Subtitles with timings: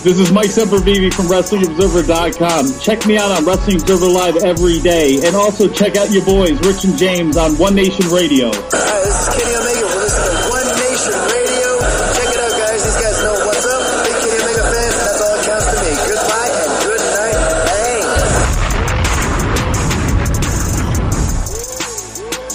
[0.00, 2.80] This is Mike Sempervive from WrestlingObserver.com.
[2.80, 5.20] Check me out on Wrestling Observer Live every day.
[5.22, 8.48] And also check out your boys, Rich and James, on One Nation Radio.
[8.48, 9.84] Hi, this is Kenny Omega.
[9.92, 11.84] We're listening to One Nation Radio.
[12.16, 12.80] Check it out, guys.
[12.80, 13.84] These guys know what's up.
[14.08, 14.96] Big Kenny Omega fans.
[15.04, 15.92] That's all it counts to me.
[16.08, 17.36] Goodbye and good night.
[17.68, 18.00] Bang.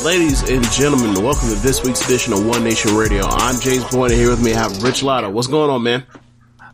[0.01, 3.21] Ladies and gentlemen, welcome to this week's edition of One Nation Radio.
[3.29, 5.29] I'm James Boyd, and here with me I have Rich Latta.
[5.29, 6.09] What's going on, man?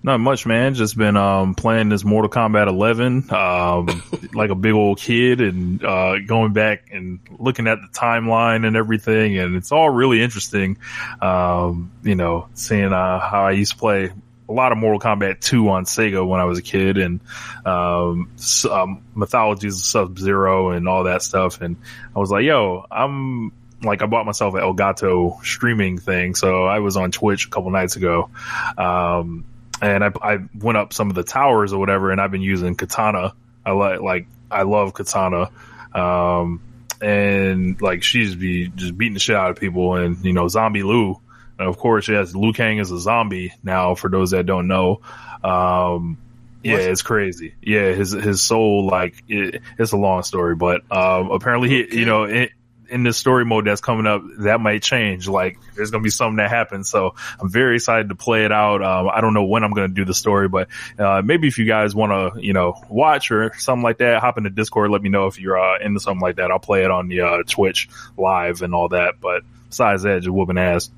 [0.04, 0.74] Not much, man.
[0.74, 5.84] Just been um, playing this Mortal Kombat 11 um, like a big old kid, and
[5.84, 10.78] uh, going back and looking at the timeline and everything, and it's all really interesting.
[11.22, 14.12] Um, you know, seeing uh, how I used to play
[14.50, 17.22] a lot of Mortal Kombat 2 on Sega when I was a kid, and
[17.64, 18.32] um,
[18.72, 21.62] um, mythologies of Sub Zero and all that stuff.
[21.62, 21.78] And
[22.16, 23.52] I was like, yo, I'm
[23.84, 27.70] like, I bought myself an Elgato streaming thing, so I was on Twitch a couple
[27.70, 28.32] nights ago.
[28.80, 29.46] Um,
[29.82, 32.76] and I, I went up some of the towers or whatever, and I've been using
[32.76, 33.34] Katana.
[33.66, 35.50] I like, like, I love Katana.
[35.94, 36.62] Um,
[37.02, 40.84] and like, she's be just beating the shit out of people, and you know, Zombie
[40.84, 41.20] Liu.
[41.60, 43.96] And of course, yes, Liu Kang is a zombie now.
[43.96, 45.02] For those that don't know,
[45.44, 46.18] um,
[46.64, 47.56] yeah, it's crazy.
[47.62, 52.06] Yeah, his his soul, like, it, it's a long story, but um, apparently, he, you
[52.06, 52.52] know, it,
[52.92, 55.28] in this story mode that's coming up, that might change.
[55.28, 56.90] Like, there's gonna be something that happens.
[56.90, 58.84] So I'm very excited to play it out.
[58.84, 60.68] Um, I don't know when I'm gonna do the story, but
[61.00, 64.38] uh, maybe if you guys want to, you know, watch or something like that, hop
[64.38, 64.92] into Discord.
[64.92, 66.52] Let me know if you're uh, into something like that.
[66.52, 69.16] I'll play it on the uh, Twitch live and all that.
[69.22, 70.92] But besides that, just whooping ass.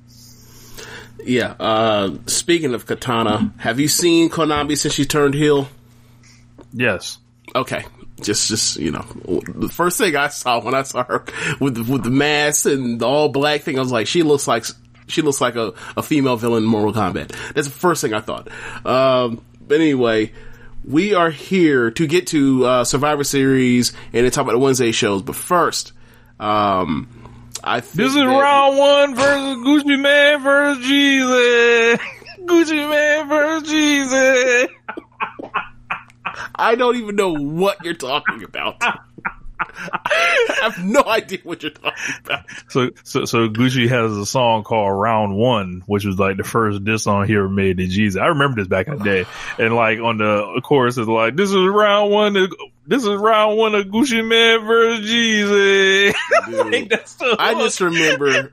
[1.24, 1.54] Yeah.
[1.58, 5.68] Uh, speaking of Katana, have you seen Konami since she turned heel?
[6.72, 7.18] Yes.
[7.54, 7.84] Okay.
[8.20, 9.04] Just, just you know,
[9.54, 11.24] the first thing I saw when I saw her
[11.60, 14.46] with the, with the mask and the all black thing, I was like, she looks
[14.46, 14.64] like
[15.06, 17.28] she looks like a, a female villain in Mortal Kombat.
[17.54, 18.48] That's the first thing I thought.
[18.86, 20.32] Um, but anyway,
[20.84, 24.92] we are here to get to uh, Survivor Series and to talk about the Wednesday
[24.92, 25.22] shows.
[25.22, 25.92] But first,
[26.38, 27.08] um,
[27.62, 32.00] I think This is round one versus Gucci Mane versus Jeezy.
[32.44, 34.68] Gucci Mane versus Jeezy.
[36.54, 38.76] I don't even know what you're talking about.
[38.80, 42.44] I have no idea what you're talking about.
[42.68, 46.84] So, so, so Gucci has a song called Round One, which was like the first
[46.84, 48.20] diss song he ever made to Jeezy.
[48.20, 49.24] I remember this back in the day.
[49.58, 52.52] And like on the chorus is like, this is round one, of-
[52.86, 56.14] this is round one of Gucci Mane versus Jeezy.
[56.72, 58.52] like that's the I just remember,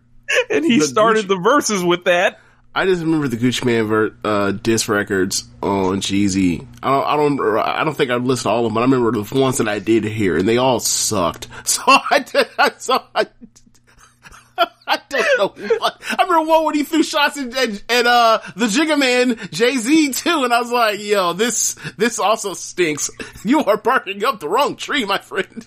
[0.49, 2.39] and he the started Gucci- the verses with that.
[2.73, 6.65] I just remember the Gucci Mane ver- uh, disc records on Jeezy.
[6.81, 8.83] I don't, I don't, I don't think I've listened to all of them, but I
[8.83, 11.47] remember the ones that I did hear, and they all sucked.
[11.65, 12.47] So I did,
[12.81, 13.27] so I,
[14.87, 16.01] I don't know what.
[16.17, 20.13] I remember one when he threw shots at, at, at uh, the Jigga Man, Jay-Z
[20.13, 23.09] too, and I was like, yo, this, this also stinks.
[23.43, 25.65] You are barking up the wrong tree, my friend.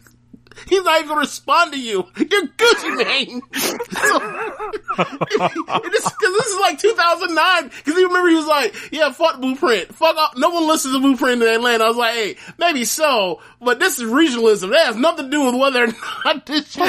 [0.69, 2.07] He's not even gonna respond to you.
[2.17, 3.43] You're Gucci Mane.
[4.97, 7.71] This, cause this is like 2009.
[7.71, 9.95] Cause you remember he was like, yeah, fuck Blueprint.
[9.95, 10.37] Fuck off.
[10.37, 11.85] No one listens to Blueprint in Atlanta.
[11.85, 14.71] I was like, hey, maybe so, but this is regionalism.
[14.71, 15.89] That has nothing to do with whether or
[16.25, 16.85] not this shit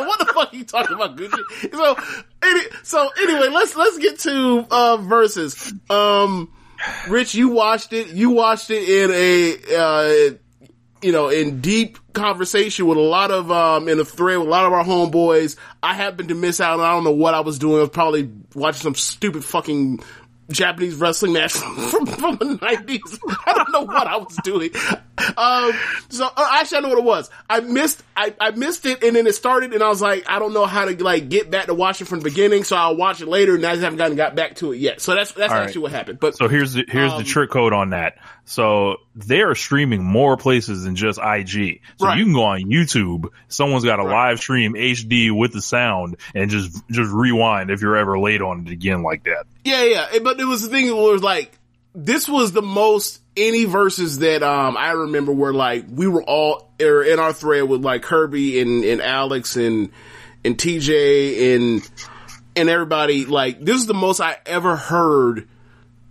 [0.00, 1.74] know what the fuck are you talking about, Gucci.
[1.74, 1.96] So,
[2.42, 5.72] any, so anyway, let's, let's get to, uh, verses.
[5.88, 6.52] Um,
[7.08, 8.08] Rich, you watched it.
[8.08, 10.34] You watched it in a, uh,
[11.02, 14.50] you know, in deep conversation with a lot of, um, in a thread with a
[14.50, 15.56] lot of our homeboys.
[15.82, 17.76] I happened to miss out and I don't know what I was doing.
[17.76, 20.00] I was probably watching some stupid fucking
[20.50, 23.18] Japanese wrestling match from, from the 90s.
[23.46, 24.70] I don't know what I was doing.
[25.36, 25.72] Um,
[26.08, 27.30] so uh, actually, I know what it was.
[27.48, 30.38] I missed, I, I missed it, and then it started, and I was like, I
[30.38, 32.96] don't know how to like get back to watch it from the beginning, so I'll
[32.96, 35.00] watch it later, and I just haven't gotten got back to it yet.
[35.00, 35.66] So that's that's All right.
[35.66, 36.18] actually what happened.
[36.20, 38.16] But So here's the here's Um, the trick code on that.
[38.50, 41.82] So they are streaming more places than just IG.
[42.00, 42.18] So Right.
[42.18, 43.28] you can go on YouTube.
[43.46, 47.96] Someone's got a live stream HD with the sound and just just rewind if you're
[47.96, 49.44] ever late on it again like that.
[49.64, 50.18] Yeah, yeah.
[50.24, 51.56] But it was the thing it was like,
[51.94, 56.72] this was the most any verses that, um, I remember where like, we were all
[56.82, 59.90] er, in our thread with like Kirby and, and Alex and,
[60.44, 61.90] and TJ and,
[62.56, 63.26] and everybody.
[63.26, 65.46] Like, this is the most I ever heard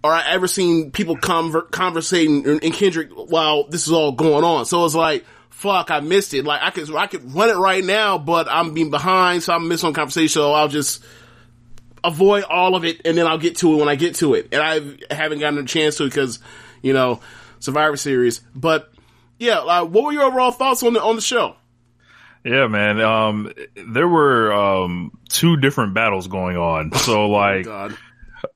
[0.03, 4.65] or I ever seen people conver- conversating in, Kendrick while this is all going on.
[4.65, 6.45] So it's like, fuck, I missed it.
[6.45, 9.67] Like, I could, I could run it right now, but I'm being behind, so I'm
[9.67, 11.03] missing on conversation, so I'll just,
[12.03, 14.49] avoid all of it and then I'll get to it when I get to it.
[14.51, 16.39] And I haven't gotten a chance to because,
[16.81, 17.21] you know,
[17.59, 18.39] Survivor Series.
[18.55, 18.91] But
[19.37, 21.55] yeah, uh, what were your overall thoughts on the on the show?
[22.43, 23.01] Yeah, man.
[23.01, 26.93] Um, there were um two different battles going on.
[26.93, 27.97] So like, God,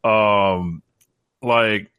[0.03, 0.83] um,
[1.43, 1.91] like,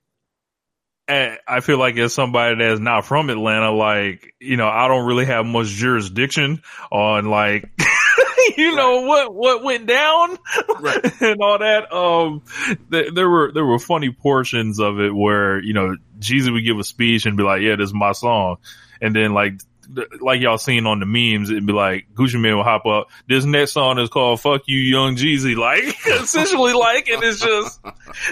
[1.08, 5.06] eh, I feel like as somebody that's not from Atlanta, like, you know, I don't
[5.06, 7.70] really have much jurisdiction on like,
[8.56, 10.36] you know, what, what went down
[10.80, 11.04] Right.
[11.22, 11.92] and all that.
[11.92, 12.42] Um,
[12.90, 16.78] th- there were, there were funny portions of it where, you know, Jeezy would give
[16.78, 18.56] a speech and be like, yeah, this is my song.
[19.02, 19.60] And then like,
[19.94, 23.08] th- like y'all seen on the memes, it'd be like Gucci Mane will hop up.
[23.28, 27.80] This next song is called "Fuck You, Young Jeezy." Like essentially, like, and it's just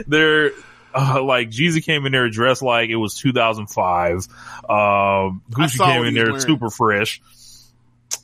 [0.07, 0.53] they're
[0.95, 4.29] uh, like Jeezy came in there dressed like it was 2005.
[4.69, 6.41] Um, Gucci came in there wearing.
[6.41, 7.21] super fresh.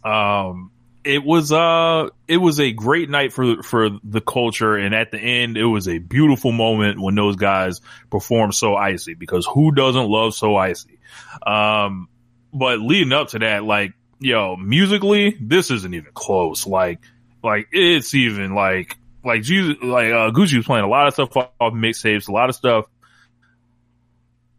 [0.05, 0.71] Um,
[1.05, 5.19] it was uh, it was a great night for for the culture, and at the
[5.19, 7.81] end, it was a beautiful moment when those guys
[8.11, 10.99] performed "So Icy" because who doesn't love "So Icy"?
[11.47, 12.09] Um,
[12.53, 16.67] but leading up to that, like, yo, musically, this isn't even close.
[16.67, 17.01] Like,
[17.43, 21.37] like it's even like, like Jeezy, like uh, Gucci was playing a lot of stuff
[21.37, 22.87] off mixtapes, a lot of stuff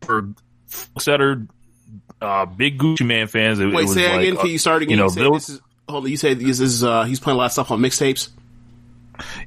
[0.02, 0.30] for
[1.08, 1.48] are
[2.22, 3.60] uh, big Gucci Mane fans.
[3.60, 4.38] It, it wait, was say like, again.
[4.38, 4.92] uh, Can you start again?
[4.92, 7.36] you know, you Bill- this is, hold on, you said this is uh, he's playing
[7.36, 8.30] a lot of stuff on mixtapes.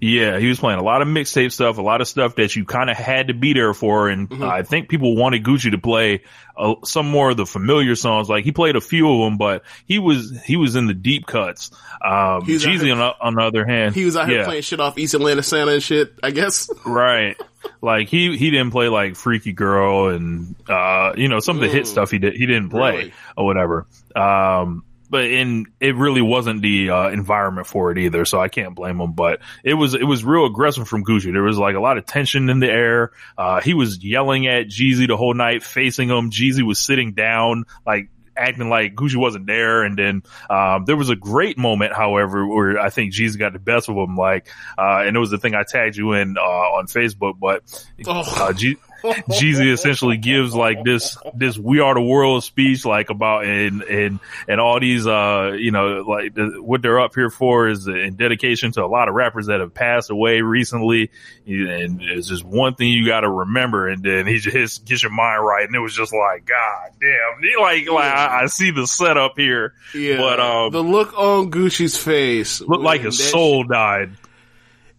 [0.04, 2.64] Yeah, he was playing a lot of mixtape stuff, a lot of stuff that you
[2.64, 4.42] kind of had to be there for, and Mm-hmm.
[4.42, 6.22] I think people wanted Gucci to play
[6.56, 8.28] uh, some more of the familiar songs.
[8.28, 11.26] Like he played a few of them, but he was he was in the deep
[11.26, 11.70] cuts.
[12.04, 14.80] Um, Jeezy on, the- on the other hand, He was out here yeah, playing shit
[14.80, 16.14] off East Atlanta Santa and shit.
[16.20, 16.68] I guess.
[16.84, 17.36] right.
[17.80, 21.68] Like he he didn't play like Freaky Girl and uh you know some of the
[21.68, 23.12] hit stuff he did he didn't play Really?
[23.36, 23.86] or whatever.
[24.16, 24.82] Um
[25.12, 28.98] but in it really wasn't the uh, environment for it either, so I can't blame
[29.00, 29.12] him.
[29.12, 31.30] But it was it was real aggressive from Gucci.
[31.32, 33.12] There was like a lot of tension in the air.
[33.38, 36.30] Uh, he was yelling at Jeezy the whole night, facing him.
[36.30, 39.82] Jeezy was sitting down, like acting like Gucci wasn't there.
[39.82, 43.58] And then um, there was a great moment, however, where I think Jeezy got the
[43.58, 44.16] best of him.
[44.16, 44.48] Like,
[44.78, 47.62] uh, and it was the thing I tagged you in uh, on Facebook, but
[48.06, 48.24] Oh.
[48.48, 53.44] uh, G- Jeezy essentially gives like this this "We Are the World" speech, like about
[53.44, 57.68] and and and all these uh you know like the, what they're up here for
[57.68, 61.10] is in dedication to a lot of rappers that have passed away recently,
[61.46, 65.12] and it's just one thing you got to remember, and then he just gets your
[65.12, 68.70] mind right, and it was just like God damn, He like like I, I see
[68.70, 73.64] the setup here, Yeah, but um, the look on Gucci's face looked like his soul
[73.64, 74.12] died.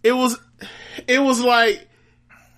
[0.04, 0.38] it was
[1.08, 1.88] it was like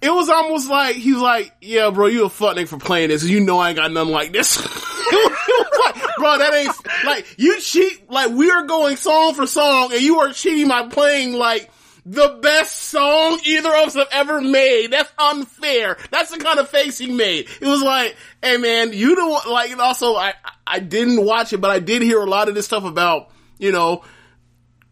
[0.05, 3.09] it was almost like he was like, "Yeah, bro, you a fuck nigga for playing
[3.09, 3.23] this.
[3.23, 4.57] You know I ain't got nothing like this."
[6.17, 8.09] bro, that ain't like you cheat.
[8.09, 11.69] Like we are going song for song, and you are cheating by playing like
[12.05, 14.87] the best song either of us have ever made.
[14.91, 15.97] That's unfair.
[16.11, 17.47] That's the kind of face he made.
[17.59, 19.71] It was like, hey man, you don't like.
[19.71, 20.33] And also, I
[20.65, 23.71] I didn't watch it, but I did hear a lot of this stuff about you
[23.71, 24.03] know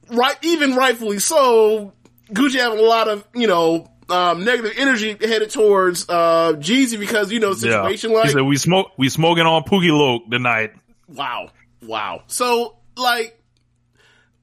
[0.09, 1.93] right, even rightfully so,
[2.29, 7.31] Gucci having a lot of, you know, um, negative energy headed towards, uh, Jeezy because,
[7.31, 10.73] you know, Yeah, situation he like, said we smoke we smoking on Pookie Loc tonight.
[11.07, 11.49] wow,
[11.85, 12.21] wow.
[12.27, 13.39] So, like,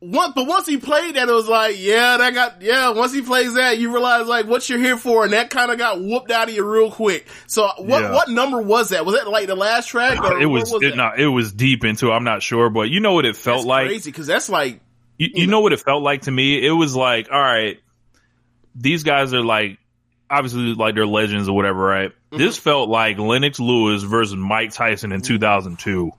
[0.00, 3.20] one, but once he played that, it was like, yeah, that got, yeah, once he
[3.20, 6.30] plays that, you realize, like, what you're here for, and that kind of got whooped
[6.30, 7.28] out of you real quick.
[7.46, 8.12] So, what, Yeah.
[8.14, 9.04] what number was that?
[9.04, 10.18] Was that, like, the last track?
[10.24, 13.00] Or it was, was it, not, it was deep into I'm not sure, but you
[13.00, 13.86] know what it felt That's like.
[13.88, 14.80] crazy, because that's like,
[15.18, 16.66] You, you know what it felt like to me?
[16.66, 17.78] It was like, all right,
[18.74, 19.78] these guys are like,
[20.28, 22.10] obviously like they're legends or whatever, right?
[22.10, 22.38] Mm-hmm.
[22.38, 26.12] This felt like Lennox Lewis versus Mike Tyson in 2002.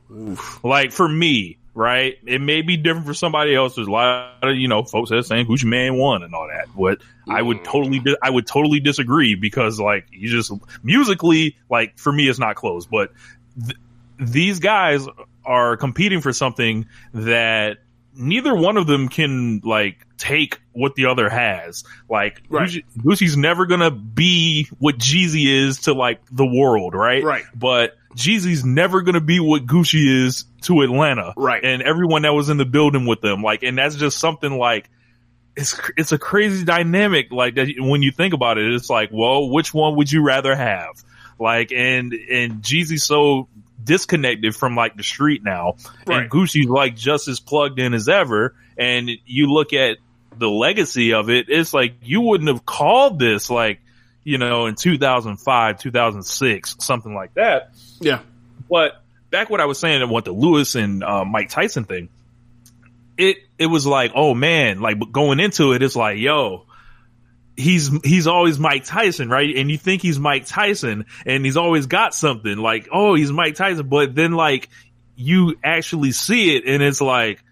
[0.63, 2.17] Like for me, right?
[2.25, 3.75] It may be different for somebody else.
[3.75, 6.35] There's a lot of, you know, folks that are saying who's Gucci Mane won and
[6.35, 7.45] all that, but I Mm.
[7.47, 10.51] would totally, di- I would totally disagree because like you just
[10.83, 13.13] musically, like for me, it's not close, but
[13.65, 13.77] th-
[14.19, 15.07] these guys
[15.45, 17.77] are competing for something that
[18.13, 21.83] neither one of them can like take what the other has.
[22.07, 22.69] Like Right.
[22.69, 27.23] Gucci, Gucci's never gonna be what Jeezy is to like the world, right?
[27.23, 27.43] Right.
[27.55, 31.63] But Jeezy's never gonna be what Gucci is to Atlanta, Right.
[31.63, 34.89] And everyone that was in the building with them, like, and that's just something like
[35.57, 37.31] it's it's a crazy dynamic.
[37.31, 40.55] Like that when you think about it, it's like, well, which one would you rather
[40.55, 41.03] have?
[41.39, 43.49] Like, and and Jeezy's so
[43.83, 45.73] disconnected from like the street now,
[46.05, 46.21] Right.
[46.21, 48.53] and Gucci's like just as plugged in as ever.
[48.77, 49.97] And you look at
[50.37, 53.79] the legacy of it, it's like you wouldn't have called this like
[54.23, 57.71] you know in 2005, 2006, something like that.
[57.99, 58.21] Yeah.
[58.69, 62.09] But back what I was saying about the Lewis and uh, Mike Tyson thing,
[63.17, 66.65] it it was like, oh man, like going into it, it's like, yo,
[67.55, 69.55] he's he's always Mike Tyson, right?
[69.55, 73.55] And you think he's Mike Tyson, and he's always got something like, oh, he's Mike
[73.55, 74.69] Tyson, but then like
[75.15, 77.43] you actually see it, and it's like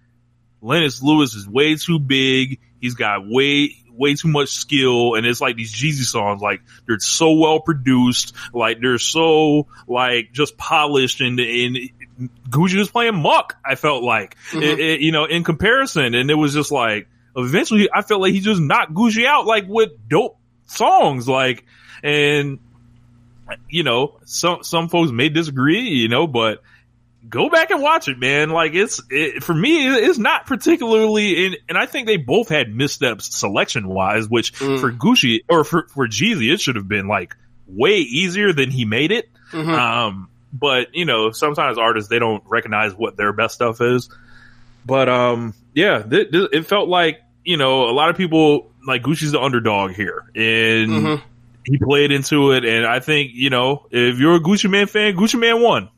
[0.62, 2.59] Lennox Lewis is way too big.
[2.81, 7.00] He's got way way too much skill, and it's like these Jeezy songs, like they're
[7.00, 11.77] so well produced, like they're so like just polished, and and
[12.50, 13.57] Gucci was playing muck.
[13.65, 14.62] I felt like, mm-hmm.
[14.63, 18.33] It- it- you know, in comparison, and it was just like eventually I felt like
[18.33, 21.65] he just knocked Gucci out like with dope songs, like
[22.01, 22.59] and
[23.67, 26.62] you know some some folks may disagree, you know, but
[27.27, 28.49] go back and watch it, man.
[28.49, 32.73] Like it's it, for me, it's not particularly, in, and I think they both had
[32.73, 37.35] missteps selection wise, which for Gucci or for for Jeezy, it should have been like
[37.67, 39.29] way easier than he made it.
[39.73, 44.09] Um, but you know, sometimes artists they don't recognize what their best stuff is.
[44.85, 49.03] But um, yeah, th- th- it felt like you know a lot of people like
[49.03, 50.91] Gucci's the underdog here, and
[51.65, 52.65] he played into it.
[52.65, 55.89] And I think you know if you're a Gucci Mane fan, Gucci Mane won.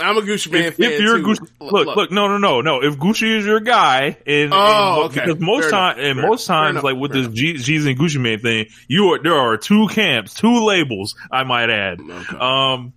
[0.00, 0.92] I'm a Gucci Mane if, fan.
[0.92, 1.24] if you're too.
[1.24, 2.82] Gucci, look, look, no, no, no, no.
[2.82, 5.26] If Gucci is your guy, and, Oh, and- okay.
[5.26, 6.84] because most time, and Fair- most times, enough.
[6.84, 9.86] like with Fair this G, G's and Gucci Mane thing, you are there are two
[9.88, 11.14] camps, two labels.
[11.30, 12.00] I might add.
[12.00, 12.36] Okay.
[12.38, 12.92] Um,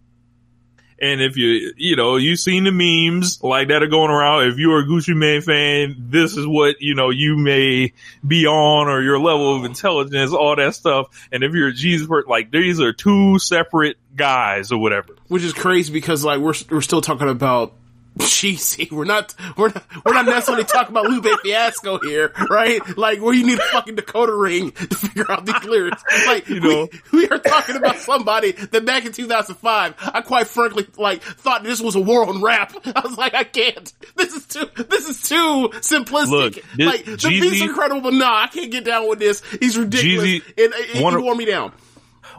[0.99, 4.47] and if you, you know, you've seen the memes like that are going around.
[4.47, 7.93] If you're a Gucci Mane fan, this is what, you know, you may
[8.25, 11.07] be on or your level of intelligence, all that stuff.
[11.31, 15.15] And if you're a Jeezy like these are two separate guys or whatever.
[15.27, 17.73] which is crazy because like we're we're still talking about
[18.19, 18.87] Cheesy.
[18.91, 22.81] We're not we're not we're not necessarily talking about Lupe Fiasco here, right?
[22.97, 26.03] Like where you need a fucking Dakota ring to figure out these lyrics.
[26.25, 26.87] Like You know.
[27.11, 31.63] we, we are talking about somebody that back in 2005, I quite frankly like thought
[31.63, 32.73] this was a war on rap.
[32.95, 33.91] I was like, I can't.
[34.15, 36.29] This is too this is too simplistic.
[36.29, 39.41] Look, this- like the Jeezy- beat's incredible, but nah, I can't get down with this.
[39.59, 40.25] He's ridiculous.
[40.27, 41.71] Jeezy- and, one he wore me down.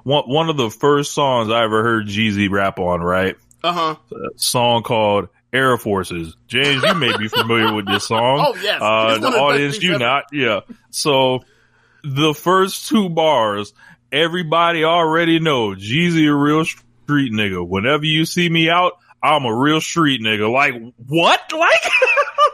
[0.05, 3.37] One, one of the first songs I ever heard Jeezy rap on, right?
[3.63, 3.97] Uh huh.
[4.37, 6.37] song called Air Forces.
[6.47, 8.39] James, you may be familiar with this song.
[8.49, 8.81] Oh, yes.
[8.81, 10.25] Uh, the of the best audience, you not.
[10.33, 10.61] Yeah.
[10.91, 11.41] So
[12.05, 13.73] the first two bars,
[14.13, 17.67] everybody already know Jeezy a real street nigga.
[17.67, 20.51] Whenever you see me out, I'm a real street nigga.
[20.51, 20.75] Like
[21.07, 21.53] what?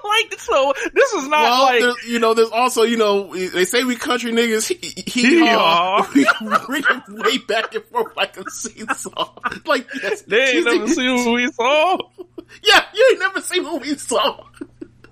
[0.05, 3.65] Like, like so this is not Well, like you know, there's also, you know, they
[3.65, 6.09] say we country niggas, he, he, Hee-haw.
[6.15, 6.27] we
[6.67, 9.33] bring it way back and forth like a seesaw.
[9.67, 11.99] Like, yes, they ain't never seen what we saw.
[12.63, 14.45] yeah, you ain't never seen what we saw.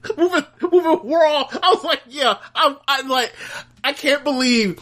[0.16, 1.46] moving, moving world.
[1.62, 3.32] I was like, yeah, I'm, I'm like,
[3.84, 4.78] I can't believe,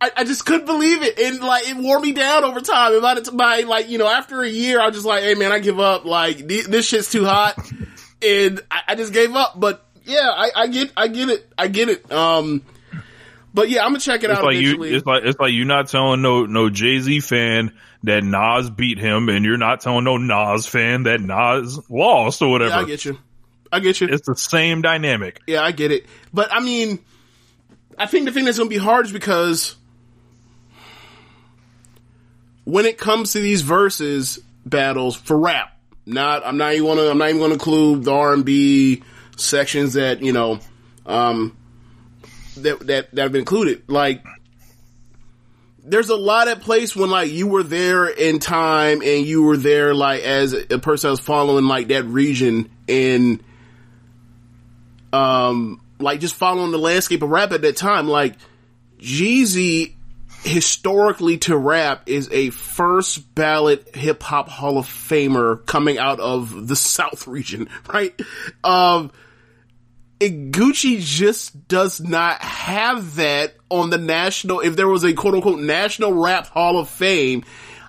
[0.00, 1.18] I, I just couldn't believe it.
[1.18, 2.92] And like, it wore me down over time.
[2.92, 5.34] And by the by, like, you know, after a year, I was just like, hey
[5.34, 6.04] man, I give up.
[6.04, 7.58] Like, th- this shit's too hot.
[8.22, 9.58] and I, I just gave up.
[9.58, 11.52] But yeah, I, I get, I get it.
[11.58, 12.10] I get it.
[12.10, 12.62] Um,
[13.54, 14.82] but yeah, I'm gonna check it It's out like you.
[14.82, 17.72] It's like it's like you're not telling no no Jay Z fan
[18.04, 22.50] that Nas beat him, and you're not telling no Nas fan that Nas lost or
[22.50, 22.70] whatever.
[22.70, 23.18] yeah, I get you.
[23.70, 24.08] I get you.
[24.10, 25.40] It's the same dynamic.
[25.46, 26.06] Yeah, I get it.
[26.32, 27.00] But I mean,
[27.98, 29.76] I think the thing that's going to be hard is because
[32.64, 35.76] when it comes to these verses battles for rap,
[36.06, 39.02] not I'm not even to I'm not even to include the R and B
[39.36, 40.60] sections that you know
[41.04, 41.56] um,
[42.62, 43.88] that that that have been included.
[43.88, 44.24] Like,
[45.84, 49.56] there's a lot at place when like you were there in time and you were
[49.56, 53.42] there like as a person that was following like that region and
[55.12, 58.36] um, like just following the landscape of rap at that time, like
[58.98, 59.94] Jeezy
[60.44, 66.68] historically to rap is a first ballot hip hop hall of famer coming out of
[66.68, 68.18] the South region, right?
[68.62, 69.10] Um,
[70.20, 75.34] and Gucci just does not have that on the national, if there was a quote
[75.34, 77.44] unquote national rap hall of fame,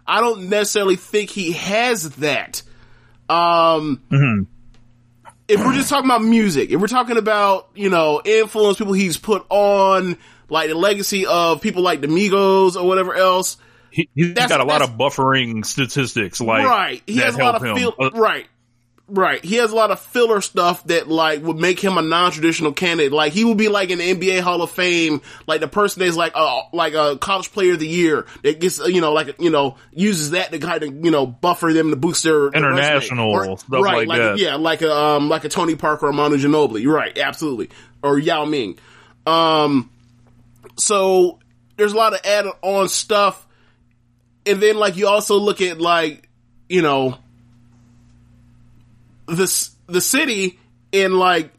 [0.06, 2.62] I don't necessarily think he has that.
[3.30, 4.02] Um,
[5.48, 9.18] if we're just talking about music, if we're talking about, you know, influence people he's
[9.18, 10.18] put on,
[10.50, 13.58] like the legacy of people like the Migos or whatever else,
[13.92, 17.02] He, he's That's- got a lot of buffering statistics, like right.
[17.08, 18.48] He has a lot of fil- Uh, right.
[19.10, 19.44] Right.
[19.44, 23.12] He has a lot of filler stuff that like would make him a non-traditional candidate.
[23.12, 26.16] Like he would be like in the NBA Hall of Fame, like the person that's
[26.16, 29.50] like a like a college player of the year that gets you know like you
[29.50, 33.84] know uses that to kind of you know buffer them to boost their International stuff
[33.84, 34.38] right, like that.
[34.38, 36.86] Yeah, like a um like a Tony Parker or Manu Ginobili.
[36.86, 37.70] Right, absolutely.
[38.04, 38.78] Or Yao Ming.
[39.26, 39.90] Um
[40.78, 41.40] so
[41.78, 43.48] there's a lot of added on stuff.
[44.46, 46.30] And then like you also look at like,
[46.68, 47.18] you know,
[49.36, 50.60] the the city
[50.92, 51.52] in like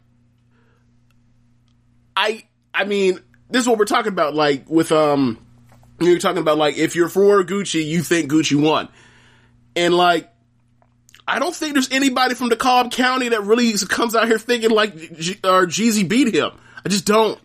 [2.15, 5.37] I I mean, this is what we're talking about like with um
[5.99, 8.89] you're talking about like if you're for Gucci, you think Gucci won.
[9.75, 10.29] And like
[11.27, 14.95] I don't think there's anybody from DeKalb County that really comes out here thinking like
[15.17, 16.51] G- or Jeezy beat him.
[16.83, 17.39] I just don't.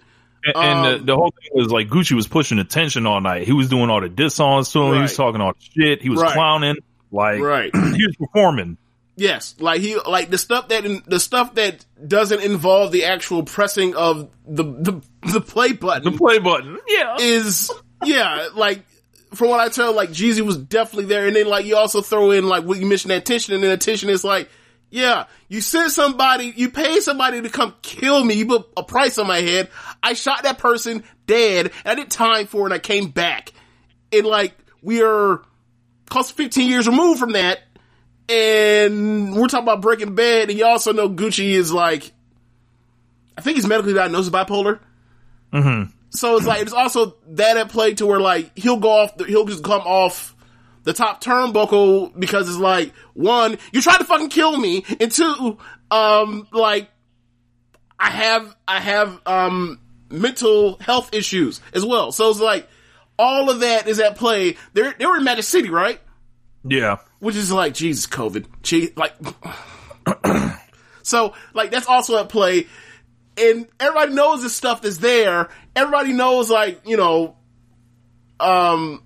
[0.44, 3.46] And, Um, the, the whole thing was like Gucci was pushing attention all night.
[3.46, 4.94] He was doing all the diss songs to him.
[4.94, 6.02] He was talking all the shit.
[6.02, 6.32] He was Right.
[6.32, 6.76] clowning.
[7.12, 7.70] Like Right.
[7.74, 8.76] he was performing.
[9.18, 13.96] Yes, like he like the stuff that the stuff that doesn't involve the actual pressing
[13.96, 16.12] of the the the play button.
[16.12, 16.78] The play button.
[16.86, 17.16] Yeah.
[17.18, 17.70] is
[18.04, 18.84] yeah, like
[19.34, 22.30] from what I tell, like Jeezy was definitely there, and then like you also throw
[22.30, 24.50] in like what you mentioned that attention, and then attention is like,
[24.90, 29.18] yeah, you sent somebody, you paid somebody to come kill me, you put a price
[29.18, 29.70] on my head,
[30.02, 33.52] I shot that person dead, and I did time for it, and I came back,
[34.12, 35.42] and like we are
[36.08, 37.60] close to 15 years removed from that,
[38.28, 42.12] and we're talking about Breaking Bad, and you also know Gucci is like,
[43.36, 44.80] I think he's medically diagnosed bipolar.
[46.10, 49.24] So it's like it's also that at play to where like he'll go off, the,
[49.24, 50.34] he'll just come off
[50.84, 55.58] the top turnbuckle because it's like one, you tried to fucking kill me, and two,
[55.90, 56.88] um, like
[57.98, 59.80] I have I have um
[60.10, 62.12] mental health issues as well.
[62.12, 62.68] So it's like
[63.18, 64.56] all of that is at play.
[64.72, 66.00] They're they were in Magic City, right?
[66.64, 66.98] Yeah.
[67.18, 68.46] Which is like Jesus COVID.
[68.62, 69.14] Gee, like
[71.02, 72.66] so like that's also at play,
[73.36, 75.48] and everybody knows this stuff is there.
[75.74, 77.36] Everybody knows like you know,
[78.40, 79.02] um,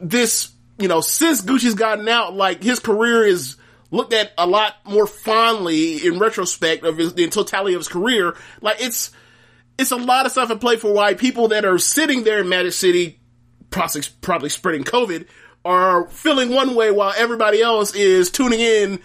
[0.00, 3.56] this you know since Gucci's gotten out, like his career is
[3.90, 8.34] looked at a lot more fondly in retrospect of his, the totality of his career.
[8.60, 9.12] Like it's
[9.78, 12.48] it's a lot of stuff at play for why people that are sitting there in
[12.48, 13.20] Magic City,
[13.70, 15.26] probably, probably spreading COVID,
[15.64, 19.00] are feeling one way while everybody else is tuning in,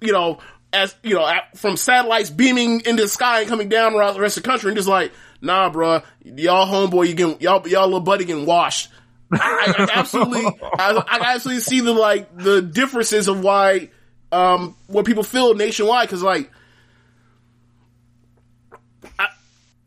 [0.00, 0.38] you know,
[0.72, 4.36] as, you know, from satellites beaming into the sky and coming down around the rest
[4.36, 8.00] of the country and just like, nah, bro, y'all homeboy, you getting, y'all, y'all little
[8.00, 8.88] buddy getting washed.
[9.32, 13.90] I, I absolutely, I, I absolutely see the, like, the differences of why,
[14.32, 16.50] um, what people feel nationwide, cause like,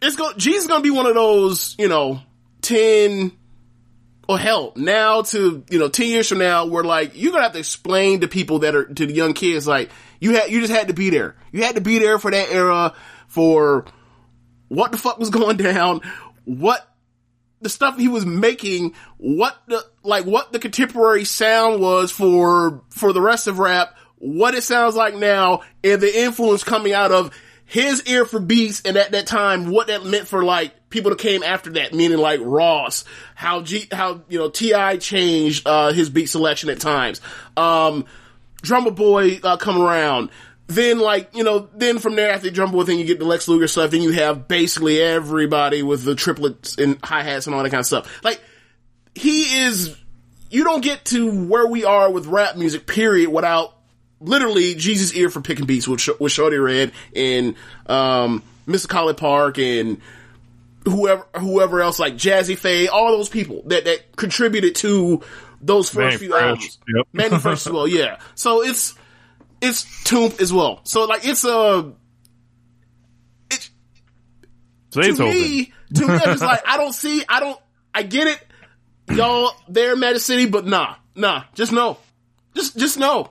[0.01, 2.19] it's going is going to be one of those, you know,
[2.61, 3.31] 10
[4.27, 7.53] or hell, now to, you know, 10 years from now we're like you're to have
[7.53, 10.71] to explain to people that are to the young kids like you had you just
[10.71, 11.35] had to be there.
[11.51, 12.93] You had to be there for that era
[13.27, 13.85] for
[14.69, 16.01] what the fuck was going down,
[16.45, 16.87] what
[17.61, 23.13] the stuff he was making, what the like what the contemporary sound was for for
[23.13, 27.31] the rest of rap, what it sounds like now, and the influence coming out of
[27.73, 31.17] his ear for beats and at that time what that meant for like people that
[31.17, 34.97] came after that, meaning like Ross, how G how you know T.I.
[34.97, 37.19] changed uh his beat selection at times.
[37.57, 38.05] Um
[38.61, 40.29] Drumma Boy uh, come around.
[40.67, 43.47] Then like, you know, then from there after Drumma Boy, then you get the Lex
[43.47, 47.71] Luger stuff, then you have basically everybody with the triplets and hi-hats and all that
[47.71, 48.23] kind of stuff.
[48.23, 48.39] Like,
[49.15, 49.97] he is,
[50.51, 53.73] you don't get to where we are with rap music, period, without
[54.23, 57.55] literally Jeezy's ear for picking beats with, Sh- with Shawty Redd and,
[57.87, 58.87] um, Mr.
[58.87, 59.99] Collipark and
[60.85, 65.21] whoever, whoever else, like Jazze Pha, all those people that, that contributed to
[65.61, 66.79] those first Mannie few Fresh, albums.
[66.87, 67.07] yep.
[67.13, 68.19] Mannie Fresh as well, yeah.
[68.35, 68.95] So it's,
[69.61, 70.81] it's Toomp as well.
[70.83, 71.93] So like, it's a,
[73.49, 73.69] it,
[74.91, 75.25] to Beethoven.
[75.27, 77.59] me, to me, it's like I don't see, I don't,
[77.93, 78.39] I get it,
[79.15, 81.97] y'all there in Magic City, but nah, nah, just no,
[82.55, 83.29] just just no.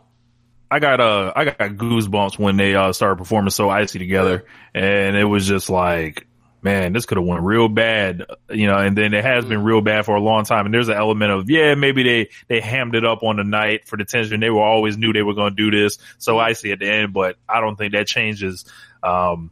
[0.73, 5.15] I got uh I got goosebumps when they uh started performing so icy together, and
[5.15, 6.27] it was just like,
[6.63, 8.79] man, this could have went real bad, you know.
[8.79, 10.65] And then it has been real bad for a long time.
[10.65, 13.87] And there's an element of yeah, maybe they they hammed it up on the night
[13.87, 14.41] for the tension.
[14.41, 17.13] They were always knew they were going to do this so icy at the end,
[17.13, 18.65] but I don't think that changes
[19.03, 19.51] um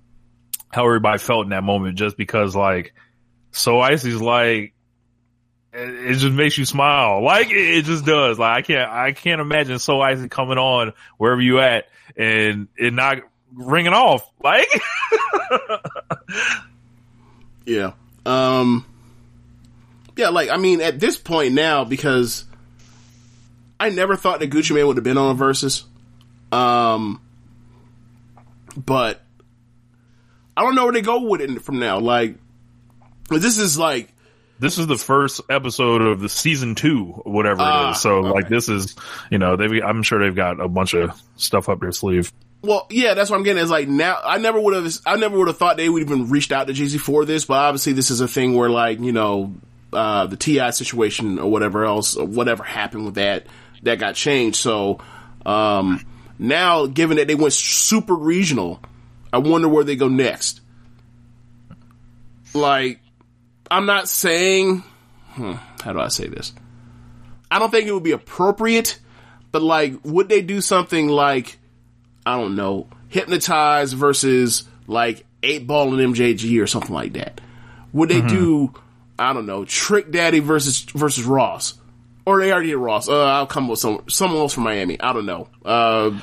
[0.70, 1.98] how everybody felt in that moment.
[1.98, 2.94] Just because like
[3.50, 4.72] so icy's like
[5.72, 7.22] it, just makes you smile.
[7.22, 8.38] Like it, just does.
[8.38, 12.92] Like I can't, I can't imagine So Icy coming on wherever you at and it
[12.92, 13.18] not
[13.54, 14.28] ringing off.
[14.42, 14.66] Like,
[17.64, 17.92] Yeah.
[18.26, 18.84] Um
[20.16, 22.44] Yeah, like I mean at this point now because
[23.78, 25.84] I never thought that Gucci Mane would have been on a versus.
[26.52, 27.20] Um
[28.76, 29.22] but
[30.56, 32.00] I don't know where they go with it from now.
[32.00, 32.36] Like
[33.28, 34.12] this is like
[34.60, 38.00] this is the first episode of the season two, whatever Ah, it is.
[38.00, 38.30] So okay.
[38.30, 38.94] like this is,
[39.30, 42.32] you know, they've, I'm sure they've got a bunch of stuff up their sleeve.
[42.62, 43.62] Well, yeah, that's what I'm getting.
[43.62, 46.28] Is like now, I never would have, I never would have thought they would even
[46.28, 49.12] reached out to Z for this, but obviously this is a thing where like you
[49.12, 49.54] know,
[49.92, 50.70] uh, the T.I.
[50.70, 53.46] situation or whatever else, or whatever happened with that,
[53.82, 54.56] that got changed.
[54.56, 55.00] So
[55.46, 56.04] um,
[56.38, 58.80] now, given that they went super regional,
[59.32, 60.60] I wonder where they go next.
[62.52, 63.00] Like,
[63.70, 64.82] I'm not saying,
[65.30, 65.52] hmm,
[65.82, 66.52] how do I say this?
[67.50, 68.98] I don't think it would be appropriate,
[69.52, 71.58] but like, would they do something like?
[72.26, 77.40] I don't know, hypnotize versus like eight ball and MJG or something like that.
[77.92, 78.72] Would they do,
[79.18, 81.74] I don't know, Trick Daddy versus versus Ross,
[82.24, 83.08] or they already did Ross?
[83.08, 85.00] Uh, I'll come with some someone else from Miami.
[85.00, 85.48] I don't know.
[85.64, 86.20] Uh,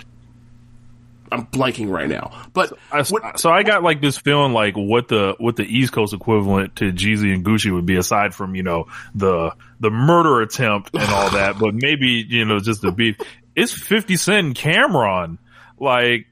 [1.32, 5.08] I'm blanking right now, but I, what- so I got like this feeling like what
[5.08, 8.64] the what the East Coast equivalent to Jeezy and Gucci would be aside from you
[8.64, 8.86] know
[9.16, 13.18] the the murder attempt and all that, but maybe you know just the beef.
[13.56, 15.38] It's Fifty Cent and Cam'ron.
[15.80, 16.28] Like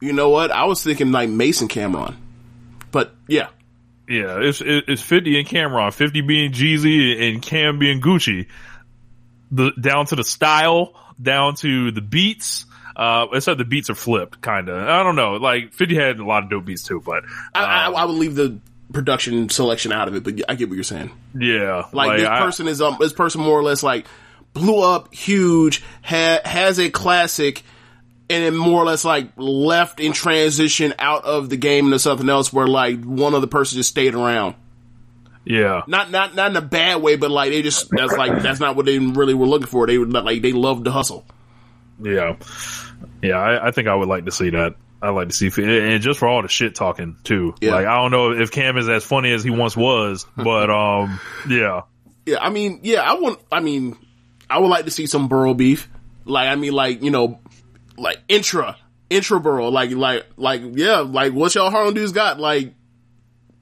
[0.00, 0.50] you know what?
[0.50, 2.16] I was thinking like Mason Cam'ron,
[2.90, 3.48] but yeah,
[4.08, 5.92] yeah, it's it's Fifty and Cam'ron.
[5.94, 8.46] Fifty being Jeezy and Cam being Gucci.
[9.50, 12.66] The down to the style, down to the beats.
[12.96, 14.76] Uh, except the beats are flipped, kind of.
[14.88, 15.34] I don't know.
[15.34, 18.14] Like Fifty had a lot of dope beats too, but I, I, um, I would
[18.16, 18.58] leave the
[18.92, 20.22] production selection out of it.
[20.22, 21.10] But I get what you're saying.
[21.38, 24.06] yeah, Like, this I- person is um this person more or less like
[24.52, 27.64] blew up huge, ha- has a classic,
[28.30, 32.28] and then more or less like left in transition out of the game into something
[32.28, 34.54] else where like one other person just stayed around.
[35.44, 35.82] yeah.
[35.88, 38.76] Not not not in a bad way, but like they just that's like that's not
[38.76, 39.86] what they really were looking for.
[39.88, 41.26] They were like they loved the hustle.
[42.02, 42.36] Yeah,
[43.22, 43.36] yeah.
[43.36, 44.74] I, I think I would like to see that.
[45.02, 47.54] I like to see, and just for all the shit talking too.
[47.60, 47.72] Yeah.
[47.72, 51.20] Like I don't know if Cam is as funny as he once was, but um,
[51.48, 51.82] yeah,
[52.26, 53.38] Yeah, I mean, yeah, I want.
[53.52, 53.96] I mean,
[54.48, 55.88] I would like to see some borough beef.
[56.24, 57.40] Like, I mean, like you know,
[57.98, 58.76] like intra,
[59.10, 59.68] intra borough.
[59.68, 62.40] Like, like, like, yeah, like what's y'all Harlem dudes got?
[62.40, 62.72] Like,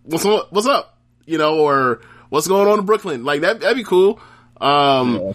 [0.05, 0.99] what's what's up?
[1.27, 3.25] You know, or what's going on in Brooklyn?
[3.25, 4.21] Like that, that'd be cool.
[4.61, 5.35] Um,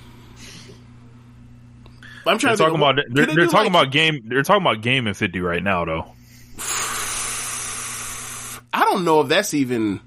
[2.27, 4.21] I'm trying they're to talking about they're, they they're talking like- about game.
[4.25, 6.05] They're talking about game and fifty right now though.
[8.73, 10.01] I don't know if that's even.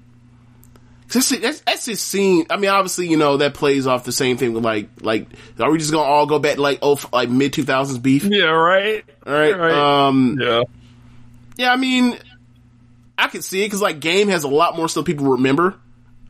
[1.13, 2.45] That's, that's, that's just seen.
[2.49, 5.27] I mean, obviously, you know that plays off the same thing with like, like,
[5.59, 8.23] are we just gonna all go back to like, oh, like mid two thousands beef?
[8.23, 9.03] Yeah, right.
[9.27, 9.57] All right.
[9.57, 10.07] Right.
[10.07, 10.63] Um, Yeah,
[11.57, 12.17] yeah, I mean,
[13.17, 15.75] I could see it because like game has a lot more stuff people remember.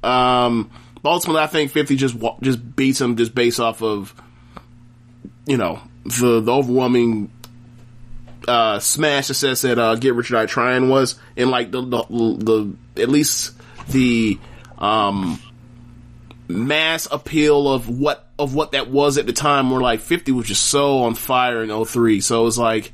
[0.01, 0.71] Um,
[1.03, 4.15] but ultimately, I think fifty just just beats him just based off of,
[5.45, 7.31] you know, the the overwhelming
[8.47, 12.03] uh, smash success that uh, Get Rich or Die Trying was, and like the the,
[12.09, 13.53] the at least
[13.89, 14.39] the
[14.77, 15.39] um
[16.47, 20.47] mass appeal of what of what that was at the time where like 50 was
[20.47, 22.91] just so on fire in 03 so it was like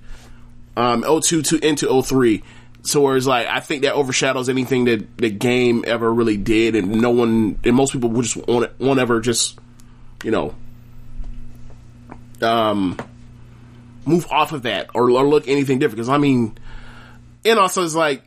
[0.76, 2.44] um 02 to into 03
[2.84, 6.76] so where it's like I think that overshadows anything that the game ever really did
[6.76, 9.58] and no one and most people would just won't, won't ever just
[10.24, 10.54] you know
[12.42, 12.98] um
[14.06, 16.58] move off of that or, or look anything different because I mean
[17.46, 18.24] and also it's like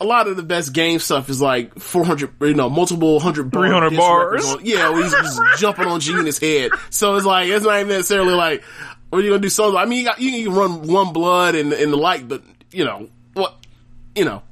[0.00, 3.62] a lot of the best game stuff is like 400, you know, multiple hundred bar
[3.62, 4.44] 300 bars.
[4.46, 6.72] on- yeah, where he's just jumping on G in his head.
[6.90, 8.62] So it's like, it's not even necessarily like,
[9.10, 9.78] what are you gonna do solo?
[9.78, 12.84] I mean, you got, you can run one blood and, and the like, but, you
[12.84, 13.54] know, what,
[14.16, 14.42] you know,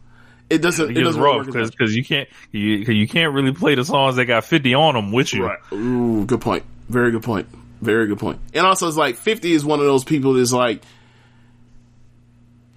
[0.49, 3.75] it doesn't, it it doesn't rough work because you can't you you can't really play
[3.75, 5.47] the songs that got fifty on them with you.
[5.47, 5.59] Right.
[5.73, 6.63] Ooh, good point.
[6.89, 7.49] Very good point.
[7.83, 8.41] Very good point.
[8.55, 10.83] And also, it's like 50 is one of those people that's like,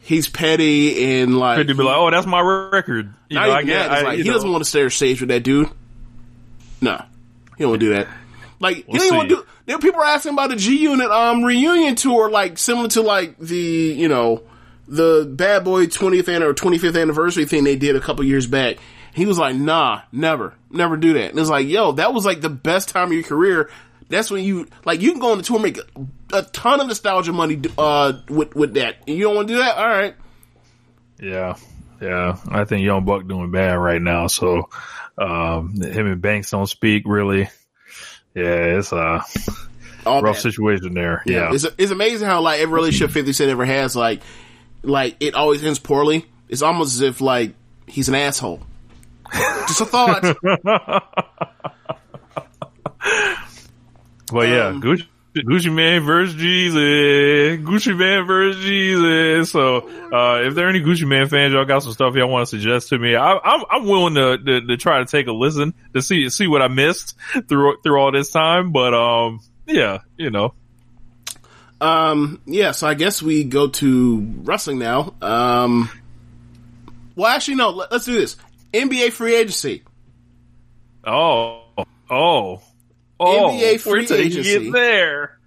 [0.01, 3.13] he's petty and like, Fifty be like, oh, that's my record.
[3.29, 3.87] You know, I get.
[3.87, 3.91] that.
[3.91, 4.33] I, like, he know.
[4.33, 5.69] doesn't want to share stage with that dude.
[6.81, 7.03] Nah,
[7.57, 8.07] he don't want to do that.
[8.59, 9.45] Like he We'll don't want to do.
[9.65, 13.37] There people are asking about the G Unit um reunion tour, like similar to like
[13.37, 14.43] the you know
[14.87, 18.77] the Bad Boy 20th an- or 25th anniversary thing they did a couple years back.
[19.13, 21.31] He was like, nah, never, never do that.
[21.31, 23.69] And it's like, yo, that was like the best time of your career.
[24.09, 26.79] That's when you like you can go on the tour and make a, a ton
[26.81, 28.97] of nostalgia money uh with with that.
[29.07, 29.77] And you don't want to do that?
[29.77, 30.15] All right.
[31.19, 31.55] Yeah,
[32.01, 32.37] yeah.
[32.49, 34.27] I think Young Buck doing bad right now.
[34.27, 34.69] So
[35.17, 37.49] um, him and Banks don't speak really.
[38.35, 39.23] Yeah, it's a
[40.05, 40.41] All rough bad.
[40.41, 41.23] situation there.
[41.25, 41.53] Yeah.
[41.53, 44.21] It's, it's amazing how like every relationship 50 Cent ever has, like,
[44.83, 46.25] like it always ends poorly.
[46.49, 47.53] It's almost as if like
[47.87, 48.59] he's an asshole.
[49.33, 50.35] Just a thought.
[54.31, 57.63] But yeah, Um, Gucci, Gucci Mane versus Jeezy.
[57.63, 59.45] Gucci Mane versus Jeezy.
[59.47, 62.47] So, uh, if there are any Gucci Mane fans, y'all got some stuff y'all want
[62.47, 63.15] to suggest to me.
[63.15, 66.47] I, I'm, I'm willing to, to, to try to take a listen to see, see
[66.47, 67.15] what I missed
[67.47, 68.71] through, through all this time.
[68.71, 70.53] But, um, yeah, you know,
[71.81, 75.13] Um, yeah, so I guess we go to wrestling now.
[75.21, 75.89] Um,
[77.15, 77.69] well, actually, no.
[77.71, 78.37] Let, us do this.
[78.73, 79.83] NBA free agency.
[81.05, 81.63] oh,
[82.09, 82.61] oh,
[83.19, 84.67] oh, NBA free we're agency.
[84.67, 85.39] it there.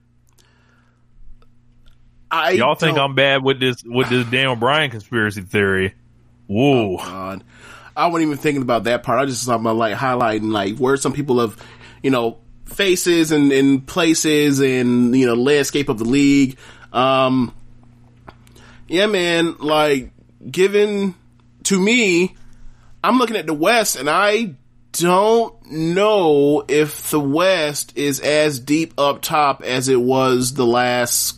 [2.31, 5.95] I Y'all think I'm bad with this, with this Daniel Bryan conspiracy theory?
[6.47, 6.99] Whoa.
[6.99, 7.45] God.
[7.97, 9.19] I wasn't even thinking about that part.
[9.19, 11.57] I just thought about like highlighting like where some people have,
[12.03, 16.59] you know, faces and, and places and, you know, landscape of the league.
[16.93, 17.55] Um,
[18.89, 20.13] yeah, man, like
[20.51, 21.15] given
[21.65, 22.37] to me,
[23.03, 24.55] I'm looking at the West and I
[24.93, 31.37] don't know if the West is as deep up top as it was the last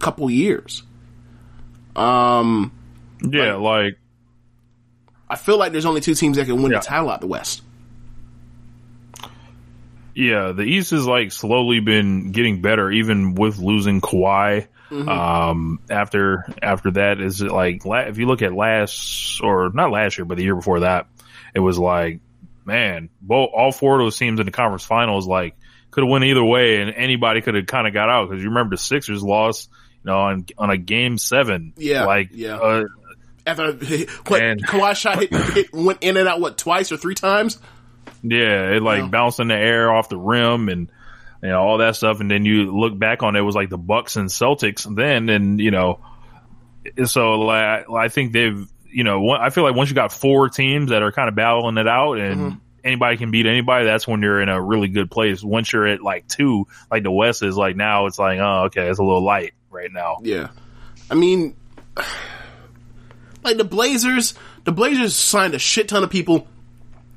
[0.00, 0.82] couple years.
[1.96, 2.72] Um,
[3.22, 3.98] Yeah, like,
[5.28, 6.78] I feel like there's only two teams that can win Yeah.
[6.80, 7.62] the title out the West.
[10.14, 14.66] Yeah, the East has like slowly been getting better, even with losing Kawhi.
[14.92, 20.16] Um, after after that, is it like if you look at last or not last
[20.18, 21.08] year, but the year before that,
[21.54, 22.20] it was like,
[22.64, 25.54] man, both all four of those teams in the conference finals like
[25.90, 28.48] could have went either way, and anybody could have kind of got out because you
[28.48, 29.70] remember the Sixers lost,
[30.02, 32.56] you know, on on a game seven, Yeah, like yeah.
[32.56, 32.84] uh,
[33.46, 33.72] After
[34.26, 37.58] what Kawhi shot hit, hit went in and out what twice or three times.
[38.22, 39.08] Yeah, it like Yeah.
[39.08, 40.90] bounced in the air off the rim and
[41.42, 43.68] you know all that stuff, and then you look back on it, it was like
[43.68, 46.00] the Bucks and Celtics then, and you know,
[47.04, 50.90] so like I think they've you know I feel like once you got four teams
[50.90, 52.40] that are kind of battling it out and.
[52.40, 52.58] Mm-hmm.
[52.84, 53.86] Anybody can beat anybody.
[53.86, 55.42] That's when you're in a really good place.
[55.42, 58.90] Once you're at like two, like the West is like now, it's like, oh, okay,
[58.90, 60.18] it's a little light right now.
[60.22, 60.48] Yeah,
[61.10, 61.56] I mean,
[63.42, 64.34] like the Blazers.
[64.64, 66.46] The Blazers signed a shit ton of people,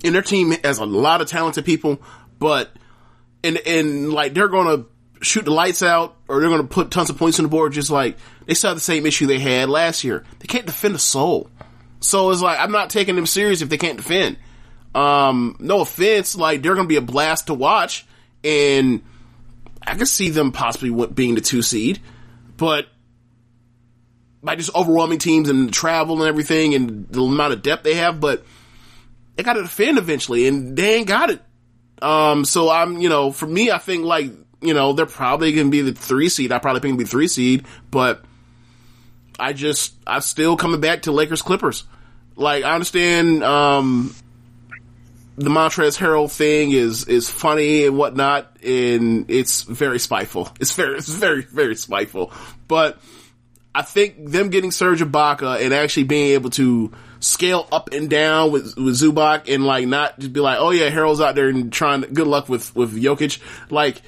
[0.06, 2.02] and their team has a lot of talented people.
[2.40, 2.72] But
[3.44, 4.86] and and like they're gonna
[5.22, 7.74] shoot the lights out, or they're gonna put tons of points on the board.
[7.74, 10.24] Just like they still have the same issue they had last year.
[10.40, 11.50] They can't defend a soul.
[12.08, 14.38] So it's like I'm not taking them serious if they can't defend.
[14.96, 18.06] Um, no offense, like they're gonna be a blast to watch,
[18.44, 19.04] and
[19.86, 22.00] I can see them possibly being the two seed,
[22.56, 22.88] but
[24.42, 28.22] by just overwhelming teams and travel and everything and the amount of depth they have,
[28.22, 28.46] but
[29.36, 31.42] they got to defend eventually, and they ain't got it.
[32.02, 35.68] Um, so I'm, you know, for me, I think like, you know, they're probably going
[35.68, 36.52] to be the three seed.
[36.52, 38.24] I probably think be three seed, but
[39.40, 41.84] I just, I'm still coming back to Lakers Clippers.
[42.38, 44.16] Like, I understand, um,
[45.38, 50.50] the Montrez Harrell thing is, is funny and whatnot, and it's very spiteful.
[50.60, 52.32] It's very, it's very, very spiteful.
[52.68, 53.00] But
[53.74, 58.52] I think them getting Serge Ibaka and actually being able to scale up and down
[58.52, 61.74] with, with Zubac and like not just be like, oh yeah, Harrell's out there and
[61.74, 63.40] trying to, good luck with, with Jokic.
[63.72, 64.02] Like,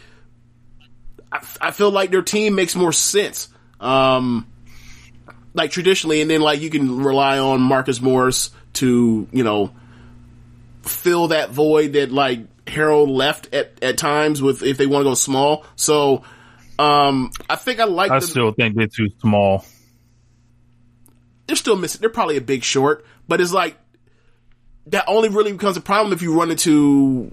[1.32, 3.50] I, I feel like their team makes more sense.
[3.80, 4.48] Um,
[5.60, 9.72] like traditionally, and then like you can rely on Marcus Morris to, you know,
[10.84, 15.10] fill that void that like Harrell left at, at times with if they want to
[15.10, 15.66] go small.
[15.76, 16.24] So,
[16.80, 18.30] um, I think I like I them.
[18.30, 19.66] still think they're too small.
[21.46, 22.00] they're still missing.
[22.00, 23.76] They're probably a big short, but it's like
[24.88, 27.32] that only really becomes a problem if you run into,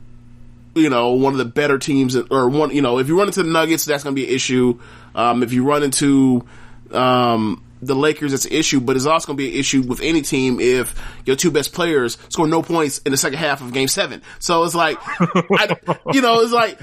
[0.74, 3.42] you know, one of the better teams or one, you know, if you run into
[3.42, 4.80] the Nuggets, that's going to be an issue.
[5.14, 6.44] Um, if you run into,
[6.90, 10.01] um, the Lakers, it's an issue, but it's also going to be an issue with
[10.01, 10.94] any team if
[11.25, 14.22] your two best players score no points in the second half of game seven.
[14.38, 15.77] So it's like, I,
[16.12, 16.79] you know, it's like,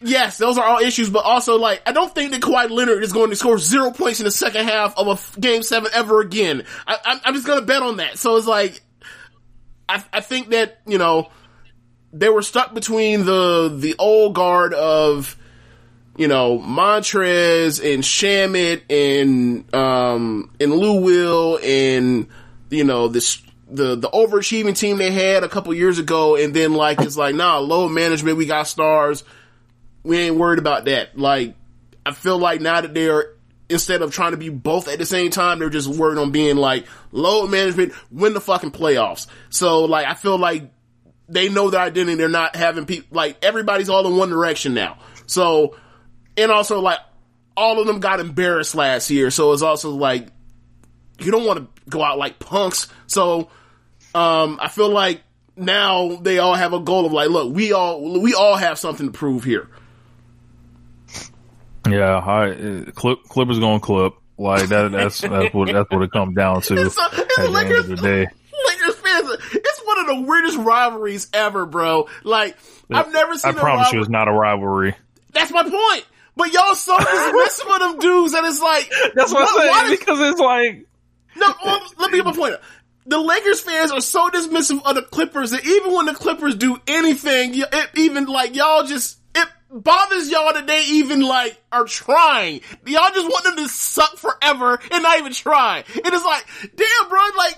[0.00, 3.12] yes, those are all issues, but also like, I don't think that Kawhi Leonard is
[3.12, 6.20] going to score zero points in the second half of a f- game seven ever
[6.20, 6.64] again.
[6.86, 8.18] I, I'm, I'm just going to bet on that.
[8.18, 8.80] So it's like,
[9.88, 11.30] I, I think that, you know,
[12.12, 15.36] they were stuck between the, the old guard of,
[16.16, 22.28] you know, Montrez and Shamet and, um, and Lou Will and,
[22.70, 26.36] you know, this, the, the overachieving team they had a couple years ago.
[26.36, 29.24] And then like, it's like, nah, low management, we got stars.
[30.02, 31.18] We ain't worried about that.
[31.18, 31.54] Like,
[32.04, 33.34] I feel like now that they're,
[33.68, 36.56] instead of trying to be both at the same time, they're just worried on being
[36.56, 39.26] like load management, win the fucking playoffs.
[39.50, 40.70] So like, I feel like
[41.28, 42.14] they know their identity.
[42.16, 44.98] They're not having people like everybody's all in one direction now.
[45.26, 45.76] So,
[46.36, 46.98] and also like
[47.56, 49.30] all of them got embarrassed last year.
[49.30, 50.28] So it's also like
[51.18, 52.88] you don't want to go out like punks.
[53.06, 53.48] So,
[54.14, 55.22] um, I feel like
[55.56, 59.06] now they all have a goal of like, look, we all we all have something
[59.06, 59.68] to prove here.
[61.88, 64.92] Yeah, I, clip Clippers going clip like that.
[64.92, 67.52] That's that's what that's what it comes down to It's, uh, it's at the end
[67.52, 68.26] Lakers, of the day.
[68.68, 72.08] Lakers fans, it's one of the weirdest rivalries ever, bro.
[72.24, 72.56] Like
[72.90, 73.54] I've never seen.
[73.54, 74.96] I a promise you, it's not a rivalry.
[75.32, 76.06] That's my point.
[76.36, 79.78] But y'all so dismissive of them dudes that it's like That's what why- I'm why
[79.80, 80.86] saying does- because it's like
[81.36, 82.54] No, well, let me get my point.
[83.06, 86.78] The Lakers fans are so dismissive of the Clippers that even when the Clippers do
[86.88, 92.60] anything, it even like y'all just it bothers y'all that they even like are trying.
[92.84, 95.84] Y'all just want them to suck forever and not even try.
[95.94, 97.54] It is like, damn, bro, like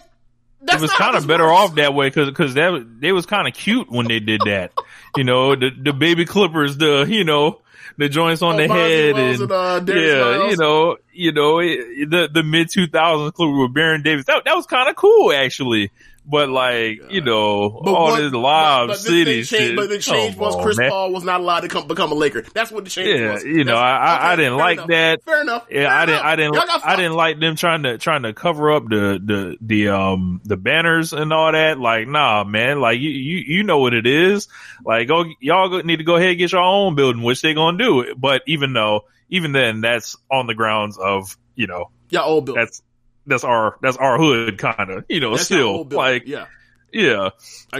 [0.60, 1.56] that's it was kind of better works.
[1.56, 4.72] off that way because because that they was kind of cute when they did that.
[5.16, 7.60] you know, the the baby clippers, the you know
[7.98, 10.50] the joints on Oh, the head and, and, uh, yeah, Miles.
[10.52, 14.24] you know, you know it, the the mid two thousands Clipper with Baron Davis.
[14.26, 15.90] That that was kind of cool actually.
[16.30, 19.68] But like you know, But all what- this live but, but city this thing changed,
[19.70, 19.76] shit.
[19.76, 20.90] But the change was on, Chris man.
[20.90, 22.42] Paul was not allowed to come, become a Laker.
[22.52, 23.44] That's what the change Yeah, was.
[23.44, 24.88] you know, That's- I, I, I didn't like enough.
[24.88, 25.24] that.
[25.24, 25.66] Fair enough.
[25.70, 26.64] Yeah, Fair I didn't, enough.
[26.64, 29.88] I didn't, I didn't like them trying to, trying to cover up the, the, the,
[29.88, 31.78] um, the banners and all that.
[31.80, 34.48] Like, nah, man, like you, you, you know what it is.
[34.84, 37.78] Like, go, y'all need to go ahead and get your own building, which they gonna
[37.78, 38.14] do.
[38.16, 42.46] But even though, even then, that's on the grounds of, you know, yeah all old
[42.46, 42.54] Bill.
[42.54, 42.82] that's,
[43.28, 46.46] that's our, that's our hood kind of, you know, That's still like, yeah,
[46.92, 47.30] yeah.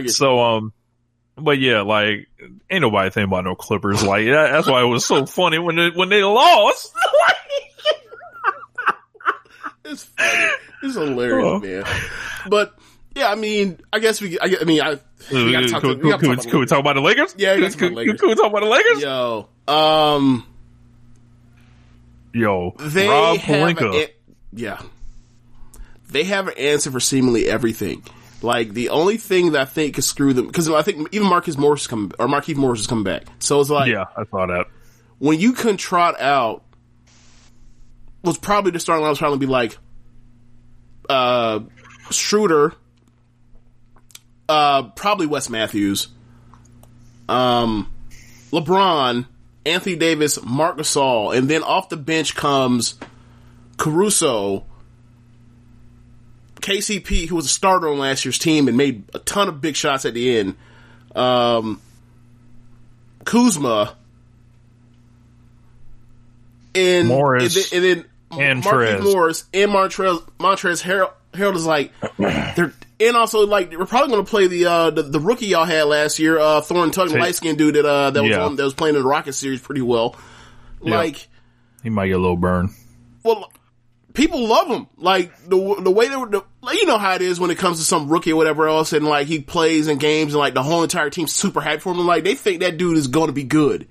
[0.07, 0.73] So, um,
[1.35, 2.27] but yeah, like,
[2.69, 4.03] ain't nobody thinking about no Clippers.
[4.03, 6.93] Like, that, that's why it was so funny when they, when they lost.
[9.85, 10.51] It's funny.
[10.83, 11.59] It's hilarious, Oh.
[11.59, 11.83] man.
[12.47, 12.77] But
[13.15, 14.39] yeah, I mean, I guess we.
[14.39, 14.99] I, I mean, I.
[15.31, 17.33] We gotta talk, Could- we gotta could- talk could we about talk about the Lakers?
[17.37, 18.19] Yeah, we gotta talk Could- about the Lakers.
[18.21, 19.01] Could we talk about the Lakers?
[19.01, 20.45] Yo, um,
[22.33, 23.93] Yo, they Rob Pelinka.
[23.95, 24.13] a-
[24.53, 24.81] yeah,
[26.09, 28.03] they have an answer for seemingly everything.
[28.41, 31.57] Like the only thing that I think could screw them because I think even Marcus
[31.57, 33.23] Morris is coming or Markieff Morris is coming back.
[33.39, 34.67] So it's like yeah, I saw that.
[35.17, 36.63] when you can trot out
[38.23, 39.77] was probably the starting line was to be like
[41.09, 41.59] uh
[42.11, 42.73] Schroeder,
[44.47, 46.07] uh probably Wes Matthews,
[47.27, 47.91] um
[48.51, 49.27] LeBron,
[49.65, 52.95] Anthony Davis, Marc Gasol, and then off the bench comes
[53.77, 54.65] Caruso,
[56.61, 59.75] KCP, who was a starter on last year's team and made a ton of big
[59.75, 60.55] shots at the end.
[61.15, 61.81] Um
[63.25, 63.95] Kuzma,
[66.75, 69.03] and Morris and then, and then and Marquise Trez.
[69.03, 74.23] Morris and Montrezl Montrezl Harrell, Harrell is like they're and also like we're probably going
[74.25, 77.21] to play the uh the, the rookie y'all had last year uh Horton-Tucker, the Take-
[77.21, 78.45] light skinned dude that uh that was Yeah.
[78.45, 80.15] on, that was playing in the Rocket series pretty well.
[80.83, 80.95] Yeah.
[80.95, 81.27] Like
[81.83, 82.69] He might get a little burn.
[83.23, 83.51] well,
[84.19, 84.87] people love him.
[84.97, 87.79] Like the the way they were, the, you know how it is when it comes
[87.79, 90.63] to some rookie or whatever else, and like he plays in games, and like the
[90.63, 92.05] whole entire team's super hyped for him.
[92.05, 93.87] Like they think that dude is going to be good.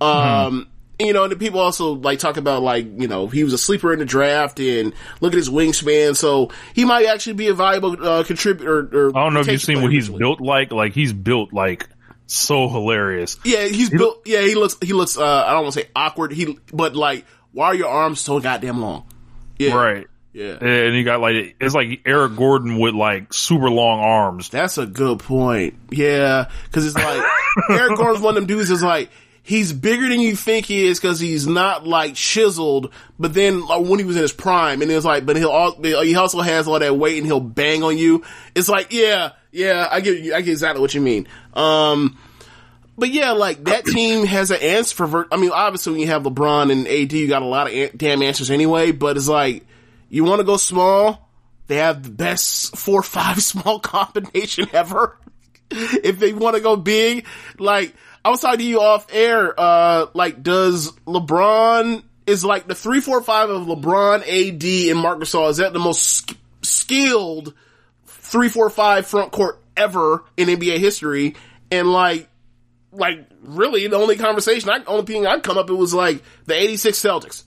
[0.00, 3.52] Um, you know, and the people also like talk about like you know he was
[3.52, 7.48] a sleeper in the draft, and look at his wingspan, so he might actually be
[7.48, 9.08] a valuable uh, contributor.
[9.08, 10.18] Or, I don't know if you've seen what he's eventually.
[10.18, 10.72] built like.
[10.72, 11.88] Like he's built like
[12.26, 13.38] so hilarious.
[13.44, 14.22] Yeah, he's built.
[14.24, 14.76] Yeah, he looks.
[14.82, 15.18] He looks.
[15.18, 16.32] Uh, I don't want to say awkward.
[16.32, 19.07] He, but like, why are your arms so goddamn long?
[19.58, 20.06] Yeah, Right.
[20.34, 24.50] Yeah, And he got like it's like Eric Gordon with like super long arms.
[24.50, 25.74] That's a good point.
[25.90, 27.22] Yeah, because it's like
[27.70, 29.10] Eric Gordon's one of them dudes is like
[29.42, 32.92] he's bigger than you think he is because he's not like chiseled.
[33.18, 35.82] But then like, when he was in his prime, and it's like, but he'll al-
[35.82, 38.22] he also has all that weight and he'll bang on you.
[38.54, 40.34] It's like, yeah, yeah, I get.
[40.34, 41.26] I get exactly what you mean.
[41.54, 42.18] Um,
[42.98, 45.06] but yeah, like that team has an answer for.
[45.06, 47.96] Ver- I mean, obviously when you have LeBron and AD, you got a lot of
[47.96, 48.90] damn answers anyway.
[48.90, 49.64] But it's like
[50.08, 51.30] you want to go small.
[51.68, 55.16] They have the best four five small combination ever.
[55.70, 57.26] if they want to go big,
[57.58, 62.74] like I was talking to you off air, uh, like does LeBron is like the
[62.74, 67.54] three four five of LeBron, AD, and Marc Gasol is that the most sk- skilled
[68.06, 71.36] three four five front court ever in NBA history?
[71.70, 72.27] And like,
[72.98, 76.54] like really, the only conversation, I only thing I'd come up, it was like the
[76.54, 77.44] eighty six Celtics.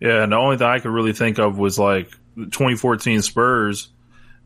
[0.00, 3.88] Yeah, and the only thing I could really think of was like 2014 Spurs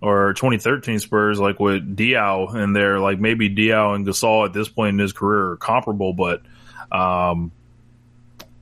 [0.00, 4.68] or 2013 Spurs, like with Diaw and they're like maybe Diaw and Gasol at this
[4.68, 6.42] point in his career are comparable, but
[6.90, 7.52] um,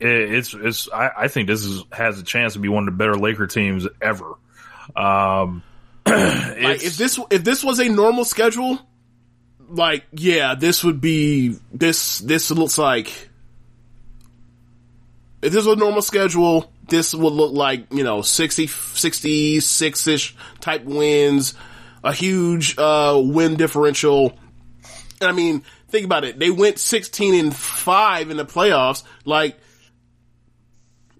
[0.00, 2.94] it, it's it's I, I think this is has a chance to be one of
[2.94, 4.34] the better Laker teams ever.
[4.96, 5.62] Um,
[6.06, 8.78] Like if this if this was a normal schedule,
[9.70, 12.18] like yeah, this would be this.
[12.18, 13.30] This looks like
[15.42, 20.36] if this was a normal schedule, this would look like you know 60, 66 ish
[20.60, 21.54] type wins,
[22.04, 24.38] a huge uh, win differential.
[25.22, 26.38] I mean, think about it.
[26.38, 29.02] They went sixteen and five in the playoffs.
[29.24, 29.58] Like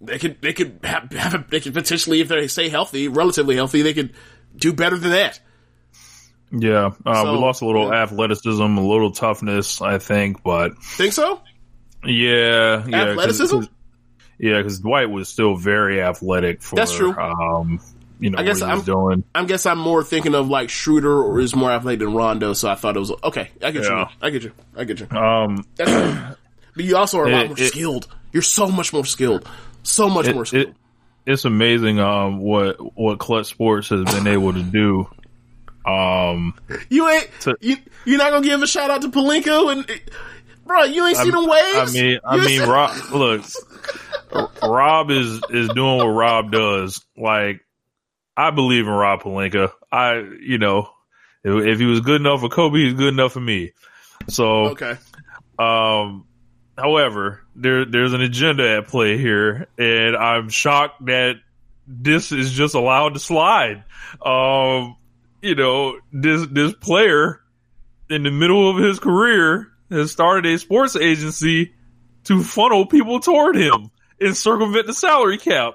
[0.01, 3.57] they could they could have, have a, they could potentially if they stay healthy, relatively
[3.57, 4.15] healthy, they could
[4.57, 5.41] do better than that.
[6.53, 8.03] Yeah, uh, So, we lost a little yeah.
[8.03, 11.41] athleticism, a little toughness, I think, but Think so?
[12.05, 13.57] yeah, yeah, 'cause- Athleticism?
[13.59, 13.69] 'cause-
[14.39, 17.13] yeah, because Dwight was still very athletic for That's true.
[17.17, 17.79] Um,
[18.19, 19.25] you know, I guess what he I'm- doing.
[19.35, 22.69] I guess I'm more thinking of like Schroeder or is more athletic than Rondo, so
[22.69, 23.51] I thought it was okay.
[23.63, 24.01] I get Yeah.
[24.01, 24.07] you.
[24.21, 24.53] I get you.
[24.77, 25.17] I get you.
[25.17, 25.65] Um,
[26.77, 28.07] But you also are a lot It- more it- skilled.
[28.33, 29.47] You're so much more skilled.
[29.83, 30.69] So much it- more skilled.
[30.69, 30.75] it-
[31.27, 35.07] it's amazing um what what Clutch Sports has been able to do.
[35.87, 36.55] Um,
[36.89, 40.01] you ain't to- you you're not gonna give a shout out to Pelinka and
[40.67, 41.97] bro, you ain't seen I- them waves.
[41.97, 43.43] I mean, I You mean, Rob, look,
[44.63, 47.05] Rob is is doing what Rob does.
[47.17, 47.61] Like,
[48.37, 49.73] I believe in Rob Pelinka.
[49.91, 50.91] I, you know,
[51.43, 53.73] if, if he was good enough for Kobe, he's good enough for me.
[54.29, 54.97] So, okay.
[55.59, 56.27] um,
[56.77, 61.37] however, there there's an agenda at play here, and I'm shocked that
[61.87, 63.83] this is just allowed to slide.
[64.25, 64.97] Um,
[65.43, 67.41] you know, this this player
[68.09, 71.73] in the middle of his career has started a sports agency
[72.25, 75.75] to funnel people toward him and circumvent the salary cap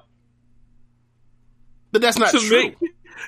[1.91, 2.63] But that's not to true.
[2.63, 2.77] make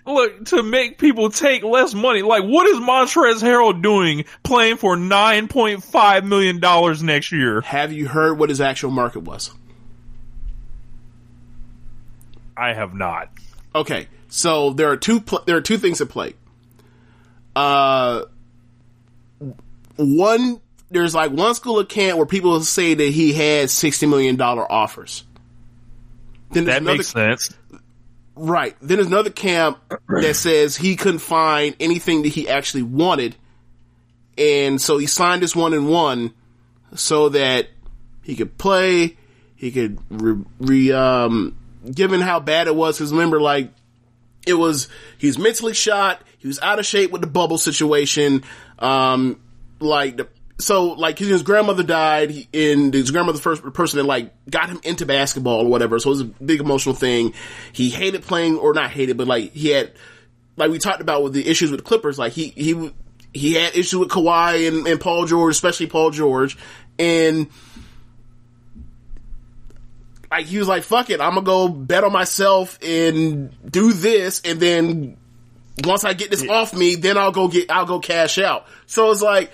[0.06, 2.22] look to make people take less money.
[2.22, 7.62] Like, what is Montrezl Harrell doing playing for nine point five million dollars next year?
[7.62, 9.52] Have you heard what his actual market was?
[12.56, 13.30] I have not.
[13.76, 16.34] Okay, so there are two pl- there are two things at play.
[17.56, 18.24] Uh,
[19.96, 24.36] one there's like one school of camp where people say that he had sixty million
[24.36, 25.24] dollar offers.
[26.52, 27.54] Then That another makes sense.
[28.36, 28.76] right.
[28.82, 33.36] Then there's another camp that says he couldn't find anything that he actually wanted,
[34.38, 36.34] and so he signed this one and one
[36.96, 37.68] so that
[38.24, 39.18] he could play.
[39.58, 41.58] He could re, re um,
[41.94, 42.98] given how bad it was.
[42.98, 43.74] Because remember, like
[44.48, 44.88] it was,
[45.18, 46.22] he's mentally shot.
[46.38, 48.44] He was out of shape with the bubble situation.
[48.80, 49.40] Um,
[49.80, 50.28] like the,
[50.60, 54.80] so like his grandmother died and his grandmother the first person that like got him
[54.84, 56.00] into basketball or whatever.
[56.00, 57.34] So it was a big emotional thing.
[57.74, 59.94] He hated playing or not hated, but like he had,
[60.56, 62.92] like we talked about with the issues with the Clippers, like he, he,
[63.34, 66.58] he had issues with Kawhi and, and Paul George, especially Paul George.
[66.98, 67.50] And
[70.32, 74.42] like he was like, fuck it, I'm gonna go bet on myself and do this,
[74.44, 75.18] and then
[75.84, 78.66] once I get this off me, then I'll go get, I'll go cash out.
[78.88, 79.52] So it's like,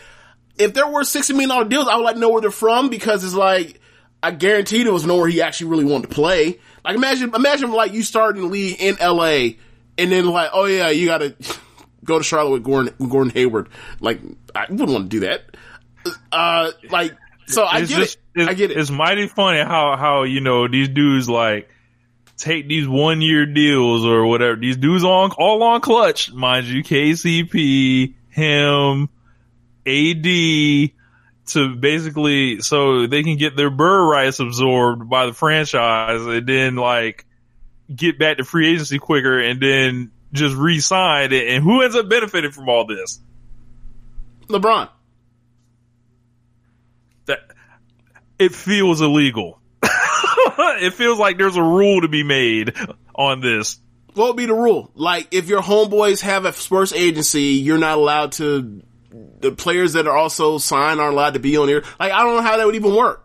[0.58, 3.24] if there were sixty million dollar deals, I would like know where they're from because
[3.24, 3.80] it's like,
[4.22, 6.60] I guarantee there was nowhere he actually really wanted to play.
[6.84, 9.56] Like imagine, imagine like you start in the league in LA,
[9.98, 11.36] and then like, oh yeah, you gotta
[12.04, 13.70] go to Charlotte with Gordon, Gordon Hayward.
[14.00, 14.20] Like,
[14.56, 15.56] I wouldn't want to do that.
[16.32, 17.16] Uh, like,
[17.48, 18.22] so I it's get just, it.
[18.36, 18.78] It's, I get it.
[18.78, 21.70] It's mighty funny how how you know these dudes like
[22.38, 24.56] take these one year deals or whatever.
[24.56, 26.84] These dudes on all on clutch, mind you.
[26.84, 29.10] KCP, him,
[29.86, 30.92] AD.
[31.48, 36.78] To basically, so they can get their bird rights absorbed by the franchise, and then
[36.78, 37.26] like
[37.94, 41.34] get back to free agency quicker, and then just re-sign.
[41.34, 41.50] it.
[41.50, 43.20] And who ends up benefiting from all this?
[44.48, 44.90] LeBron.
[47.26, 47.40] that
[48.44, 49.60] it feels illegal.
[49.84, 52.76] it feels like there's a rule to be made
[53.16, 53.80] on this.
[54.14, 54.92] What would be the rule?
[54.94, 58.82] Like, if your homeboys have a sports agency, you're not allowed to.
[59.40, 61.84] The players that are also signed aren't allowed to be on here.
[62.00, 63.24] Like, I don't know how that would even work.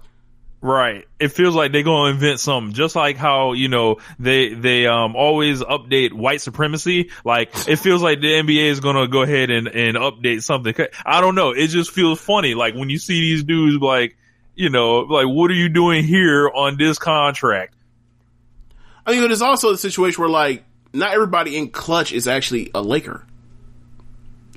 [0.61, 1.07] Right.
[1.21, 2.75] It feels like they're going to invent something.
[2.75, 7.11] Just like how, you know, they, they, um, always update white supremacy.
[7.25, 10.75] Like, it feels like the NBA is going to go ahead and, and update something.
[11.07, 11.53] I don't know.
[11.53, 12.55] It just feels funny.
[12.55, 14.18] Like when you see these dudes, like,
[14.59, 17.75] you know, like, what are you doing here on this contract?
[19.07, 22.73] I mean, but there's also a situation where, like, not everybody in clutch is actually
[22.75, 23.25] a Laker.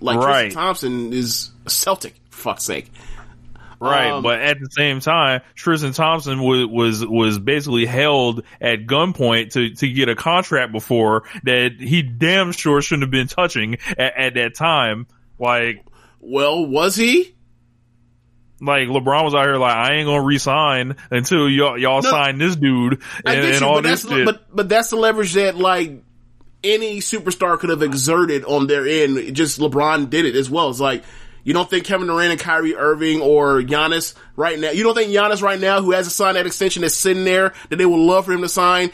[0.02, 0.44] Like, Right.
[0.46, 2.92] Tristan Thompson is a Celtic, for fuck's sake.
[3.80, 8.86] Right, Um, but at the same time, Tristan Thompson was was was basically held at
[8.86, 13.78] gunpoint to to get a contract before that he damn sure shouldn't have been touching
[13.98, 15.08] at, at that time.
[15.40, 15.84] Like
[16.20, 17.34] Well, was he?
[18.62, 22.38] Like LeBron was out here like I ain't gonna resign until y'all y'all No, sign
[22.38, 24.26] this dude I and, get and all but this that's, shit.
[24.26, 26.04] but, but that's the leverage that, like,
[26.64, 29.36] any superstar could have exerted on their end.
[29.36, 30.70] Just LeBron did it as well.
[30.70, 31.04] It's like,
[31.44, 35.12] You don't think Kevin Durant and Kyrie Irving or Giannis right now, you don't think
[35.12, 37.98] Giannis right now, who has a signed that extension that's sitting there, that they would
[38.00, 38.92] love for him to sign,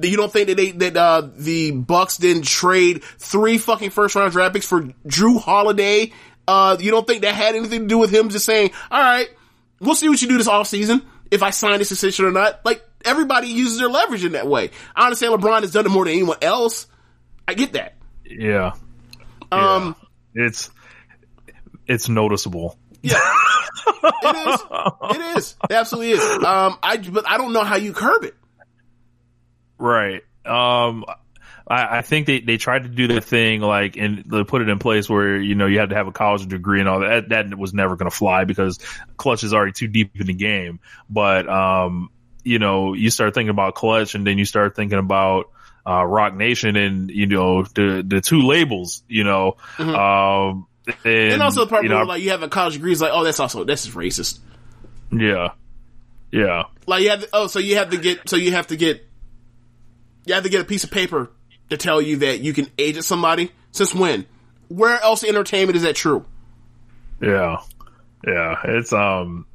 [0.00, 4.30] you don't think that they, that, uh, the Bucks didn't trade three fucking first round
[4.30, 6.12] draft picks for Jrue Holiday?
[6.48, 9.28] Uh, you don't think that had anything to do with him just saying, alright,
[9.80, 12.64] we'll see what you do this offseason, if I sign this extension or not?
[12.64, 14.70] Like, everybody uses their leverage in that way.
[14.96, 16.86] I understand LeBron has done it more than anyone else.
[17.46, 17.96] I get that.
[18.24, 18.72] Yeah.
[19.52, 19.94] Um,
[20.34, 20.46] Yeah.
[20.46, 20.70] It's
[21.86, 22.78] it's noticeable.
[23.02, 23.18] Yeah,
[24.02, 25.16] it is.
[25.16, 25.56] It is.
[25.68, 26.20] It absolutely is.
[26.44, 28.34] Um, I but I don't know how you curb it.
[29.78, 30.22] Right.
[30.44, 31.04] Um,
[31.68, 34.68] I, I think they, they tried to do the thing like and they put it
[34.68, 37.28] in place where you know you had to have a college degree and all that.
[37.28, 38.78] That was never going to fly because
[39.16, 40.80] Clutch is already too deep in the game.
[41.10, 42.10] But um,
[42.42, 45.50] you know, you start thinking about Clutch and then you start thinking about
[45.86, 49.02] uh, Roc Nation and you know the the two labels.
[49.08, 51.32] You know, um, and, Mm-hmm.
[51.34, 53.12] And also the part you where know, like you have a college degree is like,
[53.12, 54.38] oh, that's also this is racist.
[55.12, 55.52] yeah,
[56.32, 56.64] yeah.
[56.86, 59.06] Like you have to, oh, so you have to get so you have to get
[60.24, 61.30] you have to get a piece of paper
[61.70, 63.50] to tell you that you can agent somebody.
[63.72, 64.26] Since when?
[64.68, 66.24] Where else in entertainment is that true?
[67.20, 67.58] Yeah,
[68.26, 68.56] yeah.
[68.64, 69.46] It's um,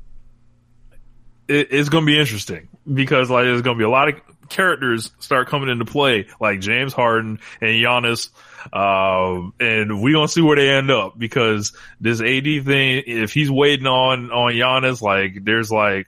[1.48, 5.48] it, it's gonna be interesting because like there's gonna be a lot of characters start
[5.48, 8.30] coming into play, like James Harden and Giannis.
[8.72, 13.52] Um, and we gonna see where they end up because this AD thing, if he's
[13.52, 16.08] waiting on on Giannis, like there's like.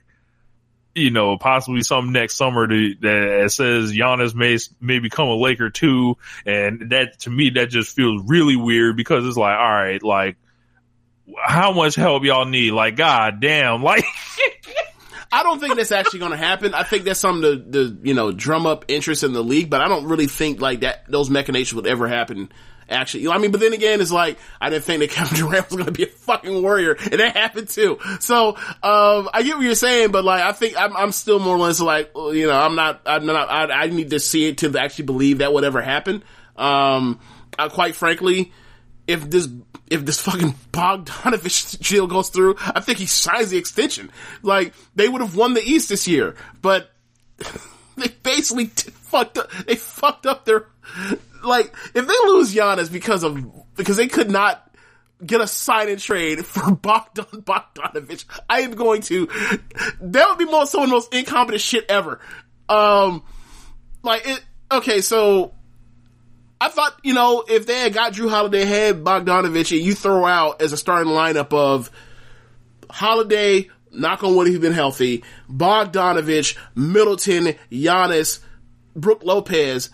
[0.98, 5.68] You know, possibly something next summer to, that says Giannis may may become a Laker
[5.68, 6.16] too,
[6.46, 10.36] and that to me that just feels really weird because it's like, all right, like
[11.44, 12.72] how much help y'all need?
[12.72, 14.04] Like, god damn, like,
[15.32, 16.74] I don't think that's actually going to happen.
[16.74, 19.80] I think that's something to, to, you know, drum up interest in the league, but
[19.80, 22.50] I don't really think like that, those machinations would ever happen.
[22.88, 25.76] Actually, I mean, but then again, it's like, I didn't think that Kevin Durant was
[25.76, 27.98] going to be a fucking warrior, and that happened too.
[28.20, 31.56] So, um, I get what you're saying, but like, I think I'm, I'm still more
[31.56, 34.58] or less like, you know, I'm not, I'm not, I, I need to see it
[34.58, 36.22] to actually believe that would ever happen.
[36.56, 37.20] Um,
[37.58, 38.52] I, quite frankly,
[39.06, 39.48] if this
[39.88, 44.10] if this fucking Bogdanovich deal goes through, I think he signs the extension.
[44.42, 46.90] Like they would have won the East this year, but
[47.96, 49.50] they basically fucked up.
[49.66, 50.66] They fucked up their
[51.44, 53.44] like if they lose Giannis because of
[53.74, 54.62] because they could not
[55.24, 58.24] get a sign and trade for Bogdan Bogdanovich.
[58.48, 59.26] I am going to
[60.00, 62.20] that would be most some of the most incompetent shit ever.
[62.68, 63.22] Um,
[64.02, 64.44] like it.
[64.70, 65.54] Okay, so
[66.60, 70.24] I thought, you know, if they had got Jrue Holiday, had Bogdanovich, and you throw
[70.24, 71.90] out as a starting lineup of
[72.90, 78.40] Holiday, knock on wood, he's been healthy, Bogdanovich, Middleton, Giannis,
[78.94, 79.90] Brook Lopez,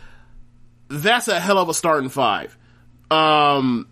[0.88, 2.56] that's a hell of a starting five.
[3.10, 3.88] Um,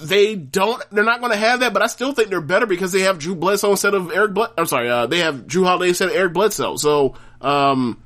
[0.00, 2.92] they don't, they're not going to have that, but I still think they're better because
[2.92, 5.88] they have Drew Bledsoe instead of Eric Bled, I'm sorry, uh, they have Jrue Holiday
[5.88, 6.76] instead of Eric Bledsoe.
[6.76, 8.02] So, um,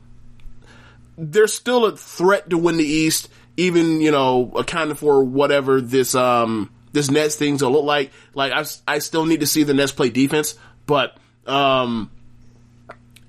[1.16, 6.14] they're still a threat to win the East, even, you know, accounting for whatever this,
[6.14, 8.12] um, this Nets thing's gonna look like.
[8.34, 11.16] Like, I, I still need to see the Nets play defense, but,
[11.46, 12.10] um,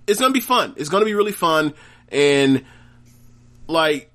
[0.07, 0.73] it's gonna be fun.
[0.77, 1.73] It's gonna be really fun.
[2.09, 2.63] And,
[3.67, 4.11] like,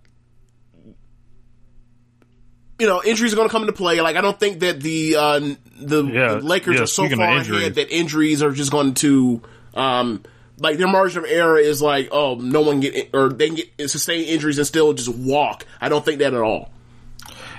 [2.79, 4.01] you know, injuries are going to come into play.
[4.01, 5.39] Like, I don't think that the uh,
[5.81, 9.43] the, Yeah, the Lakers yeah, are so far ahead that injuries are just going to,
[9.75, 10.23] um,
[10.59, 13.91] like their margin of error is like, oh, no one get or they can get
[13.91, 15.67] sustain injuries and still just walk.
[15.81, 16.71] I don't think that at all.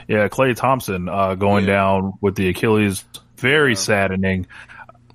[0.07, 1.73] yeah, Klay Thompson uh, going Yeah.
[1.73, 3.03] down with the Achilles,
[3.37, 4.47] very saddening.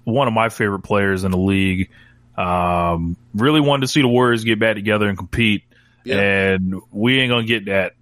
[0.06, 1.90] One of my favorite players in the league.
[2.36, 5.64] Um, really wanted to see the Warriors get back together and compete,
[6.04, 6.20] Yeah.
[6.20, 7.94] and we ain't gonna get that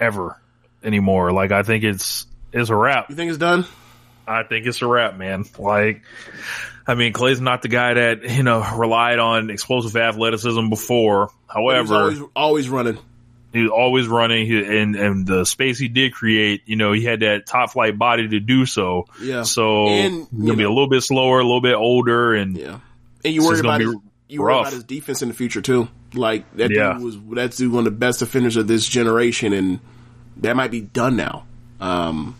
[0.00, 0.40] ever
[0.82, 1.32] anymore.
[1.32, 3.10] Like, I think it's it's a wrap.
[3.10, 3.66] You think it's done?
[4.26, 5.44] I think it's a wrap, man.
[5.58, 6.02] Like,
[6.86, 11.26] I mean, Klay's not the guy that, you know, relied on explosive athleticism before.
[11.28, 12.98] He's However, always, always running.
[13.54, 17.02] He was always running he, and, and the space he did create, you know, he
[17.04, 19.06] had that top flight body to do so.
[19.22, 19.42] Yeah.
[19.44, 22.80] So, And, gonna be a little bit slower, a little bit older and Yeah,
[23.24, 23.94] and you worry about his,
[24.28, 25.88] you worry about his defense in the future too.
[26.12, 26.92] Like that Yeah.
[26.94, 29.80] dude was that's dude one of the best defenders of this generation, and
[30.38, 31.44] that might be done now.
[31.80, 32.36] Um,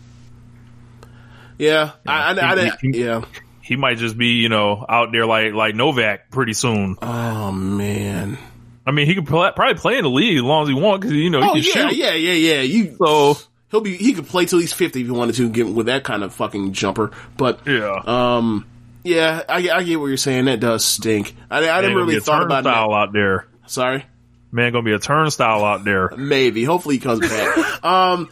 [1.57, 3.21] yeah, I, I, I, He- he- yeah.
[3.61, 6.97] he might just be, you know, out there like, like Novak pretty soon.
[7.01, 8.37] Oh man.
[8.85, 11.05] I mean, he could pl- probably play in the league as long as he wants
[11.05, 11.95] because, you know, he Oh can yeah, shoot.
[11.97, 12.61] yeah, yeah, yeah.
[12.61, 13.37] You So,
[13.71, 16.03] he'll be he could play till he's fifty if he wanted to get with that
[16.03, 17.11] kind of fucking jumper.
[17.37, 17.99] But yeah.
[18.05, 18.65] um,
[19.03, 20.45] yeah, I, I get what you're saying.
[20.45, 21.35] That does stink.
[21.49, 22.75] I, I gonna really be a thought about that.
[22.75, 23.47] out there.
[23.67, 24.05] Sorry.
[24.51, 26.11] Man, gonna be a turnstile out there.
[26.15, 26.63] Maybe.
[26.63, 27.83] Hopefully he comes back.
[27.83, 28.29] um,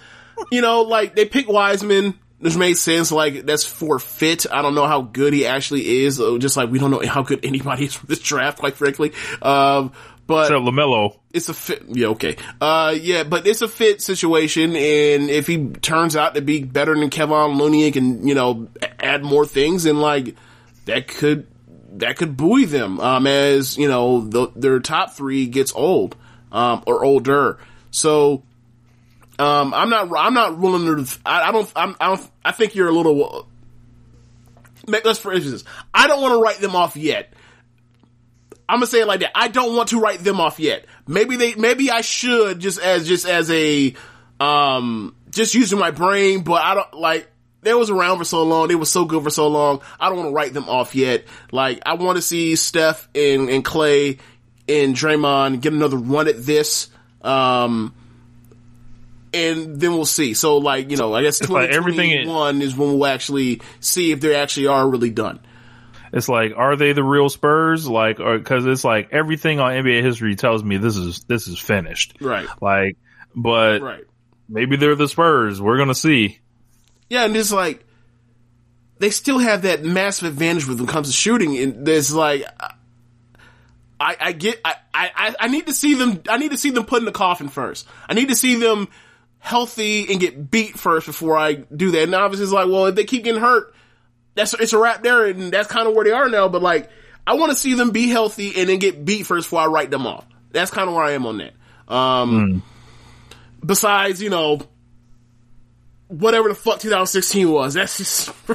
[0.52, 2.18] you know, like they pick Wiseman.
[2.40, 3.12] this makes sense.
[3.12, 4.46] Like that's for fit.
[4.52, 6.22] I don't know how good he actually is.
[6.22, 9.12] uh, Just like we don't know how good anybody is from this draft, quite frankly.
[9.42, 9.92] Um,
[10.26, 11.18] but Except Lamelo.
[11.34, 11.84] it's a fit.
[11.90, 12.38] Yeah, okay.
[12.62, 16.96] Uh, yeah, but it's a fit situation, and if he turns out to be better
[16.96, 18.68] than Kevin Looney and can, you know,
[19.00, 20.36] add more things, and like
[20.86, 21.48] that could
[21.96, 26.16] that could buoy them um, as you know the, their top three gets old
[26.52, 27.60] um, or older.
[27.92, 28.44] So
[29.40, 31.20] um, I'm not I'm not willing to.
[31.26, 33.48] I, I don't I'm, I don't I think you're a little.
[34.88, 35.64] Let's for instance,
[35.94, 37.34] I don't want to write them off yet.
[38.68, 39.32] I'm gonna say it like that.
[39.36, 40.86] I don't want to write them off yet.
[41.08, 43.94] Maybe they, maybe I should just as, just as a,
[44.40, 47.30] um, just using my brain, but I don't like,
[47.62, 48.68] they was around for so long.
[48.68, 49.82] They were so good for so long.
[50.00, 51.26] I don't want to write them off yet.
[51.52, 54.20] Like, I want to see Steph and, and Klay
[54.68, 56.90] and Draymond get another run at this.
[57.22, 57.94] Um,
[59.34, 60.34] and then we'll see.
[60.34, 63.62] So like, you know, I guess It's like everything in- 2021 is when we'll actually
[63.80, 65.40] see if they actually are really done.
[66.14, 67.88] It's like, are they the real Spurs?
[67.88, 71.58] Like, or because it's like everything on NBA history tells me this is this is
[71.58, 72.16] finished.
[72.22, 72.48] Right.
[72.62, 72.98] Like,
[73.36, 74.04] but Right.
[74.48, 75.60] maybe they're the Spurs.
[75.60, 76.40] We're gonna see.
[77.10, 77.84] Yeah, and it's like
[79.00, 81.58] they still have that massive advantage when it comes to shooting.
[81.58, 82.46] And there's like,
[84.00, 86.22] I, I get, I, I, I need to see them.
[86.30, 87.88] I need to see them put in the coffin first.
[88.08, 88.88] I need to see them
[89.40, 92.04] healthy and get beat first before I do that.
[92.04, 93.74] And obviously, it's like, well, if they keep getting hurt,
[94.36, 96.48] that's it's a wrap there, and that's kind of where they are now.
[96.48, 96.90] But like,
[97.26, 99.92] I want to see them be healthy and then get beat first before I write
[99.92, 100.26] them off.
[100.52, 101.54] That's kind of where I am on that.
[101.94, 102.64] Um,
[103.66, 104.62] besides, you know,
[106.08, 107.74] whatever the fuck 2016 was.
[107.74, 108.30] That's just.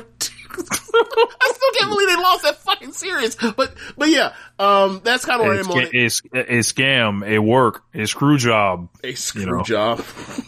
[0.61, 3.37] I still can't believe they lost that fucking series.
[3.37, 6.11] But but yeah, um, that's kind of where I am on it.
[6.11, 8.89] sca- a, scam, a work, a screw job.
[9.05, 9.63] A screw know.
[9.63, 10.05] job.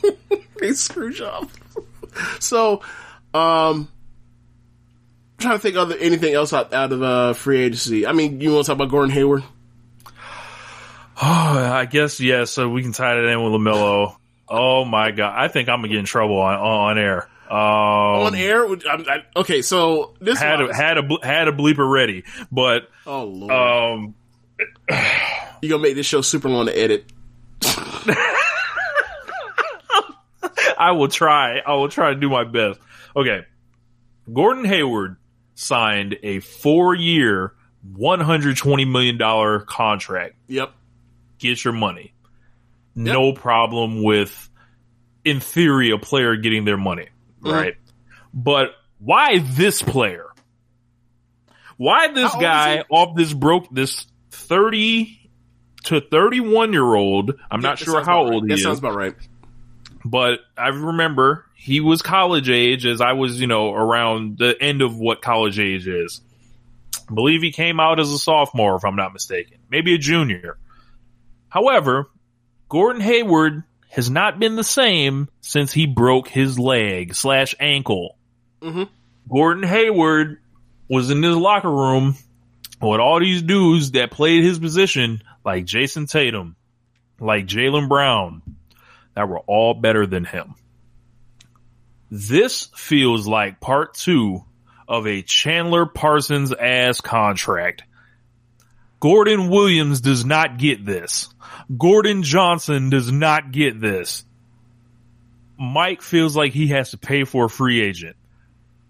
[0.63, 1.49] a screw job.
[2.41, 2.83] so,
[3.35, 3.89] um, I'm
[5.41, 8.07] trying to think of anything else out, out of uh, free agency.
[8.07, 9.43] I mean, you want to talk about Gordon Hayward?
[10.07, 10.13] Oh,
[11.23, 12.51] I guess yes.
[12.51, 14.17] So we can tie it in with Lamelo.
[14.49, 15.35] Oh my god!
[15.37, 17.29] I think I'm gonna get in trouble on on air.
[17.49, 18.65] Um, On air?
[18.67, 23.25] I'm- I, okay, so this had a, had a had a bleeper ready, but oh
[23.25, 24.15] lord, um,
[25.63, 27.07] you gonna make this show super long to edit?
[30.79, 31.59] I will try.
[31.59, 32.81] I will try to do my best.
[33.15, 33.45] Okay.
[34.33, 35.17] Gordon Hayward
[35.61, 37.53] signed a four year,
[37.93, 40.35] $120 million contract.
[40.49, 40.73] Yep.
[41.39, 42.15] Get your money.
[42.95, 44.51] No problem with,
[45.25, 47.09] in theory, a player getting their money.
[47.41, 47.51] Mm-hmm.
[47.51, 47.75] Right.
[48.35, 50.27] But why this player?
[51.77, 55.31] Why this How guy off this broke, this 30
[55.85, 57.33] to 31 year old?
[57.51, 58.35] I'm not sure how about right.
[58.35, 58.59] old he is.
[58.59, 59.15] That is sounds about right.
[60.05, 64.81] but I remember he was college age as I was, you know, around the end
[64.81, 66.23] of what college age is.
[67.11, 70.57] I believe he came out as a sophomore, if I'm not mistaken, maybe a junior.
[71.51, 72.09] However,
[72.71, 78.17] Gordon Hayward has not been the same since he broke his leg slash ankle.
[78.63, 78.85] Mm-hmm.
[79.31, 80.41] Gordon Hayward
[80.89, 82.17] was in his locker room
[82.81, 86.57] with all these dudes that played his position, like Jayson Tatum,
[87.21, 88.41] like Jaylen Brown,
[89.15, 90.55] that were all better than him.
[92.11, 94.45] This feels like part two
[94.89, 97.85] of a Chandler Parsons ass contract.
[98.99, 101.33] Gordon Williams does not get this.
[101.77, 104.25] Gordon Johnson does not get this.
[105.57, 108.17] Mike feels like he has to pay for a free agent.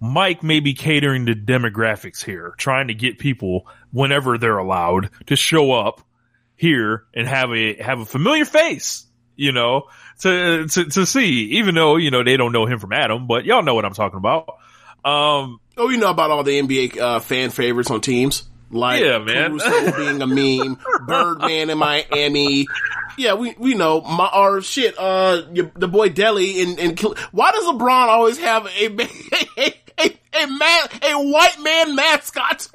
[0.01, 5.37] Mike may be catering to demographics here, trying to get people whenever they're allowed to
[5.37, 6.01] show up
[6.57, 9.07] here and have a have a familiar face,
[9.41, 9.89] you know,
[10.21, 13.45] to to to see, even though you know they don't know him from Adam, but
[13.45, 14.49] y'all know what I'm talking about.
[15.05, 19.19] Um, Oh, you know about all the NBA uh, fan favorites on teams, like Yeah,
[19.19, 19.59] man.
[19.59, 22.67] Caruso being a meme, Birdman in Miami.
[23.17, 24.95] Yeah, we we know my or shit.
[24.99, 27.01] Uh, your, the boy Delly and and
[27.33, 28.87] why does LeBron always have a
[29.59, 32.69] a a, a man a white man mascot?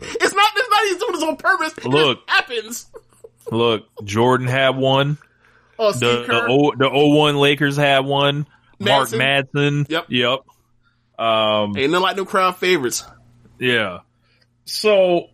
[0.00, 0.52] It's not.
[0.56, 0.80] It's not.
[0.84, 1.74] He's doing this on purpose.
[1.78, 2.26] It Look.
[2.26, 2.86] just happens.
[3.50, 5.18] look, Jordan had one.
[5.78, 8.46] Oh, The the O the 01 Lakers had one.
[8.78, 9.18] Mark Madsen.
[9.54, 9.90] Madsen.
[9.90, 10.06] Yep.
[10.08, 10.40] Yep.
[11.18, 13.04] Um, Ain't nothing like no crowd favorites.
[13.58, 14.00] Yeah.
[14.64, 15.28] So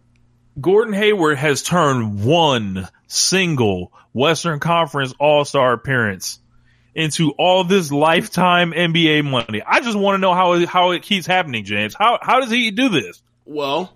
[0.60, 6.40] Gordon Hayward has turned one single Western Conference All Star appearance
[6.94, 9.62] into all this lifetime NBA money.
[9.64, 11.94] I just want to know how it, how it keeps happening, James.
[11.94, 13.22] How how does he do this?
[13.44, 13.92] Well,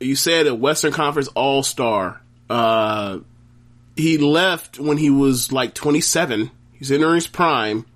[0.00, 2.20] you said a Western Conference All Star.
[2.48, 3.18] Uh,
[3.96, 6.50] he left when he was like 27.
[6.72, 7.86] He's entering his prime.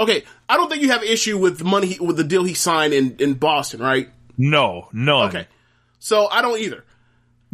[0.00, 2.54] Okay, I don't think you have issue with the money he, with the deal he
[2.54, 4.08] signed in in Boston, right?
[4.38, 5.28] No, none.
[5.28, 5.46] Okay,
[5.98, 6.84] so I don't either.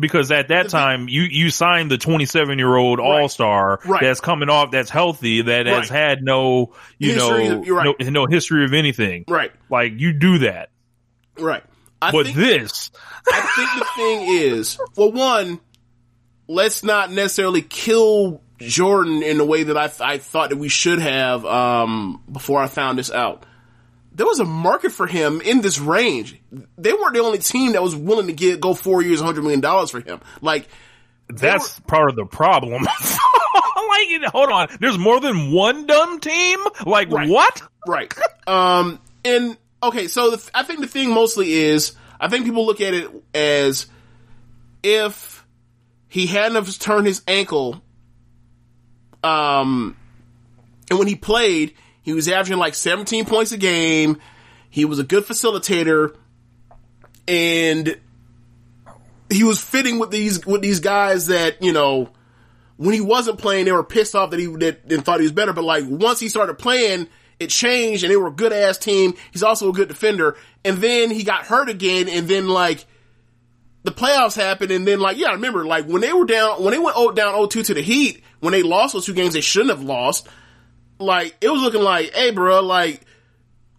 [0.00, 4.00] Because at that time, you, you signed the 27 year old all star Right.
[4.00, 5.98] that's coming off, that's healthy, that has Right.
[5.98, 9.24] had no, you History, know, no, no history of anything.
[9.26, 10.70] Right, Like you do that.
[11.36, 11.64] right.
[12.00, 12.92] I But think, this,
[13.26, 15.58] I think the thing is, well, one,
[16.48, 20.98] let's not necessarily kill Jordan in the way that I, I thought that we should
[20.98, 23.44] have um, before I found this out.
[24.12, 26.40] There was a market for him in this range.
[26.76, 29.60] They weren't the only team that was willing to get go four years, hundred million
[29.60, 30.20] dollars for him.
[30.40, 30.66] Like
[31.28, 32.82] that's part of the problem.
[33.88, 34.68] like, hold on.
[34.80, 36.58] There's more than one dumb team?
[36.84, 37.28] Like, Right.
[37.28, 37.62] what?
[37.86, 38.12] Right.
[38.46, 42.80] Um, and okay, so the, I think the thing mostly is, I think people look
[42.80, 43.86] at it as
[44.82, 45.37] if
[46.08, 47.82] he hadn't have turned his ankle,
[49.22, 49.96] um,
[50.90, 54.18] and when he played, he was averaging like 17 points a game.
[54.70, 56.16] He was a good facilitator
[57.26, 57.98] and
[59.30, 62.08] he was fitting with these, with these guys that, you know,
[62.76, 65.32] when he wasn't playing, they were pissed off that he that, and thought he was
[65.32, 65.52] better.
[65.52, 69.14] But like once he started playing, it changed, and they were a good ass team.
[69.32, 70.36] He's also a good defender.
[70.64, 72.86] And then he got hurt again, and then like
[73.88, 76.72] the playoffs happened, and then like yeah, I remember like when they were down when
[76.72, 79.40] they went oh, down 0-2 to the Heat when they lost those two games they
[79.40, 80.28] shouldn't have lost.
[80.98, 83.00] Like it was looking like, hey, bro, like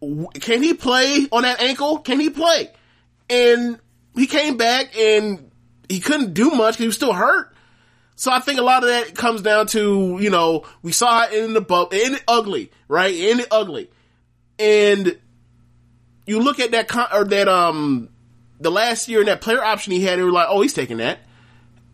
[0.02, 2.00] can he play on that ankle?
[2.00, 2.72] Can he play?
[3.30, 3.80] And
[4.16, 5.52] he came back and
[5.88, 7.54] he couldn't do much because he was still hurt.
[8.16, 11.34] So I think a lot of that comes down to, you know, we saw it
[11.34, 13.14] in the bubble, in it ugly, right?
[13.14, 13.90] In it ugly.
[14.58, 15.18] And
[16.26, 18.10] you look at that, con- or that, um,
[18.60, 20.98] the last year and that player option he had, we were like, oh, he's taking
[20.98, 21.20] that.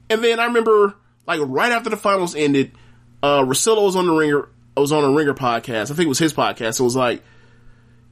[0.09, 0.95] And then I remember,
[1.28, 2.72] like, right after the finals ended,
[3.24, 5.91] uh, Russillo was on the Ringer, I was on a Ringer podcast.
[5.91, 6.80] I think it was his podcast.
[6.80, 7.24] It was like,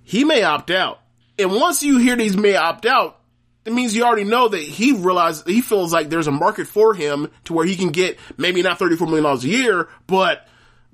[0.04, 1.02] he may opt out.
[1.38, 3.20] And once you hear these may opt out,
[3.66, 6.94] it means you already know that he realizes he feels like there's a market for
[6.94, 10.48] him to where he can get maybe not $34 million a year, but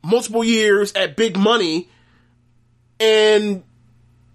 [0.03, 1.89] multiple years at big money.
[2.99, 3.63] And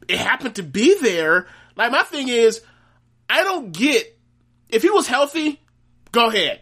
[0.09, 1.47] it happened to be there.
[1.77, 2.61] Like my thing is,
[3.35, 4.17] I don't get
[4.69, 5.61] if he was healthy,
[6.13, 6.61] go ahead.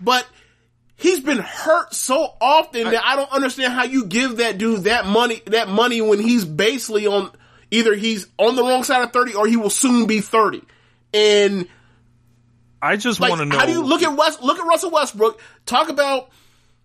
[0.00, 0.26] But
[0.96, 5.06] he's been hurt so often that I don't understand how you give that dude that
[5.06, 7.30] money that money when he's basically on
[7.70, 10.62] either he's on the wrong side of 30 or he will soon be 30.
[11.14, 11.66] And
[12.82, 13.58] I just like, want to know.
[13.58, 14.42] how do you look at West?
[14.42, 15.40] Look at Russell Westbrook.
[15.64, 16.28] Talk about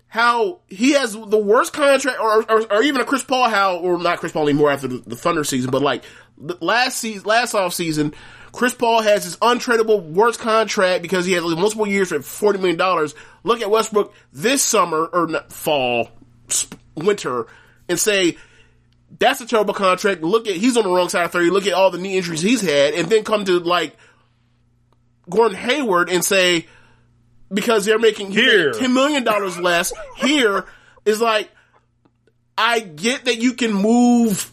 [0.08, 3.50] how he has the worst contract, or, or, or even a Chris Paul.
[3.50, 6.06] How or not Chris Paul anymore after the, the Thunder season, but like
[6.38, 8.14] last season, last off season,
[8.54, 12.78] Chris Paul has his untradeable worst contract because he like, multiple years for forty million
[12.78, 13.14] dollars.
[13.44, 16.10] Look at Westbrook this summer or not, fall,
[16.48, 17.48] sp- winter,
[17.90, 18.38] and say.
[19.20, 20.24] That's a terrible contract.
[20.24, 21.52] Look at he's on the wrong side of thirty.
[21.52, 23.96] Look at all the knee injuries he's had, and then come to like
[25.30, 26.66] Gordon Hayward and say
[27.54, 28.72] because they're making Here.
[28.72, 30.66] ten million dollars less here
[31.06, 31.50] is like
[32.58, 34.52] I get that you can move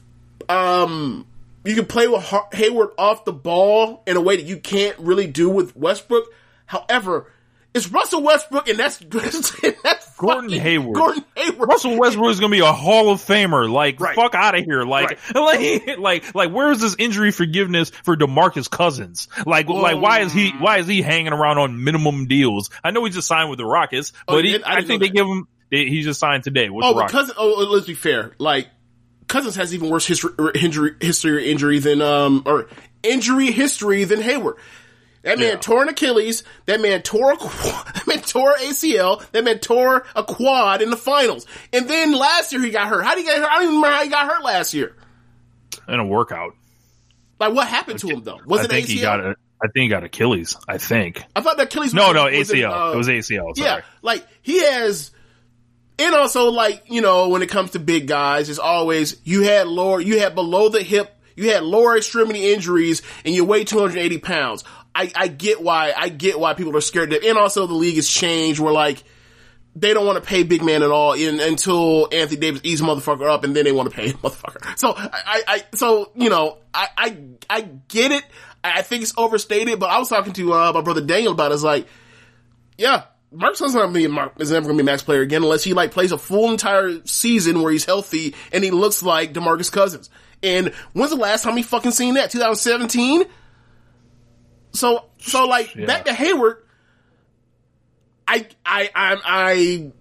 [0.49, 1.27] um
[1.65, 5.27] you can play with Hayward off the ball in a way that you can't really
[5.27, 6.25] do with Westbrook.
[6.67, 7.31] However,
[7.75, 8.99] it's Russell Westbrook and that's
[9.83, 10.97] that's Gordon Hayward.
[10.97, 11.69] Gordon Hayward.
[11.69, 13.71] Russell Westbrook is gonna be a Hall of Famer.
[13.71, 14.17] Like, Right.
[14.17, 14.83] fuck out of here.
[14.85, 19.29] Like, like, like, like, where is this injury forgiveness for Demarcus Cousins?
[19.47, 19.75] Like, oh.
[19.75, 22.71] like, why is he, why is he hanging around on minimum deals?
[22.83, 24.63] I know he just signed with the Rockets, Oh, but he he.
[24.65, 27.13] I I, think they give him, he just signed today with Oh, the Rockets.
[27.13, 27.37] Cousins.
[27.39, 28.33] Oh, oh, let's be fair.
[28.39, 28.69] Like
[29.31, 32.69] Cousins has even worse history, injury, history, injury than um or
[33.03, 34.57] injury history than Hayward.
[35.23, 35.57] That man Yeah.
[35.57, 36.45] tore an Achilles.
[36.67, 39.25] That man tore a that man tore ACL.
[39.33, 41.47] That man tore a quad in the finals.
[41.73, 43.03] And then last year he got hurt.
[43.05, 43.49] How did he get hurt?
[43.51, 44.97] I don't even remember how he got hurt last year.
[45.89, 46.55] in a workout.
[47.39, 48.39] Like what happened to him though?
[48.47, 48.91] Was I it think ACL?
[48.91, 50.57] he got a, I think he got Achilles.
[50.67, 51.23] I think.
[51.37, 51.93] I thought that Achilles.
[51.95, 52.89] No, was- no, was in, ACL.
[52.89, 53.57] uh, it was ACL.
[53.57, 53.69] Sorry.
[53.69, 55.11] Yeah, like he has,
[56.01, 59.69] and also like you know when it comes to big guys, it's always you had
[59.69, 64.19] lower, you had below the hip, you had lower extremity injuries, and you weigh 280
[64.19, 64.65] pounds.
[64.95, 67.13] I, I get why I get why people are scared.
[67.13, 69.05] Of, and also the league has changed where like
[69.77, 73.31] they don't want to pay big man at all in, until Anthony Davis eats motherfucker
[73.31, 74.79] up, and then they want to pay motherfucker.
[74.79, 77.17] So I, I, so you know I, I
[77.49, 78.25] I get it.
[78.65, 81.53] I I think it's overstated, but I was talking to uh, my brother Daniel about
[81.53, 81.55] it.
[81.55, 81.87] It's like
[82.77, 85.63] yeah, Mark's not gonna be Mark is never gonna be a max player again unless
[85.63, 89.71] he like plays a full entire season where he's healthy and he looks like Demarcus
[89.71, 90.11] Cousins.
[90.43, 92.31] And when's the last time he fucking seen that?
[92.31, 93.25] 2017.
[94.73, 95.87] So so like Yeah.
[95.87, 96.65] back to Hayward.
[98.27, 99.93] I I I I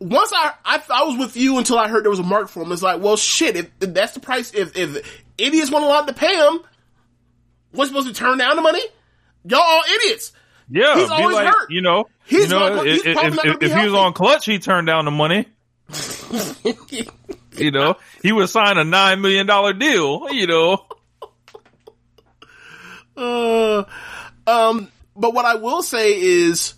[0.00, 2.62] once I, I I was with you until I heard there was a market for
[2.62, 2.72] him.
[2.72, 3.56] It's like, well, shit.
[3.56, 6.60] If, if that's the price, if if idiots want a lot to pay him,
[7.72, 8.82] what's supposed to turn down the money?
[9.44, 10.32] Y'all all idiots.
[10.70, 11.70] Yeah, He's always like, hurt.
[11.70, 14.86] you know, He's you know, if, if, if, if he was on clutch, he turned
[14.86, 15.46] down the money.
[17.56, 20.30] You know, he would sign a nine million dollar deal.
[20.30, 20.86] You know,
[23.18, 23.84] Uh,
[24.46, 26.74] um, but what I will say is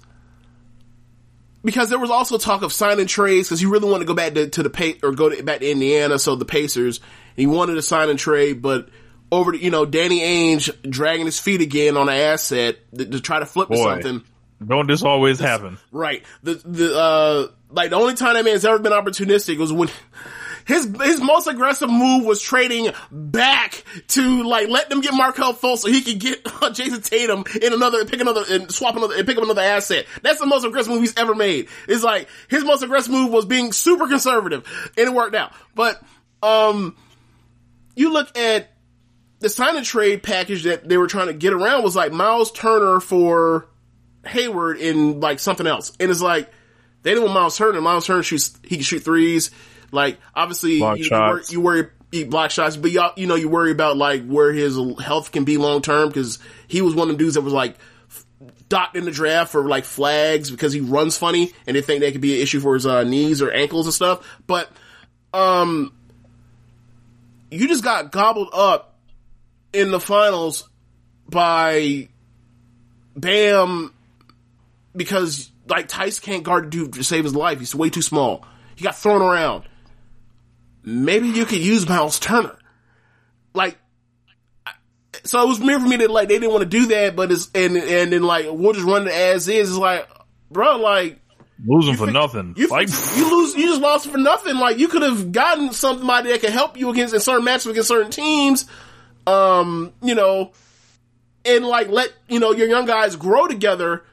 [1.62, 4.32] because there was also talk of signing trades because he really wanted to go back
[4.34, 7.00] to, to the pay or go to, back to Indiana, so the Pacers.
[7.36, 8.88] He wanted to sign and trade, but
[9.32, 13.20] over the, you know Danny Ainge dragging his feet again on an asset to, to
[13.20, 13.84] try to flip to Boy.
[14.02, 14.24] something.
[14.66, 15.78] don't this always happen?
[15.92, 16.24] Right.
[16.42, 19.88] The the uh like the only time that man's ever been opportunistic was when
[20.66, 25.78] his his most aggressive move was trading back to like let them get Markelle Fultz
[25.78, 29.26] so he could get uh, Jayson Tatum in another pick another and swap another and
[29.26, 30.06] pick up another asset.
[30.22, 31.68] That's the most aggressive move he's ever made.
[31.88, 35.52] It's like his most aggressive move was being super conservative and it worked out.
[35.74, 36.00] But
[36.42, 36.96] um
[37.96, 38.69] you look at
[39.40, 42.52] the sign and trade package that they were trying to get around was like Miles
[42.52, 43.66] Turner for
[44.26, 45.92] Hayward in like something else.
[45.98, 46.50] And it's like
[47.02, 47.80] they didn't want Miles Turner.
[47.80, 49.50] Miles Turner shoots he can shoot threes.
[49.90, 53.48] Like obviously you, you, worry, you worry he block shots, but y'all you know you
[53.48, 56.38] worry about like where his health can be long term because
[56.68, 57.76] he was one of the dudes that was like
[58.68, 62.12] docked in the draft for like flags because he runs funny and they think that
[62.12, 64.38] could be an issue for his uh, knees or ankles and stuff.
[64.46, 64.70] But
[65.32, 65.92] um,
[67.50, 68.89] you just got gobbled up
[69.72, 70.68] in the finals
[71.28, 72.08] by
[73.16, 73.94] Bam
[74.94, 77.58] because like Theis can't guard a dude to save his life.
[77.58, 78.44] He's way too small.
[78.76, 79.64] He got thrown around.
[80.82, 82.56] Maybe you could use Miles Turner.
[83.52, 83.78] Like,
[85.24, 87.30] so it was weird for me that like they didn't want to do that, but
[87.30, 89.70] it's and and then like we'll just run it as is.
[89.70, 90.08] It's like,
[90.50, 91.20] bro, like
[91.66, 92.54] Losing for nothing.
[92.56, 94.56] you like, you lose, you just lost for nothing.
[94.56, 97.88] Like you could have gotten somebody that could help you against in certain matches against
[97.88, 98.64] certain teams.
[99.30, 100.52] Um, you know,
[101.44, 104.04] and like let you know your young guys grow together,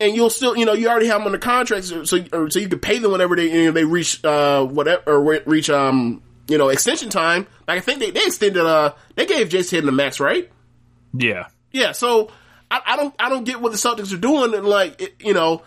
[0.00, 2.58] and you'll still you know you already have them under contracts, so so, or, so
[2.58, 6.22] you can pay them whenever they you know, they reach uh whatever or reach um
[6.48, 7.46] you know extension time.
[7.66, 10.50] Like I think they they extended uh they gave Jayson Tatum the max right.
[11.12, 12.30] yeah, Yeah, so
[12.70, 15.34] I, I don't I don't get what the Celtics are doing, and like it, you
[15.34, 15.62] know,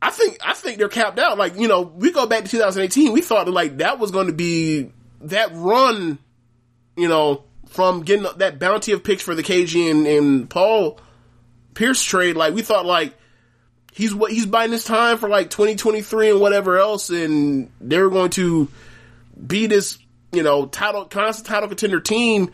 [0.00, 1.38] I think I think they're capped out.
[1.38, 4.26] Like you know, we go back to 2018, we thought that like that was going
[4.26, 4.90] to be
[5.22, 6.18] that run,
[6.96, 11.00] you know, from getting that bounty of picks for the KG and, and Paul
[11.74, 12.36] Pierce trade.
[12.36, 13.14] Like we thought like
[13.92, 18.30] he's what he's buying his time for like 2023 and whatever else, and they're going
[18.30, 18.68] to
[19.46, 19.98] be this
[20.32, 22.50] you know title constant title contender team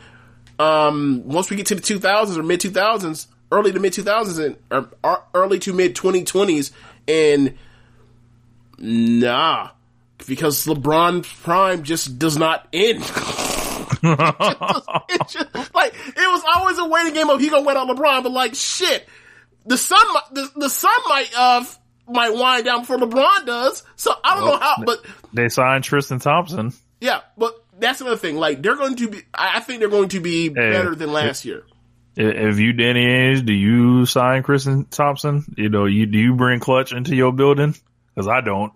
[0.59, 4.89] um, once we get to the 2000s or mid 2000s, early to mid 2000s and
[5.05, 6.73] or, early to mid 2020s,
[7.07, 7.55] and
[8.79, 9.71] nah,
[10.27, 13.03] because LeBron prime just does not end.
[14.03, 18.23] it just, like it was always a waiting game of he gonna wait on LeBron,
[18.23, 19.09] but like shit,
[19.67, 21.65] the sun might- the, the sun might uh
[22.09, 23.83] might wind down before LeBron does.
[23.97, 26.73] So I don't know how, but they signed Tristan Thompson.
[27.01, 28.37] yeah, but that's another thing.
[28.37, 31.45] Like they're going to be, I I think they're going to be better than last
[31.45, 31.65] year.
[32.21, 35.45] If you Danny Ainge, do you sign Tristan Thompson?
[35.57, 37.77] You know, you do you bring Clutch into your building?
[38.15, 38.73] Because I don't.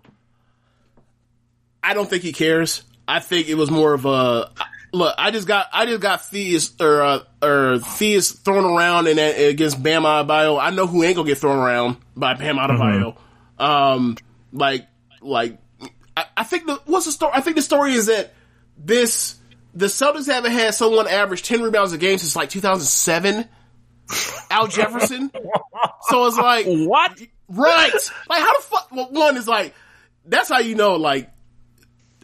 [1.83, 2.83] I don't think he cares.
[3.07, 4.49] I think it was more of a
[4.93, 5.15] look.
[5.17, 9.31] I just got I just got Theis or uh, or Theis thrown around in that,
[9.31, 10.61] against Bam Adebayo.
[10.61, 13.17] I know who ain't gonna get thrown around by Bam Adebayo.
[13.57, 14.17] Um,
[14.53, 14.87] like
[15.21, 15.57] like
[16.15, 17.33] I, I think the what's the story?
[17.35, 18.33] I think the story is that
[18.77, 19.35] this
[19.73, 23.49] the Celtics haven't had someone average ten rebounds a game since like 2007.
[24.51, 25.31] Al Jefferson.
[26.09, 27.19] so it's like What?
[27.47, 27.91] Right.
[28.29, 28.91] Like how the fuck?
[28.91, 29.73] Well, one is like
[30.25, 31.29] that's how you know like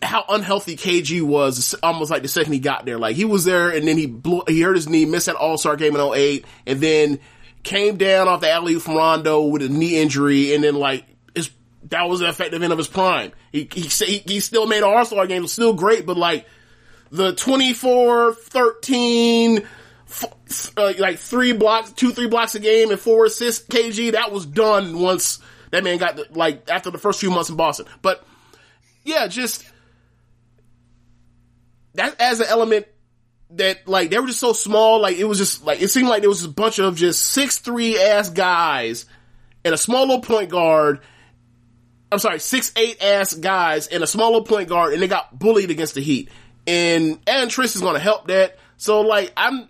[0.02, 2.97] how unhealthy KG was almost like the second he got there.
[2.97, 5.58] Like he was there and then he blew, he hurt his knee, missed that All
[5.58, 7.20] Star game in 08 and then
[7.64, 11.50] came down off the alley from Rondo with a knee injury and then like his,
[11.89, 13.32] that was the effective end of his prime.
[13.52, 16.47] He, he, he, still made an All Star game, was still great, but like
[17.12, 19.68] the 24, 13,
[20.08, 24.32] f- uh, like three blocks, two, three blocks a game and four assists KG, that
[24.32, 25.39] was done once
[25.72, 27.86] that man got the, like after the first few months in Boston.
[28.02, 28.26] But
[29.04, 29.68] yeah, just
[31.96, 32.86] that as an element
[33.52, 36.22] that like they were just so small, like it was just like it seemed like
[36.22, 39.06] there was a bunch of just six three ass guys
[39.66, 41.02] and a small little point guard.
[42.12, 45.38] I'm sorry, six eight ass guys and a small little point guard, and they got
[45.38, 46.30] bullied against the Heat.
[46.68, 48.58] And Aaron Triss is going to help that.
[48.78, 49.68] So like I'm,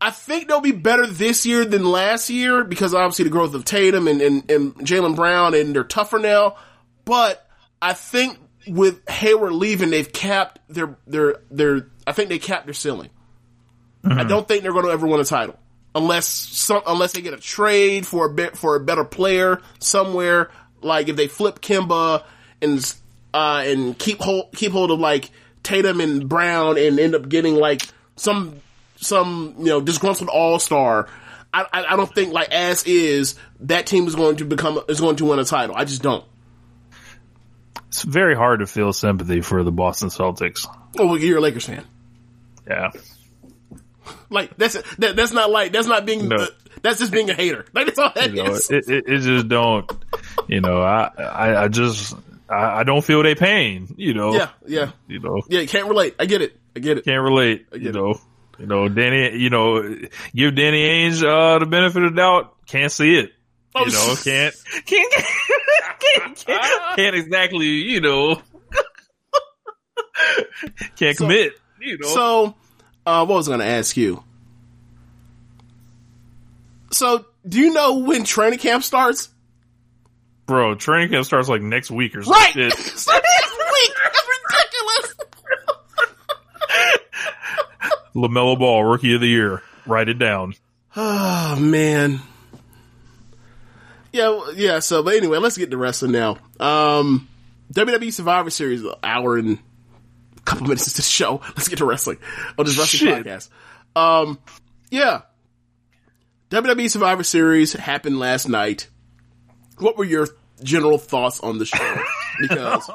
[0.00, 3.64] I think they'll be better this year than last year because obviously the growth of
[3.64, 6.56] Tatum and and, and Jaylen Brown and they're tougher now.
[7.04, 7.46] but
[7.80, 11.88] I think with Hayward leaving, they've capped their their their.
[12.06, 13.10] I think they capped their ceiling.
[14.04, 15.56] I don't think they're going to ever win a title
[15.94, 20.50] unless some unless they get a trade for a bit for a better player somewhere.
[20.80, 22.24] Like if they flip Kemba
[22.60, 22.94] and
[23.34, 25.30] uh and keep hold keep hold of like
[25.62, 27.82] Tatum and Brown and end up getting like
[28.16, 28.60] some
[28.96, 31.08] some you know disgruntled all star.
[31.54, 35.00] I, I I don't think like as is that team is going to become is
[35.00, 35.76] going to win a title.
[35.76, 36.24] I just don't.
[37.92, 40.66] It's very hard to feel sympathy for the Boston Celtics.
[40.98, 41.84] Oh, you're a Lakers fan.
[42.66, 42.90] Yeah.
[44.30, 46.46] Like that's that, that's not like that's not being No.
[46.80, 47.66] that's just being a hater.
[47.74, 48.70] Like that's all that You know, is.
[48.70, 49.90] it, it, it just don't,
[50.48, 52.14] you know, I, I, I just,
[52.48, 55.66] I, I don't feel they pain, you know, yeah, yeah, you know, yeah.
[55.66, 56.14] Can't relate.
[56.18, 56.58] I get it.
[56.74, 57.04] I get it.
[57.04, 57.94] can't relate, get you it.
[57.94, 58.18] know,
[58.58, 59.82] you know, Danny, you know,
[60.34, 63.32] give Danny Ainge, uh, the benefit of the doubt, can't see it.
[63.74, 64.54] Oh, You know, can't,
[64.86, 68.36] can't, can't, can't, can't exactly, you know,
[70.96, 72.08] can't So- commit, you know.
[72.08, 72.54] So,
[73.06, 74.22] uh, what was I going to ask you?
[76.90, 79.30] So, do you know when training camp starts?
[80.46, 82.40] Bro, training camp starts like next week or something.
[82.40, 82.52] Right.
[82.52, 82.72] shit.
[82.74, 83.92] So next week.
[84.04, 85.14] That's ridiculous.
[88.14, 89.62] LaMelo Ball, rookie of the year.
[89.86, 90.54] Write it down.
[90.94, 92.20] Oh man.
[94.12, 94.78] Yeah, yeah.
[94.80, 96.38] So, but anyway, let's get to wrestling now.
[96.60, 97.28] Um,
[97.72, 99.58] WWE Survivor Series, an hour and
[100.36, 101.40] a couple minutes into the show.
[101.48, 102.18] Let's get to wrestling
[102.58, 103.26] on this wrestling Shit.
[103.26, 103.48] podcast.
[103.96, 104.38] Um,
[104.90, 105.22] yeah.
[106.50, 108.88] WWE Survivor Series happened last night.
[109.78, 110.28] What were your
[110.62, 112.02] general thoughts on the show?
[112.40, 112.90] Because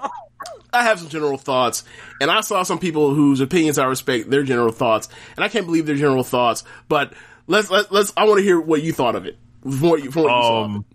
[0.73, 1.83] I have some general thoughts,
[2.19, 5.67] and I saw some people whose opinions I respect their general thoughts, and I can't
[5.67, 6.63] believe their general thoughts.
[6.89, 7.13] But
[7.45, 9.37] let's let's, let's I want to hear what you thought of it.
[9.61, 10.85] From what you, from what you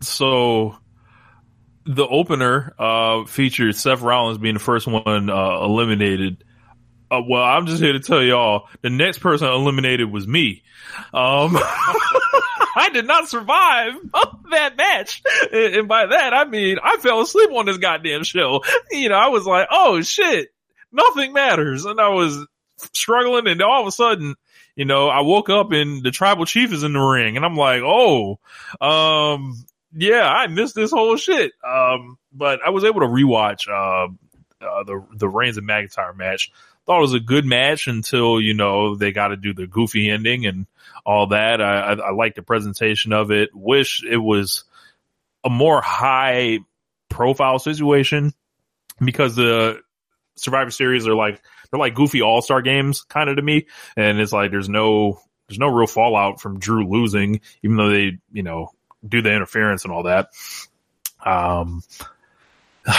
[0.00, 0.76] so
[1.86, 6.44] the opener uh, featured Seth Rollins being the first one uh, eliminated.
[7.10, 10.62] Uh, well, I'm just here to tell y'all the next person eliminated was me.
[11.12, 11.56] Um,
[12.76, 13.92] I did not survive
[14.50, 15.22] that match,
[15.52, 18.64] and by that I mean I fell asleep on this goddamn show.
[18.90, 20.48] You know, I was like, "Oh shit,
[20.90, 22.46] nothing matters," and I was
[22.92, 24.34] struggling, and all of a sudden,
[24.74, 27.56] you know, I woke up and the tribal chief is in the ring, and I'm
[27.56, 28.40] like, "Oh,
[28.80, 29.64] um,
[29.96, 34.08] yeah, I missed this whole shit." Um, but I was able to rewatch uh,
[34.64, 36.50] uh the the Reigns and McIntyre match.
[36.86, 40.10] Thought it was a good match until you know they got to do the goofy
[40.10, 40.66] ending and
[41.06, 41.62] all that.
[41.62, 43.50] I, I, I like the presentation of it.
[43.54, 44.64] Wish it was
[45.44, 46.58] a more high
[47.08, 48.34] profile situation
[49.02, 49.80] because the
[50.36, 51.40] Survivor Series are like
[51.70, 53.66] they're like goofy All Star games kind of to me,
[53.96, 58.18] and it's like there's no there's no real fallout from Drew losing, even though they
[58.32, 58.70] you know
[59.06, 60.30] do the interference and all that.
[61.24, 61.82] Um,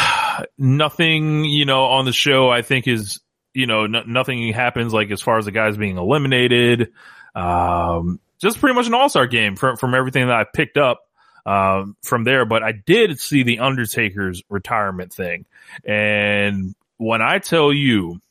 [0.58, 3.20] nothing you know on the show I think is
[3.54, 6.92] you know n- nothing happens like as far as the guys being eliminated.
[7.34, 11.02] Um, just pretty much an All Star game from from everything that I picked up
[11.46, 12.46] um, from there.
[12.46, 15.46] But I did see the Undertaker's retirement thing,
[15.84, 18.22] and when I tell you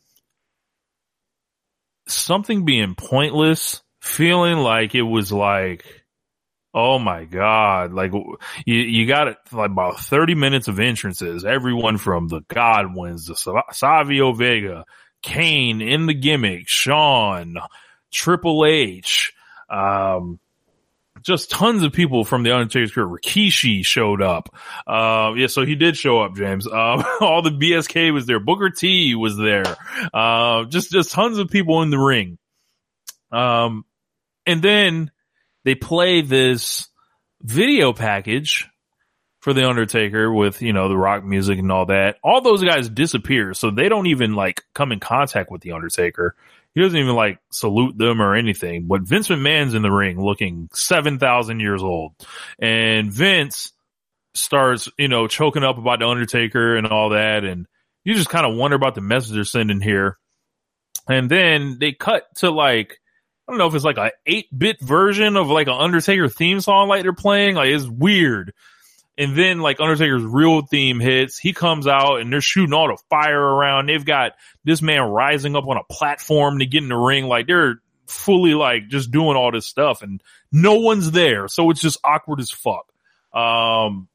[2.07, 6.04] something being pointless, feeling like it was like,
[6.75, 11.99] oh my god, like you you got it like about thirty minutes of entrances, everyone
[11.99, 14.85] from the Godwinns, the Savio Vega,
[15.23, 17.57] Kane in the gimmick, Shawn,
[18.11, 19.33] Triple H,
[19.71, 20.41] um,
[21.23, 23.07] just tons of people from the Undertaker's career.
[23.07, 24.55] Rikishi showed up.
[24.87, 26.67] Uh, yeah, so he did show up, James.
[26.67, 28.41] Um, all the BSK was there.
[28.41, 29.65] Booker T was there.
[30.13, 32.39] Uh, just, just tons of people in the ring.
[33.33, 33.85] Um,
[34.47, 35.11] and then
[35.65, 36.89] they play this
[37.43, 38.69] video package
[39.41, 42.17] for the Undertaker with, you know, the rock music and all that.
[42.25, 43.53] All those guys disappear.
[43.53, 46.35] So they don't even like come in contact with the Undertaker.
[46.75, 48.87] He doesn't even like salute them or anything.
[48.87, 52.15] But Vince McMahon's in the ring looking 7,000 years old.
[52.59, 53.73] And Vince
[54.35, 57.45] starts, you know, choking up about the Undertaker and all that.
[57.45, 57.67] And
[58.03, 60.19] you just kind of wonder about the message they're sending here.
[61.07, 62.99] And then they cut to like,
[63.47, 66.89] I don't know if it's like a 8-bit version of like an Undertaker theme song
[66.89, 67.57] like they're playing.
[67.57, 68.55] Like it's weird.
[69.19, 71.39] And then like Undertaker's real theme hits.
[71.39, 73.89] He comes out and they're shooting all the fire around.
[73.89, 74.33] They've got
[74.65, 77.27] this man rising up on a platform to get in the ring.
[77.27, 81.47] Like they're fully like just doing all this stuff and no one's there.
[81.47, 82.87] So it's just awkward as fuck.
[83.33, 84.09] Um,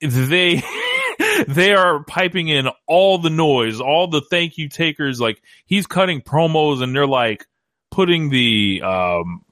[0.00, 0.62] they,
[1.48, 5.20] they are piping in all the noise, all the thank you takers.
[5.20, 7.46] Like he's cutting promos and they're like
[7.92, 9.44] putting the, um,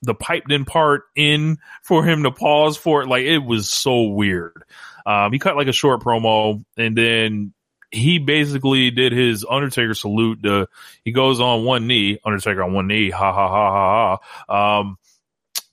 [0.00, 3.08] the piped in part in for him to pause for it.
[3.08, 4.62] Like it was so weird.
[5.04, 7.52] Um, he cut like a short promo and then
[7.90, 10.42] he basically did his Undertaker salute.
[10.42, 10.68] To,
[11.04, 14.78] he goes on one knee, Undertaker on one knee, ha ha ha ha ha.
[14.80, 14.98] Um,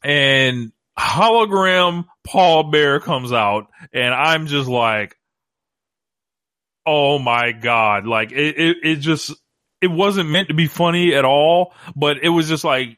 [0.03, 5.17] and hologram Paul Bearer comes out, and I'm just like,
[6.85, 8.07] oh my god!
[8.07, 9.33] Like it, it, it just,
[9.85, 12.97] it wasn't meant to be funny at all, but it was just like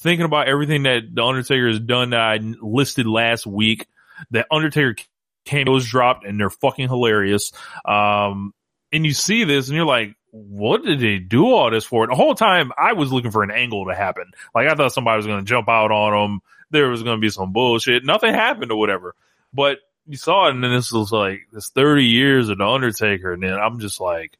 [0.00, 3.86] thinking about everything that the Undertaker has done that I listed last week.
[4.30, 4.96] That Undertaker
[5.44, 7.52] cameos dropped and they're fucking hilarious.
[7.84, 8.54] Um,
[8.90, 12.06] and you see this and you're like, what did they do all this for?
[12.06, 14.24] The whole time I was looking for an angle to happen.
[14.54, 16.40] Like I thought somebody was going to jump out on them.
[16.70, 18.06] There was going to be some bullshit.
[18.06, 19.14] Nothing happened or whatever.
[19.52, 23.34] But you saw it and then this was like this 30 years of the Undertaker.
[23.34, 24.38] And then I'm just like,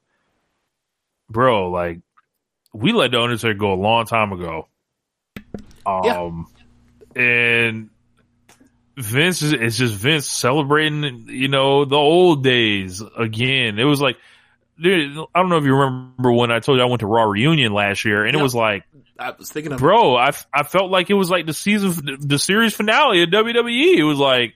[1.31, 2.01] bro, like
[2.73, 4.69] we let the Undertaker go a long time ago.
[5.87, 6.49] Um,
[7.15, 7.91] and
[8.97, 13.79] Vince is it's just Vince celebrating, you know, the old days again.
[13.79, 14.17] It was like,
[14.81, 17.25] dude, I don't know if you remember when I told you I went to Raw
[17.25, 18.85] reunion last year, and it was like,
[19.19, 22.39] I was thinking of bro, I I felt like it was like the season, the
[22.39, 23.97] series finale of WWE.
[23.97, 24.55] It was like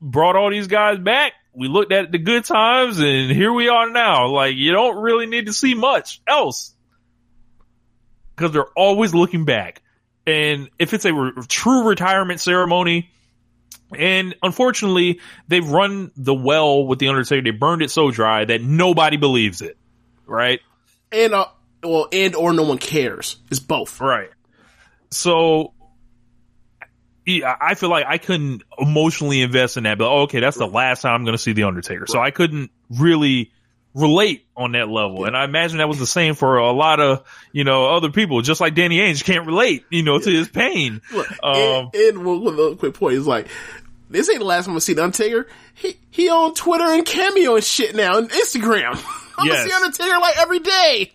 [0.00, 1.32] brought all these guys back.
[1.58, 4.28] We looked at the good times, and here we are now.
[4.28, 6.74] Like you don't really need to see much else
[8.36, 9.82] because they're always looking back.
[10.26, 13.10] And if it's a re- true retirement ceremony,
[13.96, 17.42] and unfortunately, they've run the well with the Undertaker.
[17.42, 19.76] They burned it so dry that nobody believes it.
[20.26, 20.60] Right?
[21.12, 21.46] and uh,
[21.82, 23.36] well, and or no one cares.
[23.50, 24.00] It's both.
[24.00, 24.30] Right.
[25.10, 25.72] So,
[27.28, 29.98] I feel like I couldn't emotionally invest in that.
[29.98, 32.06] But oh, okay, that's the last time I'm going to see the Undertaker.
[32.06, 33.52] So I couldn't really
[33.94, 35.24] relate on that level.
[35.24, 38.40] And I imagine that was the same for a lot of you know other people.
[38.42, 41.00] Just like Danny Ainge can't relate, you know, to his pain.
[41.12, 43.48] Look, Um, and, and one quick point is like,
[44.08, 45.46] this ain't the last time I see the Undertaker.
[45.74, 48.94] He he on Twitter and Cameo and shit now and Instagram.
[49.38, 49.68] I'm Yes.
[49.68, 51.12] gonna see Undertaker like every day.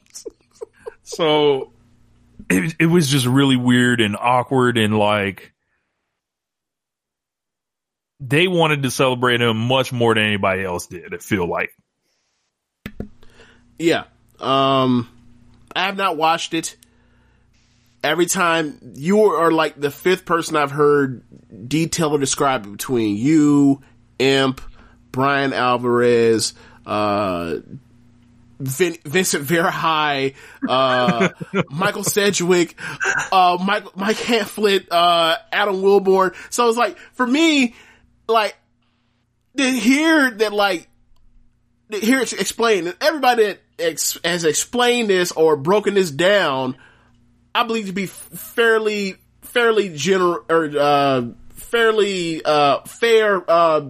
[1.03, 1.71] So
[2.49, 5.52] it, it was just really weird and awkward and like
[8.25, 11.13] they wanted to celebrate him much more than anybody else did.
[11.13, 11.75] It feel like.
[13.77, 14.05] Yeah.
[14.39, 15.09] Um,
[15.75, 16.77] I have not watched it.
[18.01, 21.23] Every time you are like the fifth person I've heard
[21.67, 23.81] detail or describe between you,
[24.19, 24.61] Imp,
[25.11, 26.53] Bryan Alvarez,
[26.85, 27.57] uh,
[28.59, 30.35] Vin- Vincent Verhei,
[30.67, 31.29] uh,
[31.69, 32.75] Michael Sedgwick,
[33.31, 36.35] uh, Mike, Mike Hanflet, uh, Adam Wilborn.
[36.49, 37.75] So it's like, for me,
[38.27, 38.55] like,
[39.57, 40.87] to hear that, like,
[41.91, 46.75] to hear it explained, and everybody that ex- has explained this or broken this down,
[47.53, 51.21] I believe to be fairly, fairly general, or, uh,
[51.55, 53.89] fairly, uh, fair, uh,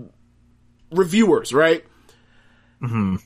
[0.91, 1.83] reviewers, right?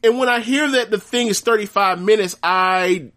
[0.04, 3.12] And when I hear that the thing is 35 minutes, I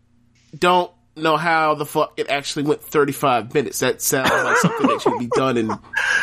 [0.59, 3.81] don't know how the fuck it actually went 35 minutes.
[3.81, 5.71] That sounds like something that should be done in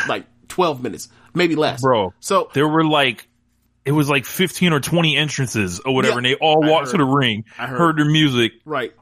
[0.08, 1.08] like 12 minutes,
[1.38, 1.80] maybe less.
[1.80, 2.12] Bro.
[2.20, 3.26] So, There were like
[3.84, 6.98] it was like 15 or 20 entrances or whatever Yeah, and they all walked to
[6.98, 7.78] the ring, I heard.
[7.78, 8.52] heard their music.
[8.66, 8.92] right.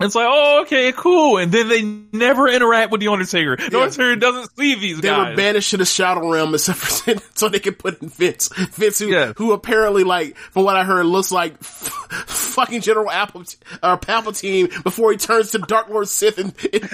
[0.00, 1.36] It's like, oh, okay, cool.
[1.38, 3.56] And then they never interact with the Undertaker.
[3.56, 3.78] The Yeah.
[3.84, 5.24] Undertaker doesn't see these They guys.
[5.24, 8.48] They were banished to the Shadow Realm except for so they could put in Vince.
[8.48, 9.32] Vince, who, Yeah.
[9.36, 11.88] who apparently, like, from what I heard, looks like f-
[12.26, 13.42] fucking General Apple
[13.82, 16.88] or Palpatine before he turns to Dark Lord Sith in, in,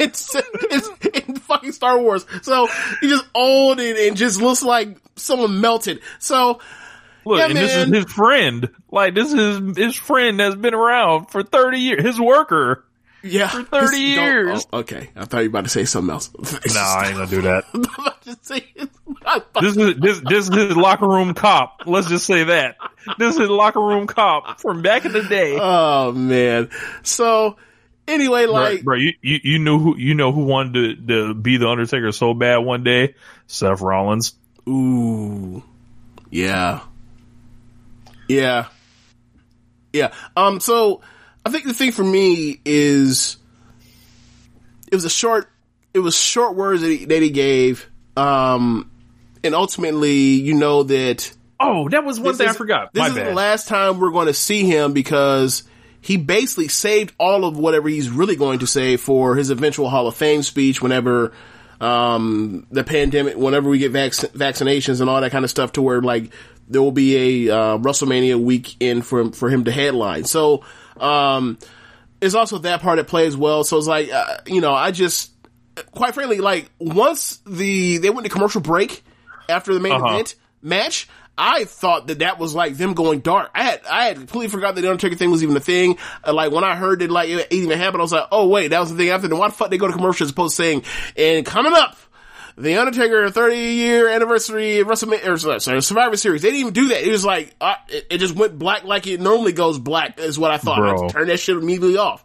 [0.00, 0.12] in,
[0.70, 2.24] in, in fucking Star Wars.
[2.42, 2.68] So
[3.00, 6.00] he just old and, and just looks like someone melted.
[6.18, 6.60] So
[7.24, 8.68] Look, Yeah, and this is his friend.
[8.90, 12.02] Like, this is his friend that's been around for 30 years.
[12.02, 12.84] His worker.
[13.22, 14.66] yeah, For 30 Don't- oh, years.
[14.72, 16.30] oh, okay, I thought you were about to say something else.
[16.74, 17.64] No, I ain't gonna do that.
[17.74, 18.66] I'm about to say.
[19.60, 21.82] This is this this is his locker room cop.
[21.86, 22.76] Let's just say that.
[23.18, 25.56] This is locker room cop from back in the day.
[25.60, 26.70] oh man.
[27.04, 27.56] So
[28.08, 28.82] anyway, like.
[28.82, 31.68] bro, bro, you, you you knew who you know who wanted to, to be the
[31.68, 33.14] Undertaker so bad one day?
[33.46, 34.34] Seth Rollins.
[34.68, 35.62] Ooh.
[36.30, 36.80] Yeah.
[38.34, 38.66] Yeah.
[39.92, 40.12] Yeah.
[40.36, 41.02] Um, so
[41.44, 43.36] I think the thing for me is
[44.90, 45.48] it was a short
[45.94, 47.88] it was short words that he, that he gave.
[48.16, 48.90] Um
[49.44, 51.32] and ultimately you know that
[51.64, 52.92] Oh, that was one thing I forgot.
[52.92, 55.62] This My is the last time we're going to see him because
[56.00, 60.08] he basically saved all of whatever he's really going to say for his eventual Hall
[60.08, 61.32] of Fame speech whenever
[61.80, 65.82] um, the pandemic, whenever we get vac- vaccinations and all that kind of stuff to
[65.82, 66.32] where like
[66.68, 70.24] there will be a uh, WrestleMania weekend for for him to headline.
[70.24, 70.64] So
[70.98, 71.58] um,
[72.20, 73.64] there's also that part at play as well.
[73.64, 75.30] So it's like uh, you know I just
[75.92, 79.02] quite frankly like once the they went to commercial break
[79.48, 80.06] after the main Uh-huh.
[80.14, 83.50] event match, I thought that that was like them going dark.
[83.54, 85.96] I had, I had completely forgot that the Undertaker thing was even a thing.
[86.24, 88.68] Uh, like when I heard that like it even happened, I was like, oh wait,
[88.68, 89.28] that was the thing after.
[89.28, 90.84] Then why the fuck they go to commercial as opposed to saying,
[91.16, 91.96] and coming up,
[92.56, 96.42] the Undertaker 30 year anniversary of WrestleMania, or sorry, Survivor Series.
[96.42, 97.02] They didn't even do that.
[97.02, 100.38] It was like, uh, it, it just went black like it normally goes black is
[100.38, 100.80] what I thought.
[100.80, 102.24] I turned that shit immediately off.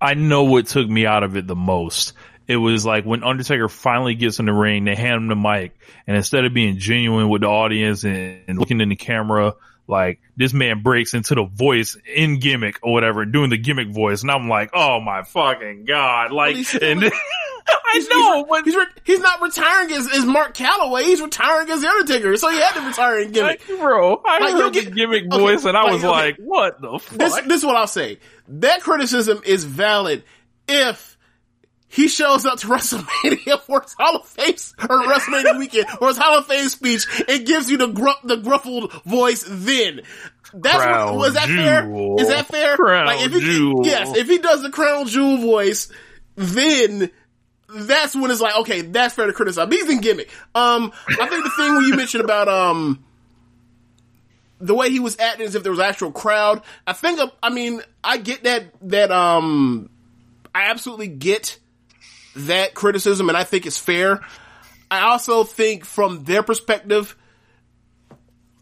[0.00, 2.14] I know what took me out of it the most.
[2.48, 5.78] It was like when Undertaker finally gets in the ring, they hand him the mic,
[6.06, 9.54] and instead of being genuine with the audience and, and looking in the camera,
[9.86, 14.22] like this man breaks into the voice in gimmick or whatever, doing the gimmick voice,
[14.22, 16.32] and I'm like, oh my fucking god!
[16.32, 17.02] Like, and
[17.68, 21.02] I He's- know, he's, but he's, re- he's not retiring as, as Mark Calaway.
[21.04, 22.36] He's retiring as the Undertaker.
[22.36, 23.68] So he had to retire in gimmick.
[23.68, 26.12] like, bro, I Like, heard get- the gimmick okay, voice, and I like, was okay.
[26.12, 27.18] like, what the fuck?
[27.18, 28.18] This, this is what I'll say.
[28.48, 30.22] That criticism is valid
[30.68, 31.16] if
[31.88, 34.54] he shows up to WrestleMania for his Hall of Fame
[34.88, 38.36] or WrestleMania weekend or his Hall of Fame speech and gives you the gru- the
[38.36, 40.02] gruffled voice then.
[40.54, 42.16] That's Crown what, was that jewel.
[42.18, 42.24] fair?
[42.24, 42.76] Is that fair?
[42.76, 43.84] Crown like if he, jewel.
[43.86, 45.90] yes, if he does the crown jewel voice,
[46.36, 47.10] then
[47.74, 49.68] that's when it's like, okay, that's fair to criticize.
[49.70, 50.30] He's in gimmick.
[50.54, 53.04] Um, I think the thing when you mentioned about, um,
[54.60, 56.62] the way he was acting as if there was actual crowd.
[56.86, 59.88] I think, uh, I mean, I get that, that, um,
[60.54, 61.58] I absolutely get
[62.36, 64.20] that criticism and I think it's fair.
[64.90, 67.16] I also think from their perspective,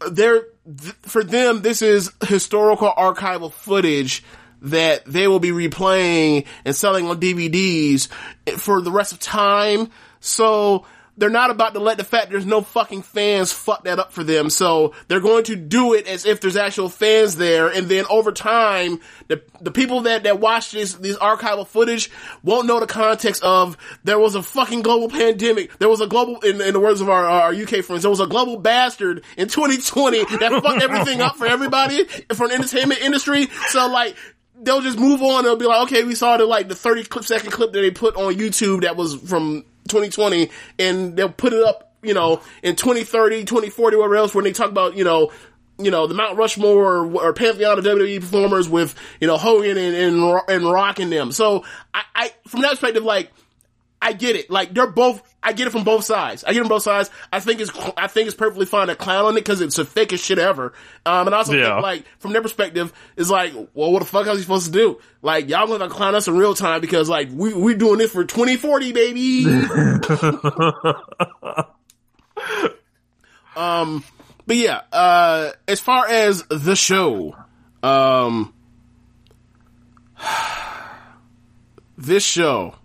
[0.09, 4.23] they're, th- for them, this is historical archival footage
[4.61, 8.07] that they will be replaying and selling on DVDs
[8.57, 9.89] for the rest of time.
[10.19, 10.85] So
[11.19, 14.23] they're not about to let the fact there's no fucking fans fuck that up for
[14.23, 14.49] them.
[14.49, 17.67] So they're going to do it as if there's actual fans there.
[17.67, 22.09] And then over time, the, the people that, that watch this, this archival footage
[22.41, 25.77] won't know the context of there was a fucking global pandemic.
[25.77, 28.21] There was a global, in, in the words of our, our UK friends, there was
[28.21, 33.47] a global bastard in 2020 that fucked everything up for everybody for an entertainment industry.
[33.67, 34.15] So like,
[34.61, 35.43] they'll just move on.
[35.43, 37.91] They'll be like, okay, we saw the like the 30 clip second clip that they
[37.91, 42.75] put on YouTube that was from 2020 and they'll put it up, you know, in
[42.75, 45.31] 2030, 2040, whatever else when they talk about, you know,
[45.77, 49.77] you know, the Mount Rushmore or, or Pantheon of WWE performers with, you know, Hogan
[49.77, 51.31] and, and, and Rock and them.
[51.31, 51.63] So
[51.93, 53.31] I, I, from that perspective, like,
[54.01, 54.49] I get it.
[54.49, 55.21] Like they're both.
[55.43, 56.43] I get it from both sides.
[56.45, 57.09] I get it from both sides.
[57.33, 57.69] I think it's.
[57.97, 60.73] I think it's perfectly fine to clown on it because it's the thickest shit ever.
[61.05, 61.73] Um, and I also Yeah.
[61.75, 64.71] think like from their perspective, it's like, well, what the fuck else you supposed to
[64.71, 64.99] do?
[65.21, 68.23] Like y'all gonna clown us in real time because like we we doing this for
[68.23, 69.45] 2040, baby.
[73.55, 74.03] um,
[74.47, 74.81] but yeah.
[74.93, 77.35] Uh, as far as the show,
[77.83, 78.53] um,
[81.97, 82.75] this show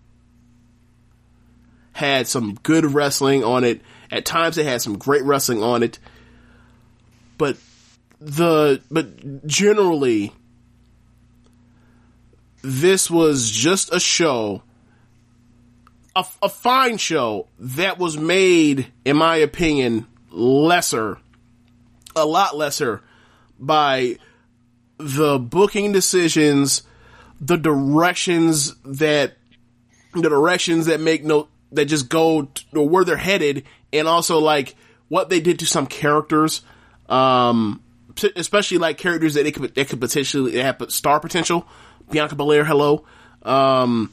[1.94, 3.80] had some good wrestling on it.
[4.10, 5.98] At times it had some great wrestling on it.
[7.38, 7.56] But
[8.20, 10.32] the but generally
[12.62, 14.62] this was just a show
[16.16, 21.18] a, a fine show that was made in my opinion lesser
[22.16, 23.02] a lot lesser
[23.58, 24.16] by
[24.96, 26.82] the booking decisions
[27.40, 29.36] the directions that
[30.14, 34.38] the directions that make no that just go t- or where they're headed and also
[34.38, 34.74] like
[35.08, 36.62] what they did to some characters
[37.08, 37.82] um
[38.36, 41.66] especially like characters that they could they could potentially have star potential
[42.10, 43.04] Bianca Belair hello
[43.42, 44.12] um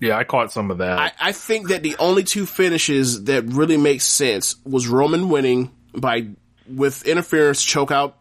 [0.00, 0.98] yeah, I caught some of that.
[0.98, 5.70] I, I think that the only two finishes that really make sense was Roman winning
[5.94, 6.28] by
[6.66, 8.16] with interference choke out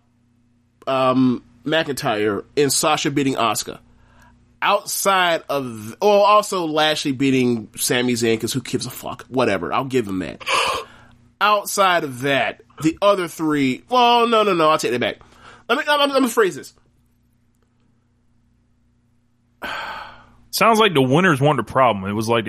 [0.87, 3.79] um, McIntyre and Sasha beating Asuka.
[4.61, 9.23] Outside of, or also Lashley beating Sami Zayn because who gives a fuck?
[9.29, 10.43] Whatever, I'll give him that.
[11.41, 15.17] Outside of that, the other three, well, no, no, no, I'll take that back.
[15.69, 16.73] Let me, I'm, I'm gonna phrase this.
[20.51, 22.09] Sounds like the winners weren't the problem.
[22.09, 22.45] It was like,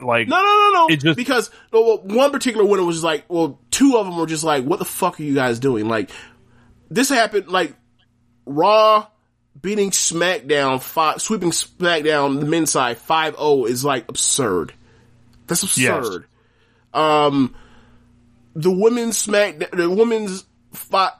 [0.00, 0.86] like No, no, no, no.
[0.88, 4.26] It just- because well, one particular winner was just like, well, two of them were
[4.26, 5.88] just like, what the fuck are you guys doing?
[5.88, 6.10] Like,
[6.90, 7.74] this happened like
[8.46, 9.06] Raw
[9.60, 14.72] beating SmackDown, five, sweeping SmackDown the men's side 5-0 is like absurd.
[15.46, 16.26] That's absurd.
[16.92, 17.54] Um,
[18.54, 20.44] the women's Smack, the women's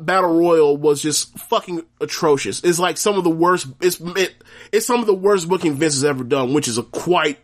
[0.01, 2.63] battle royal was just fucking atrocious.
[2.65, 3.67] It's like some of the worst.
[3.81, 4.35] It's it,
[4.73, 7.39] it's some of the worst booking Vince has ever done, which is a quite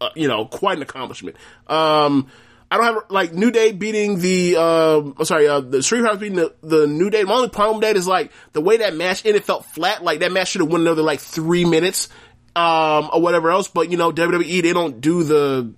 [0.00, 1.36] uh, you know, quite an accomplishment.
[1.66, 2.28] Um,
[2.70, 6.20] I don't have like New Day beating the, um, I'm sorry, uh, the Street Profits
[6.20, 7.24] beating the, the New Day.
[7.24, 10.04] My only problem with that is like the way that match ended felt flat.
[10.04, 12.08] Like that match should have went another like three minutes,
[12.54, 13.66] um, or whatever else.
[13.68, 15.72] But you know, WWE they don't do the,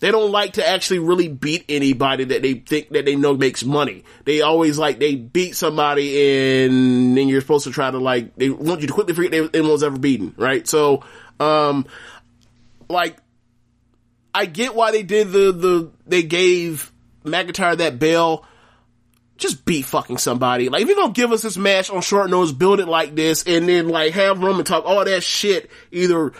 [0.00, 3.62] They don't like to actually really beat anybody that they think that they know makes
[3.62, 4.02] money.
[4.24, 8.50] They always like they beat somebody and then you're supposed to try to like they
[8.50, 10.66] want you to quickly forget they- anyone's ever beaten, right?
[10.66, 11.04] So,
[11.38, 11.86] um,
[12.88, 13.16] like
[14.34, 16.92] I get why they did the the they gave
[17.24, 18.46] McIntyre that bell.
[19.36, 20.68] Just beat fucking somebody.
[20.68, 23.44] Like if you're gonna give us this match on short notice, build it like this,
[23.44, 25.70] and then like have Roman talk all that shit.
[25.90, 26.32] Either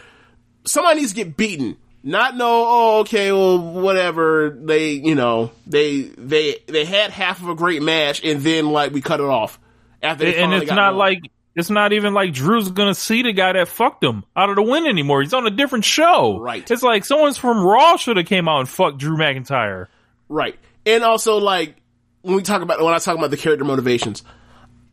[0.65, 1.77] somebody needs to get beaten.
[2.05, 4.51] Not know, oh, okay, well, whatever.
[4.51, 8.93] They, you know, they, they, they had half of a great match and then like
[8.93, 9.61] we cut it off
[10.03, 10.99] after and it's not going.
[10.99, 11.23] like
[11.55, 14.63] it's not even like Drew's gonna see the guy that fucked him out of the
[14.63, 15.23] win anymore.
[15.23, 16.39] He's on a different show.
[16.39, 16.69] Right.
[16.71, 19.89] It's like someone's from Raw should have came out and fucked Drew McIntyre.
[20.29, 20.59] Right.
[20.87, 21.77] And also like
[22.23, 24.23] when we talk about when I talk about the character motivations,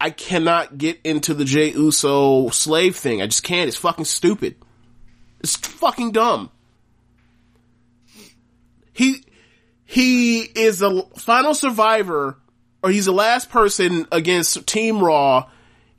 [0.01, 3.21] I cannot get into the Jey Uso slave thing.
[3.21, 3.67] I just can't.
[3.67, 4.55] It's fucking stupid.
[5.39, 6.51] It's fucking dumb.
[8.91, 9.23] He
[9.85, 12.37] he is the final survivor
[12.83, 15.49] or he's the last person against Team Raw.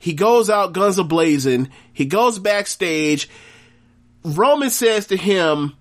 [0.01, 1.69] He goes out guns a blazing.
[1.93, 3.29] He goes backstage.
[4.23, 5.77] Roman says to him,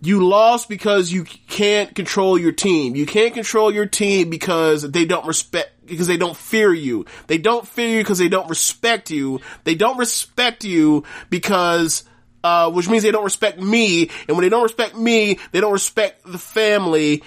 [0.00, 2.96] you lost because you can't control your team.
[2.96, 7.06] You can't control your team because they don't respect, because they don't fear you.
[7.28, 9.40] They don't fear you because they don't respect you.
[9.62, 12.02] They don't respect you because,
[12.42, 14.10] uh, which means they don't respect me.
[14.26, 17.22] And when they don't respect me, they don't respect the family.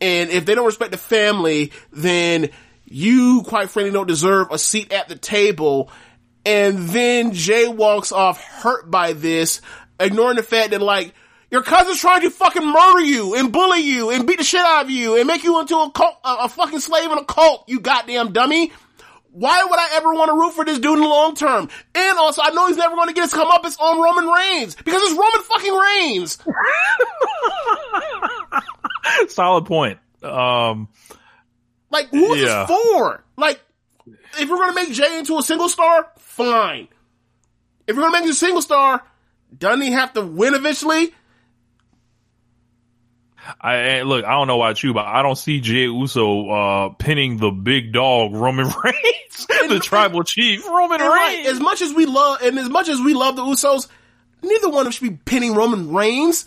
[0.00, 2.50] And if they don't respect the family, then
[2.92, 5.90] you, quite frankly, don't deserve a seat at the table.
[6.44, 9.60] And then Jey walks off hurt by this,
[9.98, 11.14] ignoring the fact that like,
[11.50, 14.84] your cousin's trying to fucking murder you and bully you and beat the shit out
[14.84, 17.64] of you and make you into a cult, a, a fucking slave in a cult,
[17.68, 18.72] you goddamn dummy.
[19.32, 21.68] Why would I ever want to root for this dude in the long term?
[21.94, 23.62] And also, I know he's never going to get his come up.
[23.62, 26.38] comeuppance on Roman Reigns because it's Roman fucking Reigns.
[29.32, 29.98] Solid point.
[30.22, 30.88] Um,
[31.92, 32.64] Like, who's Yeah.
[32.66, 33.22] this for?
[33.36, 33.60] Like,
[34.40, 36.88] if we're gonna make Jey into a single star, fine.
[37.86, 39.02] If we're gonna make him a single star,
[39.56, 41.12] doesn't he have to win eventually?
[43.60, 44.24] I and look.
[44.24, 47.92] I don't know about you, but I don't see Jey Uso uh, pinning the big
[47.92, 51.48] dog Roman Reigns, the tribal chief Roman And right, Reigns.
[51.48, 53.88] as much as we love, and as much as we love the Usos,
[54.42, 56.46] neither one of them should be pinning Roman Reigns,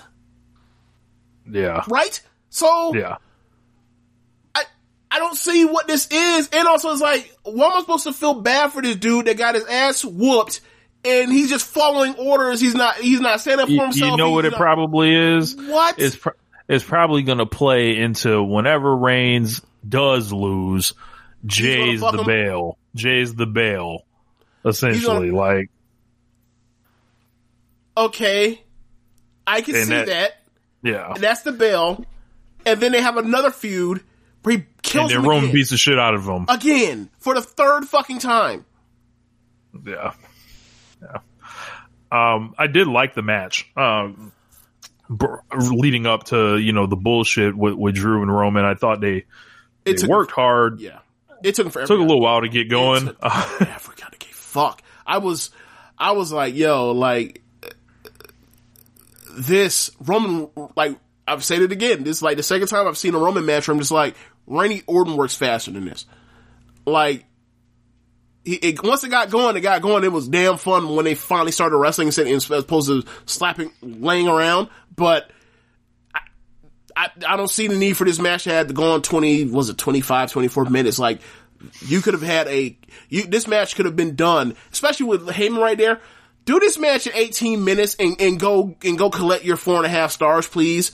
[1.52, 2.20] yeah, right?
[2.50, 3.18] So, yeah.
[5.16, 6.50] I, don't see what this is.
[6.52, 9.38] And also it's like, why am I supposed to feel bad for this dude that
[9.38, 10.62] got his ass whooped
[11.04, 12.60] and he's just following orders.
[12.60, 14.12] He's not, he's not standing up for himself.
[14.12, 15.56] you know what He's it not- probably is?
[15.56, 16.00] What?
[16.00, 16.30] It's pr-
[16.68, 20.94] it's probably going to play into whenever Reigns does lose,
[21.46, 22.26] Jey's the him.
[22.26, 22.78] bail.
[22.96, 24.00] Jey's the bail.
[24.66, 25.70] Essentially, like
[27.98, 28.62] Okay.
[29.48, 30.32] I can see that- that.
[30.84, 31.14] yeah.
[31.18, 32.04] That's the bell.
[32.66, 34.02] And then they have another feud
[34.52, 35.54] he And kills then Roman again.
[35.54, 36.46] beats the shit out of him.
[36.50, 38.66] again for the third fucking time.
[39.86, 40.14] Yeah.
[41.02, 41.18] Yeah.
[42.12, 43.70] Um, I did like the match.
[43.76, 44.32] Um,
[45.10, 49.02] br- leading up to, you know, the bullshit with, with Drew and Roman, I thought
[49.02, 49.26] they, It
[49.86, 50.80] they took worked hard.
[50.80, 51.00] Yeah.
[51.44, 51.88] It took forever.
[51.88, 53.08] Took a little while to get going.
[53.08, 54.82] It took forever to get fuck.
[55.06, 55.50] I was,
[55.98, 57.42] I was like, yo, like
[59.38, 60.98] this Roman, like
[61.28, 62.04] I've said it again.
[62.04, 64.16] This is like the second time I've seen a Roman match where I'm just like,
[64.48, 66.06] Randy Orton works faster than this.
[66.86, 67.26] Like,
[68.44, 70.04] he, it, once it got going, it got going.
[70.04, 74.28] It was damn fun when they finally started wrestling instead as opposed to slapping, laying
[74.28, 74.70] around.
[74.96, 75.32] But
[76.96, 79.46] I, I don't see the need for this match to have to go on 20,
[79.46, 80.98] was it 25, 24 minutes?
[81.00, 81.22] Like,
[81.82, 82.78] you could have had a,
[83.10, 86.00] you, this match could have been done, especially with Heyman right there.
[86.46, 89.86] Do this match in 18 minutes and, and go, and go collect your four and
[89.86, 90.92] a half stars, please.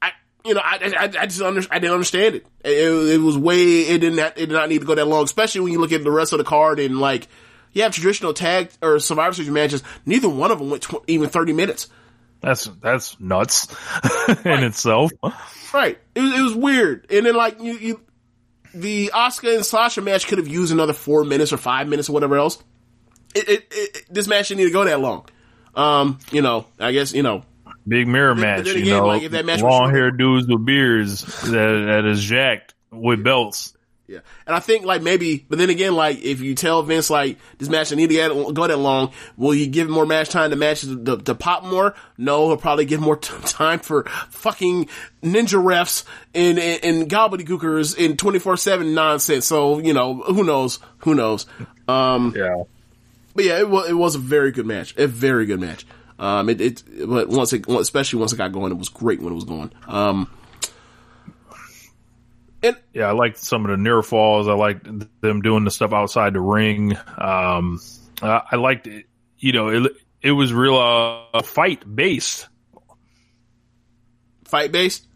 [0.00, 0.12] I,
[0.44, 2.46] you know, I, I, I just under, I didn't understand it.
[2.64, 3.14] it.
[3.14, 5.62] It was way, it did not, it did not need to go that long, especially
[5.62, 7.28] when you look at the rest of the card and like,
[7.72, 9.82] you have traditional tag or Survivor Series matches.
[10.06, 11.88] Neither one of them went tw- even 30 minutes.
[12.40, 13.74] That's, that's nuts
[14.44, 15.10] in itself.
[15.72, 15.98] Right.
[16.14, 17.06] It was, it was weird.
[17.10, 18.00] And then like you, you,
[18.74, 22.12] the Asuka and Sasha match could have used another four minutes or five minutes or
[22.12, 22.62] whatever else.
[23.34, 25.26] It, it, it this match didn't need to go that long.
[25.74, 27.44] Um, you know, I guess, you know,
[27.86, 31.22] Big mirror match, then you know, like, if that match long haired dudes with beards
[31.42, 31.50] that,
[31.86, 33.74] that is jacked with belts.
[34.06, 34.20] yeah.
[34.46, 37.68] And I think like maybe, but then again, like if you tell Vince like this
[37.68, 40.56] match didn't need to get- go that long, will he give more match time to
[40.56, 41.94] matches to, to pop more?
[42.16, 44.88] No, he'll probably give more t- time for fucking
[45.22, 46.04] ninja refs
[46.34, 49.44] and, and, and gobbledygookers and 24-7 nonsense.
[49.46, 50.78] So, you know, who knows?
[50.98, 51.44] Who knows?
[51.88, 52.62] Um, Yeah.
[53.34, 55.84] But yeah, it was it was a very good match, a very good match.
[56.24, 59.32] Um, it, it, but once it, especially once it got going, it was great when
[59.32, 59.72] it was going.
[59.86, 60.30] Um,
[62.62, 64.48] and Yeah, I liked some of the near falls.
[64.48, 64.86] I liked
[65.20, 66.96] them doing the stuff outside the ring.
[67.18, 67.80] Um,
[68.22, 69.06] I, I liked it.
[69.38, 69.92] You know, it
[70.22, 72.48] it was real uh, fight based.
[74.44, 75.06] fight based.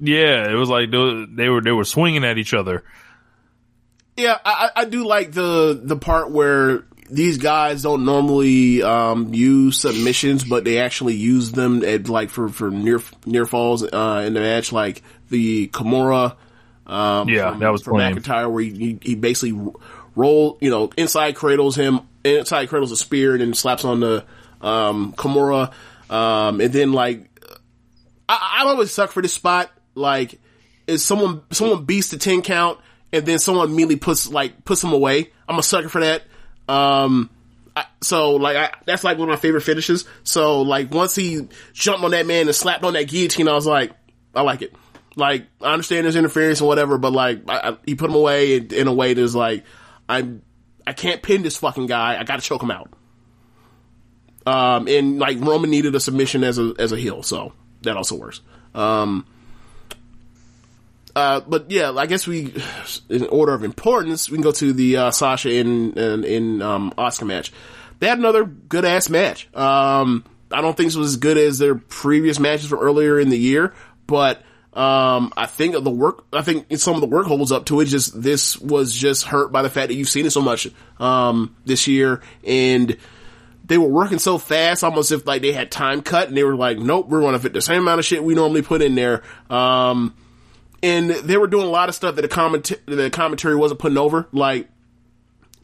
[0.00, 2.84] Yeah, it was like they were- they were swinging at each other.
[4.16, 9.34] Yeah, I, I I do like the the part where these guys don't normally um,
[9.34, 14.24] use submissions, but they actually use them at like for for near near falls uh,
[14.26, 16.36] in the match, like the Kimura.
[16.86, 18.16] Um, Yeah, from, that was from clean.
[18.16, 19.72] McIntyre, where he, he, basically
[20.16, 24.24] roll, you know, inside cradles him, inside cradles a spear, and then slaps on the
[24.60, 25.72] um, Kimura,
[26.08, 27.30] um, and then like
[28.28, 29.70] I, I always suck for this spot.
[29.94, 30.40] Like,
[30.86, 32.78] is someone someone beats the ten count
[33.12, 35.30] and then someone immediately puts like puts them away?
[35.48, 36.22] I'm a sucker for that.
[36.70, 37.30] Um,
[37.74, 40.04] I, so like I, that's like one of my favorite finishes.
[40.22, 43.66] So like once he jumped on that man and slapped on that guillotine, I was
[43.66, 43.92] like,
[44.34, 44.74] I like it.
[45.16, 48.72] Like I understand there's interference and whatever, but like I, he put him away in,
[48.72, 49.64] in a way that's like
[50.08, 50.42] I'm
[50.86, 52.18] I can't pin this fucking guy.
[52.18, 52.90] I got to choke him out.
[54.46, 57.52] Um, and like Roman needed a submission as a as a heel, so
[57.82, 58.40] that also works.
[58.74, 59.26] Um,
[61.14, 62.54] uh, but yeah, I guess we,
[63.08, 66.92] in order of importance, we can go to the uh, Sasha in in, in um,
[66.96, 67.52] Asuka match.
[67.98, 69.54] They had another good ass match.
[69.54, 73.28] Um, I don't think this was as good as their previous matches from earlier in
[73.28, 73.74] the year,
[74.06, 74.42] but
[74.72, 77.86] um, I think the work, I think some of the work holds up to it.
[77.86, 80.68] Just this was just hurt by the fact that you've seen it so much
[80.98, 82.96] um, this year, and
[83.64, 86.56] they were working so fast, almost if like they had time cut, and they were
[86.56, 88.94] like, "Nope, we're going to fit the same amount of shit we normally put in
[88.94, 89.22] there."
[90.82, 93.98] And they were doing a lot of stuff that the comment the commentary wasn't putting
[93.98, 94.28] over.
[94.32, 94.68] Like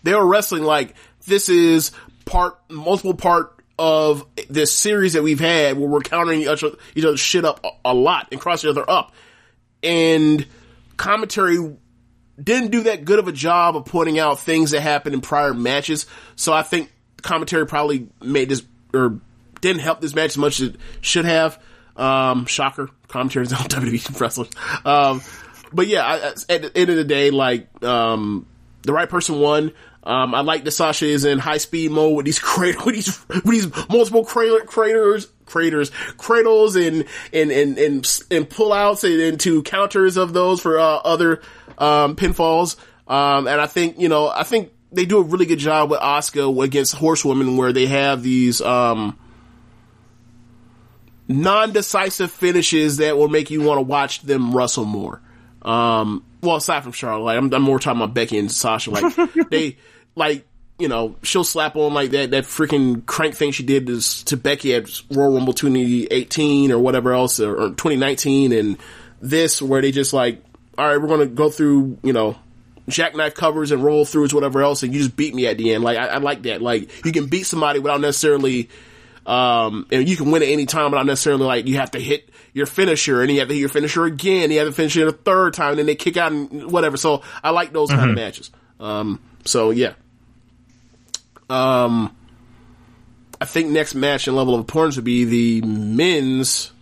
[0.02, 0.94] they were wrestling like
[1.26, 1.92] this is
[2.24, 7.04] part multiple part of this series that we've had where we're countering each other, each
[7.04, 9.12] other's shit up a, a lot and cross each other up.
[9.82, 10.46] And
[10.96, 11.76] commentary
[12.42, 15.54] didn't do that good of a job of pointing out things that happened in prior
[15.54, 16.06] matches.
[16.36, 18.62] So I think commentary probably made this
[18.94, 19.20] or
[19.60, 21.60] didn't help this match as much as it should have.
[21.96, 24.50] Um, shocker, commentaries on WWE wrestlers.
[24.84, 25.22] Um,
[25.72, 26.16] but yeah, I,
[26.52, 28.46] at the end of the day, like, um,
[28.82, 29.72] the right person won.
[30.04, 33.28] Um, I like that Sasha is in high speed mode with these cradle, with these,
[33.28, 39.62] with these multiple craters, craters, cradles and, and, and, and, and pull outs and into
[39.62, 41.40] counters of those for, uh, other,
[41.78, 42.76] um, pinfalls.
[43.08, 46.00] Um, and I think, you know, I think they do a really good job with
[46.00, 49.18] Asuka against Horsewomen where they have these, um,
[51.28, 55.20] non-decisive finishes that will make you want to watch them wrestle more.
[55.62, 58.90] Um, well, aside from Charlotte, like I'm, I'm more talking about Becky and Sasha.
[58.90, 59.14] Like
[59.50, 59.76] they,
[60.14, 60.46] like
[60.78, 64.36] you know, she'll slap on like that that freaking crank thing she did to, to
[64.36, 68.78] Becky at Royal Rumble 2018 or whatever else or, or 2019, and
[69.20, 70.42] this where they just like,
[70.78, 72.36] all right, we're gonna go through, you know.
[72.88, 75.82] Jackknife covers and roll throughs, whatever else, and you just beat me at the end.
[75.82, 76.62] Like I, I like that.
[76.62, 78.68] Like you can beat somebody without necessarily
[79.26, 82.00] um, and you can win at any time, but not necessarily like you have to
[82.00, 84.52] hit your finisher and you have to hit your finisher again.
[84.52, 86.96] You have to finish it a third time and then they kick out and whatever.
[86.96, 88.52] So I like those kind of matches.
[88.78, 89.94] Um, so yeah.
[91.50, 92.16] Um,
[93.40, 96.72] I think next match and level of importance would be the men's.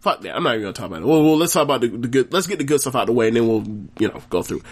[0.00, 0.36] Fuck that.
[0.36, 1.06] I'm not even gonna talk about it.
[1.06, 2.32] Well, well let's talk about the, the good.
[2.32, 3.66] Let's get the good stuff out of the way and then we'll,
[3.98, 4.62] you know, go through.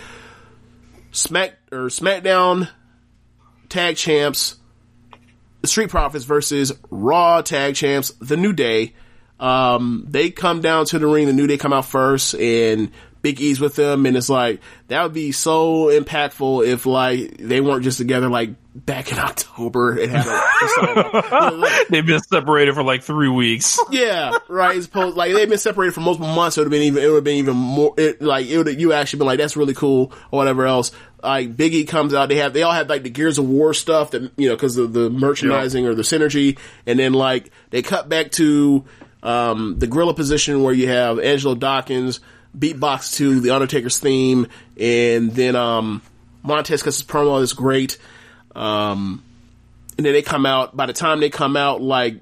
[1.11, 2.69] Smack or SmackDown
[3.69, 4.57] tag champs
[5.65, 8.95] Street Profits versus Raw Tag Champs, The New Day.
[9.39, 11.27] Um, they come down to the ring.
[11.27, 12.91] The New Day come out first, and
[13.23, 17.61] Big E's with them, and it's like that would be so impactful if like they
[17.61, 23.03] weren't just together like back in October and had a, They've been separated for like
[23.03, 23.79] three weeks.
[23.91, 24.77] yeah, right.
[24.77, 26.57] It's supposed like they've been separated for multiple months.
[26.57, 27.03] It would have been even.
[27.03, 27.95] It would have been even more.
[27.99, 28.81] It, like it would.
[28.81, 30.91] You actually been like that's really cool or whatever else.
[31.23, 32.29] Like Biggie comes out.
[32.29, 32.53] They have.
[32.53, 35.11] They all have like the Gears of War stuff that you know because of the
[35.11, 36.59] merchandising or the synergy.
[36.87, 38.85] And then like they cut back to
[39.23, 42.21] um, the gorilla position where you have Angelo Dawkins
[42.57, 44.47] beatbox to the Undertaker's theme,
[44.79, 46.03] and then um,
[46.43, 47.99] Montez cuts his promo is great.
[48.55, 49.25] Um,
[49.97, 50.77] and then they come out.
[50.77, 52.17] By the time they come out, like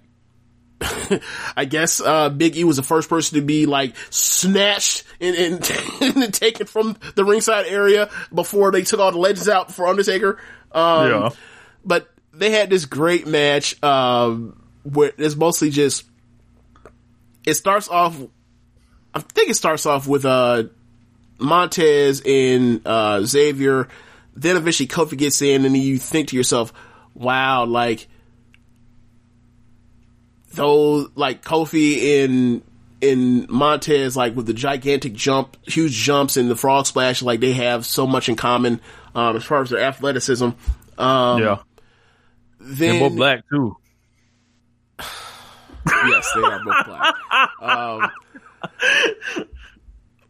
[1.56, 5.70] I guess uh, Big E was the first person to be like snatched and, and,
[6.16, 10.38] and taken from the ringside area before they took all the legends out for Undertaker.
[10.72, 11.30] Um, Yeah.
[11.84, 16.04] But they had this great match um, where it's mostly just.
[17.46, 18.16] It starts off.
[19.14, 20.64] I think it starts off with uh,
[21.38, 23.88] Montez and uh, Xavier.
[24.34, 26.72] Then eventually Kofi gets in, and you think to yourself,
[27.14, 28.08] "Wow, like."
[30.52, 32.62] those like Kofi and
[33.00, 37.52] in Montez, like with the gigantic jump, huge jumps and the frog splash, like they
[37.52, 38.80] have so much in common
[39.14, 40.50] um, as far as their athleticism.
[40.98, 41.58] Um, yeah.
[42.58, 43.76] Then, And both black too.
[45.88, 47.14] yes, they are both black.
[47.62, 48.10] Um,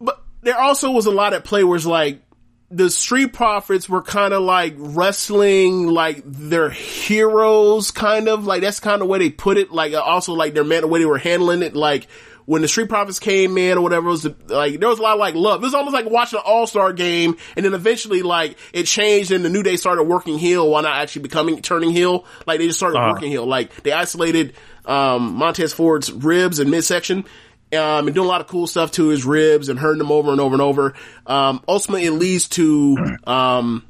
[0.00, 2.22] but there also was a lot at play where it's like
[2.70, 8.80] the Street Profits were kind of like wrestling like their heroes, kind of like that's
[8.80, 9.72] kind of way they put it.
[9.72, 12.06] Like also like their man, the way they were handling it, like.
[12.46, 15.12] When the Street Profits came in or whatever, it was like there was a lot
[15.12, 15.62] of like love.
[15.62, 19.30] It was almost like watching an All Star game, and then eventually like it changed,
[19.30, 22.24] and the New Day started working heel while not actually becoming turning heel.
[22.48, 23.12] Like they just started Uh-huh.
[23.12, 23.46] working heel.
[23.46, 27.24] Like they isolated um, Montez Ford's ribs and midsection,
[27.72, 30.30] um, and doing a lot of cool stuff to his ribs and hurting them over
[30.30, 30.94] and over and over.
[31.26, 33.84] Um, ultimately, it leads to um,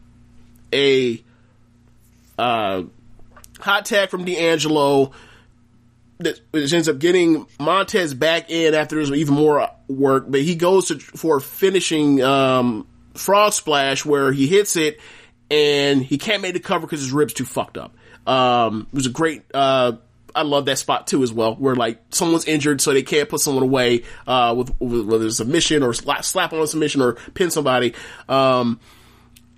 [0.73, 1.23] a
[2.39, 2.83] uh,
[3.59, 5.13] hot tag from D'Angelo
[6.19, 10.55] that which ends up getting Montez back in after there's even more work, but he
[10.55, 15.01] goes to, for finishing um, frog splash where he hits it
[15.51, 17.95] and he can't make the cover because his ribs too fucked up.
[18.27, 19.43] Um, it was a great.
[19.53, 19.93] Uh,
[20.35, 23.41] I love that spot too as well, where like someone's injured, so they can't put
[23.41, 27.03] someone away uh, with, with whether it's a submission or slap, slap on a submission
[27.03, 27.95] or pin somebody.
[28.29, 28.81] Um,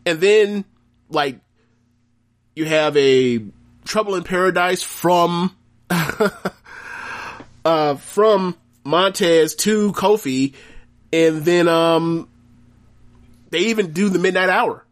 [0.06, 0.64] and then
[1.08, 1.38] like
[2.54, 3.44] you have a
[3.84, 5.56] Trouble in Paradise from
[7.64, 10.54] uh, from Montez to Kofi,
[11.12, 12.28] and then um,
[13.50, 14.84] they even do the midnight hour.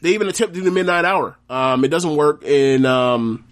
[0.00, 1.36] They even attempt to do the midnight hour.
[1.50, 3.44] Um, it doesn't work, and um,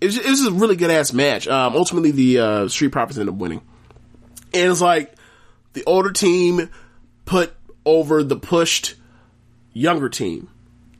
[0.00, 1.48] it's it was a really good ass match.
[1.48, 3.62] Um, ultimately, the uh, Street Profits end up winning,
[4.54, 5.14] and it's like
[5.72, 6.70] the older team
[7.24, 7.52] put
[7.84, 8.94] over the pushed
[9.72, 10.48] younger team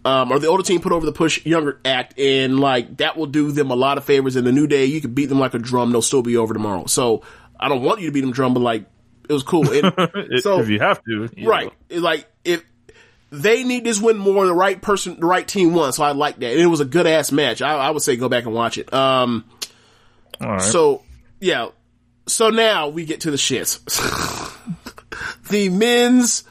[0.04, 3.26] um, or the older team put over the push younger act, and like that will
[3.26, 4.36] do them a lot of favors.
[4.36, 6.54] In the new day, you can beat them like a drum; they'll still be over
[6.54, 6.86] tomorrow.
[6.86, 7.22] So
[7.58, 8.86] I don't want you to beat them drum, but like
[9.28, 9.70] it was cool.
[9.70, 11.70] And so if you have to, you right.
[11.90, 12.64] Like if
[13.30, 15.92] they need this win more, than the right person, the right team won.
[15.92, 17.62] So I like that, and it was a good ass match.
[17.62, 18.92] I, I would say go back and watch it.
[18.92, 19.44] Um,
[20.40, 20.60] All right.
[20.60, 21.02] so
[21.40, 21.68] yeah,
[22.26, 23.80] so now we get to the shits.
[25.48, 26.44] the men's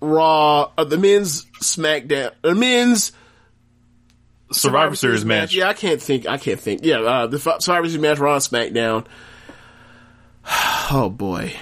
[0.00, 3.12] Raw, uh, the men's SmackDown, the men's
[4.52, 5.54] Survivor Series match.
[5.54, 6.26] Yeah, I can't think.
[6.26, 6.84] I can't think.
[6.84, 9.06] Yeah, uh, the F- Survivor Series match, Raw and SmackDown.
[10.90, 11.54] Oh boy,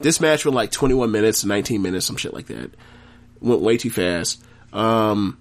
[0.00, 2.72] this match went like 21 minutes, 19 minutes, some shit like that.
[3.40, 4.42] Went way too fast.
[4.72, 5.38] Um,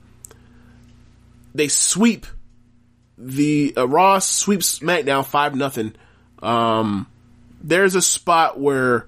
[1.53, 2.25] they sweep
[3.17, 5.93] the uh, Raw sweeps SmackDown five nothing.
[6.41, 7.07] Um,
[7.61, 9.07] there's a spot where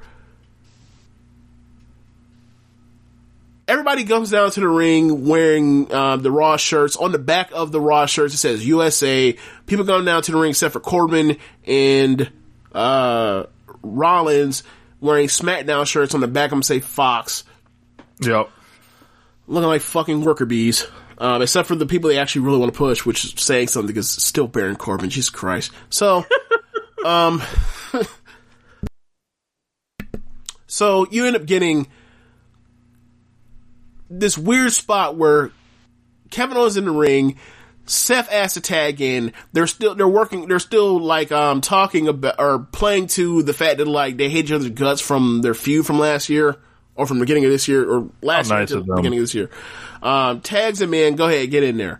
[3.67, 6.95] everybody comes down to the ring wearing uh, the Raw shirts.
[6.95, 9.37] On the back of the Raw shirts, it says USA.
[9.65, 12.31] People come down to the ring except for Corbin and
[12.73, 13.43] uh,
[13.81, 14.63] Rollins
[15.01, 16.15] wearing SmackDown shirts.
[16.15, 17.43] On the back them say Fox,
[18.21, 18.49] Yep.
[19.47, 20.85] Looking like fucking worker bees.
[21.19, 23.87] Um, except for the people they actually really want to push, which is saying something
[23.87, 25.09] because it's still Baron Corbin.
[25.09, 25.71] Jesus Christ.
[25.89, 26.23] So,
[27.05, 27.41] um,
[30.67, 31.87] so you end up getting
[34.11, 35.49] this weird spot where
[36.29, 37.39] Kevin Owens in the ring,
[37.87, 39.33] Seth asks to tag in.
[39.53, 40.47] They're still they're working.
[40.47, 44.45] They're still like um talking about or playing to the fact that like they hate
[44.45, 46.57] each other's guts from their feud from last year
[46.97, 49.19] or from the beginning of this year or last How year nice to the beginning
[49.19, 49.49] of this year.
[50.01, 51.15] Um, tags him in.
[51.15, 51.99] Go ahead, get in there.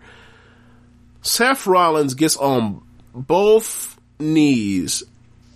[1.21, 2.81] Seth Rollins gets on
[3.13, 5.03] both knees,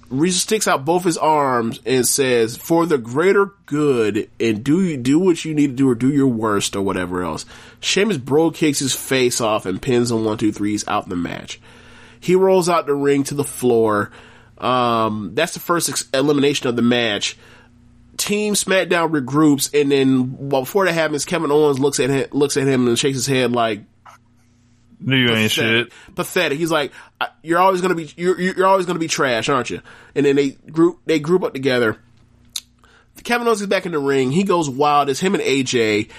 [0.10, 4.98] re- sticks out both his arms, and says, "For the greater good, and do you
[4.98, 7.46] do what you need to do, or do your worst, or whatever else."
[7.80, 11.60] Sheamus bro kicks his face off and pins him one, two, threes out the match.
[12.20, 14.12] He rolls out the ring to the floor.
[14.58, 17.36] Um, that's the first ex- elimination of the match.
[18.22, 22.56] Team SmackDown regroups, and then well, before that happens, Kevin Owens looks at him, looks
[22.56, 23.82] at him and shakes his head like,
[25.00, 25.92] Knew you ain't shit.
[26.14, 26.60] Pathetic.
[26.60, 26.92] He's like,
[27.42, 29.82] you're always gonna be, you're, you're always gonna be trash, aren't you?
[30.14, 31.98] And then they group, they group up together.
[33.24, 34.32] Kevin Owens is back in the ring.
[34.32, 35.10] He goes wild.
[35.10, 36.12] It's him and AJ.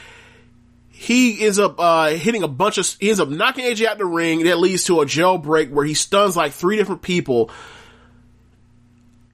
[0.91, 2.87] He ends up uh, hitting a bunch of.
[2.99, 4.45] He ends up knocking AJ out the ring.
[4.45, 7.51] That leads to a jailbreak where he stuns like three different people.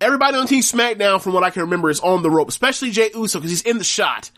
[0.00, 3.10] Everybody on Team SmackDown, from what I can remember, is on the rope, especially Jey
[3.14, 4.30] Uso because he's in the shot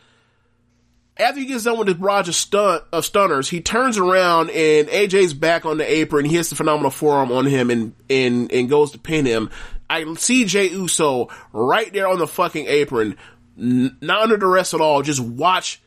[1.21, 4.89] after he gets done with his barrage of, stun, of stunners, he turns around and
[4.89, 6.25] AJ's back on the apron.
[6.25, 9.51] He hits the phenomenal forearm on him and, and, and goes to pin him.
[9.89, 13.17] I see Jey Uso right there on the fucking apron,
[13.59, 15.03] n- not under duress at all.
[15.03, 15.83] Just watch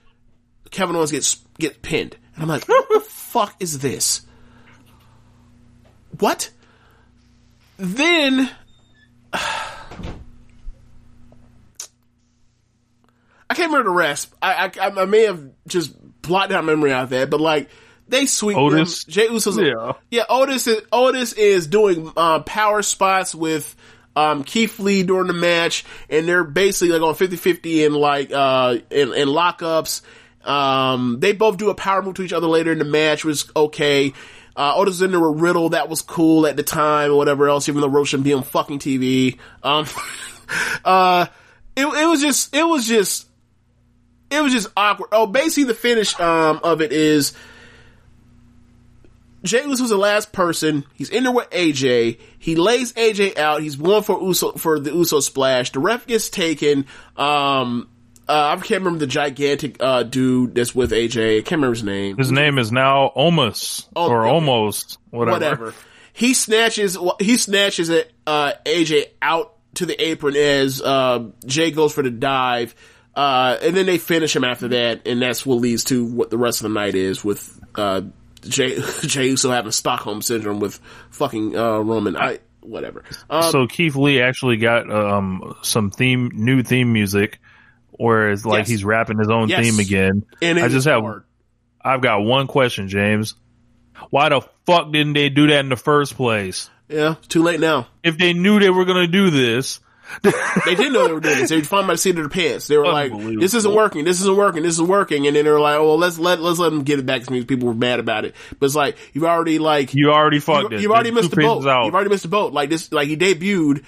[0.69, 2.15] Kevin Owens get, get pinned.
[2.35, 4.21] And I'm like, what the fuck is this?
[6.19, 6.51] What?
[7.77, 8.49] then
[13.49, 14.33] I can't remember the rest.
[14.41, 17.69] I I, I may have just blotted out memory out of that, but like
[18.07, 19.05] they sweep Otis?
[19.05, 19.11] them.
[19.13, 19.93] Jey Uso's Yeah.
[20.09, 20.23] yeah.
[20.29, 23.75] Otis is Otis is doing um, power spots with
[24.15, 28.77] um, Keith Lee during the match, and they're basically like on 50-50 in like uh
[28.89, 30.01] in, in lockups.
[30.43, 33.45] Um, they both do a power move to each other later in the match, which
[33.45, 34.13] was okay.
[34.55, 37.81] Uh, Otis in there Riddle, that was cool at the time, or whatever else, even
[37.81, 39.39] though Roach shouldn't be on fucking TV.
[39.63, 39.87] Um,
[40.85, 41.25] uh,
[41.75, 43.27] it, it was just, it was just,
[44.29, 45.09] it was just awkward.
[45.11, 47.33] Oh, basically the finish, um, of it is,
[49.43, 50.85] Jey Uso was the last person.
[50.93, 52.19] He's in there with AJ.
[52.39, 53.61] He lays AJ out.
[53.61, 55.71] He's going for Uso, for the Uso splash.
[55.71, 56.85] The ref gets taken.
[57.17, 57.89] Um,
[58.27, 61.39] uh, I can't remember the gigantic, uh, dude that's with AJ.
[61.39, 62.17] I can't remember his name.
[62.17, 64.29] His name is now Omos Oh, or okay.
[64.33, 65.33] almost whatever.
[65.33, 65.73] whatever.
[66.13, 71.91] He snatches he snatches it uh AJ out to the apron as uh Jey goes
[71.91, 72.75] for the dive.
[73.15, 76.37] Uh and then they finish him after that and that's what leads to what the
[76.37, 78.01] rest of the night is with uh
[78.41, 80.79] Jey Jey Uso having Stockholm syndrome with
[81.09, 82.15] fucking uh Roman.
[82.15, 83.03] I whatever.
[83.29, 87.39] Um so Keith Lee actually got um some theme new theme music,
[87.97, 88.69] whereas like Yes.
[88.69, 89.63] he's rapping his own Yes.
[89.65, 90.25] theme again.
[90.41, 91.23] and I just have hard.
[91.83, 93.35] I've got one question, James.
[94.09, 96.69] Why the fuck didn't they do that in the first place?
[96.89, 97.87] Yeah, it's too late now.
[98.03, 99.79] If they knew they were gonna do this,
[100.21, 101.49] They didn't know they were doing this.
[101.49, 102.67] They were finding by the seat of their pants.
[102.67, 104.03] They were like, "This isn't working.
[104.03, 104.61] This isn't working.
[104.61, 106.83] This isn't working." And then they were like, "Oh, well, let's let let's let them
[106.83, 109.59] get it back to me." People were mad about it, but it's like you've already
[109.59, 110.81] like you already fucked you, it.
[110.81, 111.65] You've already There's missed the boat.
[111.65, 111.85] out.
[111.85, 112.53] You've already missed the boat.
[112.53, 113.83] Like this, like he debuted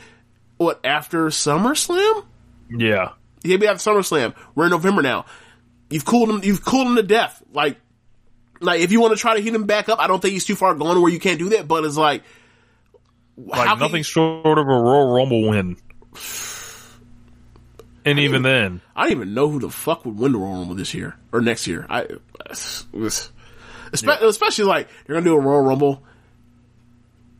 [0.57, 2.23] what after SummerSlam?
[2.71, 3.09] yeah.
[3.45, 4.33] He debuted after SummerSlam.
[4.55, 5.25] We're in November now.
[5.89, 6.41] You've cooled him.
[6.43, 7.41] You've cooled him to death.
[7.53, 7.77] Like,
[8.59, 10.45] like if you want to try to heat him back up, I don't think he's
[10.45, 11.67] too far gone where you can't do that.
[11.67, 12.23] But it's like,
[13.37, 15.77] Like nothing you- short of a Royal Rumble win.
[18.05, 20.75] And even then, I don't even know who the fuck would win the Royal Rumble
[20.75, 21.87] this year or next year.
[21.89, 22.05] I,
[22.49, 23.31] especially,
[24.27, 26.03] especially like they're gonna do a Royal Rumble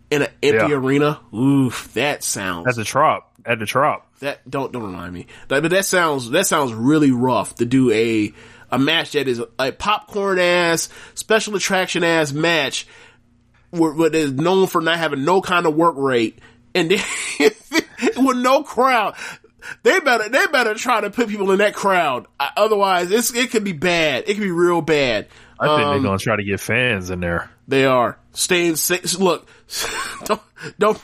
[0.10, 0.76] in an empty Yeah.
[0.77, 1.19] arena.
[1.34, 4.05] Oof, that sounds at the trop, at the trop.
[4.19, 5.27] That don't don't remind me.
[5.47, 8.33] That- but that sounds that sounds really rough to do a
[8.71, 12.87] a match that is a popcorn ass special attraction ass match,
[13.71, 16.39] where is known for not having no kind of work rate,
[16.73, 17.03] and then
[18.17, 19.15] with no crowd.
[19.83, 22.27] They better they better try to put people in that crowd.
[22.39, 24.25] Otherwise, it's it could be bad.
[24.27, 25.27] It could be real bad.
[25.59, 27.49] I think Um, they're gonna try to get fans in there.
[27.67, 29.17] they are staying safe.
[29.17, 29.47] Look,
[30.25, 30.41] don't
[30.77, 31.01] don't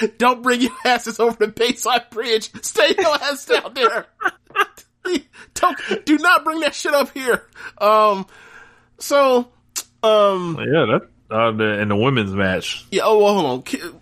[0.18, 2.50] don't bring your asses over the Bayside Bridge.
[2.62, 4.06] Stay your ass down there.
[5.54, 7.42] don't do not bring that shit up here.
[7.78, 8.26] Um.
[8.98, 9.48] So,
[10.02, 10.58] um.
[10.58, 12.84] Yeah, that uh, the, in the women's match.
[12.90, 13.02] Yeah.
[13.04, 13.62] Oh, well, hold on.
[13.62, 13.94] Ke-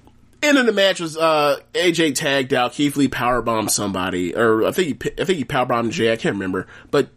[0.43, 2.73] End of the match was uh AJ tagged out.
[2.75, 6.13] Keith Lee powerbombed somebody, or I think he I think he powerbombed Jey.
[6.13, 7.09] I can't remember, but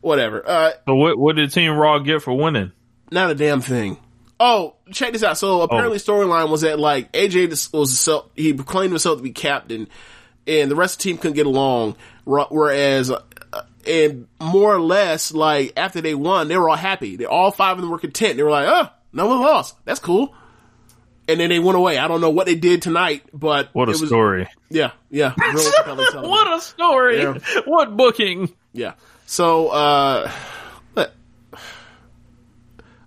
[0.00, 0.48] whatever.
[0.48, 2.70] Uh, So what what did Team Raw get for winning?
[3.10, 3.98] Not a damn thing.
[4.42, 5.36] Oh, check this out.
[5.36, 9.86] So apparently, storyline was that like AJ was self, he proclaimed himself to be captain,
[10.46, 11.96] and the rest of the team couldn't get along.
[12.24, 13.20] Whereas, uh,
[13.86, 17.16] and more or less, like after they won, they were all happy.
[17.16, 18.36] They all five of them were content.
[18.38, 19.76] They were like, "Oh, no one lost.
[19.84, 20.34] That's cool."
[21.28, 21.96] And then they went away.
[21.98, 24.48] I don't know what they did tonight, but What a it was, story!
[24.70, 25.34] Yeah, yeah.
[25.38, 25.70] Really.
[26.28, 27.18] What a story!
[27.20, 27.38] Yeah.
[27.66, 28.52] What booking?
[28.72, 28.94] Yeah.
[29.26, 30.34] So, uh, let-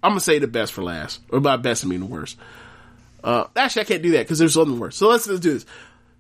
[0.03, 2.37] I'm gonna say the best for last, or by best I mean the worst.
[3.23, 4.97] Uh, actually, I can't do that because there's something worse.
[4.97, 5.65] So let's, let's do this.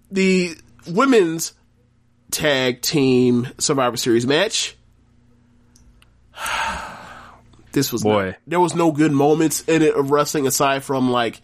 [0.09, 0.55] The
[0.87, 1.53] women's
[2.31, 4.75] tag team Survivor Series match.
[7.73, 8.25] This was Boy.
[8.27, 11.41] not- there was no good moments in it of wrestling aside from like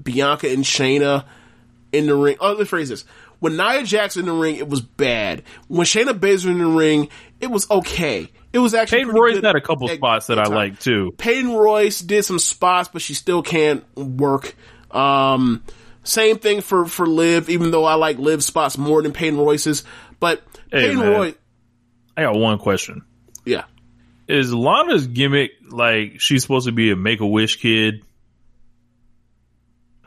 [0.00, 1.24] Bianca and Shayna
[1.92, 2.36] in the ring.
[2.40, 3.06] Oh, let's phrase this.
[3.38, 5.42] When Nia Jax in the ring, it was bad.
[5.68, 7.08] When Shayna Baszler in the ring,
[7.40, 8.30] it was okay.
[8.52, 11.12] It was actually Peyton Royce good had a couple at- spots that I like too.
[11.16, 14.54] Peyton Royce did some spots, but she still can't work.
[14.90, 15.62] Um,
[16.04, 19.84] same thing for for Liv, even though I like Liv spots more than Peyton Royce's.
[20.20, 21.12] But Hey, Peyton man.
[21.12, 21.34] Royce,
[22.16, 23.02] I got one question:
[23.46, 23.64] yeah,
[24.28, 28.02] Is Lana's gimmick like she's supposed to be a Make a Wish kid?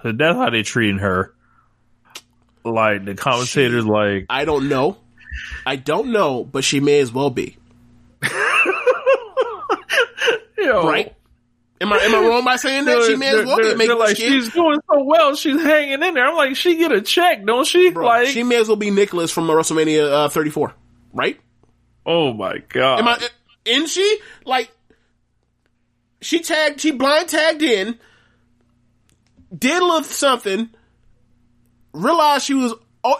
[0.04, 1.34] That's how they treating her.
[2.64, 4.98] Like the commentators, like I don't know,
[5.66, 7.58] I don't know, but she may as well be
[10.82, 11.16] yo, right.
[11.82, 13.98] Am I am I wrong by saying that she may as well be They're- making
[14.00, 16.26] like she's doing so well, she's hanging in there.
[16.26, 17.90] I'm like, she get a check, don't she?
[17.90, 20.74] Bro, like, she may as well be Nicholas from WrestleMania uh, 34,
[21.14, 21.40] right?
[22.06, 23.28] oh my god, Am I?
[23.66, 24.72] Isn't she like?
[26.22, 26.80] She tagged.
[26.82, 28.00] She blind tagged in.
[29.56, 30.70] Did a little something.
[31.94, 32.74] realized she was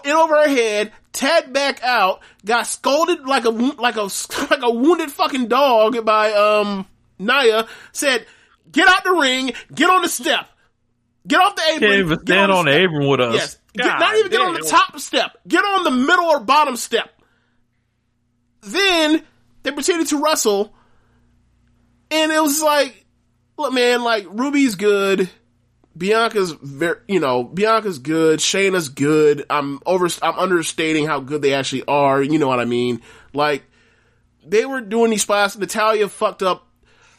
[0.04, 4.02] in over her head, tagged back out, got scolded like a like a
[4.50, 6.86] like a wounded fucking dog by um
[7.18, 7.66] Nia.
[7.92, 8.26] Said,
[8.70, 10.46] "Get out the ring, get on the step,
[11.26, 13.34] get off the apron, Can't even get stand on the step." apron with us.
[13.34, 16.76] Yes, Get- not even get on the top step, get on the middle or bottom
[16.76, 17.10] step."
[18.62, 19.22] Then
[19.62, 20.74] they proceeded to wrestle,
[22.10, 23.04] and it was like,
[23.58, 25.30] look, man, like Ruby's good.
[25.96, 28.38] Bianca's very, you know, Bianca's good.
[28.40, 29.46] Shayna's good.
[29.48, 32.22] I'm over, I'm understating how good they actually are.
[32.22, 33.00] You know what I mean?
[33.32, 33.62] Like,
[34.44, 35.56] they were doing these spots.
[35.56, 36.65] Natalya fucked up.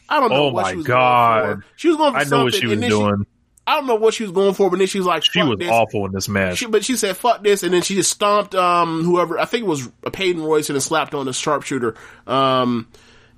[0.08, 1.42] I don't know Oh what my she was God.
[1.46, 1.66] going for.
[1.76, 3.26] She was going for I know what she was doing.
[3.66, 5.58] I don't know what she was going for, but then she was like, She was
[5.58, 5.68] this.
[5.68, 6.56] awful in this match.
[6.58, 9.64] She, but she said, fuck this, and then she just stomped, um, whoever, I think
[9.64, 11.94] it was a Peyton Royce and slapped on the sharpshooter.
[12.26, 12.88] Um,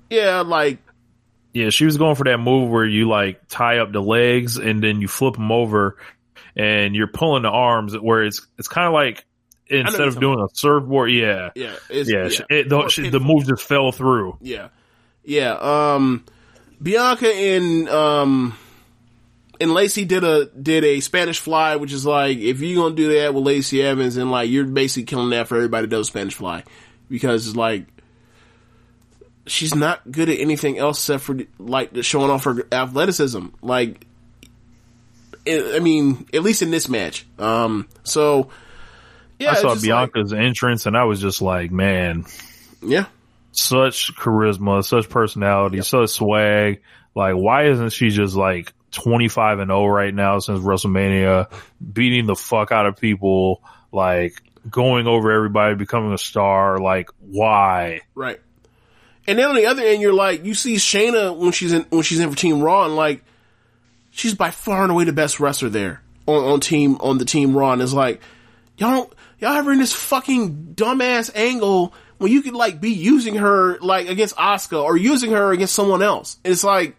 [0.09, 0.77] yeah, like,
[1.53, 4.81] Yeah, she was going for that move where you like tie up the legs and
[4.81, 5.97] then you flip them over
[6.55, 9.25] and you're pulling the arms where it's it's kind of like
[9.67, 11.49] instead of doing a surfboard, yeah.
[11.55, 14.37] yeah, it's, Yeah, she- it, the, she, the move just fell through.
[14.39, 14.69] Yeah.
[15.25, 15.51] Yeah.
[15.59, 16.23] Um,
[16.81, 18.57] Bianca and, um,
[19.59, 23.13] and Lacey did a, did a Spanish fly, which is like, if you're gonna do
[23.19, 26.33] that with Lacey Evans and like, you're basically killing that for everybody that does Spanish
[26.35, 26.63] fly.
[27.09, 27.85] Because it's like,
[29.45, 33.47] she's not good at anything else except for like showing off her athleticism.
[33.61, 34.07] Like,
[35.47, 37.25] I mean, at least in this match.
[37.37, 38.49] Um, so,
[39.39, 39.51] yeah.
[39.51, 42.25] I saw just like- Bianca's entrance and I was just like, man,
[42.81, 43.05] yeah.
[43.51, 46.81] Such charisma, such personality, such swag.
[47.15, 51.51] Like, why isn't she just like 25 and 0 right now since WrestleMania,
[51.93, 53.61] beating the fuck out of people,
[53.91, 56.79] like going over everybody, becoming a star?
[56.79, 58.01] Like, why?
[58.15, 58.39] Right.
[59.27, 62.01] And then on the other end, you're like, you see Shayna when she's in when
[62.03, 63.23] she's in for Team Raw, and like,
[64.09, 67.55] she's by far and away the best wrestler there on, on team on the Team
[67.55, 68.21] Raw, and it's like,
[68.77, 73.35] y'all don't y'all ever in this fucking dumbass angle when you could like be using
[73.35, 76.37] her like against Asuka or using her against someone else.
[76.43, 76.95] It's like,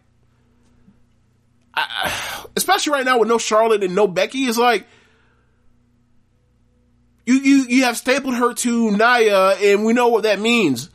[1.72, 4.86] I, I- especially right now with no Charlotte and no Becky, it's like.
[7.24, 10.90] You, you, you have stapled her to Nia and we know what that means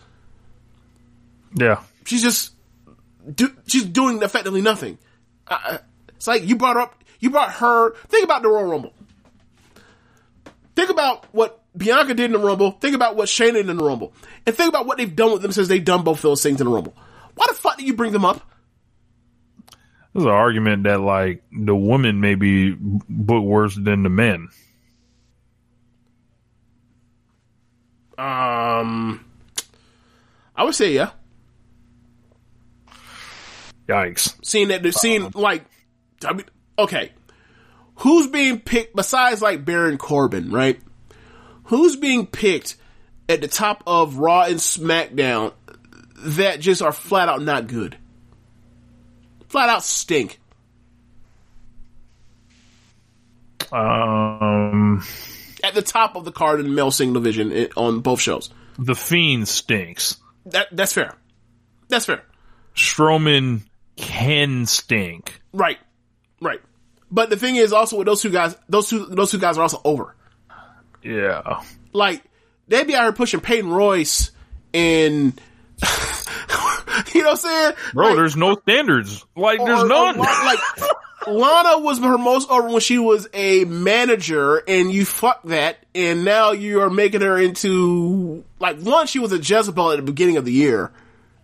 [1.56, 1.80] Yeah.
[2.04, 2.52] she's just
[3.34, 4.98] do, she's doing effectively nothing.
[5.48, 5.78] Uh,
[6.18, 7.94] it's like you brought her up, you brought her.
[8.10, 8.94] Think about the Royal Rumble.
[10.76, 12.72] Think about what Bianca did in the Rumble.
[12.72, 14.14] Think about what Shayna did in the Rumble,
[14.46, 16.68] and think about what they've done with them since they've done both those things in
[16.68, 16.96] the Rumble.
[17.36, 18.42] Why the fuck do you bring them up?
[20.14, 24.48] There's an argument that like the women may be booked worse than the men.
[28.18, 29.24] Um,
[30.56, 31.12] I would say yeah.
[33.88, 34.36] Yikes.
[34.44, 35.64] Seeing that, they're seeing like,
[36.26, 36.46] I mean,
[36.80, 37.12] okay,
[37.98, 40.80] who's being picked besides like Baron Corbin, right?
[41.68, 42.76] Who's being picked
[43.30, 45.54] at the top of Raw and SmackDown
[46.18, 47.98] that just are flat out not good?
[49.50, 50.40] Flat out stink.
[53.72, 55.04] Um,
[55.64, 58.50] At the top of the card in male single division on both shows.
[58.80, 60.18] the Fiend stinks.
[60.46, 61.16] That that's fair.
[61.90, 62.24] That's fair.
[62.76, 63.62] Strowman
[63.98, 65.42] can stink.
[65.52, 65.80] Right.
[66.42, 66.62] Right.
[67.12, 69.64] But the thing is also with those two guys, those two those two guys are
[69.64, 70.16] also over.
[71.08, 71.62] Yeah.
[71.94, 72.24] like
[72.68, 74.32] they'd be out here pushing Peyton Royce
[74.74, 75.40] and
[77.14, 77.74] you know what I'm saying?
[77.94, 79.26] Bro, Like, there's no standards.
[79.36, 80.18] Like, there's or- or none.
[80.18, 80.60] La- like
[81.28, 86.24] Lana was her most over when she was a manager and you fuck that and
[86.24, 90.38] now you are making her into like one, she was a Jezebel at the beginning
[90.38, 90.92] of the year,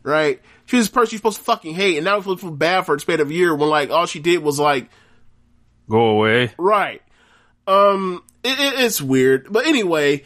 [0.02, 0.42] right?
[0.68, 2.96] She was the person you're supposed to fucking hate and now we feel bad for
[2.96, 4.90] the span of a year when like all she did was like
[5.90, 6.52] Go away.
[6.58, 7.02] Right.
[7.68, 10.24] Um, it, it, it's weird, but anyway,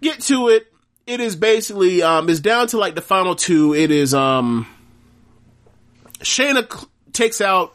[0.00, 0.66] get to it.
[1.06, 3.74] It is basically um, it's down to like the final two.
[3.74, 4.66] It is um,
[6.20, 7.74] Shayna takes out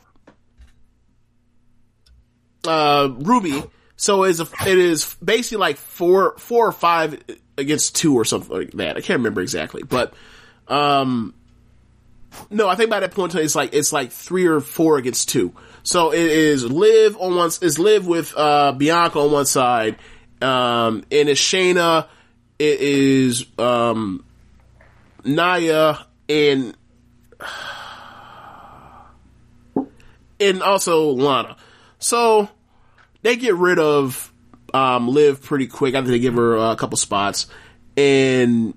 [2.65, 3.63] uh Ruby,
[3.95, 7.21] so it's a, it is basically like four four or five
[7.57, 8.97] against two or something like that.
[8.97, 10.13] I can't remember exactly, but
[10.67, 11.33] um,
[12.49, 15.53] no, I think by that point it's like it's like three or four against two.
[15.85, 19.97] So it is live on one is live with uh Bianca on one side,
[20.41, 22.07] um, and it's Shayna.
[22.57, 24.25] It is um
[25.23, 26.75] Nia and
[30.39, 31.55] and also Lana.
[31.99, 32.49] So
[33.21, 34.33] they get rid of
[34.73, 35.93] um Liv pretty quick.
[35.93, 37.45] I think they give her a couple spots
[37.95, 38.73] and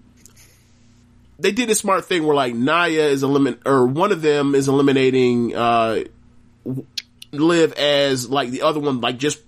[1.38, 4.68] they did a smart thing where like Nia is elimin or one of them is
[4.68, 6.04] eliminating uh
[7.32, 9.40] Liv as like the other one like just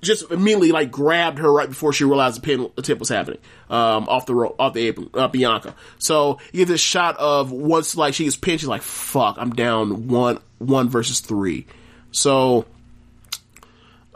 [0.00, 3.38] just immediately like grabbed her right before she realized the pin attempt was happening
[3.68, 5.74] um, off the rope, off the uh, Bianca.
[5.98, 9.50] So you get this shot of once like she gets pinned, she's like, "Fuck, I'm
[9.50, 11.66] down one one versus three.
[12.12, 12.66] So,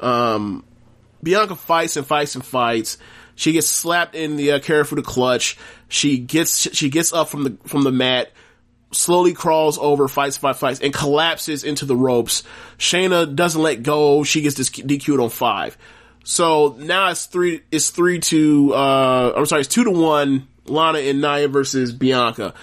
[0.01, 0.65] um,
[1.23, 2.99] Bianca fights and fights and fights.
[3.37, 5.59] She gets slapped in the uh, Kirifuda clutch.
[5.89, 8.33] She gets she gets up from the from the mat
[8.95, 12.43] slowly crawls over, fights, fights, fights, and collapses into the ropes.
[12.79, 14.25] Shayna doesn't let go.
[14.25, 15.77] She gets DQ'd on five.
[16.25, 20.99] So now it's three, it's three to, uh, I'm sorry, it's two to one, Lana
[20.99, 22.55] and Nia versus Bianca.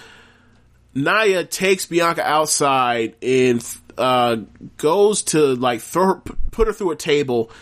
[0.94, 3.64] Nia takes Bianca outside and,
[3.96, 4.38] uh,
[4.78, 6.14] goes to like throw her,
[6.50, 7.52] put her through a table.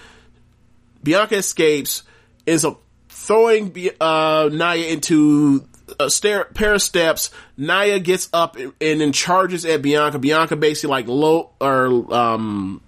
[1.03, 2.03] Bianca escapes,
[2.47, 2.81] ends up
[3.11, 5.69] throwing, uh, Nia into
[5.99, 7.31] a stair, pair of steps.
[7.57, 10.19] Nia gets up and, and then charges at Bianca.
[10.19, 12.81] Bianca basically like low or um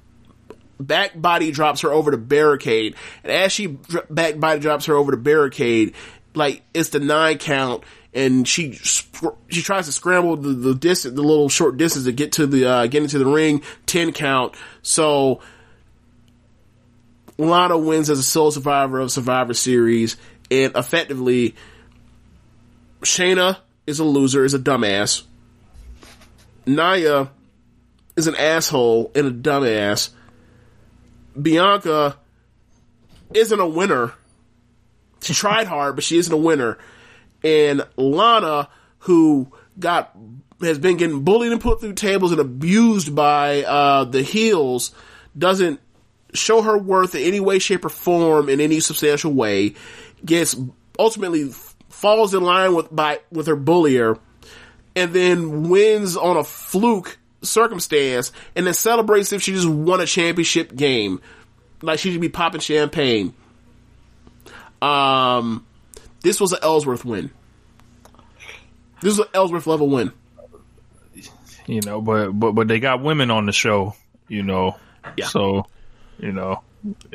[0.78, 3.78] back body drops her over the barricade, and as she
[4.10, 5.94] back body drops her over the barricade,
[6.34, 7.84] like it's the nine count.
[8.14, 12.32] And she she tries to scramble the, the distance, the little short distance to get
[12.32, 13.62] to the uh, get into the ring.
[13.86, 14.54] Ten count.
[14.82, 15.40] So
[17.38, 20.18] Lana wins as a sole survivor of Survivor Series,
[20.50, 21.54] and effectively
[23.02, 25.22] Shayna is a loser, is a dumbass.
[26.66, 27.30] Nia
[28.16, 30.10] is an asshole and a dumbass.
[31.40, 32.16] Bianca
[33.34, 34.12] isn't a winner.
[35.22, 36.78] She tried hard, but she isn't a winner.
[37.42, 38.68] And Lana,
[39.00, 40.16] who got
[40.60, 44.94] has been getting bullied and put through tables and abused by uh, the heels,
[45.36, 45.80] doesn't
[46.34, 49.74] show her worth in any way, shape, or form in any substantial way.
[50.24, 50.54] Gets
[50.98, 51.50] ultimately
[52.02, 54.18] falls in line with by with her bullier,
[54.96, 60.06] and then wins on a fluke circumstance, and then celebrates if she just won a
[60.06, 61.20] championship game,
[61.80, 63.32] like she should be popping champagne.
[64.82, 65.64] Um,
[66.22, 67.30] this was an Ellsworth win.
[69.00, 70.12] This was an Ellsworth level win.
[71.66, 73.94] you know, but but but they got women on the show,
[74.28, 74.76] you know.
[75.16, 75.26] Yeah.
[75.26, 75.66] So,
[76.18, 76.62] you know,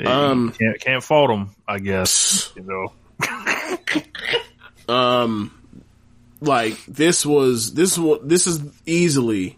[0.05, 2.53] Um, can't can't fault them, I guess.
[2.55, 2.93] You know.
[4.87, 5.53] Um,
[6.39, 9.57] like this was this was this is easily.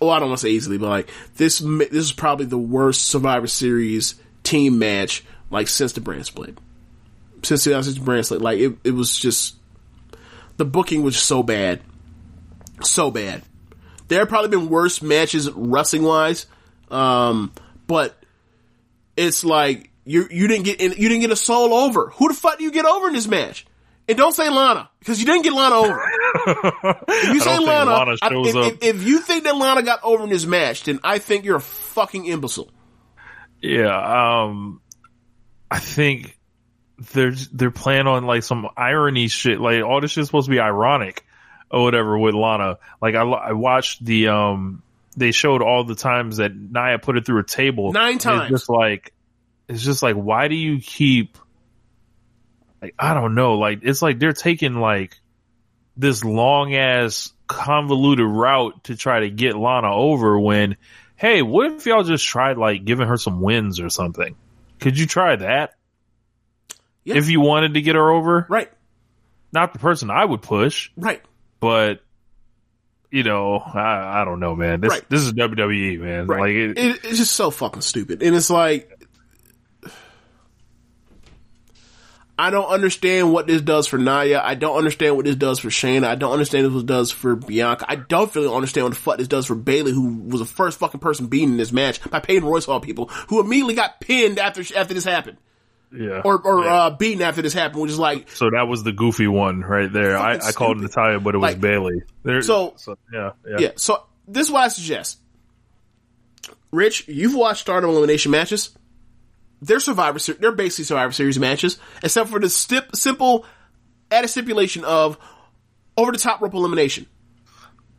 [0.00, 3.06] Well, I don't want to say easily, but like this this is probably the worst
[3.06, 6.58] Survivor Series team match like since the brand split.
[7.42, 9.56] Since the the brand split, like it, it was just
[10.56, 11.80] the booking was so bad,
[12.82, 13.42] so bad.
[14.08, 16.46] There have probably been worse matches wrestling wise,
[16.90, 17.52] um,
[17.86, 18.16] but
[19.16, 22.10] it's like you you didn't get you didn't get a soul over.
[22.10, 23.66] Who the fuck do you get over in this match?
[24.08, 26.00] And don't say Lana because you didn't get Lana over.
[27.08, 30.22] If you say Lana, Lana I- if, if, if you think that Lana got over
[30.24, 32.70] in this match, then I think you're a fucking imbecile.
[33.60, 34.80] Yeah, um,
[35.70, 36.38] I think
[37.12, 39.60] they're they're playing on like some irony shit.
[39.60, 41.24] Like all this shit's supposed to be ironic
[41.70, 42.78] or whatever with Lana.
[43.02, 44.82] Like I I watched the um
[45.16, 48.42] they showed all the times that Nia put it through a table Nine And times.
[48.52, 49.12] It's just like
[49.68, 51.38] it's just like why do you keep
[52.82, 55.16] like I don't know like it's like they're taking like
[55.96, 60.76] this long ass convoluted route to try to get Lana over when
[61.16, 64.34] hey what if y'all just tried like giving her some wins or something
[64.80, 65.74] could you try that
[67.04, 67.16] Yeah.
[67.16, 68.70] if you wanted to get her over Right,
[69.52, 71.22] not the person I would push right.
[71.60, 72.02] but
[73.10, 75.08] you know I, I don't know man this Right.
[75.08, 76.40] this is WWE man Right.
[76.40, 78.22] like it, It- it's just so fucking stupid.
[78.22, 78.90] And it's like,
[82.38, 84.42] I don't understand what this does for Nia.
[84.42, 86.04] I don't understand what this does for Shayna.
[86.04, 87.86] I don't understand what this does for Bianca.
[87.88, 90.78] I don't really understand what the fuck this does for Bayley, who was the first
[90.78, 94.38] fucking person beaten in this match by Peyton Royce Hall people, who immediately got pinned
[94.38, 95.38] after after this happened,
[95.90, 96.74] yeah or or Yeah.
[96.74, 99.90] uh, beaten after this happened, which is like, So that was the goofy one right
[99.90, 100.18] there.
[100.18, 100.82] I, I called stupid.
[100.94, 102.02] Natalya, but it was Like, Bayley.
[102.22, 102.76] There, so-
[103.12, 103.70] yeah, yeah, yeah.
[103.76, 105.20] So this is what I suggest.
[106.70, 108.76] Rich, you've watched Stardom elimination matches.
[109.62, 110.18] They're Survivor.
[110.18, 113.44] Ser- They're basically Survivor Series matches, except for the stip- simple
[114.10, 115.18] added stipulation of
[115.96, 117.06] over the top rope elimination.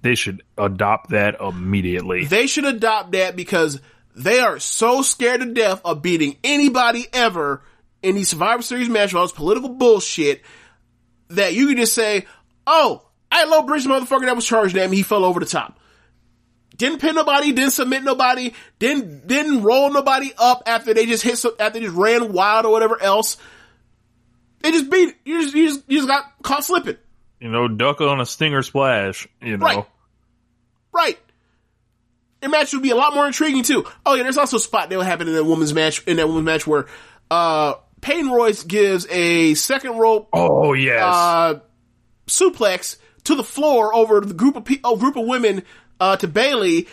[0.02, 2.26] They should adopt that immediately.
[2.26, 3.82] They should adopt that because
[4.16, 7.64] they are so scared to death of beating anybody ever
[8.04, 10.42] in these Survivor Series matches, all this political bullshit,
[11.30, 12.26] that you can just say,
[12.66, 13.02] "Oh,
[13.32, 14.98] I low bridge motherfucker that was charged at me.
[14.98, 15.80] He fell over the top."
[16.78, 21.38] Didn't pin nobody, didn't submit nobody, didn't didn't roll nobody up after they just hit
[21.38, 23.38] some, after they just ran wild or whatever else.
[24.62, 25.16] They just beat.
[25.26, 26.98] You just you just, you just got caught slipping.
[27.40, 29.28] you know, duck on a stinger splash.
[29.42, 29.86] You know, Right.
[30.94, 31.20] Right.
[32.42, 33.86] Their match would be a lot more intriguing too.
[34.06, 36.28] Oh yeah, there's also a spot that will happen in that women's match in that
[36.28, 36.86] women's match where
[37.32, 41.02] uh Peyton Royce gives a second rope Oh yes.
[41.04, 41.60] uh,
[42.28, 45.64] suplex to the floor over the group of pe- oh, group of women
[46.00, 46.88] uh, to Bayley,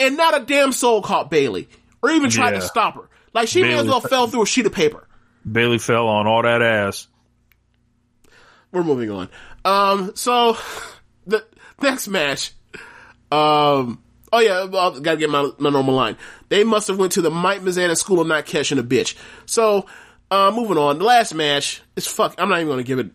[0.00, 1.68] and not a damn soul caught Bayley
[2.02, 2.60] or even tried Yeah.
[2.60, 3.08] to stop her.
[3.34, 5.06] Like she may as Bayley- well fell through a sheet of paper.
[5.50, 7.06] Bayley fell on all that ass.
[8.72, 9.28] We're moving on.
[9.64, 10.56] Um, so
[11.26, 11.44] the
[11.80, 12.52] next match.
[13.30, 14.02] Um,
[14.32, 16.16] oh yeah, well, gotta get my, my normal line.
[16.48, 19.14] They must have went to the Mike Mizanin School of Not Catching a Bitch.
[19.46, 19.86] So,
[20.30, 20.98] uh, moving on.
[20.98, 22.34] The last match is fuck.
[22.38, 23.10] I'm not even gonna give it.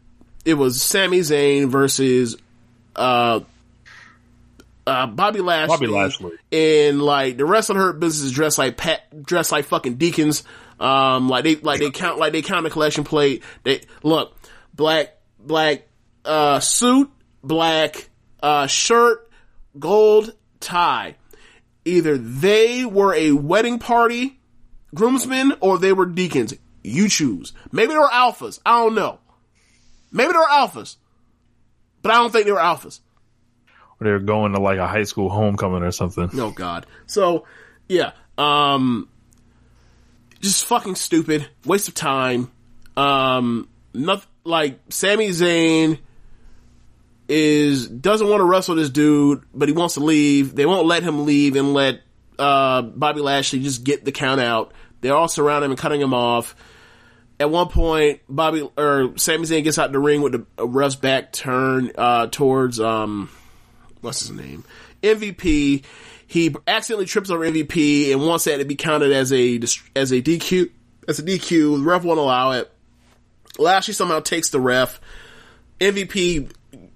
[0.46, 2.36] It was Sami Zayn versus
[2.96, 3.40] uh,
[4.86, 5.68] uh, Bobby Lashley.
[5.74, 6.32] Bobby Lashley.
[6.52, 10.44] And like the rest of Hurt Business is dressed like pet, dressed like fucking deacons.
[10.80, 13.44] Um, like they, like they count, like they count the collection plate.
[13.64, 14.38] They look
[14.74, 15.88] black, black,
[16.26, 17.10] uh, suit,
[17.44, 18.10] black,
[18.42, 19.30] uh, shirt,
[19.80, 21.16] gold tie.
[21.86, 24.40] Either they were a wedding party
[24.94, 26.54] groomsmen or they were deacons.
[26.84, 27.54] You choose.
[27.72, 28.60] Maybe they were alphas.
[28.66, 29.20] I don't know.
[30.12, 30.98] Maybe they were alphas.
[32.02, 33.00] But I don't think they were alphas.
[34.04, 36.30] They're going to like a high school homecoming or something.
[36.34, 36.86] Oh God.
[37.08, 37.46] So
[37.88, 39.10] yeah, um,
[40.40, 42.52] just fucking stupid, waste of time.
[42.96, 46.00] Um, nothing like Sami Zayn
[47.30, 50.56] is doesn't want to wrestle this dude, but he wants to leave.
[50.56, 52.02] They won't let him leave and let
[52.38, 54.74] uh Bobby Lashley just get the count out.
[55.02, 56.56] They're all surrounding him and cutting him off.
[57.40, 61.32] At one point, Bobby or Sami Zayn gets out the ring with the ref's back
[61.32, 63.30] turned uh, towards um
[64.04, 64.64] what's his name?
[65.02, 65.84] MVP.
[66.28, 69.56] He accidentally trips over MVP and wants that to be counted as a
[69.96, 70.70] as a DQ
[71.08, 71.78] as a DQ.
[71.78, 72.72] The ref won't allow it.
[73.58, 75.00] Lashley somehow takes the ref.
[75.80, 76.52] MVP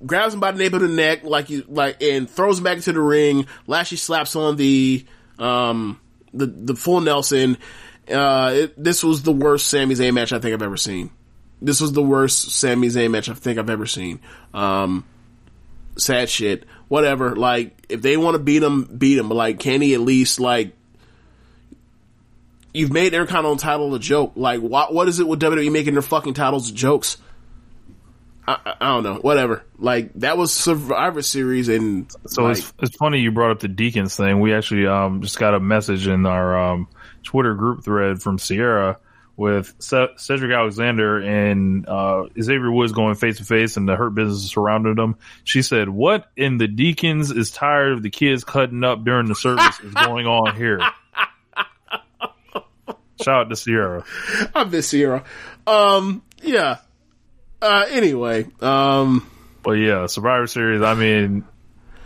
[0.06, 2.78] grabs him by the nape of the neck like you like and throws him back
[2.78, 3.48] into the ring.
[3.68, 5.06] Lashley slaps on the
[5.40, 6.00] um
[6.34, 7.58] the the full Nelson.
[8.10, 11.10] Uh, it, this was the worst Sami Zayn match I think I've ever seen.
[11.62, 14.22] This was the worst Sami Zayn match I think I've ever seen.
[14.54, 15.06] Um,
[15.98, 16.66] sad shit.
[16.88, 17.36] Whatever.
[17.36, 19.30] Like, if they want to beat him, beat him.
[19.30, 20.74] But like, can he at least like?
[22.74, 24.34] You've made their kind of title a joke.
[24.36, 27.18] Like, what what is it with WWE making their fucking titles jokes?
[28.48, 29.16] I, I, don't know.
[29.16, 29.64] Whatever.
[29.78, 33.68] Like that was Survivor Series, and So like, it's it's funny you brought up the
[33.68, 34.40] Deacons thing.
[34.40, 36.88] We actually um just got a message in our um
[37.24, 39.00] Twitter group thread from Sierra
[39.38, 44.50] with Cedric Alexander and uh Xavier Woods going face to face and the Hurt Business
[44.52, 45.16] surrounding them.
[45.44, 49.36] She said, "What in the Deacons is tired of the kids cutting up during the
[49.36, 50.82] service is going on here?"
[53.22, 54.04] Shout out to Sierra.
[54.54, 55.24] I miss Sierra.
[55.66, 56.78] Um, yeah.
[57.62, 59.28] Uh, anyway, um,
[59.64, 60.84] But yeah, Survivor Series.
[60.84, 61.44] I mean,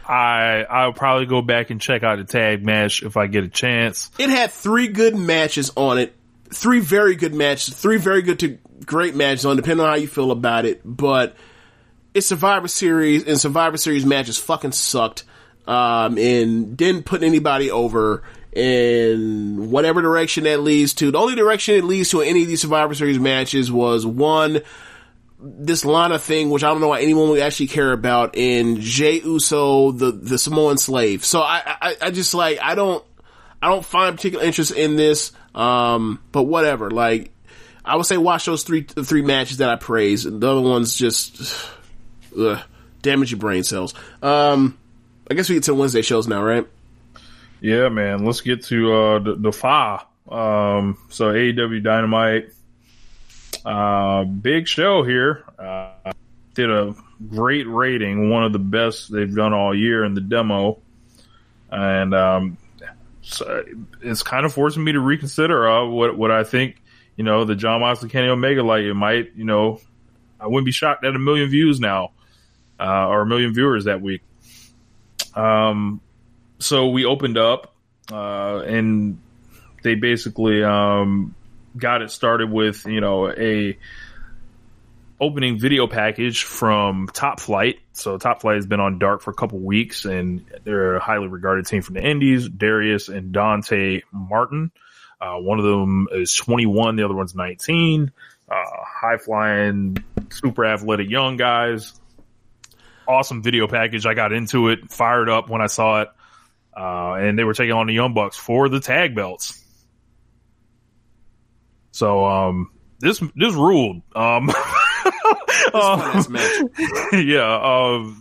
[0.07, 3.49] I I'll probably go back and check out the tag match if I get a
[3.49, 4.09] chance.
[4.19, 6.15] it had three good matches on it.
[6.53, 7.75] Three very good matches.
[7.75, 10.81] Three very good to great matches on, depending on how you feel about it.
[10.83, 11.35] But
[12.13, 15.23] it's Survivor Series, and Survivor Series matches fucking sucked.
[15.67, 21.11] Um, and didn't put anybody over in whatever direction that leads to.
[21.11, 24.61] The only direction it leads to in any of these Survivor Series matches was one,
[25.39, 29.21] this Lana thing, which I don't know why anyone would actually care about, and Jey
[29.21, 31.23] Uso, the the Samoan slave.
[31.23, 33.05] So I, I, I just like I don't,
[33.61, 35.31] I don't find particular interest in this.
[35.53, 36.89] Um, but whatever.
[36.91, 37.31] Like
[37.83, 40.23] I would say, watch those three three matches that I praise.
[40.23, 41.67] The other ones just
[42.37, 42.59] ugh,
[43.01, 43.93] damage your brain cells.
[44.21, 44.77] Um,
[45.29, 46.67] I guess we get to Wednesday shows now, right?
[47.59, 48.25] Yeah, man.
[48.25, 50.05] Let's get to uh, the, the FA.
[50.29, 52.53] Um, so AEW Dynamite,
[53.65, 55.43] uh, big show here.
[55.59, 56.13] Uh,
[56.53, 56.95] did a
[57.29, 60.79] great rating, one of the best they've done all year in the demo,
[61.69, 62.57] and um,
[63.21, 63.63] so
[64.01, 66.81] it's kind of forcing me to reconsider uh, what what I think.
[67.17, 69.35] You know, the Jon Moxley Kenny Omega, like it might.
[69.35, 69.79] You know,
[70.39, 72.11] I wouldn't be shocked at a million views now,
[72.79, 74.21] uh, or a million viewers that week.
[75.35, 76.01] Um,
[76.59, 77.73] so we opened up
[78.11, 79.19] uh, and
[79.83, 81.35] they basically um,
[81.77, 83.77] got it started with you know a
[85.21, 87.79] opening video package from Top Flight.
[87.93, 91.27] So Top Flight has been on Dark for a couple weeks, and they're a highly
[91.27, 92.49] regarded team from the Indies.
[92.49, 94.71] Darius and Dante Martin.
[95.21, 98.11] Uh, one of them is 21, the other one's 19.
[98.49, 99.95] Uh, high flying,
[100.29, 101.93] super athletic young guys.
[103.07, 104.07] Awesome video package.
[104.07, 106.09] I got into it, fired up when I saw it.
[106.75, 109.61] Uh, and they were taking on the Young Bucks for the tag belts.
[111.91, 114.01] So, um, this, this ruled.
[114.15, 114.49] Um,
[115.73, 116.23] uh,
[117.13, 118.11] yeah, uh,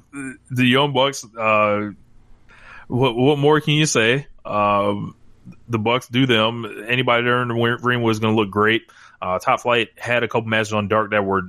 [0.51, 1.91] the Young Bucks, uh,
[2.89, 4.27] what, what more can you say?
[4.45, 5.15] Um,
[5.69, 6.85] the Bucks do them.
[6.87, 8.83] Anybody there in the ring was going to look great.
[9.21, 11.43] Uh, Top Flight had a couple matches on Dark that were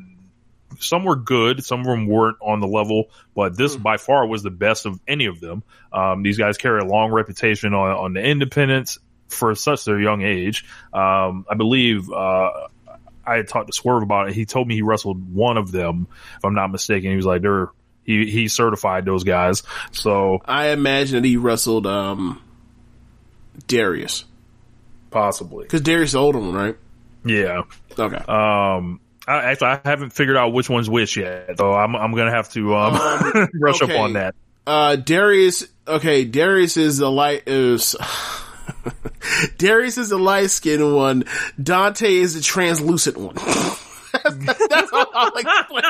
[0.80, 4.44] some were good, some of them weren't on the level, but this by far was
[4.44, 5.64] the best of any of them.
[5.92, 8.98] Um, these guys carry a long reputation on, on the independents
[9.28, 10.66] for such their young age.
[10.94, 12.68] Um, I believe, uh,
[13.26, 14.34] I had talked to Swerve about it.
[14.36, 16.08] He told me he wrestled one of them,
[16.38, 17.12] if I'm not mistaken.
[17.12, 17.70] He was like, they're,
[18.04, 19.64] he, he certified those guys.
[19.92, 22.42] So I imagine that he wrestled um,
[23.68, 24.26] Darius
[25.12, 25.66] possibly.
[25.66, 26.78] because Darius is the older one, right?
[27.24, 27.64] Yeah.
[27.98, 28.16] Okay.
[28.16, 32.32] Um, I, actually, I haven't figured out which one's which yet, so I'm I'm gonna
[32.32, 33.94] have to um, brush okay.
[33.94, 34.36] up on that.
[34.66, 35.68] Uh, Darius.
[35.88, 37.96] Okay, Darius is the light is.
[39.58, 41.26] Darius is the light skinned one.
[41.62, 43.36] Dante is the translucent one.
[44.14, 45.84] that's, I'll explain.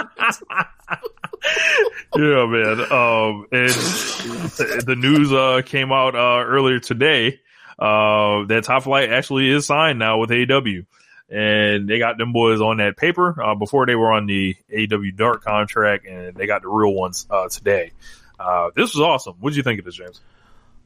[2.15, 2.79] Yeah, man.
[2.91, 7.39] Um, and the news uh came out uh earlier today.
[7.79, 10.85] Uh, that Top Flight actually is signed now with AEW,
[11.29, 13.41] and they got them boys on that paper.
[13.41, 17.25] Uh, before they were on the AEW Dark contract, and they got the real ones
[17.29, 17.91] uh today.
[18.39, 19.35] Uh, this was awesome.
[19.39, 20.21] What did you think of this, James?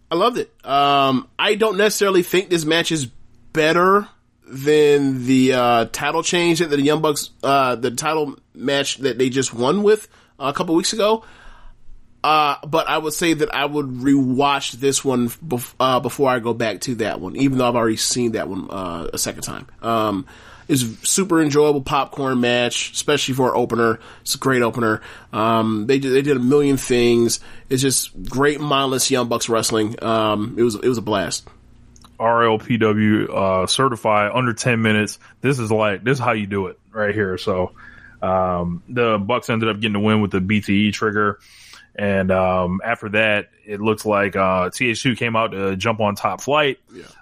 [0.10, 0.54] I loved it.
[0.66, 3.06] Um, I don't necessarily think this match is
[3.54, 4.08] better
[4.48, 9.30] than the uh, title change that the Young Bucks, uh, the title match that they
[9.30, 10.08] just won with
[10.40, 11.24] uh, a couple weeks ago.
[12.24, 16.40] Uh, but I would say that I would rewatch this one bef- uh, before I
[16.40, 19.44] go back to that one, even though I've already seen that one uh, a second
[19.44, 19.68] time.
[19.82, 20.26] Um,
[20.68, 24.00] it's a super enjoyable popcorn match, especially for an opener.
[24.22, 25.02] It's a great opener.
[25.32, 27.40] Um, they did, they did a million things.
[27.70, 30.02] It's just great mindless Young Bucks wrestling.
[30.04, 31.48] Um, it was it was a blast.
[32.20, 35.20] RLPW uh, certified under 10 minutes.
[35.42, 37.38] This is like this is how you do it right here.
[37.38, 37.74] So
[38.22, 41.40] um, the Bucks ended up getting the win with the BTE trigger.
[41.98, 46.42] And um, after that, it looks like uh, TH2 came out to jump on top
[46.42, 46.78] flight,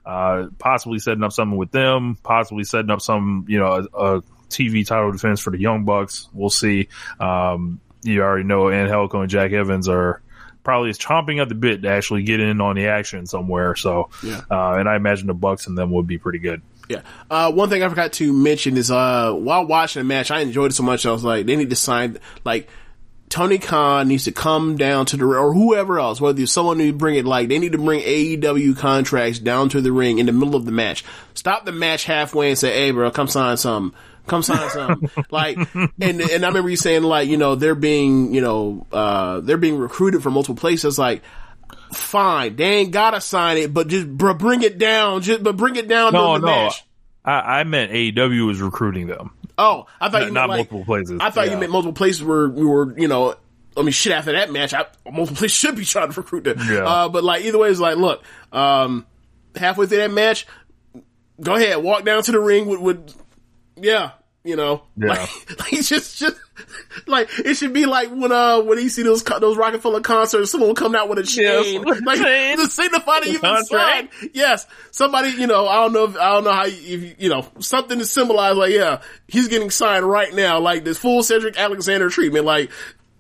[0.06, 4.22] uh, possibly setting up something with them, possibly setting up some, you know, a, a
[4.50, 6.28] TV title defense for the Young Bucks.
[6.34, 6.90] We'll see.
[7.20, 10.22] Um, you already know Angelico and Jack Evans are
[10.64, 13.76] probably is chomping at the bit to actually get in on the action somewhere.
[13.76, 14.42] So, Yeah.
[14.50, 16.62] uh, and I imagine the Bucks and them would be pretty good.
[16.90, 17.02] Yeah.
[17.30, 20.72] Uh, one thing I forgot to mention is, uh, while watching the match, I enjoyed
[20.72, 21.06] it so much.
[21.06, 22.70] I was like, they need to sign, like,
[23.34, 26.94] Tony Khan needs to come down to the, or whoever else, whether it's someone who
[26.94, 30.32] bring it, like, they need to bring AEW contracts down to the ring in the
[30.32, 31.04] middle of the match.
[31.34, 34.00] Stop the match halfway and say, hey, bro, come sign something.
[34.28, 35.10] Come sign something.
[35.32, 39.40] like, and, and I remember you saying, like, you know, they're being, you know, uh,
[39.40, 41.00] they're being recruited from multiple places.
[41.00, 41.24] Like,
[41.92, 45.24] fine, they ain't gotta sign it, but just, bro, bring it down.
[45.24, 46.66] Just, but bring it down No, during the no.
[46.66, 46.86] match.
[47.26, 49.32] I, I meant AEW was recruiting them.
[49.58, 51.18] Oh, I thought Not- you meant not like, multiple places.
[51.22, 51.54] I thought Yeah.
[51.54, 53.36] you meant multiple places where we were, you know,
[53.78, 54.12] I mean, shit.
[54.14, 56.58] After that match, I, multiple places should be trying to recruit them.
[56.70, 56.84] Yeah.
[56.86, 59.06] Uh, but like either way, it's like, look, um,
[59.56, 60.46] halfway through that match,
[61.42, 63.16] go ahead, walk down to the ring with, with
[63.76, 64.12] yeah,
[64.44, 65.08] you know, Yeah.
[65.08, 66.36] like, like just, just
[67.08, 70.70] like it should be like when uh when you see those those Roc-A-Fella concerts, someone
[70.70, 74.10] will come out with a chain, a like to signify that you've been signed.
[74.34, 77.16] Yes, somebody, you know, I don't know, if, I don't know how you, if you,
[77.20, 81.24] you know, something to symbolize, like, yeah, he's getting signed right now, like this full
[81.24, 82.70] Cedric Alexander treatment, like,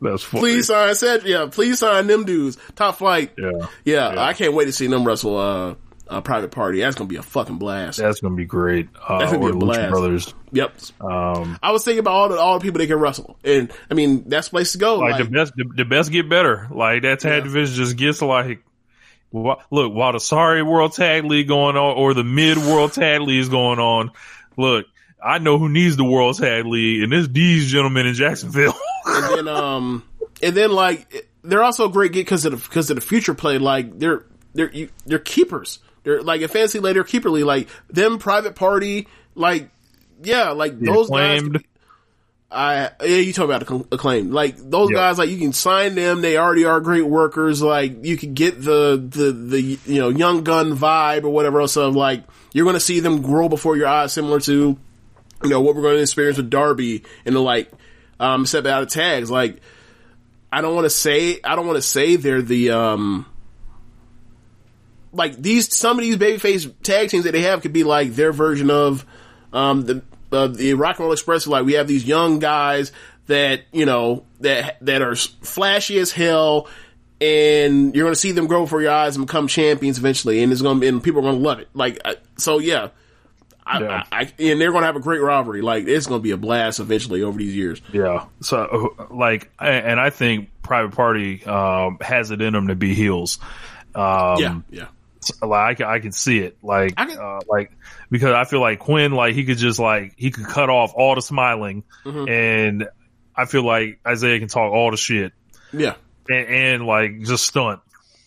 [0.01, 0.41] That's funny.
[0.41, 3.31] please sign Cedric, yeah, please sign them dudes, top flight.
[3.37, 3.51] Yeah.
[3.85, 4.21] Yeah, Yeah.
[4.23, 5.75] I can't wait to see them wrestle, uh,
[6.13, 6.79] a private party.
[6.79, 7.97] That's gonna be a fucking blast.
[7.99, 8.89] That's gonna be great.
[9.07, 9.89] Uh, That's gonna be a blast.
[9.91, 10.33] Brothers.
[10.51, 10.75] Yep.
[11.01, 13.93] Um, I was thinking about all the all the people they can wrestle, and I
[13.93, 14.99] mean that's the place to go.
[14.99, 16.67] like, Like, the best, the, the best get better.
[16.71, 17.39] Like that tag Yeah.
[17.45, 18.63] division just gets like,
[19.33, 23.21] wh- look, while the sorry World Tag League going on or the Mid World Tag
[23.21, 24.11] League is going on,
[24.57, 24.85] look,
[25.23, 28.75] I know who needs the World Tag League, and it's these gentlemen in Jacksonville.
[29.05, 30.03] and then um,
[30.41, 33.57] and then like they're also great because of the because of the future play.
[33.57, 35.79] Like they're they're you, they're keepers.
[36.03, 37.45] They're like a fancy later keeper league.
[37.45, 39.07] Like them private party.
[39.35, 39.69] Like
[40.21, 41.53] yeah, like those Acclaimed.
[41.53, 41.63] guys.
[42.51, 44.31] I yeah, you talk about the acclaim.
[44.31, 44.97] Like those Yeah.
[44.97, 46.21] guys, like you can sign them.
[46.21, 47.61] They already are great workers.
[47.63, 51.75] Like you can get the the the you know young gun vibe or whatever else.
[51.77, 54.77] Of like you're going to see them grow before your eyes, similar to
[55.43, 57.71] you know what we're going to experience with Darby and the like.
[58.19, 59.29] Um, step out of tags.
[59.31, 59.57] Like
[60.51, 63.25] I don't want to say I don't want to say they're the um
[65.13, 68.33] like these some of these babyface tag teams that they have could be like their
[68.33, 69.05] version of
[69.53, 71.47] um the uh, the Rock and Roll Express.
[71.47, 72.91] Like we have these young guys
[73.27, 76.67] that you know that that are flashy as hell.
[77.21, 80.51] And you're going to see them grow before your eyes and become champions eventually, and
[80.51, 81.69] it's going to be, and people are going to love it.
[81.73, 82.89] Like, I, so yeah,
[83.65, 84.03] I, Yeah.
[84.11, 85.61] I, I, and they're going to have a great rivalry.
[85.61, 87.81] Like, it's going to be a blast eventually over these years.
[87.93, 88.25] Yeah.
[88.41, 92.93] So, uh, like, and I think Private Party um, has it in them to be
[92.93, 93.39] heels.
[93.95, 94.87] Um, yeah, yeah.
[95.41, 97.71] Like I can, I can see it, like, can- uh, like
[98.09, 101.15] because I feel like Quinn, like he could just like he could cut off all
[101.15, 102.27] the smiling, Mm-hmm.
[102.29, 102.87] and
[103.35, 105.33] I feel like Isaiah can talk all the shit
[105.71, 105.95] Yeah.
[106.29, 107.79] and, and like just stunt.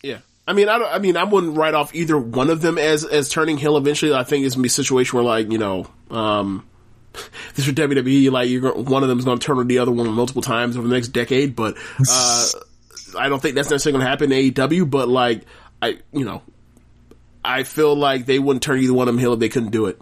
[0.03, 0.19] Yeah.
[0.47, 3.03] I mean, I don't, I mean, I wouldn't write off either one of them as,
[3.05, 4.13] as turning heel eventually.
[4.13, 6.65] I think it's gonna be a situation where like, you know, um,
[7.55, 9.79] this for WWE, like you're going, one of them is going to turn on the
[9.79, 11.75] other one multiple times over the next decade, but,
[12.09, 12.45] uh,
[13.17, 15.43] I don't think that's necessarily going to happen in AEW, but like,
[15.81, 16.41] I, you know,
[17.47, 19.85] I feel like they wouldn't turn either one of them heel if they couldn't do
[19.85, 19.99] it.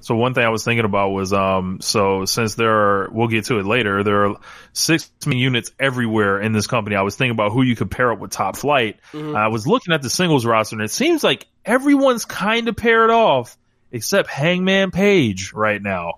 [0.00, 3.46] So one thing I was thinking about was, um, so since there are, we'll get
[3.46, 4.36] to it later, there are
[4.72, 6.94] six units everywhere in this company.
[6.94, 9.00] I was thinking about who you could pair up with Top Flight.
[9.12, 9.34] Mm-hmm.
[9.34, 13.10] I was looking at the singles roster and it seems like everyone's kind of paired
[13.10, 13.58] off
[13.90, 16.14] except Hangman Page right now.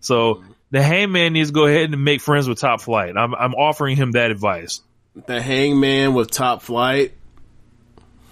[0.00, 0.52] So mm-hmm.
[0.70, 3.16] the Hangman needs to go ahead and make friends with Top Flight.
[3.16, 4.82] I'm, I'm offering him that advice.
[5.26, 7.14] The Hangman with Top Flight.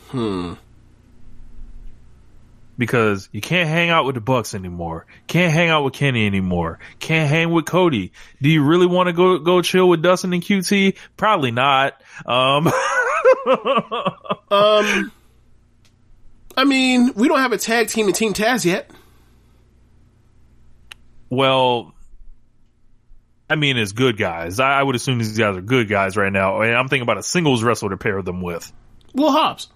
[0.08, 0.54] Hmm.
[2.78, 5.04] Because you can't hang out with the Bucks anymore.
[5.26, 6.78] Can't hang out with Kenny anymore.
[7.00, 8.12] Can't hang with Cody.
[8.40, 10.96] Do you really want to go go chill with Dustin and QT?
[11.16, 12.00] Probably not.
[12.24, 12.70] Um,
[14.50, 15.12] Um,
[16.56, 18.90] I mean, we don't have a tag team in Team Taz yet.
[21.30, 21.94] well,
[23.50, 26.32] I mean, as good guys, I, I would assume these guys are good guys right
[26.32, 26.60] now.
[26.62, 28.72] And I'm thinking about a singles wrestler to pair them with.
[29.14, 29.68] Will Hobbs.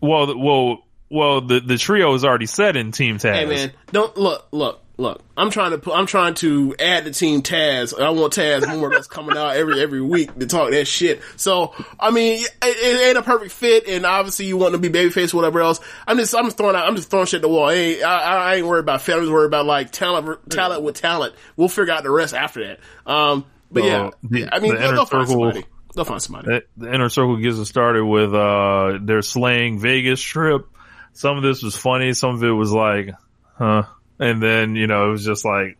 [0.00, 0.83] Well, well,
[1.14, 3.34] well, the the trio is already set in Team Taz.
[3.34, 5.22] Hey man, don't look, look, look.
[5.36, 7.98] I'm trying to put, I'm trying to add the team Taz.
[7.98, 11.22] I want Taz more that's coming out every every week to talk that shit.
[11.36, 14.88] So I mean, it, it ain't a perfect fit, and obviously you want to be
[14.90, 15.80] babyface, or whatever else.
[16.06, 17.66] I'm just I'm just throwing out, I'm just throwing shit at the wall.
[17.70, 18.18] I ain't, I,
[18.52, 19.16] I ain't worried about fit.
[19.16, 21.34] Worried about like talent talent with talent.
[21.56, 22.80] We'll figure out the rest after that.
[23.10, 25.64] Um, but yeah, the- I mean, the they'll, they'll find somebody.
[25.94, 26.46] They'll find somebody.
[26.48, 30.66] The- the inner circle gets us started with uh their slaying Vegas trip.
[31.14, 33.10] Some of this was funny, some of it was like,
[33.56, 33.84] huh.
[34.18, 35.78] And then, you know, it was just like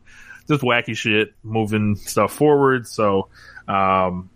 [0.48, 2.86] just wacky shit, moving stuff forward.
[2.86, 3.28] So
[3.68, 4.30] um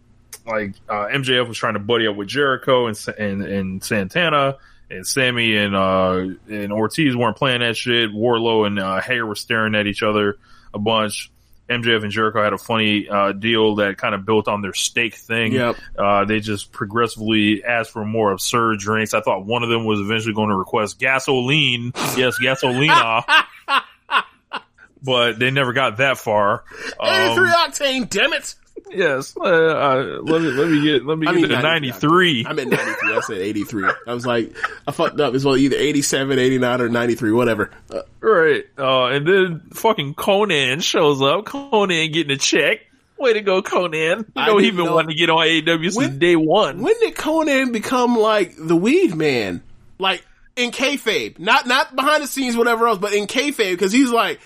[0.47, 4.57] like uh MJF was trying to buddy up with Jericho and and, and Santana
[4.91, 8.11] and Sammy and uh and Ortiz weren't playing that shit.
[8.11, 10.39] Wardlow and uh Hager were staring at each other
[10.75, 11.31] a bunch.
[11.69, 15.15] MJF and Jericho had a funny uh, deal that kind of built on their steak
[15.15, 15.53] thing.
[15.53, 15.77] Yep.
[15.97, 19.15] Uh, they just progressively asked for more absurd drinks.
[19.15, 21.93] I thought one of them was eventually going to request gasoline.
[22.16, 23.23] Yes, gasolina.
[25.03, 26.65] but they never got that far.
[26.99, 28.55] Um, 83 octane, damn it!
[28.91, 29.37] Yes.
[29.37, 32.47] Uh, uh, let me let me get let me I get mean, to 93.
[32.47, 33.15] I meant 93.
[33.17, 33.91] I said 83.
[34.07, 34.57] I was like,
[34.87, 35.35] I fucked up.
[35.35, 37.71] It's well either 87, 89, or 93, whatever.
[37.91, 38.65] Uh, Right.
[38.79, 41.45] Uh, and then fucking Konnan shows up.
[41.47, 42.81] Konnan getting a check.
[43.19, 44.19] Way to go, Konnan.
[44.19, 46.81] You I know he been wanting to get on AEW since day one.
[46.83, 49.63] when did Konnan become like the weed man?
[49.99, 50.25] Like
[50.57, 54.41] in kayfabe, not not behind the scenes, whatever else, but in kayfabe, because he's like,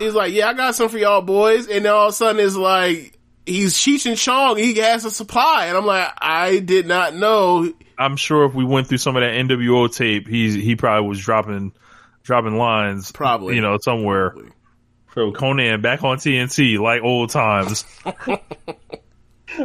[0.00, 2.44] he's like, yeah, I got some for y'all boys, and then all of a sudden
[2.44, 3.11] it's like
[3.46, 7.72] he's Cheech and Chong, he has a supply, and I'm like, I did not know.
[7.98, 11.20] I'm sure if we went through some of that NWO tape, he's he probably was
[11.20, 11.72] dropping
[12.22, 13.56] dropping lines, Probably.
[13.56, 14.34] you know, somewhere.
[15.14, 17.84] So Konnan back on TNT like old times.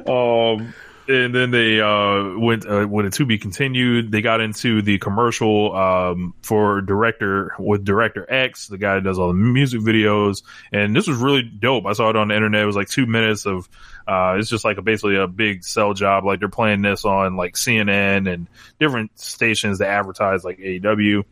[0.08, 0.74] um,
[1.08, 4.12] and then they uh went uh, when it to be continued.
[4.12, 9.20] They got into the commercial um for director with director X, the guy that does
[9.20, 11.86] all the music videos, and this was really dope.
[11.86, 12.62] I saw it on the internet.
[12.62, 13.70] It was like two minutes of.
[14.08, 16.24] Uh, it's just like a, basically a big sell job.
[16.24, 18.48] Like they're playing this on like CNN and
[18.80, 21.26] different stations that advertise like AEW.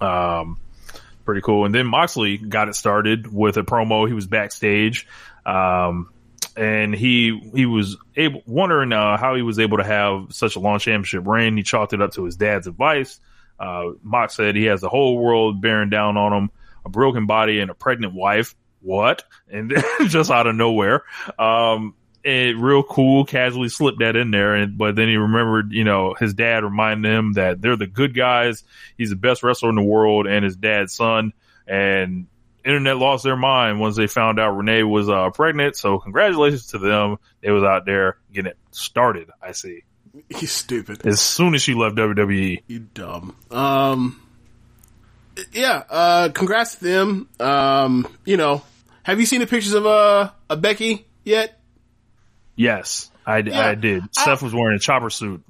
[0.00, 0.58] Um,
[1.24, 1.64] pretty cool.
[1.64, 4.06] And then Moxley got it started with a promo.
[4.06, 5.06] He was backstage.
[5.44, 6.10] Um,
[6.56, 10.60] and he, he was able, wondering, uh, how he was able to have such a
[10.60, 11.56] long championship reign.
[11.56, 13.20] He chalked it up to his dad's advice.
[13.58, 13.92] Uh,
[14.28, 16.50] said he has the whole world bearing down on him,
[16.84, 18.54] a broken body and a pregnant wife.
[18.80, 19.24] What?
[19.50, 19.72] And
[20.08, 21.04] just out of nowhere.
[21.38, 21.94] Um,
[22.24, 24.54] it real cool, casually slipped that in there.
[24.54, 28.14] And, but then he remembered, you know, his dad reminded him that they're the good
[28.14, 28.64] guys.
[28.96, 31.32] He's the best wrestler in the world and his dad's son.
[31.66, 32.26] And
[32.64, 35.76] internet lost their mind once they found out Renee was, uh, pregnant.
[35.76, 37.16] So congratulations to them.
[37.40, 39.30] They was out there getting it started.
[39.42, 39.82] I see.
[40.28, 41.06] He's stupid.
[41.06, 41.96] As soon as she left.
[41.96, 42.62] WWE.
[42.66, 43.36] You dumb.
[43.50, 44.20] Um,
[45.52, 45.82] yeah.
[45.90, 47.28] Uh, congrats to them.
[47.40, 48.62] Um, you know,
[49.02, 51.60] have you seen the pictures of uh, a Becky yet?
[52.56, 53.66] Yes, I, Yeah.
[53.66, 54.04] I did.
[54.12, 55.42] Seth was wearing a chopper suit.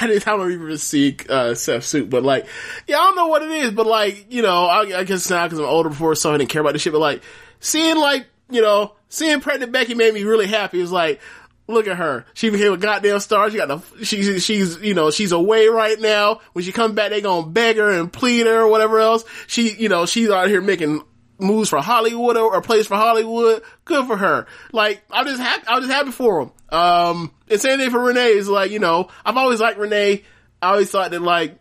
[0.00, 2.46] I didn't I don't even see uh, Seth's suit, but like,
[2.86, 5.44] yeah, I don't know what it is, but like, you know, I, I guess now
[5.44, 6.92] because I'm older before, so I didn't care about this shit.
[6.92, 7.22] But like,
[7.60, 10.78] seeing like, you know, seeing pregnant Becky made me really happy.
[10.78, 11.20] It was like,
[11.66, 12.26] Look at her.
[12.34, 13.50] She became a goddamn star.
[13.50, 16.40] She got the, she's, she's, you know, she's away right now.
[16.52, 19.24] When she comes back, they gonna beg her and plead her or whatever else.
[19.46, 21.02] She, you know, she's out here making
[21.38, 23.62] moves for Hollywood or, or plays for Hollywood.
[23.84, 24.46] Good for her.
[24.72, 26.52] Like, I'm just happy, I'm just happy for him.
[26.68, 30.22] Um, and same thing for Renee is like, you know, I've always liked Renee.
[30.62, 31.58] I always thought that like,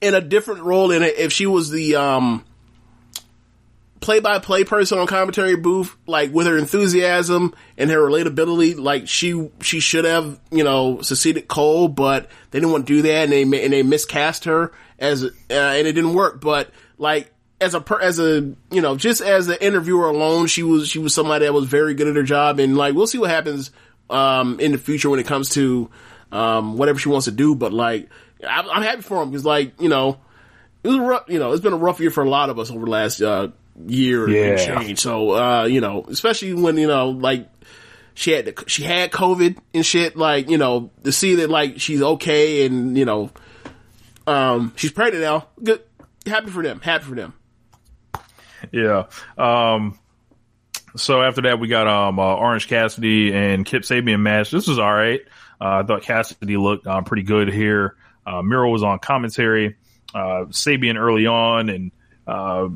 [0.00, 2.44] in a different role in it, if she was the, um,
[4.00, 9.78] play-by-play person on commentary booth, like with her enthusiasm and her relatability, like she she
[9.78, 13.42] should have, you know, succeeded Cole, but they didn't want to do that, and they
[13.42, 16.40] and they miscast her as, uh, and it didn't work.
[16.40, 17.30] But like
[17.60, 20.98] as a per, as a you know, just as an interviewer alone, she was she
[20.98, 23.70] was somebody that was very good at her job, and like we'll see what happens
[24.08, 25.88] um in the future when it comes to
[26.32, 27.54] um whatever she wants to do.
[27.54, 28.08] But like
[28.48, 30.18] I'm, I'm happy for him because like you know
[30.82, 32.70] it was rough, you know it's been a rough year for a lot of us
[32.70, 33.48] over the last uh,
[33.86, 34.56] year and Yeah.
[34.56, 34.98] change.
[35.00, 37.48] So, uh, you know, especially when you know, like
[38.14, 40.16] she had the, she had COVID and shit.
[40.16, 43.30] Like, you know, to see that like she's okay and you know,
[44.26, 45.46] um, she's pregnant now.
[45.62, 45.82] Good,
[46.26, 46.80] happy for them.
[46.80, 47.34] Happy for them.
[48.72, 49.04] Yeah.
[49.36, 49.98] Um,
[50.96, 54.50] so after that, we got um uh, Orange Cassidy and Kip Sabian match.
[54.50, 55.20] This was all right.
[55.60, 57.96] Uh, I thought Cassidy looked uh, pretty good here.
[58.26, 59.76] Uh, Miro was on commentary.
[60.14, 61.92] Uh, Sabian early on, and
[62.26, 62.68] uh,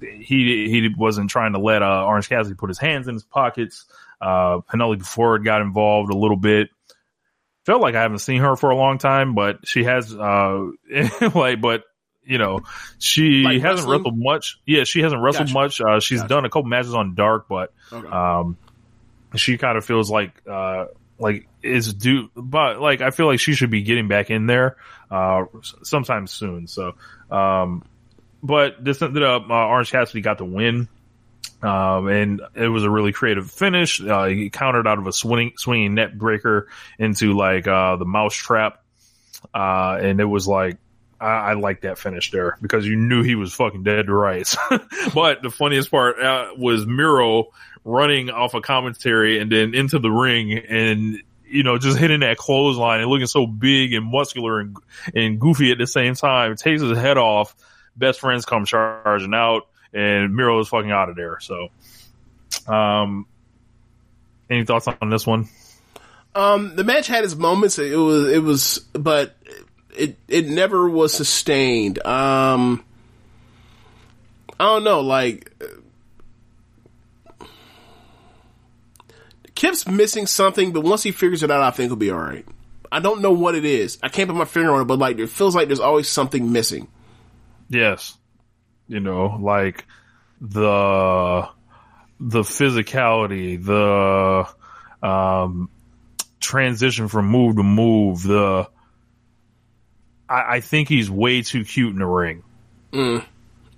[0.00, 3.84] he he wasn't trying to let Orange Cassidy put his hands in his pockets.
[4.20, 6.70] Uh, Penelope Ford got involved a little bit.
[7.66, 10.66] Felt like I haven't seen her for a long time, but she has uh
[11.34, 11.84] like, but
[12.24, 12.60] you know,
[12.98, 13.98] she Like hasn't wrestling?
[13.98, 14.60] wrestled much.
[14.66, 15.54] Yeah, she hasn't wrestled Gotcha.
[15.58, 15.80] much.
[15.80, 16.28] Uh, she's Gotcha.
[16.34, 18.08] done a couple matches on Dark, but Okay.
[18.08, 18.56] um,
[19.36, 20.86] she kind of feels like uh
[21.18, 24.76] like is due, but like I feel like she should be getting back in there
[25.10, 25.44] uh
[25.82, 26.66] sometime soon.
[26.66, 26.94] So
[27.30, 27.82] um,
[28.42, 30.88] but this ended up uh, Orange Cassidy got the win.
[31.62, 34.00] Um, and it was a really creative finish.
[34.00, 36.64] Uh, he countered out of a swinging, swinging neckbreaker
[36.98, 38.82] into like, uh, the mouse trap.
[39.54, 40.78] Uh, and it was like,
[41.22, 44.56] I, I like that finish there because you knew he was fucking dead to rights.
[45.14, 47.48] but the funniest part uh, was Miro
[47.84, 52.36] running off a commentary and then into the ring and, you know, just hitting that
[52.36, 54.76] clothesline and looking so big and muscular and,
[55.14, 56.56] and goofy at the same time.
[56.56, 57.54] Takes his head off.
[57.96, 61.38] Best friends come charging out and Miro is fucking out of there.
[61.40, 61.68] So,
[62.66, 63.26] um,
[64.50, 65.48] any thoughts on this one?
[66.34, 67.78] Um, the match had its moments.
[67.78, 69.36] It was, it was, but
[69.96, 72.04] it, it never was sustained.
[72.04, 72.84] Um,
[74.58, 75.52] I don't know, like,
[79.54, 82.46] Kip's missing something, but once he figures it out, I think he'll be alright.
[82.90, 83.98] I don't know what it is.
[84.02, 86.52] I can't put my finger on it, but like, it feels like there's always something
[86.52, 86.88] missing.
[87.68, 88.16] Yes.
[88.88, 89.86] You know, like
[90.40, 91.48] the
[92.20, 94.46] the physicality, the
[95.06, 95.70] um
[96.40, 98.68] transition from move to move, the
[100.32, 102.42] I, I think he's way too cute in the ring.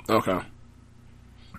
[0.08, 0.40] Okay.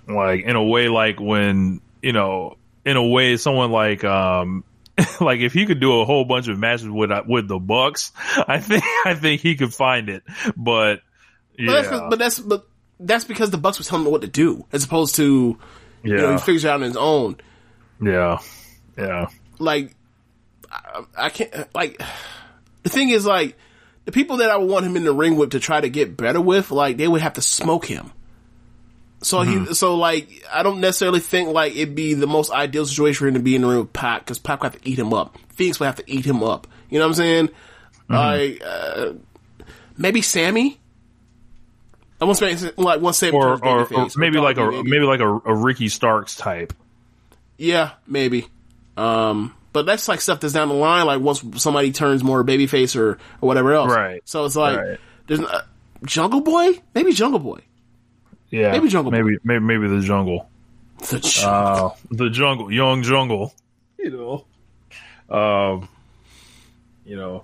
[0.07, 4.63] Like in a way like when, you know, in a way someone like um
[5.19, 8.11] like if he could do a whole bunch of matches with uh, with the Bucks,
[8.47, 10.23] I think I think he could find it.
[10.55, 11.01] But
[11.57, 11.67] yeah.
[11.67, 12.67] But that's, but that's, but
[12.99, 15.57] that's because the Bucks was telling him what to do, as opposed to,
[16.03, 17.37] you know, he figures it out on his own.
[18.01, 18.39] Yeah.
[18.97, 19.27] Yeah.
[19.59, 19.93] like
[20.71, 22.01] I, I can't like
[22.83, 23.57] the thing is like
[24.05, 26.15] the people that I would want him in the ring with to try to get
[26.15, 28.11] better with like they would have to smoke him.
[29.21, 33.17] So he so like I don't necessarily think like it'd be the most ideal situation
[33.17, 34.99] for him to be in the ring with Pac because Pac would have to eat
[34.99, 35.35] him up.
[35.49, 36.67] Fenix would have to eat him up.
[36.89, 37.49] You know what I'm saying?
[38.07, 39.13] Like uh,
[39.97, 40.79] maybe Sammy.
[42.21, 45.19] I want to like one Sammy or, or, or maybe like a Darby, maybe like
[45.19, 46.73] a, a Ricky Starks type.
[47.57, 48.47] Yeah, maybe.
[48.95, 51.05] Um, but that's like stuff that's down the line.
[51.05, 53.11] Like once somebody turns more babyface or,
[53.41, 53.91] or whatever else.
[53.91, 54.21] Right.
[54.25, 54.99] So it's like Right.
[55.27, 55.63] there's uh,
[56.05, 56.79] Jungle Boy.
[56.95, 57.59] Maybe Jungle Boy.
[58.49, 59.17] Yeah, Maybe Jungle Boy.
[59.21, 60.49] maybe maybe maybe the jungle,
[61.09, 61.51] The Jungle.
[61.51, 63.53] uh, the jungle, young jungle.
[63.99, 64.45] You
[65.29, 65.89] know, um,
[67.05, 67.43] you know.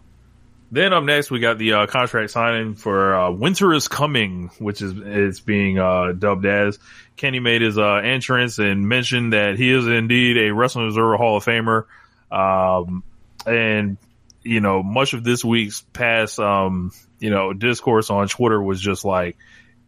[0.74, 4.82] Then up next, we got the uh, contract signing for uh, "Winter is Coming," which
[4.82, 6.80] is it's being uh, dubbed as.
[7.18, 11.36] Kenny made his uh, entrance and mentioned that he is indeed a Wrestling Observer Hall
[11.36, 11.86] of Famer.
[12.32, 13.04] Um,
[13.46, 13.98] and
[14.44, 19.06] you know, much of this week's past, um, you know, discourse on Twitter was just
[19.06, 19.38] like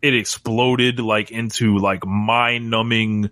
[0.02, 3.30] it exploded like into like mind numbing,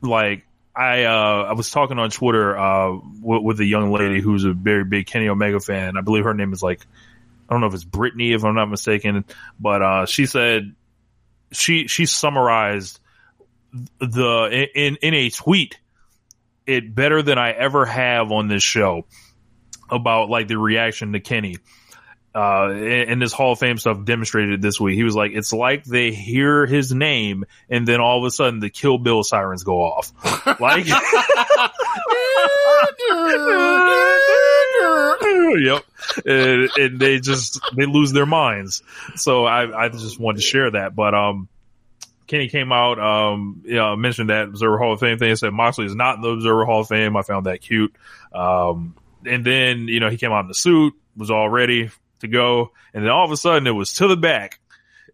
[0.00, 4.44] like I uh I was talking on Twitter uh with, with a young lady who's
[4.44, 5.96] a very big Kenny Omega fan.
[5.96, 6.86] I believe her name is like
[7.48, 9.24] I don't know if it's Brittany if I'm not mistaken,
[9.58, 10.74] but uh she said
[11.52, 12.98] she she summarized
[13.98, 15.78] the in in a tweet
[16.66, 19.06] it better than I ever have on this show
[19.90, 21.56] about like the reaction to Kenny.
[22.32, 24.94] Uh, and, this Hall of Fame stuff demonstrated this week.
[24.94, 28.60] He was like, it's like they hear his name and then all of a sudden
[28.60, 30.12] the Kill Bill sirens go off.
[30.60, 30.86] Like,
[35.58, 35.84] yep.
[36.24, 38.82] And, and they just, they lose their minds.
[39.16, 40.94] So I, I just wanted to share that.
[40.94, 41.48] But, um,
[42.30, 45.86] Kenny came out, um, you know, mentioned that Observer Hall of Fame thing, said Moxley
[45.86, 47.16] is not in the Observer Hall of Fame.
[47.16, 47.92] I found that cute.
[48.32, 48.94] Um,
[49.26, 51.90] and then, you know, he came out in the suit, was all ready
[52.20, 52.70] to go.
[52.94, 54.60] And then all of a sudden it was to the back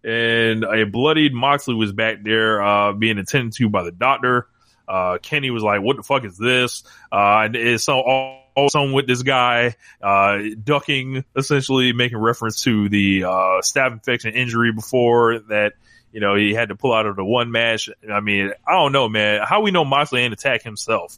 [0.04, 4.46] and a bloodied Moxley was back there, uh, being attended to by the doctor.
[4.86, 6.84] Uh, Kenny was like, what the fuck is this?
[7.10, 12.88] Uh, and it's so all, someone with this guy, uh, ducking, essentially making reference to
[12.90, 15.72] the, uh, staph infection injury before that,
[16.16, 17.90] you know, he had to pull out of the one match.
[18.10, 19.42] I mean, I don't know, man.
[19.46, 21.14] How we know Moxley ain't attack himself,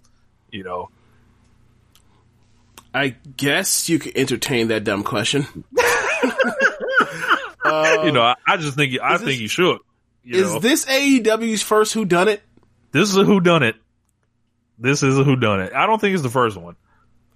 [0.50, 0.90] you know?
[2.92, 5.46] I guess you could entertain that dumb question.
[7.64, 9.78] Uh, you know, I, I just think, I think this- he should.
[10.24, 10.58] You Is know?
[10.58, 12.40] this AEW's first Who Done It?
[12.92, 13.76] This is a who done it.
[14.78, 15.74] This is a who done it.
[15.74, 16.76] I don't think it's the first one,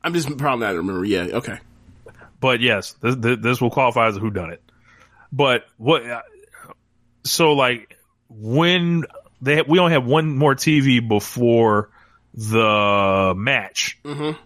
[0.02, 1.04] I'm just probably not remember.
[1.04, 1.58] Yeah, okay.
[2.40, 4.62] but yes, this, this, this will qualify as a who done it.
[5.30, 6.02] But what?
[7.24, 7.96] So like
[8.28, 9.04] when
[9.40, 11.90] they we only have one more TV before
[12.34, 13.98] the match.
[14.04, 14.36] Mhm.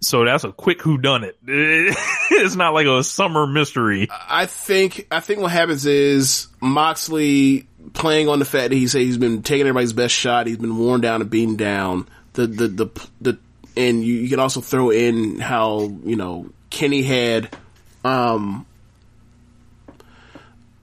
[0.00, 1.36] So that's a quick who done it.
[2.28, 4.08] It's not like a summer mystery.
[4.10, 9.02] I think I think what happens is Moxley playing on the fact that he said
[9.02, 10.46] he's been taking everybody's best shot.
[10.46, 12.08] He's been worn down and beaten down.
[12.34, 13.38] The the the the
[13.76, 17.56] and you, you can also throw in how you know Kenny had
[18.04, 18.66] um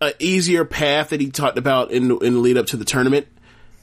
[0.07, 3.27] a easier path that he talked about in in the lead up to the tournament.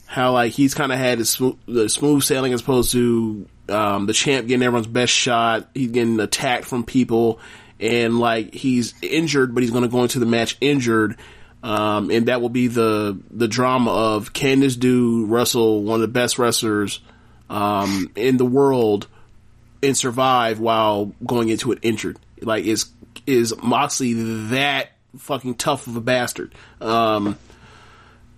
[0.05, 4.05] How like he's kind of had his smooth, the smooth sailing as opposed to um,
[4.05, 5.69] the champ getting everyone's best shot.
[5.73, 7.39] He's getting attacked from people,
[7.79, 11.17] and like he's injured, but he's going to go into the match injured.
[11.63, 16.01] Um, and that will be the the drama of can this dude wrestle one of
[16.01, 16.99] the best wrestlers
[17.49, 19.07] um, in the world
[19.83, 22.17] and survive while going into it injured?
[22.41, 22.89] Like is
[23.27, 24.13] is Moxley
[24.49, 26.53] that fucking tough of a bastard?
[26.79, 27.37] Um,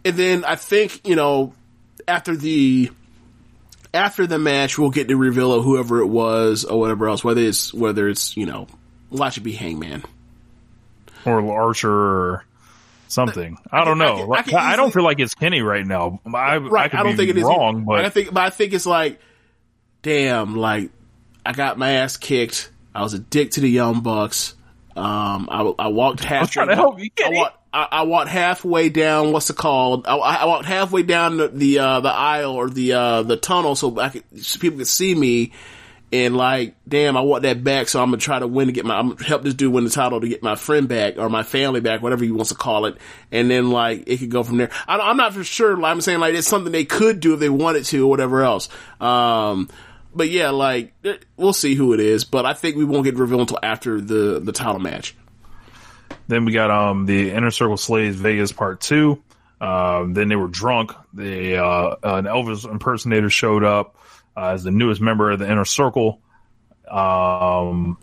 [0.06, 1.54] and then I think you know
[2.08, 2.90] after the
[3.94, 7.42] after the match we'll get to reveal of whoever it was or whatever else whether
[7.42, 8.68] it's whether it's you know
[9.12, 10.04] watch it be Hangman
[11.26, 12.46] or Archer or
[13.08, 13.58] something.
[13.72, 14.16] I don't I know.
[14.16, 16.20] can- I Like, can I, don't feel like it's Kenny right now.
[16.26, 18.42] I, right I, could I, don't be think it is wrong, but I think but
[18.44, 19.20] I think it's like
[20.02, 20.90] damn like
[21.46, 24.56] I got my ass kicked I was a dick to the young bucks
[24.96, 27.46] um I, I walked halfway help you, I Kenny.
[27.74, 31.80] I, I walked halfway down what's it called I, I walked halfway down the the,
[31.80, 35.16] uh, the aisle or the uh, the tunnel so I could so people could see
[35.16, 35.52] me
[36.14, 38.86] and like, damn, I want that back, so I'm gonna try to win to get
[38.86, 41.28] my, I'm gonna help this dude win the title to get my friend back or
[41.28, 42.98] my family back, whatever he wants to call it.
[43.32, 44.70] And then like, it could go from there.
[44.88, 47.40] I, I'm not for sure, like I'm saying like, it's something they could do if
[47.40, 48.70] they wanted to or whatever else.
[49.02, 49.70] Um,
[50.16, 53.16] but yeah, like, eh, we'll see who it is, but I think we won't get
[53.16, 55.16] revealed until after the, the title match.
[56.28, 59.22] Then we got um the Inner Circle Slaves Vegas Part Two.
[59.60, 60.92] Um, then they were drunk.
[61.14, 63.98] The uh, an Elvis impersonator showed up
[64.36, 66.22] uh, as the newest member of the Inner Circle.
[66.90, 67.98] Um,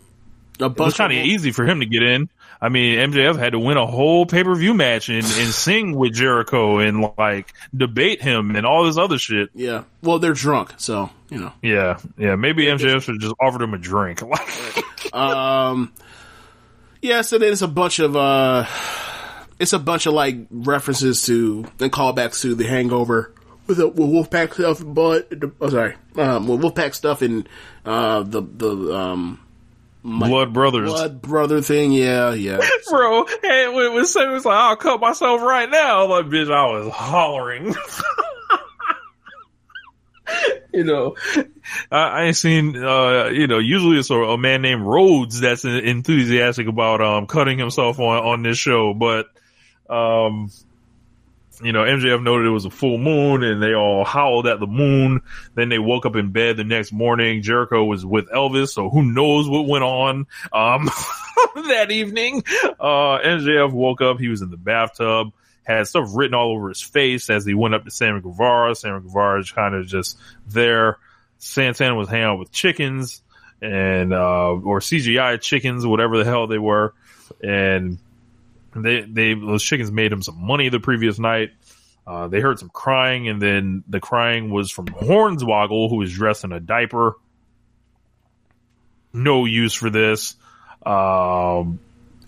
[0.59, 2.29] it was kind of easy for him to get in.
[2.63, 5.95] I mean, MJF had to win a whole pay per view match and, and sing
[5.95, 9.49] with Jericho and like debate him and all this other shit.
[9.55, 9.83] yeah.
[10.03, 11.53] Well, they're drunk, so, you know.
[11.61, 12.35] Yeah, yeah.
[12.35, 14.21] Maybe MJF should just offered him a drink.
[15.13, 15.91] Um,
[17.01, 18.65] yeah, so then it's a bunch of, uh,
[19.59, 23.33] it's a bunch of like references to and callbacks to the hangover
[23.67, 27.49] with, the, with Wolfpack stuff, but, oh, sorry, um, with Wolfpack stuff and,
[27.83, 29.39] uh, the, the, um,
[30.03, 30.89] Blood Brothers.
[30.89, 31.91] blood brother thing.
[31.91, 32.59] Yeah, yeah.
[32.89, 36.65] Bro, hey, when, when Sammy was like, I'll cut myself right now, like, bitch, I
[36.65, 37.75] was hollering.
[40.73, 41.15] you know,
[41.91, 45.65] I, I ain't seen, uh, you know, usually it's a, a man named Rhodes that's
[45.65, 49.27] enthusiastic about, um, cutting himself on, on this show, but,
[49.89, 50.49] um,
[51.63, 54.67] you know, MJF noted it was a full moon and they all howled at the
[54.67, 55.21] moon.
[55.55, 57.41] Then they woke up in bed the next morning.
[57.41, 60.85] Jericho was with Elvis, so who knows what went on, um,
[61.55, 62.43] that evening.
[62.79, 64.19] Uh, MJF woke up.
[64.19, 65.33] He was in the bathtub,
[65.63, 68.75] had stuff written all over his face as he went up to Sammy Guevara.
[68.75, 70.17] Sammy Guevara is kind of just
[70.47, 70.97] there.
[71.37, 73.21] Santana was hanging out with chickens
[73.61, 76.93] and, uh, or CGI chickens, whatever the hell they were.
[77.43, 77.99] And,
[78.75, 81.51] they they those chickens made him some money the previous night.
[82.07, 86.43] Uh, they heard some crying, and then the crying was from Hornswoggle, who was dressed
[86.43, 87.13] in a diaper.
[89.13, 90.35] No use for this.
[90.85, 91.79] Um,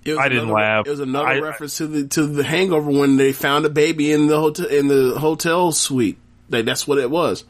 [0.05, 0.85] It was I didn't another- laugh.
[0.87, 4.11] It was another I- reference to the to the Hangover when they found a baby
[4.11, 6.17] in the hotel in the hotel suite.
[6.49, 7.45] Like that's what it was.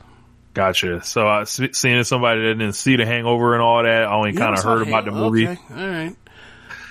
[0.53, 1.03] Gotcha.
[1.03, 4.33] So, uh, se- seeing somebody that didn't see the Hangover and all that, I only
[4.33, 5.47] kind of heard about the movie.
[5.47, 6.15] Okay, all right.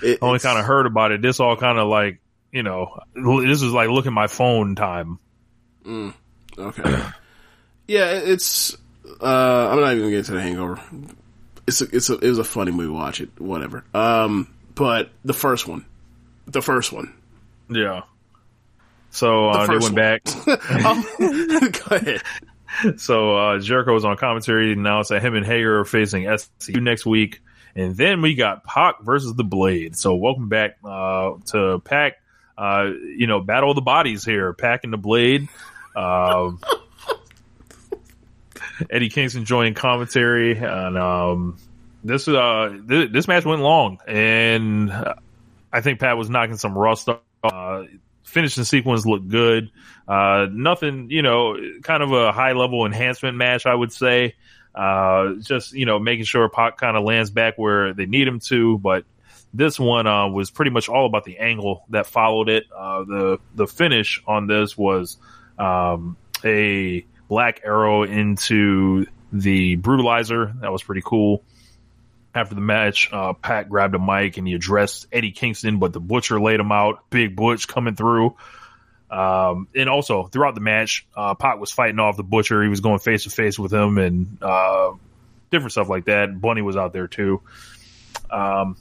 [0.02, 1.22] It, Only kind of heard about it.
[1.22, 2.20] This all kind of like,
[2.50, 5.18] you know, this is like look at my phone time.
[5.86, 6.82] Okay.
[7.86, 8.76] yeah, it's.
[9.20, 10.80] Uh, I'm not even gonna get to the Hangover.
[11.66, 12.92] It's a, it's a, it was a funny movie.
[12.92, 13.84] Watch it, whatever.
[13.94, 15.84] Um, but the first one,
[16.46, 17.14] the first one.
[17.68, 18.02] Yeah.
[19.10, 19.94] So uh, they went one.
[19.94, 20.22] back.
[20.84, 22.22] Um, go ahead.
[22.96, 26.80] So uh, Jericho was on commentary and announced that him and Hager are facing SCU
[26.82, 27.40] next week,
[27.74, 29.96] and then we got Pac versus the Blade.
[29.96, 32.14] So welcome back uh, to Pac.
[32.56, 34.52] Uh, you know, battle of the bodies here.
[34.52, 35.48] Pac and the Blade.
[35.96, 36.60] Um,
[38.90, 41.56] Eddie Kingston joined commentary, and um,
[42.04, 44.92] this uh th- this match went long, and
[45.72, 47.20] I think Pac was knocking some rust off.
[47.42, 47.84] Uh,
[48.24, 49.70] finishing sequence looked good.
[50.06, 54.34] Uh, nothing, you know, kind of a high level enhancement match, I would say.
[54.74, 58.40] Uh, just, you know, making sure Pac kind of lands back where they need him
[58.40, 58.78] to.
[58.78, 59.04] But
[59.52, 62.64] this one, uh, was pretty much all about the angle that followed it.
[62.74, 65.18] Uh, the, the finish on this was,
[65.58, 70.60] um, a black arrow into the brutalizer.
[70.60, 71.42] That was pretty cool.
[72.34, 76.00] After the match, uh, Pac grabbed a mic and he addressed Eddie Kingston, but the
[76.00, 77.10] Butcher laid him out.
[77.10, 78.36] Big Butch coming through.
[79.12, 82.62] Um, and also throughout the match, uh, Pac was fighting off the Butcher.
[82.62, 84.92] He was going face to face with him and, uh,
[85.50, 86.40] different stuff like that.
[86.40, 87.42] Bunny was out there too.
[88.30, 88.78] Um,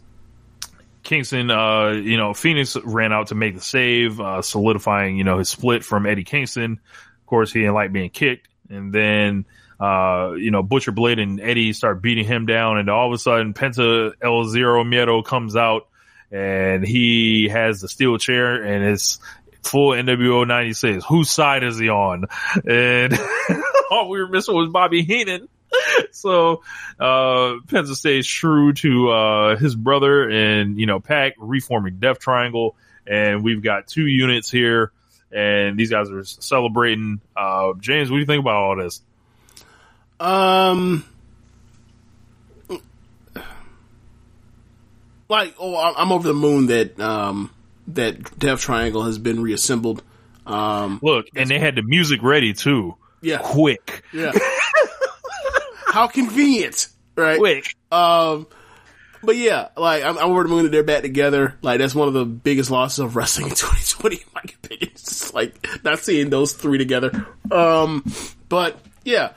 [1.03, 5.40] Kingston, uh, you know, Fenix ran out to make the save, uh, solidifying, you know,
[5.40, 6.80] his split from Eddie Kingston.
[7.20, 8.48] Of course, he didn't like being kicked.
[8.70, 9.45] And then,
[9.82, 12.78] uh, you know, Butcher Blade and Eddie start beating him down.
[12.78, 15.88] And all of a sudden, Penta El Zero Miedo comes out
[16.32, 19.20] and he has the steel chair and it's
[19.64, 21.06] full NWO 96.
[21.06, 22.26] Whose side is he on?
[22.68, 23.18] And
[23.92, 25.48] all we were missing was Bobby Heenan.
[26.12, 26.62] So,
[27.00, 32.76] uh, Penta stays true to, uh, his brother and, you know, Pac reforming Death Triangle.
[33.08, 34.92] And we've got two units here
[35.32, 37.22] and these guys are celebrating.
[37.36, 39.02] Uh, James, what do you think about all this?
[40.20, 41.06] Um,
[45.30, 47.52] like, oh, I'm over the moon that um
[47.96, 50.04] that Death Triangle has been reassembled.
[50.46, 52.96] Um, Look, and they had the music ready too.
[53.22, 54.32] yeah, Quick, yeah.
[55.88, 57.38] How convenient, right?
[57.38, 57.76] quick.
[57.92, 58.48] Um,
[59.24, 61.58] but yeah, like I'm, I'm over the moon that they're back together.
[61.62, 64.90] Like that's one of the biggest losses of wrestling in 2020, in my opinion.
[64.94, 67.28] It's just like not seeing those three together.
[67.52, 68.06] Um,
[68.50, 69.34] but yeah,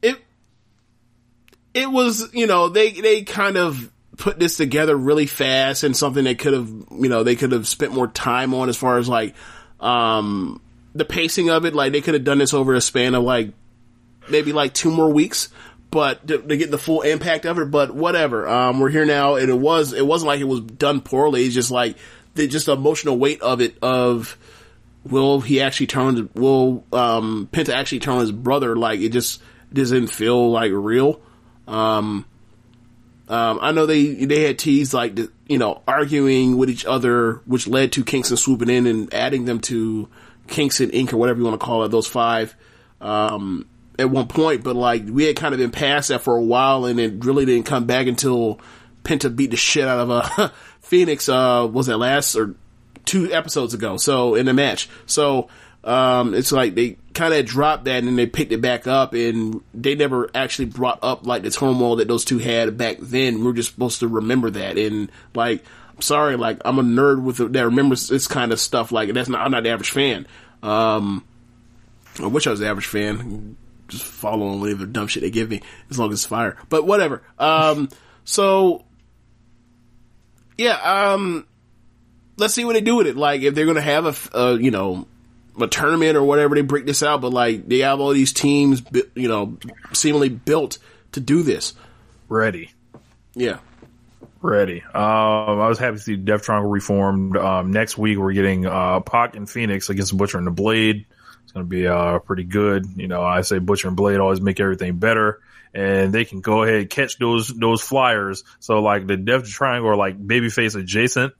[0.00, 0.16] it
[1.74, 3.91] it was you know they they kind of
[4.22, 7.66] put this together really fast and something they could have you know they could have
[7.66, 9.34] spent more time on as far as like
[9.80, 10.60] um
[10.94, 11.74] the pacing of it.
[11.74, 13.52] Like they could have done this over a span of like
[14.28, 15.48] maybe like two more weeks,
[15.90, 17.70] but to, to get the full impact of it.
[17.70, 18.48] But whatever.
[18.48, 21.44] Um, we're here now, and it was it wasn't like it was done poorly.
[21.44, 21.96] It's just like
[22.34, 23.76] the just the emotional weight of it.
[23.82, 24.38] Of
[25.04, 26.30] will he actually turn?
[26.34, 28.76] Will um, Penta actually turn his brother?
[28.76, 29.42] Like it just
[29.72, 31.20] doesn't feel like real.
[31.66, 32.26] Um,
[33.28, 35.18] um, I know they they had teased like
[35.48, 39.60] you know arguing with each other, which led to Kingston swooping in and adding them
[39.60, 40.08] to
[40.48, 41.12] Kingston Inc.
[41.12, 41.88] or whatever you want to call it.
[41.88, 42.54] Those five
[43.00, 43.66] um,
[43.98, 46.84] at one point, but like we had kind of been past that for a while,
[46.84, 48.60] and it really didn't come back until
[49.04, 50.48] Penta beat the shit out of uh,
[50.80, 51.28] Fenix.
[51.28, 52.54] Uh, was that last or
[53.04, 53.96] two episodes ago?
[53.96, 55.48] So in the match, so
[55.84, 59.14] um, it's like they kind of dropped that and then they picked it back up,
[59.14, 63.44] and they never actually brought up like the turmoil that those two had back then.
[63.44, 65.64] We're just supposed to remember that, and like.
[65.94, 68.92] I'm sorry, like I'm a nerd with that remembers this kind of stuff.
[68.92, 70.26] Like that's not I'm not the average fan.
[70.62, 71.22] Um,
[72.18, 73.56] I wish I was the average fan.
[73.88, 75.60] Just follow and leave the dumb shit they give me
[75.90, 76.56] as long as it's fire.
[76.70, 77.22] But whatever.
[77.38, 77.90] Um,
[78.24, 78.84] so
[80.56, 80.76] yeah,
[81.12, 81.46] um,
[82.38, 83.16] let's see what they do with it.
[83.16, 85.06] Like if they're gonna have a, uh, you know,
[85.60, 87.20] a tournament or whatever, they break this out.
[87.20, 88.82] But like they have all these teams,
[89.14, 89.58] you know,
[89.92, 90.78] seemingly built
[91.12, 91.74] to do this.
[92.28, 92.70] Ready.
[93.34, 93.58] Yeah.
[94.40, 94.82] Ready.
[94.82, 97.36] Um, I was happy to see Death Triangle reformed.
[97.36, 101.06] Um, next week we're getting uh, Pac and Fenix against Butcher and the Blade.
[101.44, 102.86] It's going to be uh, pretty good.
[102.96, 105.40] You know, I say Butcher and Blade always make everything better,
[105.72, 108.42] and they can go ahead and catch those those flyers.
[108.58, 111.34] So like the Death Triangle are like babyface adjacent.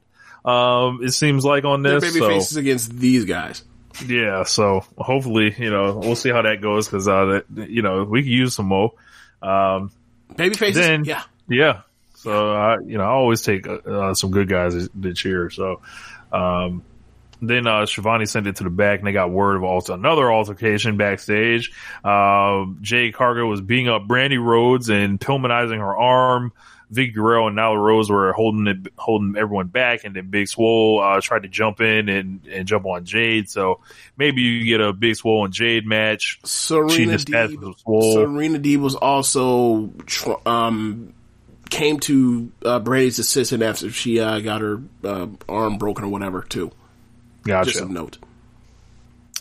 [0.44, 2.02] Um, it seems like on this.
[2.04, 3.64] baby so faces against these guys.
[4.06, 8.04] Yeah, so hopefully, you know, we'll see how that goes because, uh, that, you know,
[8.04, 8.92] we could use some more.
[9.42, 9.90] Um,
[10.36, 11.22] Baby faces, Then- yeah.
[11.48, 11.80] yeah.
[12.14, 15.50] So, I, you know, I always take uh, uh, some good guys to cheer.
[15.50, 15.80] So,
[16.32, 16.82] um,
[17.40, 20.32] then uh, Schiavone sent it to the back, and they got word of also another
[20.32, 21.72] altercation backstage.
[22.04, 26.52] Uh, Jade Cargill was beating up Brandi Rhodes and Pillmanizing her arm.
[26.92, 31.00] Vickie Guerrero and Nyla Rose were holding it, holding everyone back, and then Big Swole
[31.00, 33.48] uh, tried to jump in and, and jump on Jade.
[33.48, 33.80] So
[34.16, 36.38] maybe you get a Big Swole and Jade match.
[36.44, 38.12] Serena Deeb.
[38.12, 41.14] Serena Deeb was also tr- um,
[41.70, 46.42] came to uh, Brandi's assistant after she uh, got her uh, arm broken or whatever
[46.42, 46.70] too.
[47.44, 47.70] Gotcha.
[47.70, 48.18] Just a note.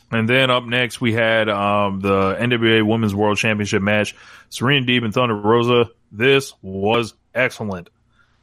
[0.10, 4.16] And then up next, we had um, the NWA Women's World Championship match.
[4.50, 5.90] Serena Deeb and Thunder Rosa.
[6.12, 7.90] This was excellent.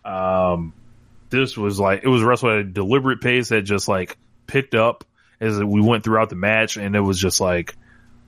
[0.05, 0.73] Um,
[1.31, 4.16] this was like it was wrestled at a deliberate pace that just like
[4.47, 5.05] picked up
[5.40, 7.77] as we went throughout the match, and it was just like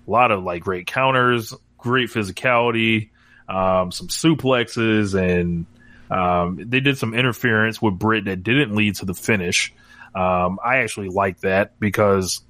[0.07, 3.11] a lot of like great counters, great physicality,
[3.49, 5.66] um, some suplexes, and
[6.11, 9.73] um, they did some interference with Britt that didn't lead to the finish.
[10.15, 12.43] Um, I actually like that because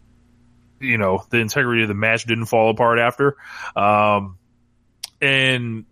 [0.80, 3.36] you know the integrity of the match didn't fall apart after
[3.76, 4.38] um
[5.20, 5.84] and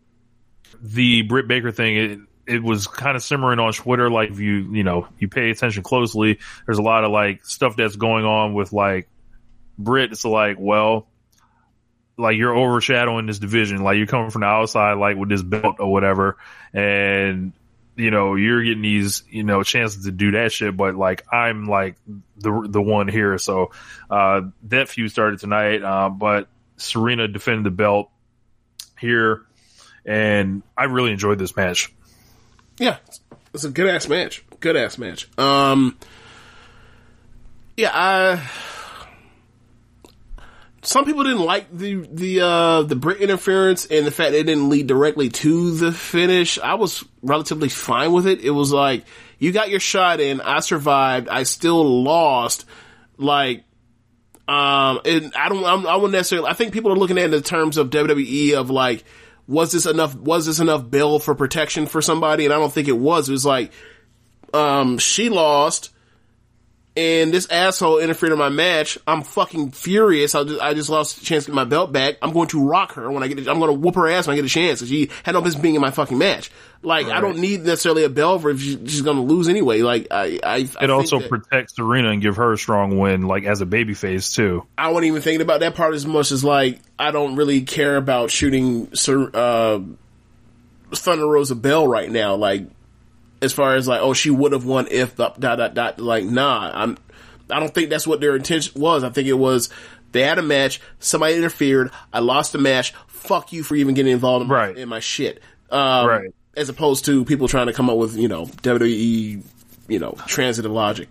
[0.81, 2.20] the Britt Baker thing it,
[2.55, 5.82] it was kind of simmering on Twitter like if you you know you pay attention
[5.82, 6.39] closely.
[6.66, 9.09] There's a lot of like stuff that's going on with like
[9.78, 10.12] Britt.
[10.12, 11.09] It's like well
[12.16, 13.82] like you're overshadowing this division.
[13.82, 16.36] Like you're coming from the outside like with this belt or whatever.
[16.73, 17.53] And
[17.97, 21.66] you know, you're getting these, you know, chances to do that shit, but like I'm
[21.66, 21.97] like
[22.36, 23.39] the the one here.
[23.39, 23.73] So
[24.11, 25.82] uh that feud started tonight.
[25.82, 28.11] Uh, but Serena defended the belt
[28.99, 29.45] here
[30.09, 31.93] and I really enjoyed this match.
[32.78, 32.97] Yeah,
[33.52, 34.43] it's a good ass match.
[34.59, 35.28] Good ass match.
[35.39, 35.97] Um,
[37.76, 38.51] yeah, I.
[40.82, 44.44] Some people didn't like the the uh, the Britt interference and the fact that it
[44.44, 46.59] didn't lead directly to the finish.
[46.59, 48.40] I was relatively fine with it.
[48.40, 49.05] It was like
[49.39, 50.40] you got your shot in.
[50.40, 51.28] I survived.
[51.28, 52.64] I still lost.
[53.18, 53.64] Like
[54.47, 57.35] um, and I don't, I'm, I wouldn't necessarily, I think people are looking at it
[57.35, 59.05] in terms of WWE of like,
[59.49, 62.45] was this enough, was this enough bill for protection for somebody?
[62.45, 63.29] And I don't think it was.
[63.29, 63.73] It was like,
[64.55, 65.91] um, she lost
[66.97, 68.99] and this asshole interfered in my match.
[69.07, 70.34] I'm fucking furious.
[70.34, 72.17] I just, I just lost a chance to get my belt back.
[72.23, 74.34] I'm going to rock her when I get, I'm going to whoop her ass when
[74.34, 74.84] I get a chance.
[74.84, 76.50] She had no business being in my fucking match.
[76.83, 79.83] Like, I don't need necessarily a belt for if she, she's going to lose anyway.
[79.83, 82.99] Like, I, I, I It think also that- protects Serena and give her a strong
[82.99, 84.65] win, like as a babyface too.
[84.76, 87.97] I wasn't even thinking about that part as much as like I don't really care
[87.97, 89.81] about shooting Sir uh,
[90.92, 92.36] Thunder Rosa Bell right now.
[92.36, 92.67] Like
[93.42, 96.00] as far as like oh she would have won if dot dot dot dot.
[96.00, 96.99] Like nah, I'm
[97.50, 99.05] I don't think that's what their intention was.
[99.05, 99.70] I think it was
[100.12, 102.94] they had a match, somebody interfered, I lost the match.
[103.08, 104.75] Fuck you for even getting involved in, Right.
[104.75, 105.42] my, in my shit.
[105.70, 106.31] Um, Right.
[106.57, 109.42] As opposed to people trying to come up with you know WWE
[109.89, 111.08] you know transitive logic.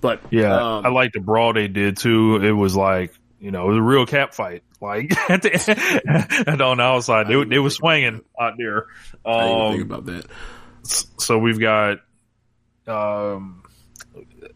[0.00, 2.36] But Yeah, um, I like the brawl they did too.
[2.36, 4.62] It was like you know, it was a real cat fight.
[4.80, 8.86] Like at the and on the outside, they they were swinging out there.
[9.24, 10.26] I didn't even Um, think about that.
[10.84, 11.98] So we've got,
[12.86, 13.62] um,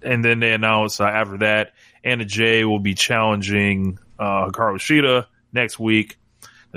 [0.02, 1.72] and then they announced uh, after that,
[2.04, 6.18] Anna Jay will be challenging uh, Hikaru Shida next week.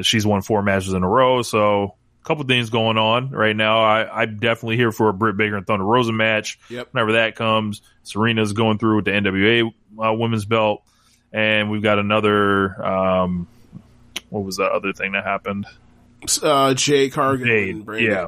[0.01, 3.81] She's won four matches in a row, so a couple things going on right now.
[3.81, 6.59] I, I'm definitely here for a Britt Baker and Thunder Rosa match.
[6.69, 6.89] Yep.
[6.93, 9.73] Whenever that comes, Serena's going through with the NWA
[10.03, 10.83] uh, women's belt,
[11.33, 12.83] and we've got another.
[12.83, 13.47] Um,
[14.29, 15.65] what was that other thing that happened?
[16.41, 17.47] Uh, Jade Cargill.
[17.47, 18.11] and Jade, Brandon.
[18.11, 18.25] yeah.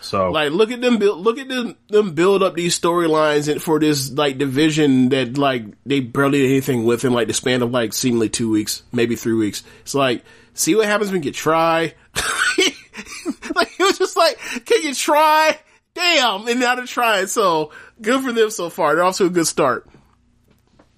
[0.00, 3.62] So Like, look at them build, look at them, them build up these storylines and
[3.62, 7.62] for this, like, division that, like, they barely did anything with in, like, the span
[7.62, 9.62] of, like, seemingly two weeks, maybe three weeks.
[9.82, 11.94] It's like, see what happens when you try.
[13.54, 15.58] like, it was just like, can you try?
[15.94, 16.48] Damn!
[16.48, 18.94] And now they're trying, so, good for them so far.
[18.94, 19.88] They're off to a good start.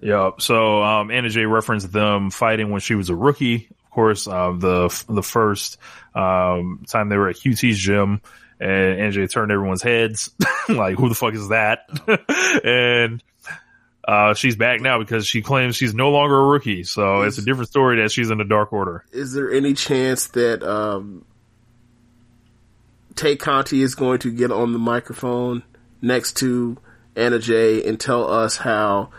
[0.03, 0.33] Yeah.
[0.41, 3.69] So um, Anna Jay referenced them fighting when she was a rookie.
[3.71, 5.79] Of course, uh, the the first
[6.15, 8.21] um, time they were at QT's gym,
[8.71, 10.31] and Jay turned everyone's heads.
[10.69, 11.89] like, who the fuck is that?
[12.65, 13.23] and
[14.07, 16.85] uh, she's back now because she claims she's no longer a rookie.
[16.85, 19.05] So it's a different story that she's in the Dark Order.
[19.13, 21.25] Is there any chance that, um,
[23.15, 25.63] Tay Conti is going to get on the microphone
[26.01, 26.79] next to
[27.15, 29.11] Anna Jay and tell us how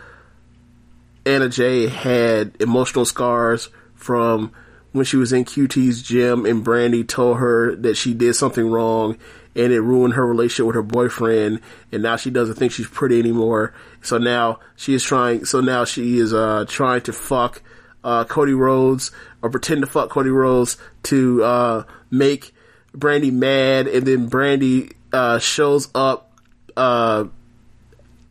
[1.24, 4.52] Anna Jay had emotional scars from
[4.94, 9.18] when she was in QT's gym and Brandi told her that she did something wrong
[9.56, 13.18] and it ruined her relationship with her boyfriend, and now she doesn't think she's pretty
[13.18, 13.74] anymore.
[14.02, 15.46] So now she is trying.
[15.46, 17.60] So now she is uh, trying to fuck
[18.04, 19.10] uh, Cody Rhodes
[19.42, 22.54] or pretend to fuck Cody Rhodes to uh, make
[22.96, 26.38] Brandi mad, and then Brandi uh, shows up
[26.76, 27.24] uh,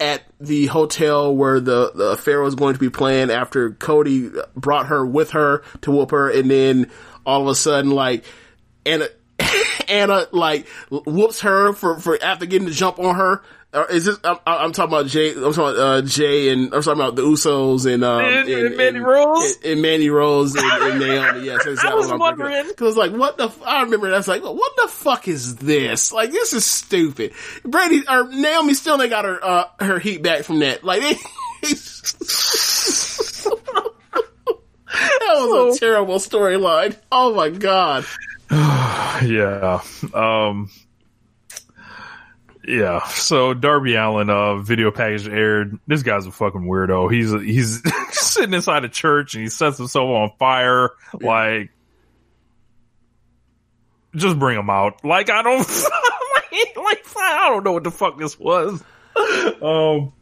[0.03, 4.87] at the hotel where the, the affair was going to be planned after Cody brought
[4.87, 6.91] her with her to whoop her, and then
[7.25, 8.25] all of a sudden, like,
[8.85, 9.07] Anna,
[9.87, 13.43] Anna, like, whoops her for, for after getting the jump on her.
[13.73, 14.19] Or is this?
[14.23, 15.31] I'm, I'm talking about Jay.
[15.31, 18.77] I'm talking about uh, Jay, and I'm talking about the Usos and um And- and
[18.77, 19.55] Mandy Rose?
[19.57, 21.45] and, and Mandy Rose and, and Naomi.
[21.47, 22.67] Yes, that's I was what I'm wondering.
[22.67, 26.13] because like what the f- I remember that's like what the fuck is this?
[26.13, 27.33] Like this is stupid.
[27.65, 30.83] Brady or Naomi still ain't got her uh, her heat back from that.
[30.83, 31.13] Like they,
[34.93, 36.95] that was a terrible storyline.
[37.11, 38.05] Oh my god.
[38.51, 39.81] yeah.
[40.13, 40.69] Um,
[42.65, 43.03] yeah.
[43.07, 45.79] So Darby Allin, uh, video package aired.
[45.87, 47.11] This guy's a fucking weirdo.
[47.13, 50.91] He's he's sitting inside a church and he sets himself on fire.
[51.13, 51.71] Like,
[54.15, 55.03] just bring him out.
[55.03, 58.83] Like I don't, like, like I don't know what the fuck this was.
[59.61, 60.13] Um.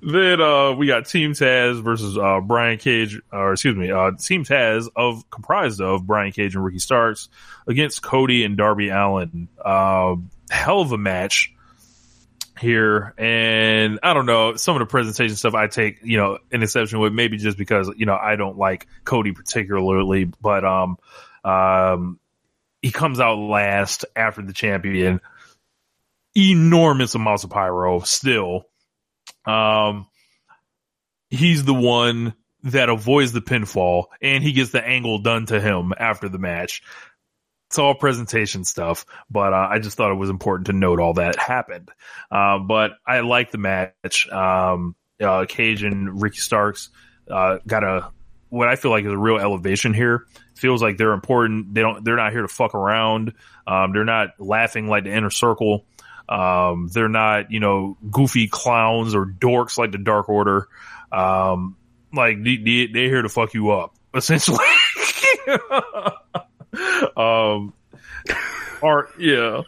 [0.00, 4.44] Then uh, we got Team Taz versus uh, Brian Cage, or excuse me, uh, Team
[4.44, 7.28] Taz of comprised of Brian Cage and Ricky Starks
[7.66, 9.48] against Cody and Darby Allin.
[9.62, 10.16] Uh,
[10.50, 11.52] hell of a match
[12.62, 15.54] here, and I don't know some of the presentation stuff.
[15.54, 18.86] I take you know an exception with maybe just because you know I don't like
[19.04, 20.96] Cody particularly, but um,
[21.44, 22.18] um,
[22.80, 25.20] he comes out last after the champion.
[26.34, 28.64] Enormous amounts of pyro still.
[29.44, 30.06] Um,
[31.28, 32.34] he's the one
[32.64, 36.82] that avoids the pinfall and he gets the angle done to him after the match.
[37.72, 41.14] It's all presentation stuff, but uh, I just thought it was important to note all
[41.14, 41.90] that happened.
[42.30, 44.28] Uh, but I like the match.
[44.28, 46.90] Um, uh, Cage and Ricky Starks
[47.30, 48.10] uh, got a
[48.50, 50.26] what I feel like is a real elevation here.
[50.54, 51.72] Feels like they're important.
[51.72, 52.04] They don't.
[52.04, 53.32] They're not here to fuck around.
[53.66, 55.86] Um, they're not laughing like the inner circle.
[56.28, 60.68] Um, they're not, you know, goofy clowns or dorks like the Dark Order.
[61.10, 61.78] Um,
[62.12, 64.58] like they, they, they're here to fuck you up, essentially.
[67.16, 67.72] um,
[68.80, 69.62] or yeah.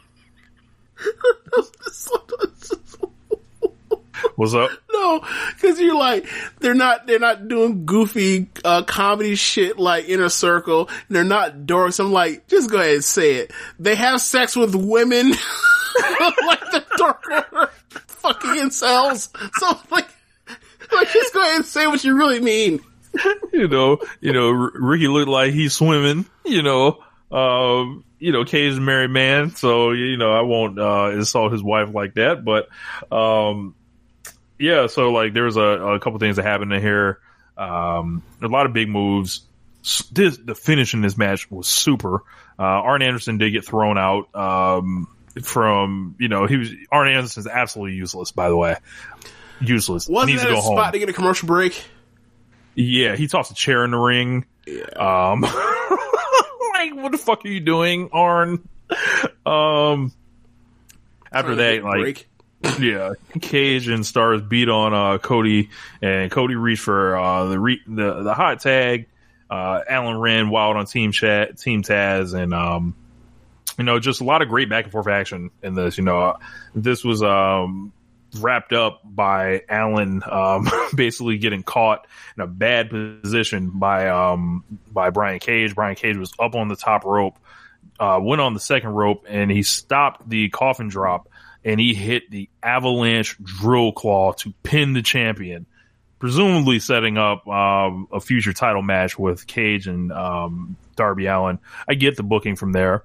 [4.36, 4.70] What's up?
[4.92, 5.24] No,
[5.54, 6.26] because you're like
[6.60, 10.88] they're not they're not doing goofy uh, comedy shit like Inner Circle.
[11.08, 12.00] They're not dorks.
[12.00, 13.52] I'm like, just go ahead and say it.
[13.78, 15.30] They have sex with women
[16.46, 17.22] like the Dark
[18.06, 19.28] fucking incels.
[19.58, 20.08] So like,
[20.92, 22.80] like just go ahead and say what you really mean.
[23.52, 28.42] you know, you know, R- Ricky looked like he's swimming, you know, um, you know,
[28.42, 32.44] is a married man, so, you know, I won't, uh, insult his wife like that,
[32.44, 32.68] but,
[33.14, 33.74] um,
[34.58, 37.18] yeah, so like there's a, a couple things that happened in here.
[37.56, 39.42] Um, a lot of big moves.
[40.12, 42.22] This, the finish in this match was super.
[42.58, 45.08] Uh, Arn Anderson did get thrown out, um,
[45.42, 48.76] from, you know, he was, Arn Anderson's absolutely useless, by the way.
[49.60, 50.08] Useless.
[50.08, 50.76] Wasn't Needs that to a home.
[50.78, 51.84] spot to get a commercial break?
[52.74, 54.46] Yeah, he tossed a chair in the ring.
[54.96, 55.40] Um,
[56.74, 58.68] like, what the fuck are you doing, Arn?
[59.46, 60.12] Um,
[61.32, 62.28] after that, like, break.
[62.80, 65.70] yeah, Cage and Starks beat on uh, Cody,
[66.00, 69.06] and Cody reached for uh, the re- the the hot tag.
[69.50, 72.94] Uh, Allin ran wild on Team Chat, Team Taz, and um,
[73.78, 75.98] you know, just a lot of great back and forth action in this.
[75.98, 76.38] You know,
[76.74, 77.92] this was um
[78.36, 82.06] wrapped up by Allin um, basically getting caught
[82.36, 85.74] in a bad position by um, by Brian Cage.
[85.74, 87.38] Brian Cage was up on the top rope,
[87.98, 91.28] uh, went on the second rope, and he stopped the coffin drop
[91.64, 95.66] and he hit the avalanche drill claw to pin the champion,
[96.18, 101.58] presumably setting up um, a future title match with Cage and um, Darby Allin.
[101.88, 103.04] I get the booking from there.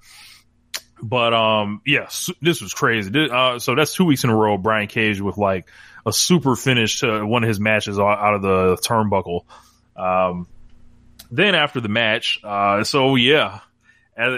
[1.02, 3.10] But um, yes, this was crazy.
[3.10, 4.58] This- Uh, so that's two weeks in a row.
[4.58, 5.68] Brian Cage with like
[6.06, 9.42] a super finish to one of his matches out of the turnbuckle.
[9.96, 10.48] Um,
[11.32, 13.60] then after the match, uh, so yeah,
[14.18, 14.38] uh,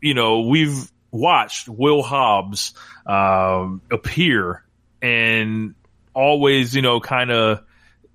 [0.00, 2.72] you know we've watched Will Hobbs
[3.06, 4.64] um, appear
[5.02, 5.74] and
[6.14, 7.64] always, you know, kind of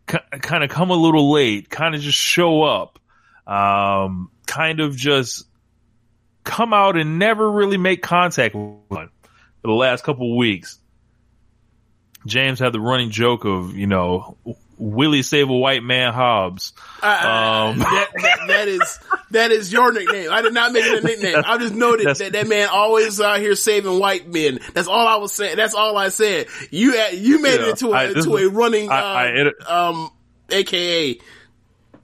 [0.05, 2.97] kind of come a little late, kind of just show up,
[3.45, 5.45] um, kind of just
[6.47, 9.09] come out and never really make contact with one
[9.61, 10.79] for the last couple of weeks.
[12.25, 14.37] James had the running joke of, you know,
[14.77, 16.73] Willie save a white man Hobbs.
[17.01, 18.99] Uh, Um, that, that, that is
[19.31, 20.31] that is your nickname.
[20.31, 21.41] I did not make it a nickname.
[21.45, 24.59] I just noted that that man always out here saving white men.
[24.73, 25.55] That's all I was saying.
[25.57, 26.47] That's all I said.
[26.69, 29.67] You you made Yeah, it into a, I- into a running I- uh, I edit-
[29.69, 30.11] um
[30.49, 31.19] AKA.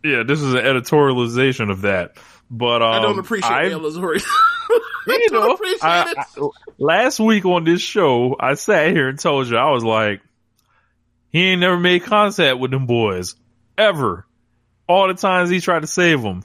[0.04, 2.18] Yeah, this is an editorialization of that.
[2.56, 3.78] But um, I don't appreciate I- you
[5.10, 6.18] I don't know, appreciate I- it.
[6.20, 10.22] I- last week on this show, I sat here and told you I was like,
[11.32, 13.36] he ain't never made contact with them boys
[13.78, 14.28] ever.
[14.88, 16.44] All the times he tried to save them,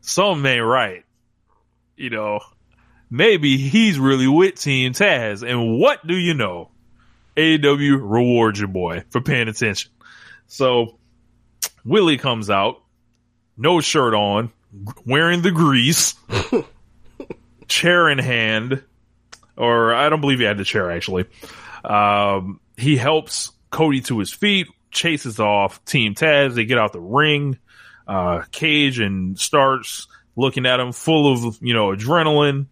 [0.00, 1.04] something ain't right.
[1.96, 2.40] You know,
[3.10, 5.42] maybe he's really with Team Taz.
[5.42, 6.70] And what do you know?
[7.36, 9.90] AEW rewards your boy for paying attention.
[10.46, 10.98] So
[11.84, 12.82] Willie comes out,
[13.56, 14.52] no shirt on,
[15.04, 16.14] wearing the grease
[17.68, 18.82] chair in hand,
[19.56, 21.26] or I don't believe he had the chair actually.
[21.84, 26.54] Um, he helps Cody to his feet, chases off Team Taz.
[26.54, 27.58] They get out the ring.
[28.06, 32.66] Uh, Cage and Starks looking at him, full of you know adrenaline,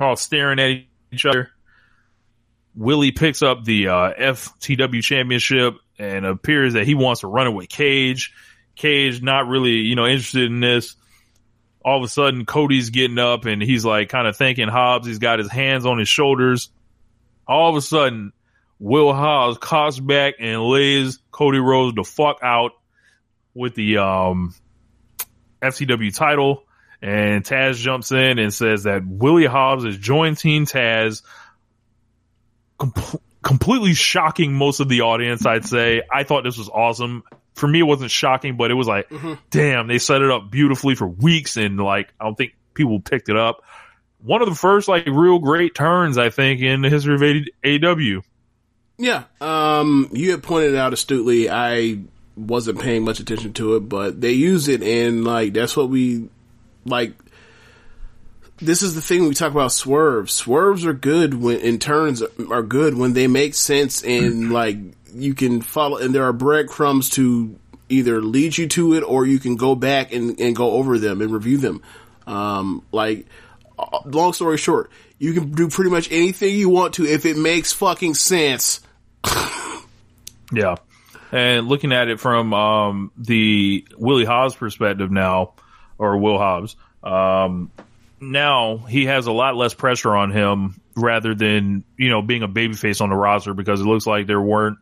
[0.00, 1.50] all staring at each other.
[2.74, 7.50] Willie picks up the uh, FTW championship and appears that he wants to run it
[7.50, 8.32] with Cage.
[8.76, 10.94] Cage not really, you know, interested in this
[11.84, 15.06] all of a sudden Cody's getting up and he's like kind of thanking Hobbs.
[15.06, 16.70] He's got his hands on his shoulders.
[17.46, 18.32] All of a sudden,
[18.78, 22.72] Will Hobbs cocks back and lays Cody Rhodes the fuck out
[23.54, 24.54] with the um,
[25.62, 26.64] FCW title.
[27.00, 31.22] And Taz jumps in and says that Willie Hobbs has joined Team Taz.
[32.76, 32.92] Com-
[33.42, 36.02] completely shocking most of the audience, I'd say.
[36.12, 37.22] I thought this was awesome.
[37.58, 39.10] For me, it wasn't shocking, but it was like,
[39.50, 43.28] damn, they set it up beautifully for weeks, and like, I don't think people picked
[43.28, 43.62] it up.
[44.22, 48.22] One of the first like real great turns, I think, in the history of AW.
[48.98, 49.24] Yeah.
[49.40, 51.48] Um, you had pointed out astutely.
[51.48, 52.00] I
[52.36, 56.28] wasn't paying much attention to it, but they use it and like, that's what we
[56.84, 57.12] like.
[58.60, 60.32] This is the thing we talk about swerves.
[60.32, 64.76] Swerves are good when, in turns are good when they make sense and like
[65.14, 69.38] you can follow, and there are breadcrumbs to either lead you to it or you
[69.38, 71.82] can go back and, and go over them and review them.
[72.26, 73.26] Um, like,
[73.78, 77.36] uh, long story short, you can do pretty much anything you want to if it
[77.36, 78.80] makes fucking sense.
[80.52, 80.76] Yeah.
[81.30, 85.52] And looking at it from um, the Willie Hobbs perspective now,
[85.98, 87.70] or Will Hobbs, um,
[88.20, 92.48] now he has a lot less pressure on him rather than, you know, being a
[92.48, 94.78] babyface on the roster because it looks like there weren't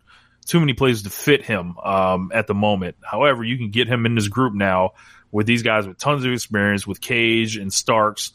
[0.47, 2.97] too many places to fit him um, at the moment.
[3.02, 4.92] However, you can get him in this group now
[5.31, 8.32] with these guys with tons of experience with Cage and Starks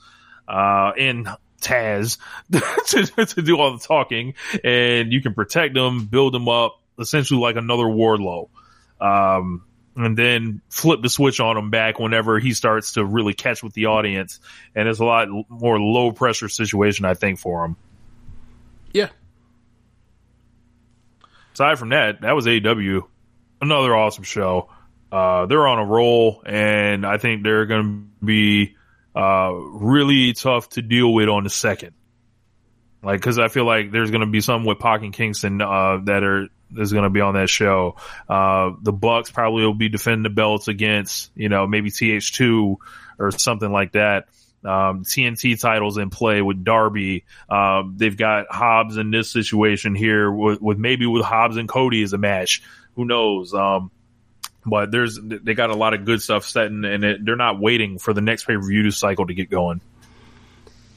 [0.48, 1.28] uh, and
[1.62, 2.18] Taz
[2.52, 7.40] to, to do all the talking, and you can protect them, build them up, essentially
[7.40, 8.50] like another Wardlow.
[9.00, 9.64] Um,
[9.96, 13.74] and then flip the switch on him back whenever he starts to really catch with
[13.74, 14.40] the audience.
[14.76, 17.76] And it's a lot more low pressure situation, I think, for him.
[18.94, 19.10] Yeah.
[21.54, 23.08] aside from that, that was AEW.
[23.62, 24.70] Another awesome show.
[25.12, 28.76] Uh, they're on a roll, and I think they're going to be
[29.16, 31.94] uh, really tough to deal with on the second.
[33.04, 36.00] Like, because I feel like there's going to be some with Pac and Kingston uh,
[36.06, 37.96] that are is going to be on that show.
[38.28, 42.76] Uh, the Bucks probably will be defending the belts against, you know, maybe TH2
[43.20, 44.28] or something like that.
[44.64, 47.26] Um, TNT titles in play with Darby.
[47.50, 52.04] Um, they've got Hobbs in this situation here with, with maybe with Hobbs and Cody
[52.04, 52.62] as a match.
[52.96, 53.54] Who knows?
[53.54, 53.90] Um,
[54.66, 57.98] but there's they got a lot of good stuff set and, it, they're not waiting
[57.98, 59.82] for the next pay per view to cycle to get going.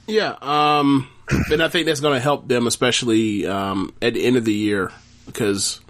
[0.06, 1.08] Yeah, um,
[1.50, 4.52] and I think that's going to help them, especially um, at the end of the
[4.52, 4.92] year,
[5.26, 5.80] because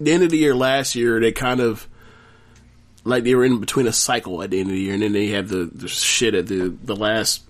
[0.00, 1.86] the end of the year last year they kind of
[3.04, 5.12] like they were in between a cycle at the end of the year, and then
[5.12, 7.42] they had the, the shit at the the last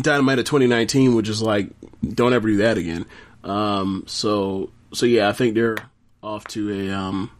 [0.00, 1.70] Dynamite of 2019, which is like
[2.06, 3.06] don't ever do that again.
[3.44, 5.76] Um, so so yeah, I think they're
[6.22, 7.30] off to a um,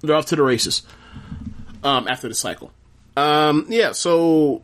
[0.00, 0.82] they're off to the races
[1.82, 2.72] um, after the cycle.
[3.16, 4.62] Um, yeah, so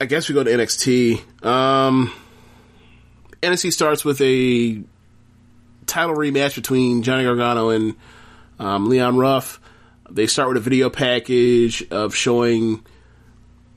[0.00, 1.44] I guess we go to NXT.
[1.44, 2.12] Um,
[3.42, 4.82] NXT starts with a
[5.86, 7.94] title rematch between Johnny Gargano and
[8.58, 9.60] um, Leon Ruff.
[10.10, 12.84] They start with a video package of showing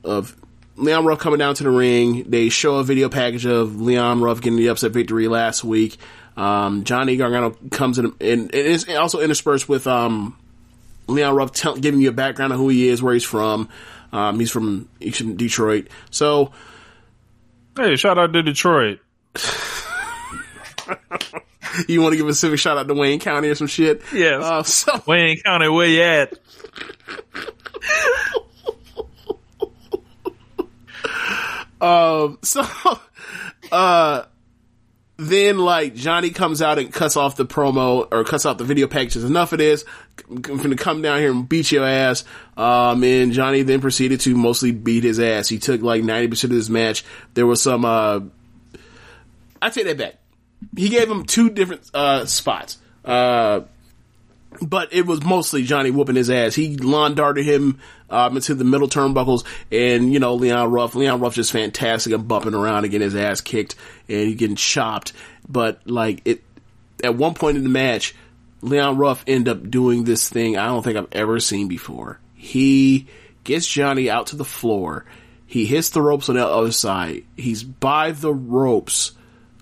[0.04, 0.36] of
[0.76, 2.24] Leon Ruff coming down to the ring.
[2.28, 5.96] They show a video package of Leon Ruff getting the upset victory last week.
[6.36, 10.38] Um, Johnny Gargano comes in, and, it's also interspersed with um,
[11.06, 13.68] Leon Ruff tell, giving you a background of who he is, where he's from.
[14.12, 15.88] Um, he's from he's from Detroit.
[16.10, 16.52] So
[17.76, 19.00] Hey, shout out to Detroit.
[21.88, 24.02] you want to give a civic shout out to Wayne County or some shit?
[24.12, 24.42] Yes.
[24.42, 26.32] Uh, so Wayne County, where you at?
[31.80, 32.64] Um, so,
[33.72, 34.24] uh,
[35.18, 38.86] then like Johnny comes out and cuts off the promo or cuts off the video
[38.86, 39.24] packages.
[39.24, 39.84] Enough of this.
[40.28, 42.24] I'm gonna come down here and beat your ass.
[42.56, 45.48] Um, and Johnny then proceeded to mostly beat his ass.
[45.48, 47.04] He took like 90% of this match.
[47.34, 48.20] There was some, uh,
[49.60, 50.16] I take that back.
[50.74, 52.78] He gave him two different, uh, spots.
[53.04, 53.62] Uh,
[54.62, 56.54] but it was mostly Johnny whooping his ass.
[56.54, 57.78] He lawn darted him
[58.08, 60.94] um, into the middle turnbuckles, and you know Leon Ruff.
[60.94, 63.74] Leon Ruff just fantastic and bumping around and getting his ass kicked,
[64.08, 65.12] and getting chopped.
[65.48, 66.42] But like it,
[67.02, 68.14] at one point in the match,
[68.62, 72.20] Leon Ruff ended up doing this thing I don't think I've ever seen before.
[72.34, 73.08] He
[73.44, 75.04] gets Johnny out to the floor.
[75.46, 77.24] He hits the ropes on the other side.
[77.36, 79.12] He's by the ropes.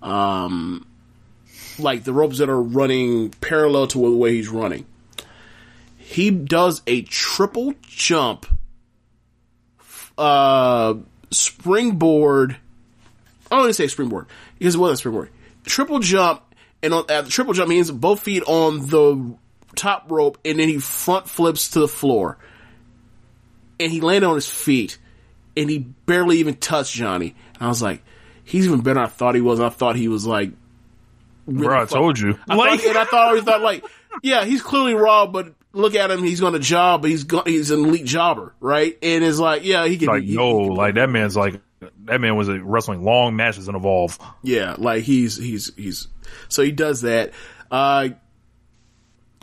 [0.01, 0.85] Um,
[1.79, 4.85] like the ropes that are running parallel to the way he's running.
[5.97, 8.45] He does a triple jump,
[10.17, 10.95] uh,
[11.31, 12.57] springboard.
[13.51, 15.29] I don't want to say springboard because it wasn't springboard.
[15.65, 16.41] Triple jump,
[16.83, 19.35] and on, at the triple jump he means both feet on the
[19.75, 22.37] top rope, and then he front flips to the floor,
[23.79, 24.97] and he landed on his feet,
[25.57, 27.35] and he barely even touched Johnny.
[27.55, 28.03] And I was like,
[28.43, 29.59] he's even better than I thought he was.
[29.59, 30.51] I thought he was like
[31.45, 32.37] really Bro, I told you.
[32.49, 33.85] I Like- thought, and I thought always thought like,
[34.23, 37.43] yeah, he's clearly raw, but look at him, he's going to job, but he's go,
[37.45, 38.97] he's an elite jobber, right?
[39.03, 41.59] And it's like, yeah, he can, like, he- yo, he- like that man's like,
[42.05, 44.17] that man was wrestling long matches and Evolve.
[44.41, 46.07] yeah, like he's he's he's
[46.49, 47.31] so he does that.
[47.69, 48.09] Uh,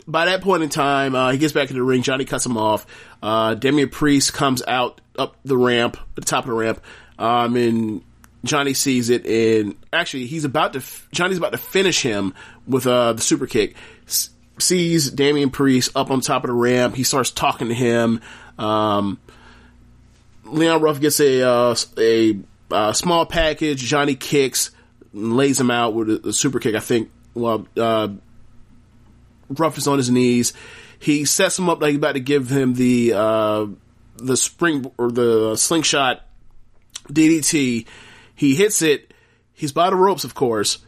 [0.07, 2.01] by that point in time, uh, he gets back in the ring.
[2.01, 2.85] Johnny cuts him off.
[3.21, 6.81] Uh, Damian Priest comes out up the ramp, the top of the ramp,
[7.17, 8.03] um, and
[8.43, 9.25] Johnny sees it.
[9.25, 12.33] And actually, he's about to Johnny's about to finish him
[12.67, 13.75] with uh, the super kick.
[14.07, 16.95] S- sees Damian Priest up on top of the ramp.
[16.95, 18.21] He starts talking to him.
[18.57, 19.19] Um,
[20.45, 22.39] Leon Ruff gets a uh, a
[22.71, 23.79] uh, small package.
[23.79, 24.71] Johnny kicks,
[25.13, 26.75] lays him out with a, a super kick.
[26.75, 27.11] I think.
[27.33, 28.09] Well, uh,
[29.49, 30.53] Ruff is on his knees.
[30.99, 33.67] He sets him up like he's about to give him the uh,
[34.17, 36.21] the spring or the slingshot
[37.07, 37.85] DDT.
[38.43, 39.13] He hits it.
[39.53, 40.79] He's by the ropes, of course.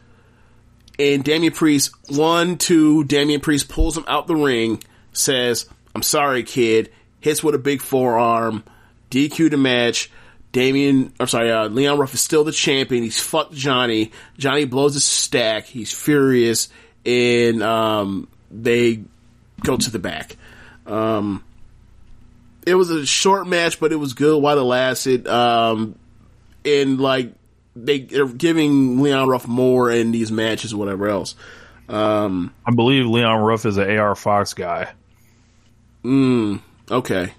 [0.98, 4.82] And Damian Priest, one, two, Damian Priest pulls him out the ring,
[5.14, 6.92] says, I'm sorry, kid.
[7.18, 8.62] Hits with a big forearm,
[9.10, 10.10] DQ the match.
[10.52, 13.02] Damian, I'm sorry, uh, Leon Ruff is still the champion.
[13.02, 14.12] He's fucked Johnny.
[14.36, 15.64] Johnny blows his stack.
[15.64, 16.68] He's furious.
[17.06, 19.00] And, um, they
[19.60, 20.36] go to the back.
[20.86, 21.42] Um,
[22.66, 25.26] it was a short match, but it was good while it lasted.
[25.26, 25.98] Um,
[26.66, 27.32] and like,
[27.76, 31.34] they, they're giving Leon Ruff more in these matches or whatever else.
[31.88, 34.88] Um, I believe Leon Ruff is an AR Fox guy.
[36.04, 37.32] okay.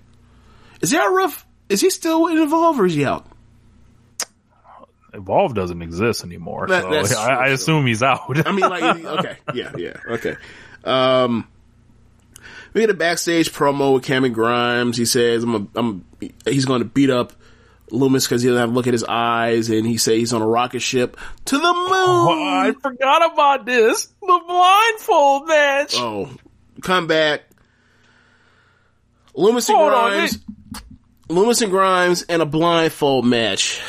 [0.82, 3.26] Is AR Ruff, is he still in Evolve or is he out?
[5.14, 8.46] Evolve doesn't exist anymore, That- so I, I true, assume he's out.
[8.48, 10.36] I mean, like, okay, yeah, yeah, okay.
[10.84, 11.48] Um,
[12.74, 14.96] we get a backstage promo with Cameron Grimes.
[14.98, 16.06] He says, "I'm, a, I'm."
[16.46, 17.34] He's going to beat up
[17.92, 20.42] Lumis because he doesn't have to look at his eyes, and he say he's on
[20.42, 21.92] a rocket ship to the moon.
[21.92, 24.08] Oh, I forgot about this.
[24.22, 25.96] The blindfold match.
[25.96, 26.30] Oh,
[26.82, 27.44] come back.
[29.36, 30.40] Lumis and Hold on, Grimes.
[31.30, 33.82] Lumis and Grimes and a blindfold match.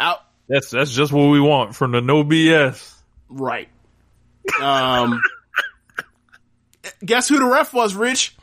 [0.00, 0.20] Out.
[0.48, 2.94] That's that's just what we want from the no BS.
[3.28, 3.68] Right.
[4.60, 5.20] Um.
[7.04, 8.34] guess who the ref was, Rich?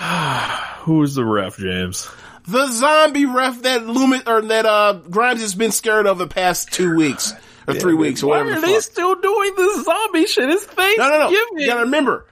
[0.80, 2.10] Who's the ref, James?
[2.48, 6.72] The zombie ref that Lumis or that uh Grimes has been scared of the past
[6.72, 7.32] two weeks
[7.68, 8.56] or three weeks or Why whatever.
[8.56, 8.82] are the they fuck.
[8.82, 10.48] still doing this zombie shit?
[10.48, 11.10] It's Thanksgiving.
[11.10, 11.58] No, no, no.
[11.60, 12.26] You gotta remember,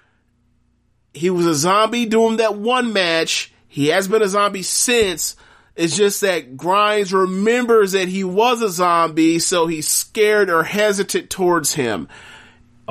[1.12, 3.52] he was a zombie doing that one match.
[3.68, 5.36] He has been a zombie since.
[5.76, 11.30] It's just that Grimes remembers that he was a zombie, so he's scared or hesitant
[11.30, 12.08] towards him.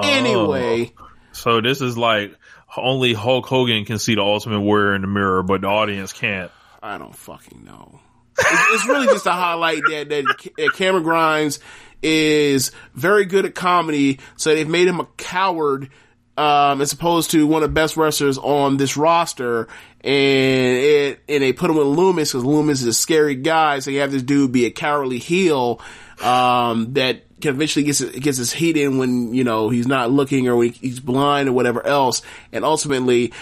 [0.02, 0.94] Anyway,
[1.34, 2.36] So this is like
[2.82, 6.52] only Hulk Hogan can see the Ultimate Warrior in the mirror, but the audience can't.
[6.82, 8.00] I don't fucking know.
[8.38, 11.60] It's, it's really just a highlight that, that that Cameron Grimes
[12.04, 15.90] is very good at comedy, so they've made him a coward
[16.38, 19.68] um, as opposed to one of the best wrestlers on this roster.
[20.02, 23.90] And it, and they put him with Lumis because Lumis is a scary guy, so
[23.90, 25.82] you have this dude be a cowardly heel
[26.22, 30.48] um, that can eventually gets gets his heat in when you know he's not looking
[30.48, 32.22] or when he's blind or whatever else,
[32.52, 33.34] and ultimately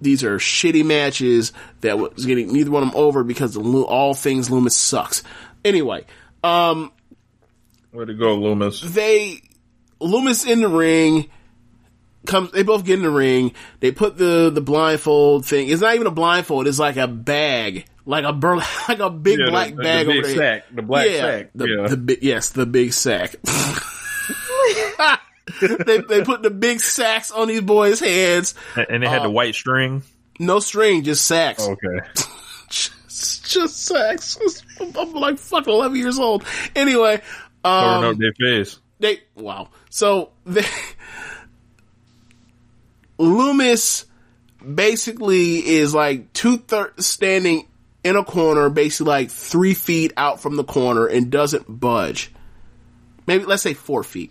[0.00, 4.48] these are shitty matches that was getting neither one of them over because all things
[4.48, 5.22] Lumis sucks.
[5.64, 6.04] Anyway,
[6.42, 6.92] um,
[7.92, 8.82] Way to go, Lumis.
[8.82, 9.40] they
[10.00, 11.30] Lumis in the ring
[12.26, 13.52] comes they both get in the ring.
[13.80, 15.68] They put the the blindfold thing.
[15.68, 16.66] It's not even a blindfold.
[16.66, 18.56] It's like a bag like a bur-
[18.88, 20.36] like a big Yeah, the- black the- the bag big over there.
[20.36, 21.88] sack, the black yeah, sack, the, yeah.
[21.88, 23.34] the big yes the big sack
[25.60, 29.30] they they put the big sacks on these boys heads And and they had the
[29.30, 30.02] white string.
[30.38, 31.98] no string just sacks Okay.
[32.68, 34.38] just, just sacks
[34.80, 37.14] I'm like fucking 11 years old anyway
[37.64, 38.78] um Covering up their face.
[39.00, 39.68] they wow.
[39.90, 40.64] So they
[43.18, 44.06] Lumis
[44.74, 47.68] basically is like two thirds standing
[48.04, 52.30] in a corner, basically like three feet out from the corner and doesn't budge.
[53.26, 54.30] Maybe let's say four feet.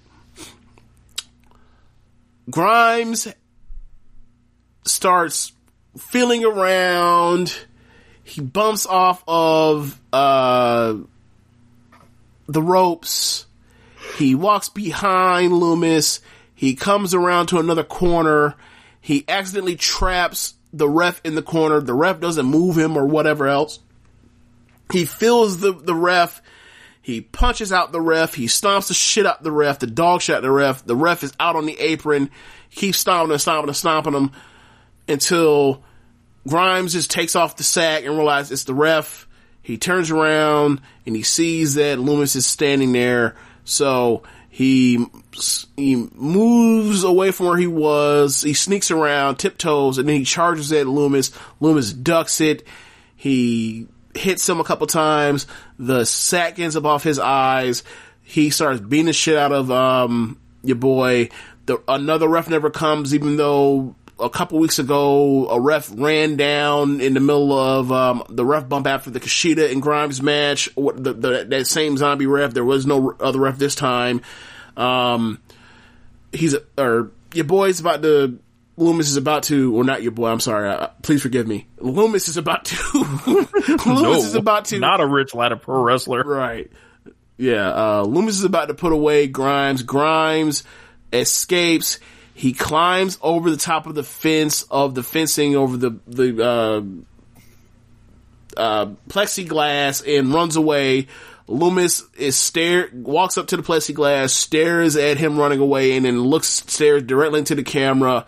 [2.50, 3.28] Grimes
[4.86, 5.52] starts
[5.98, 7.56] feeling around.
[8.24, 10.96] He bumps off of uh
[12.48, 13.48] the ropes.
[14.18, 16.20] He walks behind Lumis.
[16.54, 18.56] He comes around to another corner.
[19.02, 21.80] He accidentally traps the ref in the corner.
[21.80, 23.80] The ref doesn't move him or whatever else.
[24.92, 26.42] He fills the, the ref.
[27.02, 28.34] He punches out the ref.
[28.34, 29.80] He stomps the shit out the ref.
[29.80, 30.86] The dog shot the ref.
[30.86, 32.30] The ref is out on the apron.
[32.72, 34.32] Keeps stomping and stomping and stomping him
[35.08, 35.84] until
[36.48, 39.28] Grimes just takes off the sack and realizes it's the ref.
[39.62, 43.36] He turns around and he sees that Lumis is standing there.
[43.64, 44.24] So
[44.54, 45.04] he
[45.76, 48.44] he moves away from where he was.
[48.44, 51.36] He sneaks around, tiptoes, and then he charges at Lumis.
[51.60, 52.64] Lumis ducks it.
[53.16, 55.48] He hits him a couple times.
[55.80, 57.84] The sack ends up off his eyes.
[58.22, 61.30] He starts beating the shit out of um your boy.
[61.66, 67.02] The another ref never comes, even though a couple weeks ago a ref ran down
[67.02, 70.70] in the middle of um, the ref bump after the Kushida and Grimes match.
[70.76, 72.54] The, the that same zombie ref.
[72.54, 74.22] There was no other ref this time.
[74.78, 75.40] Um,
[76.32, 78.40] he's or your boy's about to.
[78.76, 80.30] Lumis is about to, or not your boy.
[80.30, 80.68] I'm sorry.
[80.68, 81.68] Uh, please forgive me.
[81.78, 82.76] Lumis is about to.
[82.76, 84.80] Lumis No, is about to.
[84.80, 86.24] Not a rich lad, a pro wrestler.
[86.24, 86.72] Right.
[87.38, 89.84] Yeah, uh, Lumis is about to put away Grimes.
[89.84, 90.64] Grimes
[91.12, 92.00] escapes.
[92.34, 96.82] He climbs over the top of the fence of the fencing over the, the, uh,
[98.60, 101.08] uh, plexiglass and runs away.
[101.48, 106.22] Lumis is stare, walks up to the plexiglass, stares at him running away and then
[106.22, 108.26] looks, stares directly into the camera.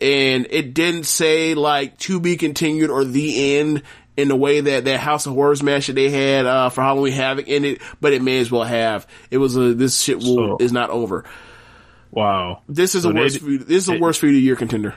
[0.00, 3.82] And it didn't say like to be continued or the end
[4.16, 7.12] in the way that that House of Horrors match that they had, uh, for Halloween
[7.12, 9.06] Havoc it, but it may as well have.
[9.30, 11.24] It was a, this shit will, So- is not over.
[12.14, 12.62] Wow.
[12.68, 14.56] This is So a they- worst feud, this is a worst feud of the year
[14.56, 14.94] contender.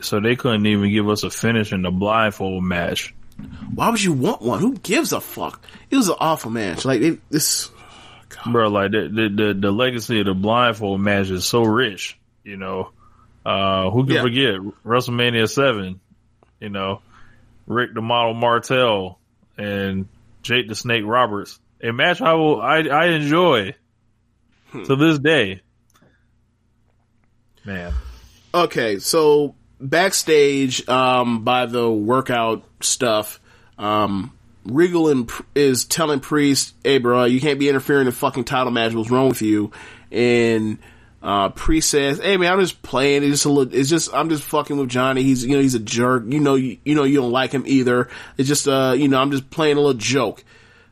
[0.00, 3.14] So they couldn't even give us a finish in the blindfold match.
[3.74, 4.60] Why would you want one?
[4.60, 5.62] Who gives a fuck?
[5.90, 6.84] It was an awful match.
[6.84, 7.70] Like it, this,
[8.50, 12.56] Bro, like the, the the the legacy of the blindfold match is so rich, you
[12.56, 12.90] know.
[13.44, 14.22] Uh who can Yeah.
[14.22, 16.00] forget WrestleMania seven,
[16.60, 17.00] you know,
[17.66, 19.18] Rick the Model Martel
[19.56, 20.08] and
[20.42, 21.58] Jake the Snake Roberts.
[21.82, 23.74] A match I will I I enjoy
[24.72, 25.60] to this day.
[27.66, 27.92] Man.
[28.54, 33.40] Okay, so backstage, um, by the workout stuff,
[33.76, 34.32] um,
[34.64, 38.94] Regal and, is telling Priest, "Hey, bro, you can't be interfering in fucking title match.
[38.94, 39.72] What's wrong with you?"
[40.10, 40.78] And
[41.22, 43.22] uh, Priest says, "Hey, man, I'm just playing.
[43.22, 43.74] It's just a little.
[43.74, 45.22] It's just I'm just fucking with Johnny.
[45.22, 46.24] He's you know he's a jerk.
[46.28, 48.08] You know you, you know you don't like him either.
[48.36, 50.44] It's just uh you know I'm just playing a little joke."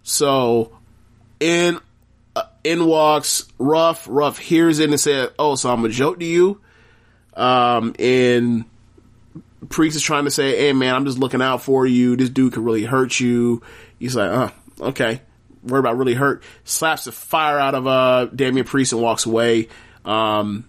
[0.03, 0.77] So
[1.41, 1.81] in
[2.37, 4.07] uh, in walks Ruff.
[4.09, 6.61] Ruff hears it and says, "Oh, so I'm a joke to you."
[7.35, 8.65] Um, and
[9.69, 12.17] Priest is trying to say, "Hey, man, I'm just looking out for you.
[12.17, 13.63] This dude could really hurt you."
[13.99, 15.21] He's like, "Uh, okay."
[15.63, 16.43] Worried about really hurt.
[16.65, 19.69] Slaps the fire out of uh Damian Priest and walks away.
[20.05, 20.67] Um,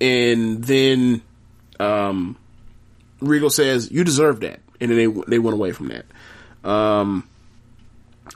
[0.00, 1.22] and then
[1.80, 2.36] um,
[3.20, 6.04] Regal says, "You deserve that," and then they they went away from that.
[6.68, 7.28] Um,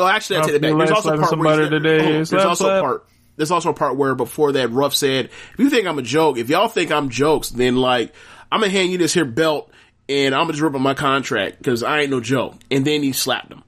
[0.01, 0.77] oh, actually, I take it back.
[0.77, 1.99] There's also part where somebody he- today.
[1.99, 2.13] on.
[2.13, 3.07] there's also part.
[3.37, 6.39] There's also a part where before that, Ruff said, "If you think I'm a joke,
[6.39, 8.15] if y'all think I'm jokes, then like
[8.51, 9.71] I'm gonna hand you this here belt."
[10.09, 12.57] And I'm gonna just rip up my contract because I ain't no joke.
[12.71, 13.63] And then he slapped him.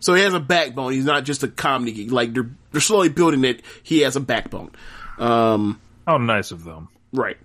[0.00, 0.92] So he has a backbone.
[0.92, 2.12] He's not just a comedy geek.
[2.12, 3.62] Like they're they're slowly building it.
[3.82, 4.70] He has a backbone.
[5.18, 6.88] Um, How nice of them.
[7.12, 7.36] Right.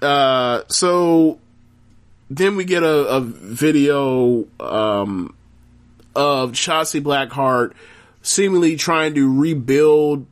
[0.00, 1.38] Uh, so
[2.30, 5.34] then we get a, a video um,
[6.14, 7.72] of Shotzi Blackheart
[8.26, 10.26] seemingly trying to rebuild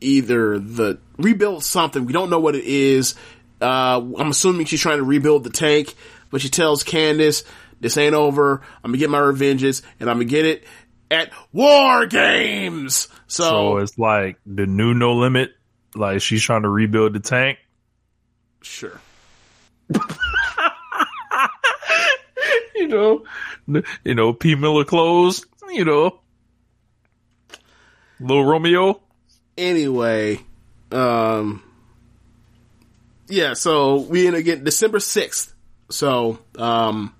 [0.00, 2.06] either the rebuild something.
[2.06, 3.14] We don't know what it is.
[3.60, 5.94] Uh, I'm assuming she's trying to rebuild the tank,
[6.30, 7.44] but she tells Candice,
[7.80, 8.62] "This ain't over.
[8.84, 10.64] I'm gonna get my revenges, and I'm gonna get it."
[11.10, 13.08] at War Games.
[13.28, 15.52] So So, it's like the new No Limit.
[15.94, 17.58] Like she's trying to rebuild the tank.
[18.62, 19.00] sure.
[22.74, 23.24] You know,
[24.04, 25.44] you know P Miller clothes.
[25.68, 26.20] You know,
[28.20, 29.00] Little Romeo.
[29.56, 30.40] Anyway,
[30.92, 31.62] um,
[33.28, 35.52] yeah, so we up getting December 6th.
[35.90, 37.14] So, um,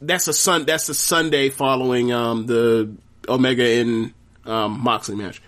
[0.00, 2.92] that's a sun, that's a Sunday following, um, the
[3.28, 4.14] Omega and,
[4.46, 5.42] um, Moxley match.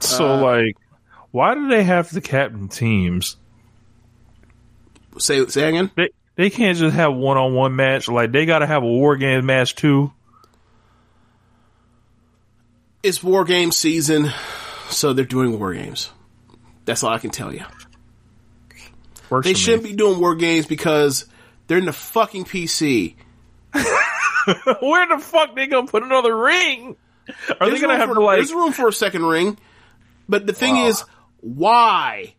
[0.00, 0.76] So like,
[1.30, 3.36] why do they have to captain teams?
[5.18, 5.90] Say, say again?
[5.96, 8.08] They they can't just have one on one match.
[8.08, 10.12] Like they got to have a war game match too.
[13.02, 14.30] It's War Game season,
[14.90, 16.10] so they're doing War Games.
[16.84, 17.64] That's all I can tell you.
[19.30, 21.24] Works They shouldn't be doing War Games because
[21.66, 23.14] they're in the fucking PC.
[23.72, 26.96] Where the fuck they gonna put another ring?
[27.28, 28.38] Are There's they gonna have for, to like?
[28.38, 29.56] There's room for a second ring,
[30.28, 31.04] but the thing is,
[31.40, 32.34] why?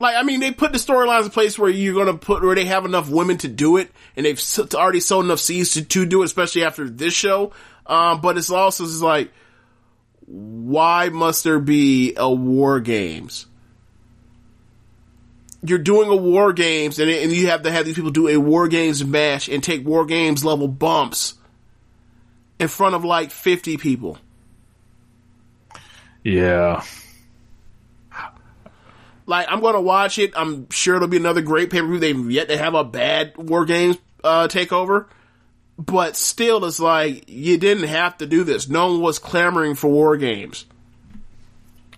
[0.00, 2.64] Like, I mean, they put the storylines in place where you're gonna put where they
[2.64, 4.42] have enough women to do it, and they've
[4.74, 7.52] already sold enough seeds to, to do it, especially after this show.
[7.86, 9.30] Um, but it's also like,
[10.26, 13.46] why must there be a war games?
[15.62, 18.36] You're doing a war games, and, and you have to have these people do a
[18.36, 21.34] war games match and take war games level bumps
[22.58, 24.18] in front of like 50 people.
[26.22, 26.82] yeah,
[29.26, 30.32] Like, I'm gonna watch it.
[30.36, 31.98] I'm sure it'll be another great pay per view.
[31.98, 35.06] They've yet to have a bad War Games, uh, takeover.
[35.78, 38.68] But still, it's like, you didn't have to do this.
[38.68, 40.66] No one was clamoring for War Games.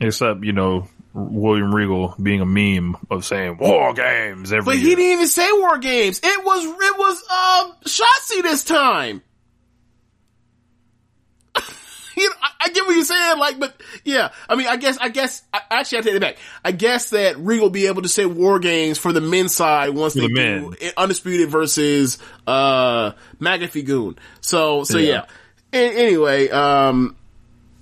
[0.01, 4.65] except you know William Regal being a meme of saying war games every.
[4.65, 4.97] But he year.
[4.97, 6.21] didn't even say War Games.
[6.23, 9.23] It was, it was, um, Shotzi this time.
[12.23, 14.99] you know, I, I get what you're saying, like, but yeah, I mean, I guess,
[14.99, 16.37] I guess, I, actually, I take it back.
[16.65, 19.91] I guess that Regal will be able to say war games for the men's side
[19.91, 20.71] once For they the men.
[20.71, 24.19] do undisputed versus uh McAfee Goon.
[24.41, 25.25] So, so yeah.
[25.73, 25.81] Yeah.
[25.81, 27.17] A- anyway, um,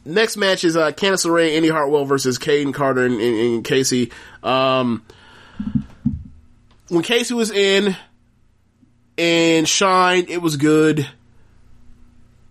[0.04, 4.12] next match is uh Candice LeRae, Indy Hartwell versus Kayden Carter and, and, and Kacy.
[4.42, 5.02] Um,
[6.88, 7.96] when Kacy was in
[9.16, 11.08] and shined, it was good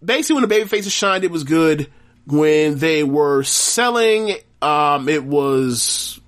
[0.04, 1.90] basically when the baby faces shined, it was good.
[2.26, 6.20] When they were selling, um, it was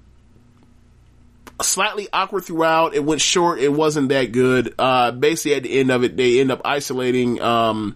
[1.62, 2.95] slightly awkward throughout.
[2.95, 3.60] It went short.
[3.60, 4.76] It wasn't that good.
[4.78, 7.95] Uh, basically at the end of it, they end up isolating, um,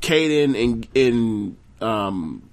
[0.00, 2.48] Kayden and, and, um,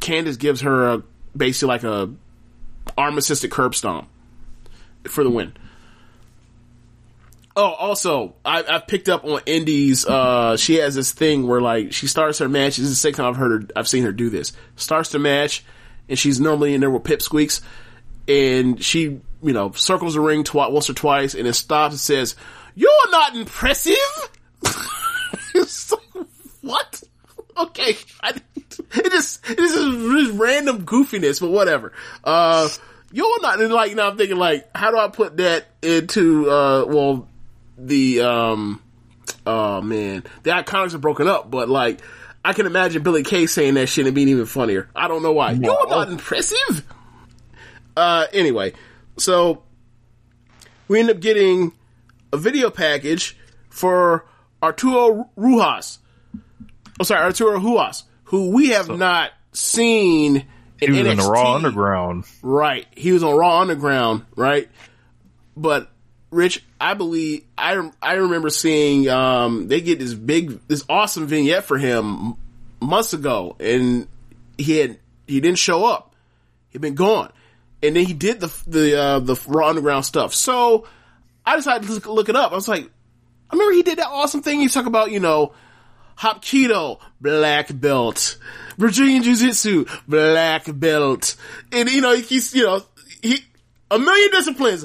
[0.00, 1.02] Candice gives her a,
[1.36, 2.10] basically like a
[2.96, 4.08] arm assisted curb stomp
[5.04, 5.52] for the win.
[7.62, 10.06] Oh, also, I, I picked up on Indy's.
[10.06, 12.78] Uh, she has this thing where like she starts her match.
[12.78, 13.68] This is the second time I've heard her.
[13.76, 14.54] I've seen her do this.
[14.76, 15.62] Starts the match,
[16.08, 17.60] and she's normally in there with pipsqueaks,
[18.26, 22.00] and she, you know, circles the ring twice, once or twice, and it stops and
[22.00, 22.34] says,
[22.74, 23.94] "You're not impressive."
[26.62, 27.02] What?
[27.56, 28.34] Okay, I,
[28.94, 31.92] it just it is just random goofiness, but whatever.
[32.22, 32.68] Uh,
[33.12, 34.10] you're not like now.
[34.10, 37.28] I'm thinking like, how do I put that into uh, well,
[37.86, 38.82] the um,
[39.46, 42.00] oh man, the iconics are broken up, but like,
[42.44, 44.88] I can imagine Billy Kay saying that shit and being even funnier.
[44.94, 45.52] I don't know why.
[45.52, 46.84] You're not impressive.
[47.96, 48.72] Uh, anyway,
[49.18, 49.62] so
[50.88, 51.72] we end up getting
[52.32, 53.36] a video package
[53.68, 54.26] for
[54.62, 55.98] Arturo Ruas.
[56.98, 60.46] Oh, sorry, Arturo Ruas, who we have not seen
[60.80, 62.24] in he was in the Raw Underground.
[62.42, 62.86] Right.
[62.92, 64.68] He was on Raw Underground, right?
[65.56, 65.90] But
[66.30, 71.64] Rich, I believe I I remember seeing um they get this big this awesome vignette
[71.64, 72.34] for him
[72.80, 74.06] months ago and
[74.56, 76.14] he had he didn't show up.
[76.70, 77.32] He'd been gone.
[77.82, 80.34] And then he did the the uh the Raw Underground stuff.
[80.34, 80.86] So
[81.44, 82.52] I decided to look, it up.
[82.52, 82.88] I was like
[83.50, 85.52] I remember he did that awesome thing he talk about, you know,
[86.16, 88.38] Hapkido, black belt.
[88.78, 91.34] Brazilian Jiu Jitsu, black belt.
[91.72, 92.82] And, you know, he's, you know,
[93.22, 93.38] he,
[93.90, 94.84] a million disciplines,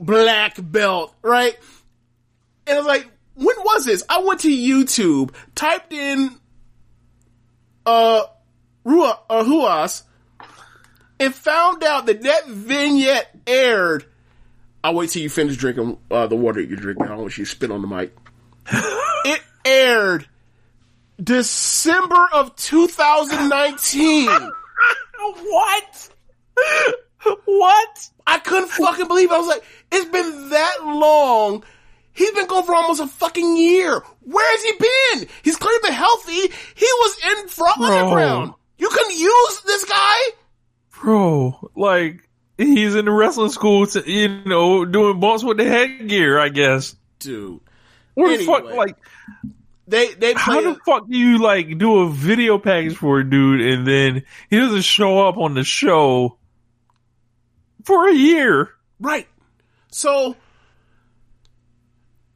[0.00, 1.56] black belt, right?
[2.66, 4.04] And I was like, when was this?
[4.08, 6.30] I went to YouTube, typed in,
[7.86, 8.24] uh,
[8.84, 10.02] Rua, uh, Huas,
[11.18, 14.04] and found out that that vignette aired.
[14.82, 17.06] I'll wait till you finish drinking, uh, the water you're drinking.
[17.06, 18.14] I don't want you to spit on the mic.
[19.24, 20.26] it aired
[21.22, 24.30] December of 2019.
[25.42, 26.10] What?
[27.46, 28.10] what?
[28.26, 29.34] I couldn't fucking believe it.
[29.34, 31.64] I was like, it's been that long
[32.14, 34.00] He's been gone for almost a fucking year.
[34.22, 35.28] Where has he been?
[35.42, 36.32] He's clearly been healthy.
[36.32, 37.86] He was in front Bro.
[37.88, 38.54] underground.
[38.78, 40.18] You couldn't use this guy?
[41.02, 46.38] bro, like he's in the wrestling school, to, you know, doing bumps with the headgear.
[46.38, 46.96] I guess.
[47.18, 47.60] Dude.
[48.14, 48.64] What the fuck?
[48.64, 48.96] Like,
[49.88, 53.60] They, they how the fuck do you like do a video package for a dude
[53.60, 56.38] and then he doesn't show up on the show
[57.84, 58.70] for a year?
[59.00, 59.28] Right.
[59.90, 60.36] So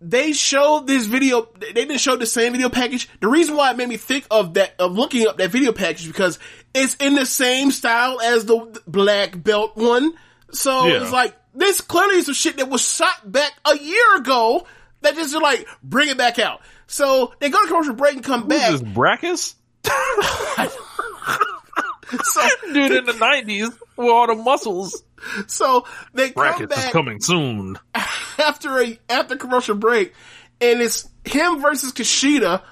[0.01, 1.49] they showed this video.
[1.59, 3.09] They didn't show the same video package.
[3.20, 6.07] The reason why it made me think of that of looking up that video package
[6.07, 6.39] because
[6.75, 10.12] it's in the same style as the black belt one.
[10.52, 11.02] So Yeah.
[11.02, 14.67] it's like this clearly is some shit that was shot back a year ago.
[15.01, 16.60] That just like bring it back out.
[16.86, 18.70] So they go to commercial break and come Who's back.
[18.70, 19.55] this Brakkus?
[22.25, 22.41] So,
[22.73, 25.02] Dude in the nineties with all the muscles.
[25.47, 27.78] so they come Brackets is back coming soon.
[28.38, 30.14] after a after commercial break,
[30.60, 32.62] and it's him versus Kushida.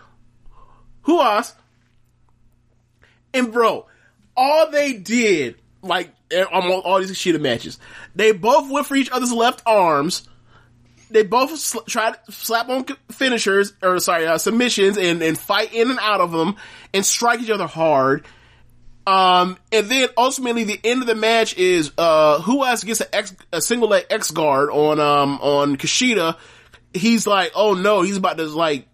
[1.03, 1.55] Who else?
[3.33, 3.87] And bro,
[4.37, 7.79] all they did, like on all these Kushida matches,
[8.15, 10.29] they both went for each other's left arms.
[11.09, 15.73] They both sl- tried to slap on finishers, or sorry, uh, submissions, and, and fight
[15.73, 16.57] in and out of them,
[16.93, 18.27] and strike each other hard.
[19.07, 23.15] Um, and then ultimately the end of the match is, uh, who else gets a,
[23.15, 26.37] X, a single leg X guard on, um, on Kushida.
[26.93, 28.89] He's like, oh no, he's about to like,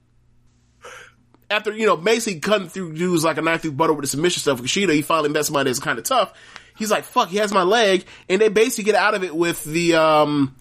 [1.51, 4.41] after, you know, basically cutting through dudes like a knife through butter with the submission
[4.41, 6.35] stuff Kushida, he finally met somebody that's kind of tough.
[6.77, 8.05] He's like, fuck, he has my leg.
[8.29, 10.57] And they basically get out of it with the, um,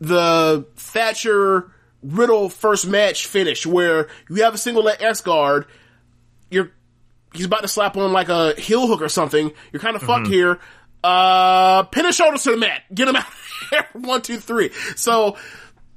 [0.00, 5.66] the Thatcher Riddle first match finish where you have a single leg X guard,
[7.38, 9.50] he's about to slap on like a heel hook or something.
[9.72, 10.58] You're kind of fucked here.
[11.02, 12.82] Uh, pin his shoulders to the mat.
[12.92, 13.26] Get him out
[13.70, 13.86] here.
[13.94, 14.70] One, two, three.
[14.96, 15.36] So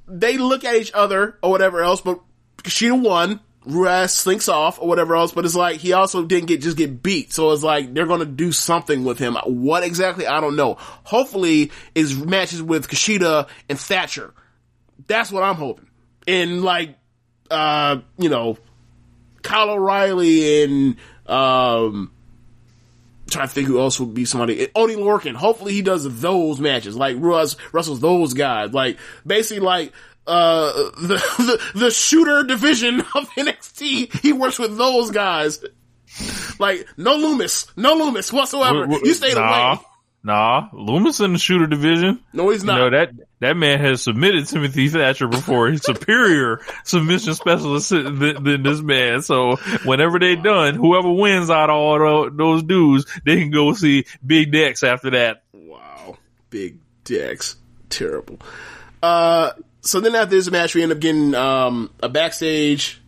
[0.06, 2.20] they look at each other or whatever else, but
[2.58, 3.40] Kushida won.
[3.64, 7.00] Ruas slinks off or whatever else, but it's like he also didn't get just get
[7.00, 7.32] beat.
[7.32, 9.36] So it's like they're gonna do something with him.
[9.44, 10.26] What exactly?
[10.26, 10.74] I don't know.
[11.04, 14.34] Hopefully, is matches with Kushida and Thatcher.
[15.06, 15.86] That's what I'm hoping.
[16.26, 16.98] And like,
[17.52, 18.58] uh, you know,
[19.42, 22.12] Kyle O'Reilly and um
[23.30, 24.68] trying to think who else would be somebody.
[24.74, 25.34] Oni Lorcan.
[25.34, 26.96] Hopefully he does those matches.
[26.96, 28.72] Like Russ wrestles those guys.
[28.72, 29.92] Like basically like
[30.26, 34.20] uh the, the the shooter division of NXT.
[34.20, 35.64] He works with those guys.
[36.58, 38.86] Like no Lumis, no Lumis whatsoever.
[38.86, 39.80] Wh- wh- You stayed nah, away.
[40.24, 42.20] Nah, Lumis in the shooter division.
[42.32, 42.76] No, he's You not.
[42.78, 43.10] know that
[43.40, 45.68] that man has submitted Timothy Thatcher before.
[45.68, 49.22] He's superior submission specialist than, than this man.
[49.22, 53.72] So whenever they done, whoever wins out of all tho- those dudes, they can go
[53.72, 55.42] see Big Dex after that.
[55.52, 56.18] Wow.
[56.50, 57.56] Big Dex.
[57.90, 58.38] Terrible.
[59.02, 63.02] Uh, so then after this match, we end up getting, um, a backstage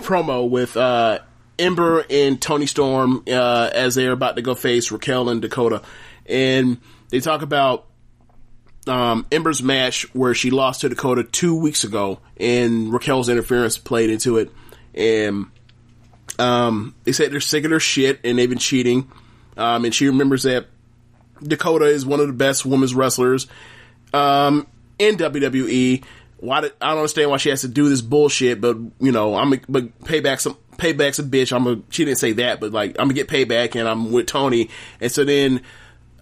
[0.00, 1.20] promo with, uh,
[1.58, 5.82] Ember and Toni Storm, uh, as they're about to go face Raquel and Dakota.
[6.26, 6.78] And
[7.10, 7.86] they talk about,
[8.86, 14.10] um, Ember's match where she lost to Dakota two weeks ago and Raquel's interference played
[14.10, 14.50] into it.
[14.94, 15.46] And,
[16.38, 19.10] um, they said they're sick of their shit and they've been cheating.
[19.56, 20.66] Um, and she remembers that
[21.42, 23.46] Dakota is one of the best women's wrestlers
[24.12, 24.66] um,
[24.98, 26.02] in WWE.
[26.38, 29.34] Why did, I don't understand why she has to do this bullshit, but you know,
[29.34, 31.54] I'm but payback some payback's a bitch.
[31.54, 34.26] I'm a she didn't say that, but like I'm gonna get payback, and I'm with
[34.26, 34.70] Toni.
[35.00, 35.62] And so then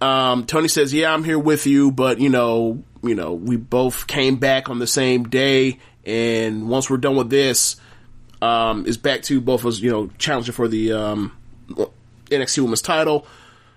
[0.00, 4.06] um, Toni says, "Yeah, I'm here with you, but you know, you know, we both
[4.06, 7.76] came back on the same day, and once we're done with this,
[8.40, 11.36] um, is back to both of us, you know, challenging for the um,
[12.30, 13.26] NXT Women's title."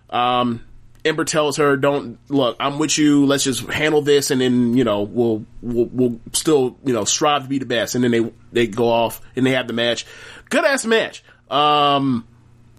[0.09, 0.63] Um,
[1.05, 2.57] Ember tells her, "Don't look.
[2.59, 3.27] I'm with you.
[3.27, 7.43] Let's just handle this, and then you know we'll we'll, we'll still you know strive
[7.43, 10.05] to be the best." And then they they go off and they have the match.
[10.49, 11.23] Good ass match.
[11.49, 12.27] Um,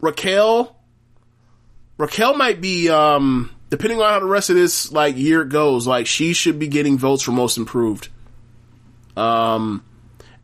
[0.00, 0.76] Raquel,
[1.98, 5.86] Raquel might be um, depending on how the rest of this like year goes.
[5.86, 8.08] Like she should be getting votes for most improved.
[9.16, 9.84] Um,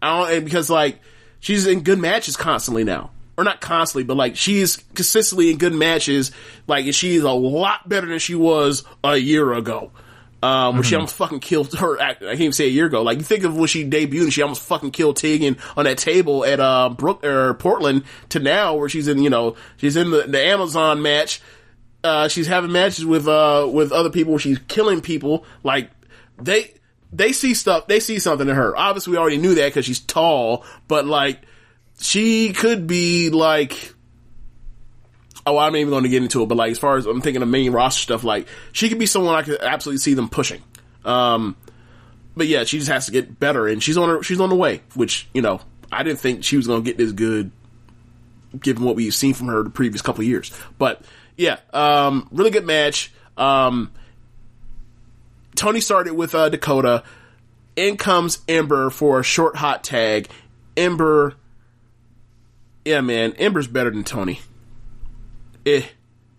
[0.01, 1.01] I don't because like
[1.41, 5.75] she's in good matches constantly now, or not constantly, but like she's consistently in good
[5.75, 6.33] matches.
[6.67, 9.93] Like she's a lot better than she was a year ago.
[10.43, 12.01] Um, when she almost fucking killed her.
[12.01, 13.02] I can't even say a year ago.
[13.02, 15.99] Like you think of when she debuted, and she almost fucking killed Tegan on that
[15.99, 18.05] table at uh Brook or Portland.
[18.31, 21.41] To now, where she's in, you know, she's in the, the Amazon match.
[22.02, 24.33] Uh, she's having matches with uh with other people.
[24.33, 25.44] Where she's killing people.
[25.62, 25.91] Like
[26.39, 26.75] they
[27.12, 27.86] they see stuff.
[27.86, 28.77] They see something in her.
[28.77, 30.65] Obviously, we already knew that because she's tall.
[30.89, 31.43] But like,
[32.01, 33.95] she could be like.
[35.45, 37.43] Oh, I'm even going to get into it, but like, as far as I'm thinking
[37.43, 40.62] of main roster stuff, like, she could be someone I could absolutely see them pushing.
[41.05, 41.57] Um,
[42.37, 44.23] but yeah, she just has to get better, and she's on her.
[44.23, 44.83] She's on the way.
[44.95, 47.51] Which you know, I didn't think she was going to get this good,
[48.59, 50.57] given what we've seen from her the previous couple years.
[50.79, 51.03] But
[51.37, 53.12] yeah, um, really good match.
[53.37, 53.91] Um,
[55.57, 57.03] Toni started with uh, Dakota.
[57.75, 60.29] In comes Ember for a short hot tag.
[60.77, 61.35] Ember,
[62.85, 64.41] yeah, man, Ember's better than Toni.
[65.65, 65.83] Eh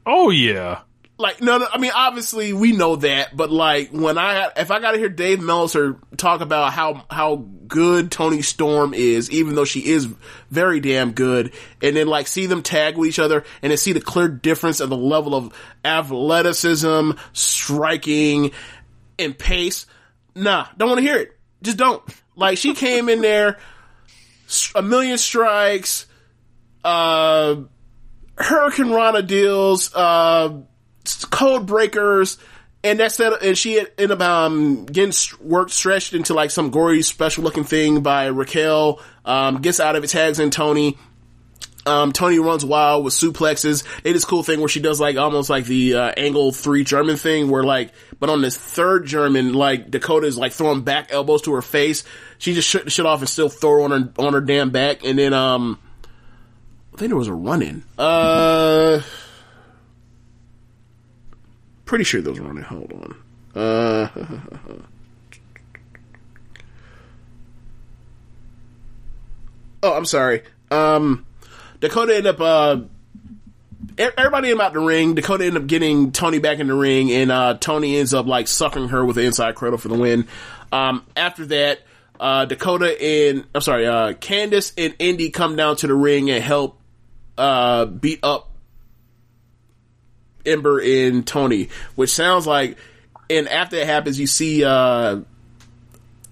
[0.06, 0.82] Oh yeah.
[1.18, 4.80] like no, no, I mean obviously we know that, but like when I if I
[4.80, 9.66] got to hear Dave Meltzer talk about how how good Toni Storm is, even though
[9.66, 10.08] she is
[10.50, 13.94] very damn good, and then like see them tag with each other and then see
[13.94, 15.54] the clear difference of the level of
[15.86, 18.52] athleticism, striking,
[19.18, 19.86] and pace.
[20.36, 21.38] Nah, don't want to hear it.
[21.62, 22.04] Just don't.
[22.36, 23.58] Like she came in there,
[24.76, 26.08] a million strikes,
[26.84, 27.56] uh,
[28.36, 30.62] hurricanrana deals, uh,
[31.30, 32.38] code breakers,
[32.84, 33.42] and that's that.
[33.44, 38.02] And she ended up um, getting worked stretched into like some gory special looking thing
[38.02, 39.02] by Raquel.
[39.26, 40.98] Um, gets out of it, tags in Toni.
[41.86, 43.84] Um, Toni runs wild with suplexes.
[44.04, 47.18] They this cool thing where she does like almost like the uh, angle three German
[47.18, 51.42] thing, where like, but on this third German, like Dakota is like throwing back elbows
[51.44, 52.06] to her face.
[52.38, 55.04] She just shut the shit off and still throw on her on her damn back,
[55.04, 55.78] and then um,
[56.94, 57.84] I think there was a run in.
[57.98, 59.02] Uh,
[61.86, 62.64] pretty sure there was a run in.
[62.64, 63.16] Hold on.
[63.56, 64.08] Uh,
[69.82, 70.44] oh, I'm sorry.
[70.70, 71.26] Um,
[71.80, 72.82] Dakota ended up, uh,
[73.98, 75.16] everybody ended up out the ring.
[75.16, 78.48] Dakota ended up getting Toni back in the ring, and uh, Toni ends up like
[78.48, 80.28] sucking her with the inside cradle for the win.
[80.72, 81.80] Um, after that,
[82.20, 86.44] uh, Dakota and I'm sorry, uh, Candice and Indy come down to the ring and
[86.44, 86.80] help
[87.38, 88.50] uh, beat up
[90.46, 92.78] Ember and Toni, which sounds like.
[93.30, 95.22] And after that happens, you see uh,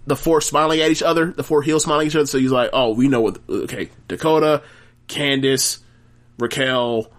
[0.05, 2.25] the four smiling at each other, the four heels smiling at each other.
[2.25, 4.61] So he's like, "Oh, we know what." Okay, Dakota,
[5.07, 5.79] Candice,
[6.37, 7.09] Raquel,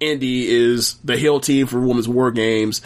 [0.00, 2.82] Indy is the heel team for Women's War Games.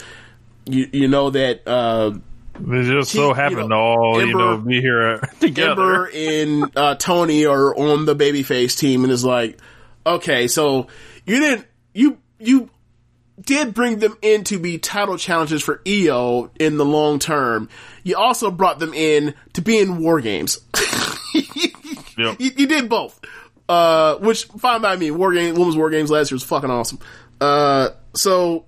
[0.65, 2.11] You you know that uh,
[2.59, 5.71] They just She- so you know, to all, you Ember- know, be here together.
[6.07, 9.59] Ember and uh, Toni are on the babyface team, and it's like,
[10.05, 10.87] okay, so
[11.25, 12.69] you didn't you you
[13.39, 17.69] did bring them in to be title challenges for Io in the long term.
[18.03, 20.59] You also brought them in to be in war games.
[22.17, 22.39] Yep.
[22.39, 23.19] you, you did both.
[23.67, 25.11] Uh, which fine by me.
[25.11, 26.99] War game, women's war games last year was fucking awesome.
[27.39, 28.65] Uh, so,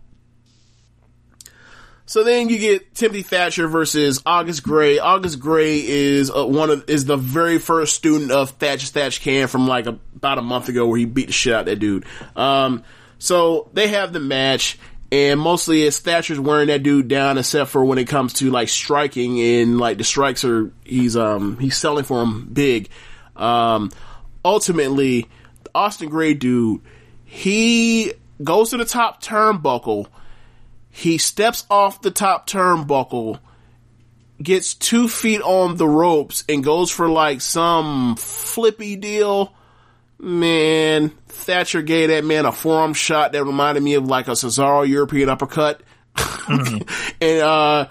[2.06, 5.00] so then you get Timothy Thatcher versus August Grey.
[5.00, 9.48] August Grey is uh, one of is the very first student of Thatch Thatch Can
[9.48, 11.78] from like a, about a month ago, where he beat the shit out of that
[11.78, 12.06] dude.
[12.36, 12.84] Um,
[13.20, 14.78] so they have the match,
[15.14, 18.68] and mostly it's Thatcher's wearing that dude down, except for when it comes to like
[18.68, 22.90] striking and like the strikes are he's um he's selling for him big.
[23.36, 23.92] Um,
[24.44, 25.30] ultimately,
[25.74, 26.82] Austin Gray dude,
[27.24, 30.08] he goes to the top turnbuckle.
[30.96, 33.40] He steps off the top turnbuckle,
[34.42, 39.56] gets two feet on the ropes, and goes for like some flippy deal.
[40.20, 44.88] Man, Thatcher gave that man a forearm shot that reminded me of like a Cesaro
[44.88, 45.82] European uppercut.
[46.48, 47.88] and uh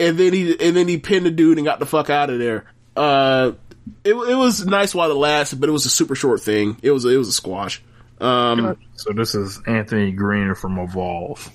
[0.00, 2.40] and then he and then he pinned the dude and got the fuck out of
[2.40, 2.64] there.
[2.96, 3.52] Uh
[4.02, 6.76] it, it was nice while it lasted, but it was a super short thing.
[6.82, 7.80] It was it was a squash.
[8.20, 11.48] Um So this is Anthony Green from Evolve.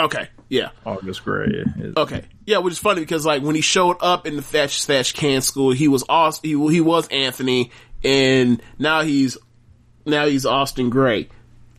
[0.00, 0.68] Okay, yeah.
[0.84, 1.64] August Grey.
[1.78, 2.22] is- Okay.
[2.46, 5.40] Yeah, which is funny because like when he showed up in the Thatch Thatch Can
[5.40, 7.70] school, he was Aust- he, he was Anthony,
[8.04, 9.38] and now he's
[10.04, 11.28] now he's Austin Gray.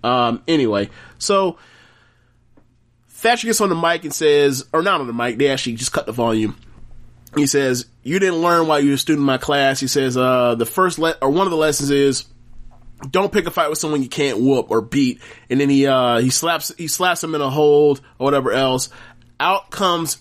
[0.04, 0.42] Um.
[0.48, 0.90] Anyway,
[1.20, 1.58] so
[3.10, 5.92] Thatcher gets on the mic and says, or not on the mic, they actually just
[5.92, 6.56] cut the volume.
[7.36, 10.18] He says, "You didn't learn while you were a student in my class." He says,
[10.18, 12.26] "Uh, the first le- or one of the lessons is."
[13.10, 15.22] Don't pick a fight with someone you can't whoop or beat.
[15.50, 18.90] And then he, uh, he slaps, he slaps him in a hold or whatever else.
[19.40, 20.18] Out comes,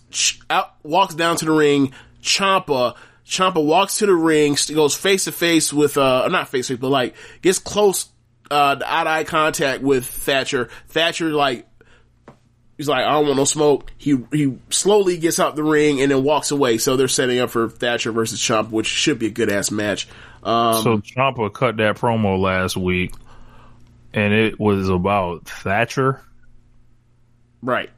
[0.51, 2.97] out, walks down to the ring, Ciampa.
[3.27, 6.81] Ciampa walks to the ring, goes face to face with, uh, not face to face,
[6.81, 8.09] but like, gets close,
[8.51, 10.69] uh, eye to eye contact with Thatcher.
[10.89, 11.67] Thatcher, like,
[12.77, 13.93] he's like, I don't want no smoke.
[13.99, 16.79] He, he slowly gets out the ring and then walks away.
[16.79, 20.09] So they're setting up for Thatcher versus Ciampa, which should be a good ass match.
[20.43, 23.15] Um, So Ciampa cut that promo last week,
[24.13, 26.23] and it was about Thatcher.
[27.63, 27.91] Right.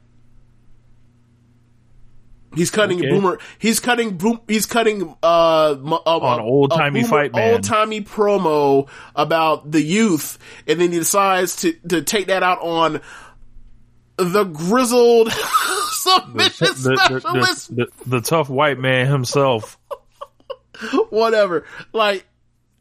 [2.55, 3.09] He's cutting Okay.
[3.11, 3.37] boomer.
[3.59, 4.17] He's cutting.
[4.17, 7.53] Boom, he's cutting uh, On old-timey fight man.
[7.53, 12.59] Old timey promo about the youth, and then he decides to to take that out
[12.61, 13.01] on
[14.23, 15.31] the grizzled
[15.91, 19.77] submission The, the, specialist, the, the, tough white man himself.
[21.09, 21.65] whatever.
[21.93, 22.25] Like,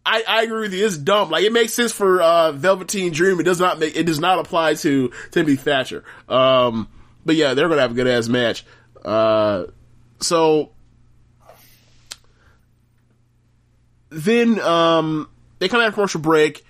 [0.05, 0.87] I, I agree with you.
[0.87, 1.31] It's dumb.
[1.31, 3.41] Like, it makes sense for uh, Velveteen Dream.
[3.41, 3.97] It does not make.
[3.97, 6.05] It does not apply to Timothy Thatcher.
[6.29, 6.89] Um,
[7.25, 8.65] but yeah, they're gonna have a good ass match.
[9.05, 9.67] Uh,
[10.21, 10.73] so
[14.11, 16.65] then um, they come out commercial break.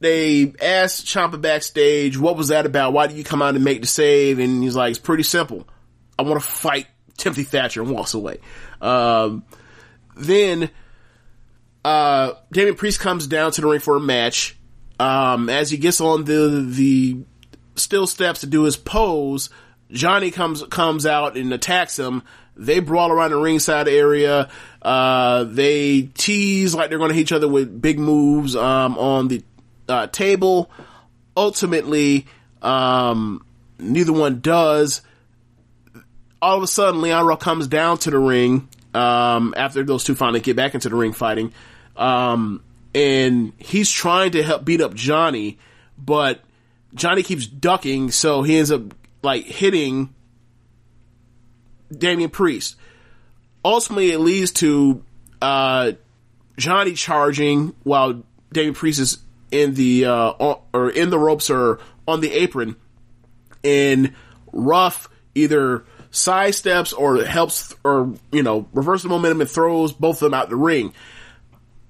[0.00, 2.92] They asked Ciampa backstage, "What was that about?
[2.92, 5.68] Why did you come out and make the save?" And he's like, "It's pretty simple.
[6.18, 8.38] I want to fight Timothy Thatcher," and walks away.
[8.80, 9.44] Um,
[10.16, 10.70] then
[11.84, 14.56] uh, Damian Priest comes down to the ring for a match.
[14.98, 17.18] Um, as he gets on the the
[17.76, 19.50] still steps to do his pose,
[19.90, 22.22] Johnny comes comes out and attacks him.
[22.56, 24.50] They brawl around the ringside area.
[24.82, 29.28] Uh, they tease like they're going to hit each other with big moves um, on
[29.28, 29.42] the
[29.90, 30.70] uh, table.
[31.36, 32.26] Ultimately,
[32.62, 33.44] um,
[33.78, 35.02] neither one does.
[36.40, 40.14] All of a sudden, Leon Ruff comes down to the ring um, after those two
[40.14, 41.52] finally get back into the ring fighting.
[41.96, 42.62] Um,
[42.94, 45.58] and he's trying to help beat up Johnny,
[45.98, 46.40] but
[46.94, 48.82] Johnny keeps ducking, so he ends up
[49.22, 50.14] like hitting
[51.96, 52.76] Damian Priest.
[53.64, 55.04] Ultimately, it leads to
[55.42, 55.92] uh,
[56.56, 59.18] Johnny charging while Damian Priest is
[59.50, 60.30] in the uh,
[60.72, 62.76] or in the ropes or on the apron,
[63.64, 64.14] and
[64.52, 70.30] Ruff either sidesteps or helps or you know reverses the momentum and throws both of
[70.30, 70.92] them out the ring.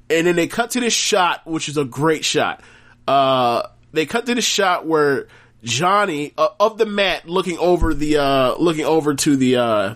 [0.09, 2.63] And then they cut to this shot, which is a great shot.
[3.07, 5.29] Uh, they cut to the shot where
[5.63, 9.95] Johnny uh, of the mat looking over the uh, looking over to the uh,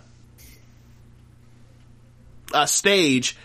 [2.53, 3.37] uh, stage.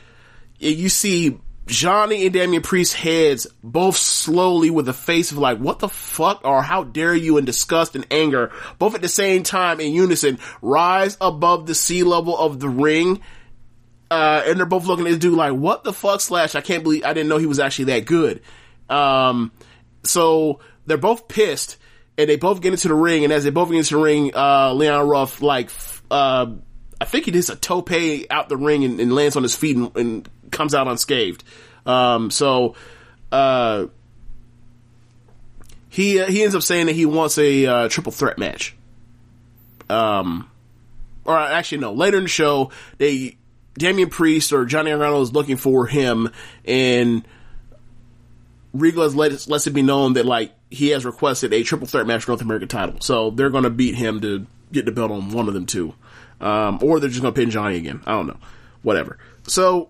[0.59, 1.39] You see
[1.69, 6.41] Johnny and Damian Priest's heads both slowly with a face of like, what the fuck
[6.43, 10.39] or how dare you in disgust and anger, both at the same time in unison,
[10.63, 13.21] rise above the sea level of the ring.
[14.09, 16.81] Uh, and they're both looking at this dude like, what the fuck slash, I can't
[16.81, 18.41] believe, I didn't know he was actually that good.
[18.89, 19.51] Um,
[20.03, 21.77] so they're both pissed
[22.17, 23.23] and they both get into the ring.
[23.23, 25.69] And as they both get into the ring, uh, Leon Ruff, like,
[26.09, 26.47] uh,
[26.99, 27.91] I think he does a tope
[28.31, 31.43] out the ring and, and lands on his feet and, and comes out unscathed.
[31.85, 32.75] Um, so,
[33.31, 33.87] uh,
[35.89, 38.75] he, uh, he ends up saying that he wants a, uh, triple threat match.
[39.89, 40.49] Um,
[41.25, 43.37] or actually no, later in the show, they,
[43.75, 46.29] Damian Priest or Johnny Gargano is looking for him
[46.65, 47.23] and
[48.73, 52.05] Regal has let, lets it be known that like he has requested a triple threat
[52.05, 52.99] match for North American title.
[53.01, 55.95] So they're going to beat him to get the belt on one of them two.
[56.39, 58.01] Um, or they're just going to pin Johnny again.
[58.05, 58.37] I don't know.
[58.81, 59.17] Whatever.
[59.47, 59.89] So,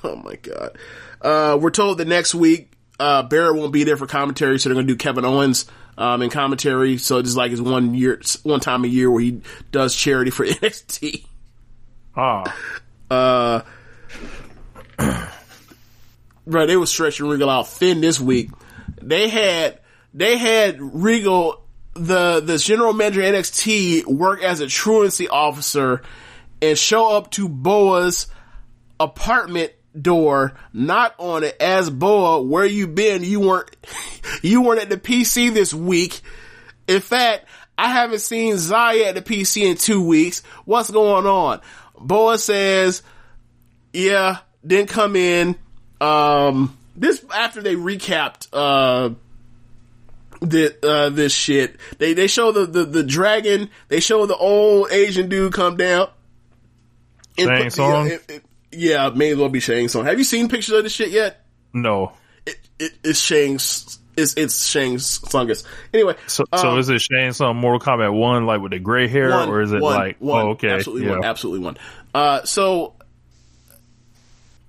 [0.04, 0.78] oh my God.
[1.20, 4.74] Uh, we're told that next week, uh, Barrett won't be there for commentary, so they're
[4.74, 6.98] going to do Kevin Owens, um, in commentary.
[6.98, 10.46] So it's like his one year, one time a year where he does charity for
[10.46, 11.24] NXT.
[12.16, 12.56] Ah,
[13.10, 13.62] Uh,
[16.46, 18.50] bro, they were stretching Regal out thin this week.
[19.00, 19.80] They had
[20.12, 21.64] they had Regal,
[21.94, 26.02] the the general manager of NXT, work as a truancy officer
[26.60, 28.26] and show up to Boa's
[28.98, 33.24] apartment door, not on it, as Boa, where you been?
[33.24, 33.70] You weren't
[34.42, 36.20] you weren't at the PC this week.
[36.86, 37.46] In fact,
[37.78, 40.42] I haven't seen Zaya at the PC in two weeks.
[40.64, 41.60] What's going on?
[41.98, 43.02] Boa says,
[43.92, 45.56] yeah, didn't come in.
[46.00, 49.10] Um, this after they recapped, uh,
[50.40, 51.76] the, uh, this shit.
[51.98, 56.08] They, they show the, the, the dragon, they show the old Asian dude come down.
[57.38, 57.76] And Shang put-?
[58.08, 60.04] Yeah, it- it- yeah, may as well be Shang Tsung.
[60.04, 61.44] Have you seen pictures of this shit yet?
[61.72, 62.12] no.
[62.46, 65.64] It, it, it's Shang's, it's, it's Shang's Tsungus.
[65.92, 66.14] Anyway.
[66.26, 69.30] So, so um, is it Shane some Mortal Kombat one like with the gray hair,
[69.30, 71.16] One, or is it one, like one, oh okay, absolutely yeah.
[71.16, 71.76] one, absolutely one.
[72.14, 72.94] Uh, so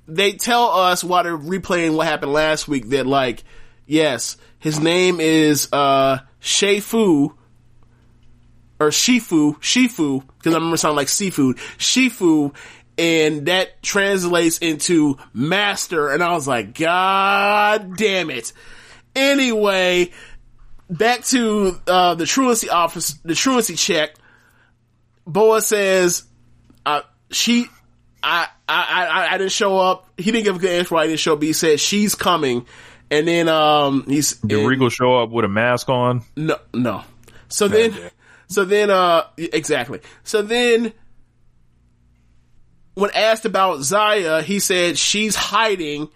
[0.07, 3.43] they tell us while they're replaying what happened last week that like,
[3.85, 7.33] yes, his name is uh Shei-Fu
[8.81, 12.53] or Shifu, Shifu, because I remember it sounding like seafood, Shifu,
[13.01, 18.53] and that translates into master, and I was like, God damn it.
[19.15, 20.11] Anyway,
[20.87, 24.13] back to uh, the truancy office, the truancy check.
[25.25, 26.25] Boa says,
[26.85, 27.65] uh, she,
[28.21, 30.07] I, I, I, I didn't show up.
[30.17, 32.67] He didn't give a good answer why he didn't show up, he said she's coming.
[33.09, 36.21] And then, um, he's, Did and- Regal show up with a mask on?
[36.35, 37.03] no, no.
[37.49, 38.09] So then, yeah.
[38.47, 40.01] so then, uh, exactly.
[40.23, 40.93] So then,
[42.93, 46.09] when asked about Zaya, he said she's hiding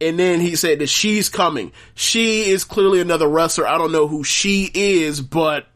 [0.00, 1.72] and then he said that she's coming.
[1.94, 3.66] She is clearly another wrestler.
[3.66, 5.66] I don't know who she is, but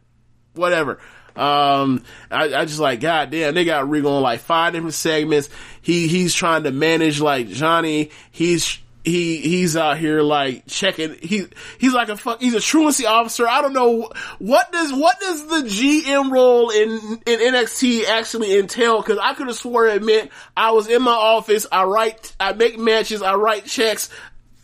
[0.55, 0.99] whatever.
[1.37, 5.49] Um, I, I just like, God damn, they got Regal on like five different segments.
[5.83, 8.11] He, he's trying to manage like Johnny.
[8.31, 11.47] He's, he, he's out here like checking, he,
[11.79, 13.47] he's like a fuck, he's a truancy officer.
[13.47, 16.91] I don't know, what does, what does the GM role in,
[17.27, 19.03] in NXT actually entail?
[19.03, 22.55] Cause I could have swore it meant I was in my office, I write, I
[22.55, 24.09] make matches, I write checks,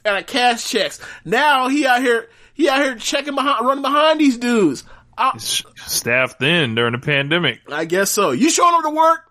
[0.04, 1.00] and I cash checks.
[1.24, 4.84] Now he out here, he out here checking behind, running behind these dudes.
[5.18, 7.60] I, Staffed in during the pandemic.
[7.70, 8.30] I guess so.
[8.30, 9.30] You showing up to work?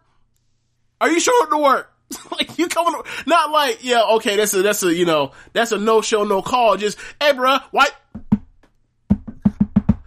[1.01, 1.88] Are you showing up to work?
[2.31, 3.01] like you coming?
[3.25, 4.35] Not like yeah, okay.
[4.35, 6.77] That's a that's a you know that's a no show no call.
[6.77, 7.87] Just hey, bruh, why?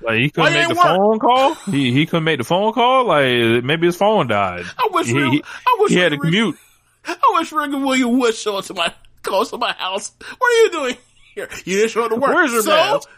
[0.03, 0.85] Like he couldn't make the work?
[0.85, 1.55] phone call.
[1.55, 3.07] He he couldn't make the phone call.
[3.07, 4.65] Like maybe his phone died.
[4.79, 6.57] I wish he, I wish he had Real- commute.
[7.05, 10.13] I wish Rick and William would show up to my close to my house.
[10.39, 10.97] What are you doing
[11.35, 11.49] here?
[11.65, 12.35] You didn't show up to work.
[12.35, 13.09] Where's your so, mask?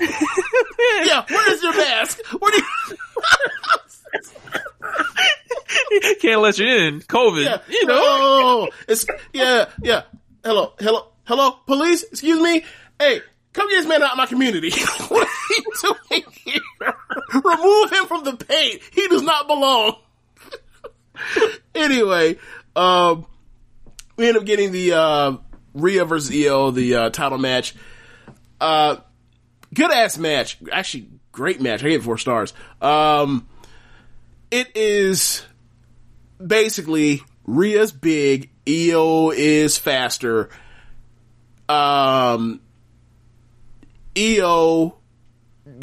[1.04, 2.20] yeah, where is your mask?
[2.38, 2.64] Where do you?
[6.20, 7.00] Can't let you in.
[7.00, 7.44] COVID.
[7.44, 8.00] Yeah, You know.
[8.02, 10.02] Oh, it's yeah, yeah.
[10.44, 12.02] Hello, hello, hello, police.
[12.02, 12.64] Excuse me.
[12.98, 13.20] Hey,
[13.52, 14.70] come get this man out of my community.
[15.08, 15.64] what are you
[16.10, 16.94] doing here?
[17.44, 18.82] Remove him from the paint.
[18.92, 19.96] He does not belong.
[21.74, 22.38] anyway,
[22.74, 23.26] um,
[24.16, 25.36] we end up getting the uh,
[25.74, 27.74] Rhea versus Io, the uh, title match.
[28.60, 28.96] Uh,
[29.74, 30.58] good ass match.
[30.70, 31.82] Actually, great match.
[31.82, 32.52] I gave it four stars.
[32.80, 33.48] Um,
[34.50, 35.42] it is
[36.46, 40.50] basically Rhea's big, Io is faster.
[41.68, 42.60] Um,
[44.16, 44.96] Io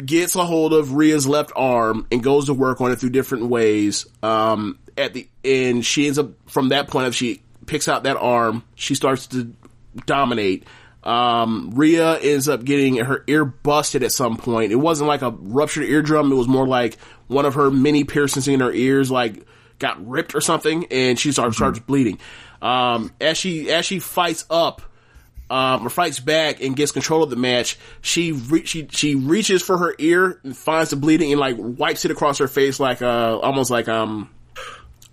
[0.04, 3.46] gets a hold of Rhea's left arm and goes to work on it through different
[3.46, 4.06] ways.
[4.22, 8.16] Um, at the end, she ends up from that point of she picks out that
[8.16, 8.62] arm.
[8.74, 9.54] She starts to
[10.06, 10.64] dominate.
[11.02, 14.72] Um, Rhea ends up getting her ear busted at some point.
[14.72, 16.30] It wasn't like a ruptured eardrum.
[16.30, 19.46] It was more like one of her mini piercings in her ears, like
[19.80, 22.20] got ripped or something, and she starts starts bleeding.
[22.62, 24.82] Um, as she as she fights up,
[25.50, 29.62] um, or fights back and gets control of the match, she re- she she reaches
[29.62, 33.02] for her ear and finds the bleeding and like wipes it across her face like
[33.02, 34.30] uh almost like um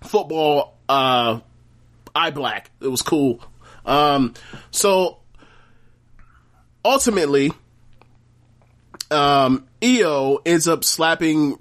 [0.02, 1.40] football uh
[2.14, 2.70] eye black.
[2.80, 3.40] It was cool.
[3.84, 4.34] Um,
[4.70, 5.18] so
[6.84, 7.52] ultimately,
[9.10, 11.58] um, Io ends up slapping.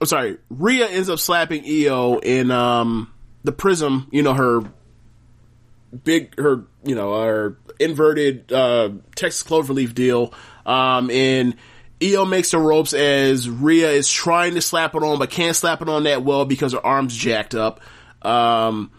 [0.00, 4.08] Oh, sorry, Rhea ends up slapping Io in um the prism.
[4.10, 4.62] You know her
[6.02, 10.34] big her you know her inverted uh Texas cloverleaf deal.
[10.66, 11.56] Um, and
[12.02, 15.80] Io makes the ropes as Rhea is trying to slap it on, but can't slap
[15.82, 17.80] it on that well because her arm's jacked up.
[18.22, 18.90] Um,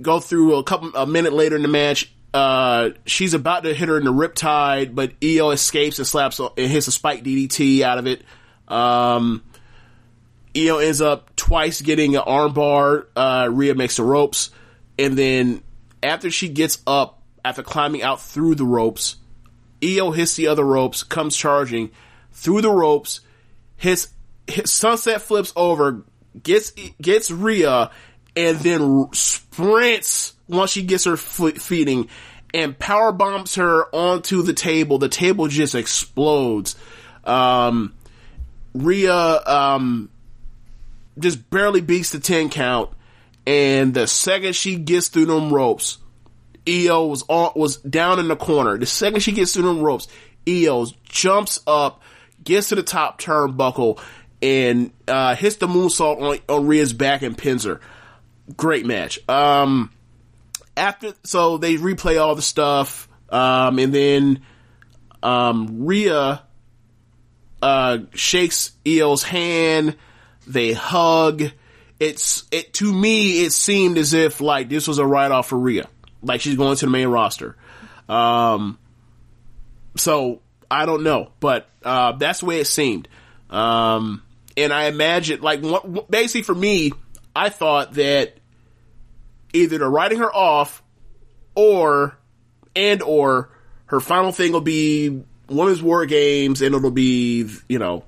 [0.00, 2.12] go through a couple a minute later in the match.
[2.32, 6.70] Uh, she's about to hit her in the riptide, but Io escapes and slaps and
[6.70, 8.22] hits a spike DDT out of it.
[8.68, 9.42] Um,
[10.56, 13.06] Io ends up twice getting an armbar.
[13.14, 14.50] Uh, Rhea makes the ropes,
[14.98, 15.62] and then
[16.02, 19.16] after she gets up after climbing out through the ropes,
[19.82, 21.90] Io hits the other ropes, comes charging
[22.32, 23.20] through the ropes,
[23.76, 24.08] hits,
[24.46, 26.04] hits sunset flips over,
[26.42, 27.90] gets gets Rhea,
[28.36, 32.08] and then sprints once she gets her feeding
[32.52, 34.98] and power bombs her onto the table.
[34.98, 36.76] The table just explodes.
[37.24, 37.94] Um,
[38.74, 40.10] Rhea um,
[41.20, 42.90] just barely beats the ten count,
[43.46, 45.98] and the second she gets through them ropes,
[46.68, 48.78] Io was on was down in the corner.
[48.78, 50.08] The second she gets through them ropes,
[50.48, 52.02] Io jumps up,
[52.42, 54.00] gets to the top turnbuckle,
[54.42, 57.80] and uh, hits the moonsault on, on Rhea's back and pins her.
[58.56, 59.18] Great match.
[59.28, 59.92] Um,
[60.76, 64.42] after so they replay all the stuff, um, and then
[65.22, 66.42] um, Rhea
[67.62, 69.96] uh, shakes Io's hand.
[70.46, 71.42] They hug.
[71.98, 73.44] It's it to me.
[73.44, 75.88] It seemed as if like this was a write off for Rhea,
[76.22, 77.56] like she's going to the main roster.
[78.08, 78.78] Um,
[79.96, 83.08] so I don't know, but uh, that's the way it seemed.
[83.50, 84.22] Um,
[84.56, 86.92] and I imagine like what, basically for me,
[87.34, 88.34] I thought that
[89.52, 90.82] either they're writing her off
[91.54, 92.16] or
[92.74, 93.50] and or
[93.86, 98.04] her final thing will be women's war games and it'll be you know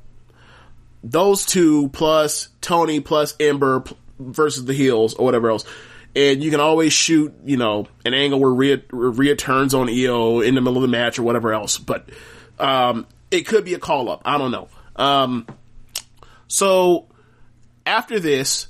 [1.02, 3.84] those two plus Toni plus Ember
[4.18, 5.64] versus the heels or whatever else.
[6.14, 10.40] And you can always shoot, you know, an angle where Rhea, Rhea turns on Io
[10.40, 11.78] in the middle of the match or whatever else.
[11.78, 12.08] But
[12.58, 14.22] um, it could be a call up.
[14.24, 14.68] I don't know.
[14.96, 15.46] Um,
[16.48, 17.06] so
[17.86, 18.68] after this,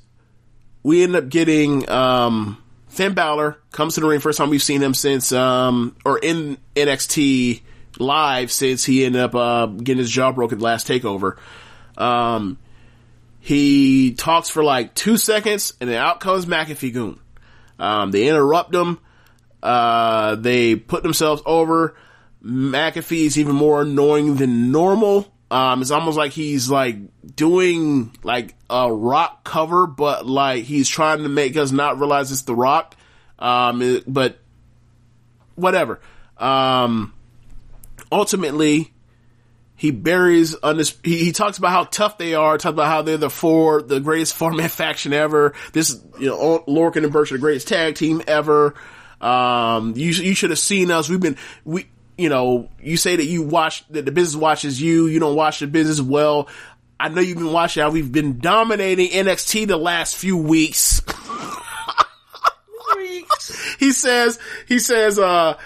[0.84, 4.20] we end up getting um, Finn Balor comes to the ring.
[4.20, 7.62] First time we've seen him since, um, or in NXT
[7.98, 11.38] live since he ended up uh, getting his jaw broken last takeover.
[11.96, 12.58] Um,
[13.40, 17.18] he talks for like two seconds, and then out comes McAfee Goon.
[17.78, 18.98] Um, they interrupt him.
[19.62, 21.96] Uh, they put themselves over.
[22.44, 25.32] McAfee is even more annoying than normal.
[25.50, 26.96] Um, it's almost like he's like
[27.36, 32.42] doing like a rock cover, but like he's trying to make us not realize it's
[32.42, 32.96] the rock.
[33.38, 34.38] Um, it- but
[35.54, 36.00] whatever.
[36.38, 37.12] Um,
[38.10, 38.92] ultimately,
[39.82, 43.16] he buries undis- he, he talks about how tough they are, talks about how they're
[43.16, 45.54] the four, the greatest four man faction ever.
[45.72, 48.76] This, you know, Lorcan and Burch are the greatest tag team ever.
[49.20, 51.08] Um, you, you should have seen us.
[51.08, 55.08] We've been, we, you know, you say that you watch, that the business watches you,
[55.08, 56.48] you don't watch the business well.
[57.00, 61.02] I know you've been watching how we've been dominating NXT the last few weeks.
[63.80, 64.38] he says,
[64.68, 65.58] he says, uh,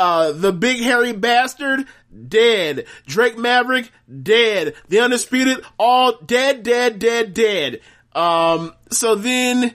[0.00, 1.84] uh, the big hairy bastard,
[2.28, 2.86] dead.
[3.06, 4.74] Drake Maverick, dead.
[4.88, 7.80] The undisputed, all dead, dead, dead, dead.
[8.14, 9.74] Um, so then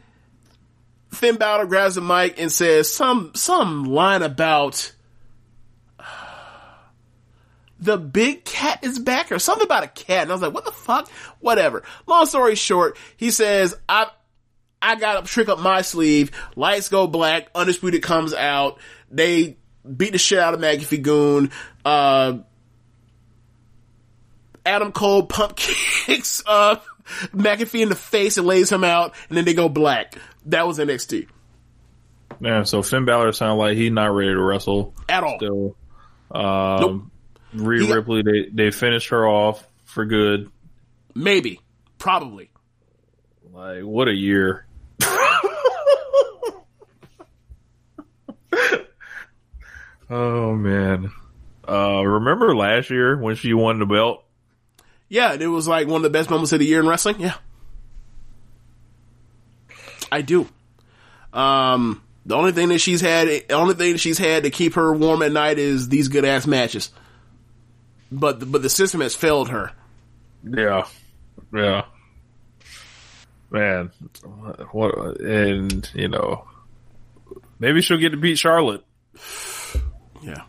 [1.11, 4.93] Finn Balor grabs the mic and says some, some line about
[7.79, 10.23] the big cat is back or something about a cat.
[10.23, 11.07] And I was like, what the fuck?
[11.39, 11.83] Whatever.
[12.07, 14.07] Long story short, he says, I,
[14.81, 16.31] I got a trick up my sleeve.
[16.55, 17.49] Lights go black.
[17.53, 18.79] Undisputed comes out.
[19.11, 19.57] They
[19.95, 21.51] beat the shit out of McAfee Goon.
[21.83, 22.39] Uh,
[24.65, 26.77] Adam Cole pump kicks uh,
[27.35, 30.15] McAfee in the face and lays him out, and then they go black.
[30.47, 31.27] That was NXT
[32.39, 35.37] Man, so Finn Balor sounded like he's not ready to wrestle at all.
[35.37, 35.75] still.
[36.31, 37.11] Um,
[37.53, 40.49] Rhea He got- Ripley, they they finished her off for good.
[41.13, 41.61] Maybe,
[41.97, 42.49] probably.
[43.53, 44.65] Like what a year.
[50.09, 51.11] oh man.
[51.67, 54.23] Uh, remember last year when she won the belt?
[55.09, 57.19] Yeah, it was like one of the best moments of the year in wrestling.
[57.19, 57.35] Yeah,
[60.11, 60.47] I do.
[61.33, 64.75] Um, the only thing that she's had, the only thing that she's had to keep
[64.75, 66.89] her warm at night is these good ass matches.
[68.11, 69.71] But the, but the system has failed her.
[70.43, 70.87] Yeah,
[71.53, 71.85] yeah.
[73.51, 73.91] Man,
[74.71, 75.19] what?
[75.21, 76.47] And you know,
[77.59, 78.83] maybe she'll get to beat Charlotte.
[80.25, 80.43] Yeah.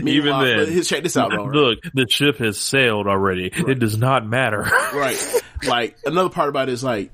[0.00, 1.46] Even then, but check this out, right?
[1.48, 3.50] Look, the ship has sailed already.
[3.52, 4.60] It does not matter.
[4.94, 5.42] right.
[5.66, 7.10] Like another part about it is like,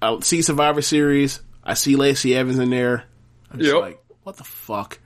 [0.00, 1.40] I see Survivor Series.
[1.62, 3.04] I see Lacey Evans in there.
[3.50, 3.82] I'm just Yep.
[3.82, 4.98] like, what the fuck?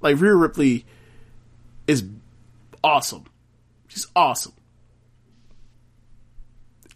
[0.00, 0.84] Like Rhea Ripley
[1.86, 2.04] is
[2.82, 3.24] awesome.
[3.88, 4.52] She's awesome.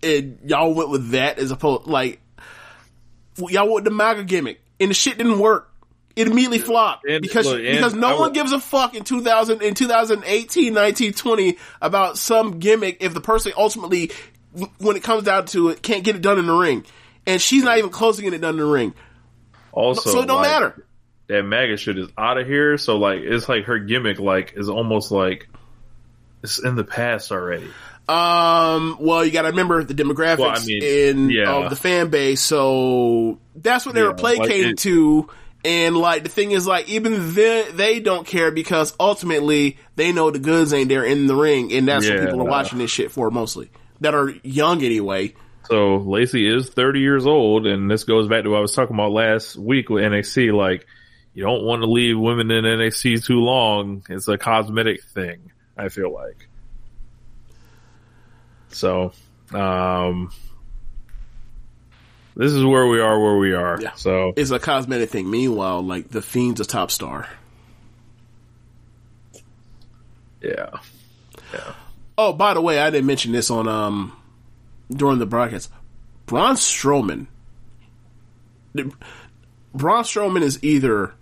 [0.02, 2.20] And y'all went with that as opposed like
[3.36, 5.67] y'all went with the MAGA gimmick, and the shit didn't work.
[6.18, 9.74] It immediately flopped And- because look, because no one gives a fuck in 2000 in
[9.74, 14.10] 2018 19 20 about some gimmick if the person ultimately
[14.78, 16.84] when it comes down to it can't get it done in the ring
[17.26, 18.94] and she's not even close to getting it done in the ring
[19.72, 20.84] Also, so it don't like, matter
[21.28, 22.78] That MAGA shit is out of here.
[22.78, 25.47] So like, it's like her gimmick, like, is almost like
[26.42, 27.68] it's in the past already.
[28.08, 31.52] um well you got to remember the demographics Well, I mean, in yeah.
[31.52, 35.28] of the fan base so that's what they were Yeah, like placating it- to
[35.64, 40.30] and like the thing is like even they, they don't care because ultimately they know
[40.30, 43.10] the goods ain't there in the ring and that's what people are watching this shit
[43.10, 43.70] for mostly
[44.00, 45.34] that are young anyway
[45.68, 48.96] So Lacey is 30 years old, and this goes back to what I was talking
[48.96, 50.54] about last week with NXT.
[50.54, 50.86] Like,
[51.34, 54.02] you don't want to leave women in NXT too long.
[54.08, 56.48] It's a cosmetic thing, I feel like.
[58.70, 59.12] So,
[59.52, 60.32] um,
[62.39, 63.78] this is where we are, where we are.
[63.81, 63.92] Yeah.
[63.94, 65.28] So, it's a cosmetic thing.
[65.31, 67.28] Meanwhile, like the Fiend's a top star.
[70.42, 70.70] yeah.
[71.52, 71.73] Yeah.
[72.17, 74.17] Oh, by the way, I didn't mention this on um
[74.91, 75.70] during the broadcast.
[76.26, 77.26] Braun Strowman.
[79.75, 81.15] Braun Strowman is either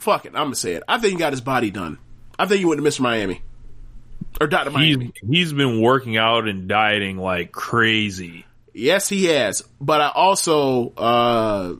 [0.00, 0.30] fuck it.
[0.34, 0.82] I'm gonna say it.
[0.88, 1.98] I think he got his body done.
[2.38, 3.00] I think he went to Mr.
[3.00, 3.42] Miami
[4.40, 5.12] or He's, Miami.
[5.28, 8.44] he's been working out and dieting like crazy.
[8.78, 9.62] Yes, he has.
[9.80, 11.74] But I also uh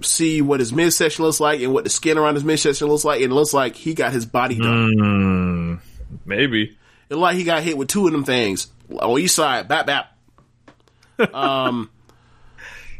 [0.00, 3.22] see what his midsection looks like and what the skin around his midsection looks like,
[3.22, 4.92] and it looks like he got his body done.
[4.96, 5.80] Mm,
[6.26, 6.76] maybe.
[7.08, 9.68] It like he got hit with two of them things on each side.
[9.68, 10.18] Bap bap.
[11.34, 11.90] um,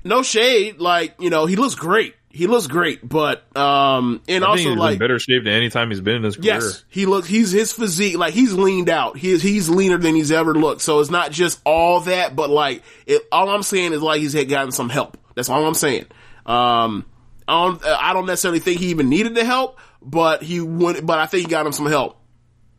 [0.04, 0.78] no shade.
[0.78, 2.14] Like you know, he looks great.
[2.32, 6.16] He looks great, but um, and also like better shape than any time he's been
[6.16, 6.54] in his career.
[6.54, 7.28] Yes, he looks.
[7.28, 9.18] He's his physique like he's leaned out.
[9.18, 10.80] He's he's leaner than he's ever looked.
[10.80, 14.32] So it's not just all that, but like it, all I'm saying is like he's
[14.32, 15.18] had gotten some help.
[15.34, 16.06] That's all I'm saying.
[16.46, 17.04] Um,
[17.46, 21.04] I don't I don't necessarily think he even needed the help, but he went.
[21.04, 22.18] But I think he got him some help.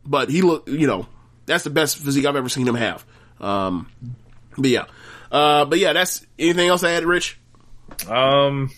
[0.04, 1.06] But he look, you know,
[1.46, 3.04] that's the best physique I've ever seen him have.
[3.40, 3.88] Um,
[4.58, 4.86] but yeah,
[5.30, 7.38] uh, but yeah, that's anything else I had, Rich?
[8.08, 8.70] Um,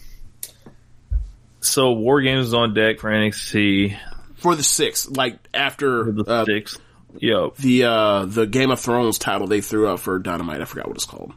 [1.66, 3.98] so War Games is on deck for NXT
[4.36, 6.80] For the sixth, like after the uh, sixth.
[7.18, 7.56] Yep.
[7.56, 10.60] the uh the Game of Thrones title they threw out for Dynamite.
[10.60, 11.32] I forgot what it's called.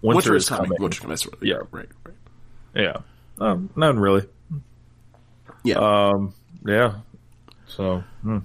[0.00, 0.70] Winter, is coming.
[0.76, 0.90] Coming.
[1.08, 1.36] That's right.
[1.42, 1.56] Yeah.
[1.72, 2.14] right, right.
[2.74, 2.96] Yeah.
[3.40, 4.26] Um, nothing really.
[5.64, 5.78] Yeah.
[5.78, 6.34] Um,
[6.64, 7.00] yeah.
[7.66, 8.38] So, hmm.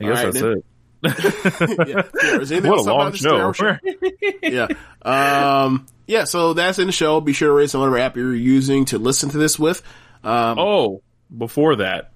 [0.00, 0.52] I guess right, that's then.
[0.58, 0.64] it.
[1.04, 2.02] yeah.
[2.14, 3.52] Yeah, What a long show.
[4.42, 4.68] Yeah.
[5.02, 5.86] Um.
[6.06, 6.24] Yeah.
[6.24, 7.20] So that's in the show.
[7.20, 9.82] Be sure to rate whatever app you're using to listen to this with.
[10.24, 10.58] Um.
[10.58, 11.02] Oh,
[11.36, 12.12] before that.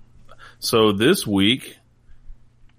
[0.59, 1.77] So this week,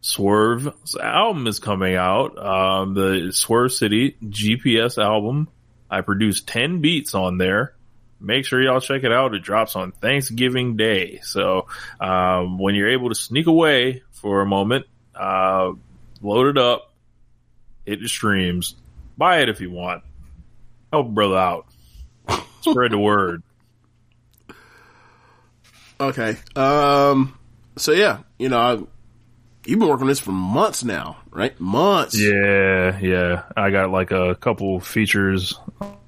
[0.02, 2.38] Swerve's album is coming out.
[2.38, 5.50] Um, the Swerve City GPS album.
[5.90, 7.76] I produced 10 beats on there.
[8.20, 9.34] Make sure y'all check it out.
[9.36, 11.20] It drops on Thanksgiving Day.
[11.22, 11.68] So,
[12.00, 15.72] um, when you're able to sneak away for a moment, uh,
[16.26, 16.92] load it up,
[17.86, 18.76] hit the streams,
[19.18, 20.04] buy it if you want.
[20.92, 21.68] Help brother out.
[22.62, 23.44] Spread the word.
[26.00, 26.38] Okay.
[26.56, 27.38] Um.
[27.78, 28.74] So yeah, you know, I,
[29.66, 31.60] you've been working on this for months now, right?
[31.60, 32.20] Months.
[32.20, 33.44] Yeah, yeah.
[33.56, 35.60] I got like a couple features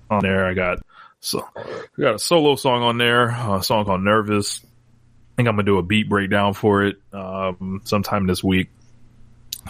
[0.09, 0.45] on there.
[0.45, 0.79] I got
[1.19, 5.55] so I got a solo song on there, a song called "Nervous." I think I'm
[5.55, 8.69] gonna do a beat breakdown for it um, sometime this week.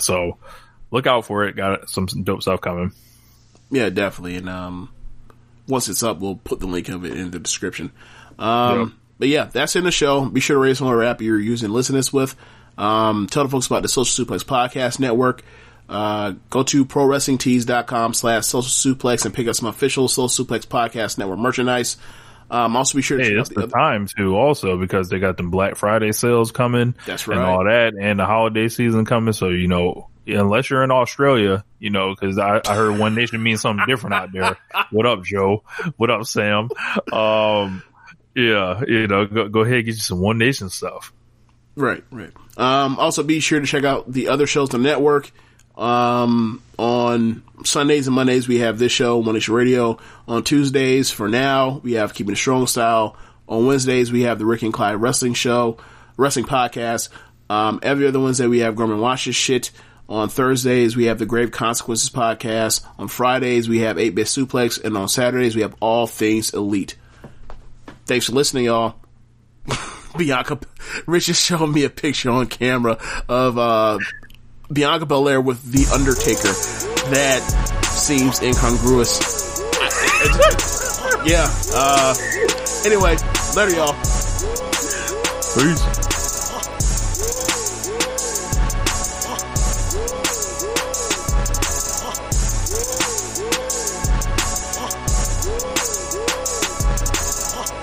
[0.01, 0.37] So
[0.91, 1.55] look out for it.
[1.55, 2.91] Got some, some dope stuff coming.
[3.69, 4.35] Yeah, definitely.
[4.37, 4.89] And um,
[5.67, 7.91] once it's up, we'll put the link of it in the description.
[8.39, 8.89] Um, Yep.
[9.19, 10.25] but yeah, that's in the show.
[10.25, 12.35] Be sure to rate us on whatever app you're using, listen to this with.
[12.77, 15.43] Um, tell the folks about the Social Suplex Podcast Network.
[15.89, 21.17] Uh, go to prowrestlingtees.com slash social suplex and pick up some official Social Suplex Podcast
[21.17, 21.97] Network merchandise.
[22.49, 25.09] Um, also be sure to Hey, it's out the the other- time too, also because
[25.09, 26.95] they got them Black Friday sales coming.
[27.05, 29.33] That's and all that, and the holiday season coming.
[29.33, 33.41] So you know, unless you're in Australia, you know, because I, I heard One Nation
[33.43, 34.57] means something different out there.
[34.91, 35.63] what up, Joe?
[35.97, 36.69] What up, Sam?
[37.11, 37.83] Um,
[38.35, 41.11] yeah, you know, go, go ahead get you some One Nation stuff.
[41.75, 42.31] Right, right.
[42.57, 45.31] Um, also be sure to check out the other shows on the network.
[45.77, 49.97] Um, on Sundays and Mondays, we have this show, One Nation Radio.
[50.27, 53.15] On Tuesdays, for now, we have Keeping Strong Style.
[53.47, 55.77] On Wednesdays, we have the Rick and Clyde Wrestling Show,
[56.17, 57.09] Wrestling Podcast.
[57.49, 59.71] Um, every other Wednesday, we have Gorman Watches Shit.
[60.09, 62.85] On Thursdays, we have the Grave Consequences Podcast.
[62.97, 64.81] On Fridays, we have 8-Bit Suplex.
[64.83, 66.95] And on Saturdays, we have All Things Elite.
[68.05, 68.95] Thanks for listening, y'all.
[70.17, 70.59] Bianca,
[71.05, 72.97] Rich is showing me a picture on camera
[73.27, 73.99] of uh,
[74.71, 76.53] Bianca Belair with The Undertaker.
[77.11, 77.41] That
[77.91, 79.19] seems incongruous.
[81.25, 81.47] yeah.
[81.73, 82.13] Uh,
[82.85, 83.17] anyway,
[83.55, 83.93] later, y'all.
[85.55, 85.96] Peace.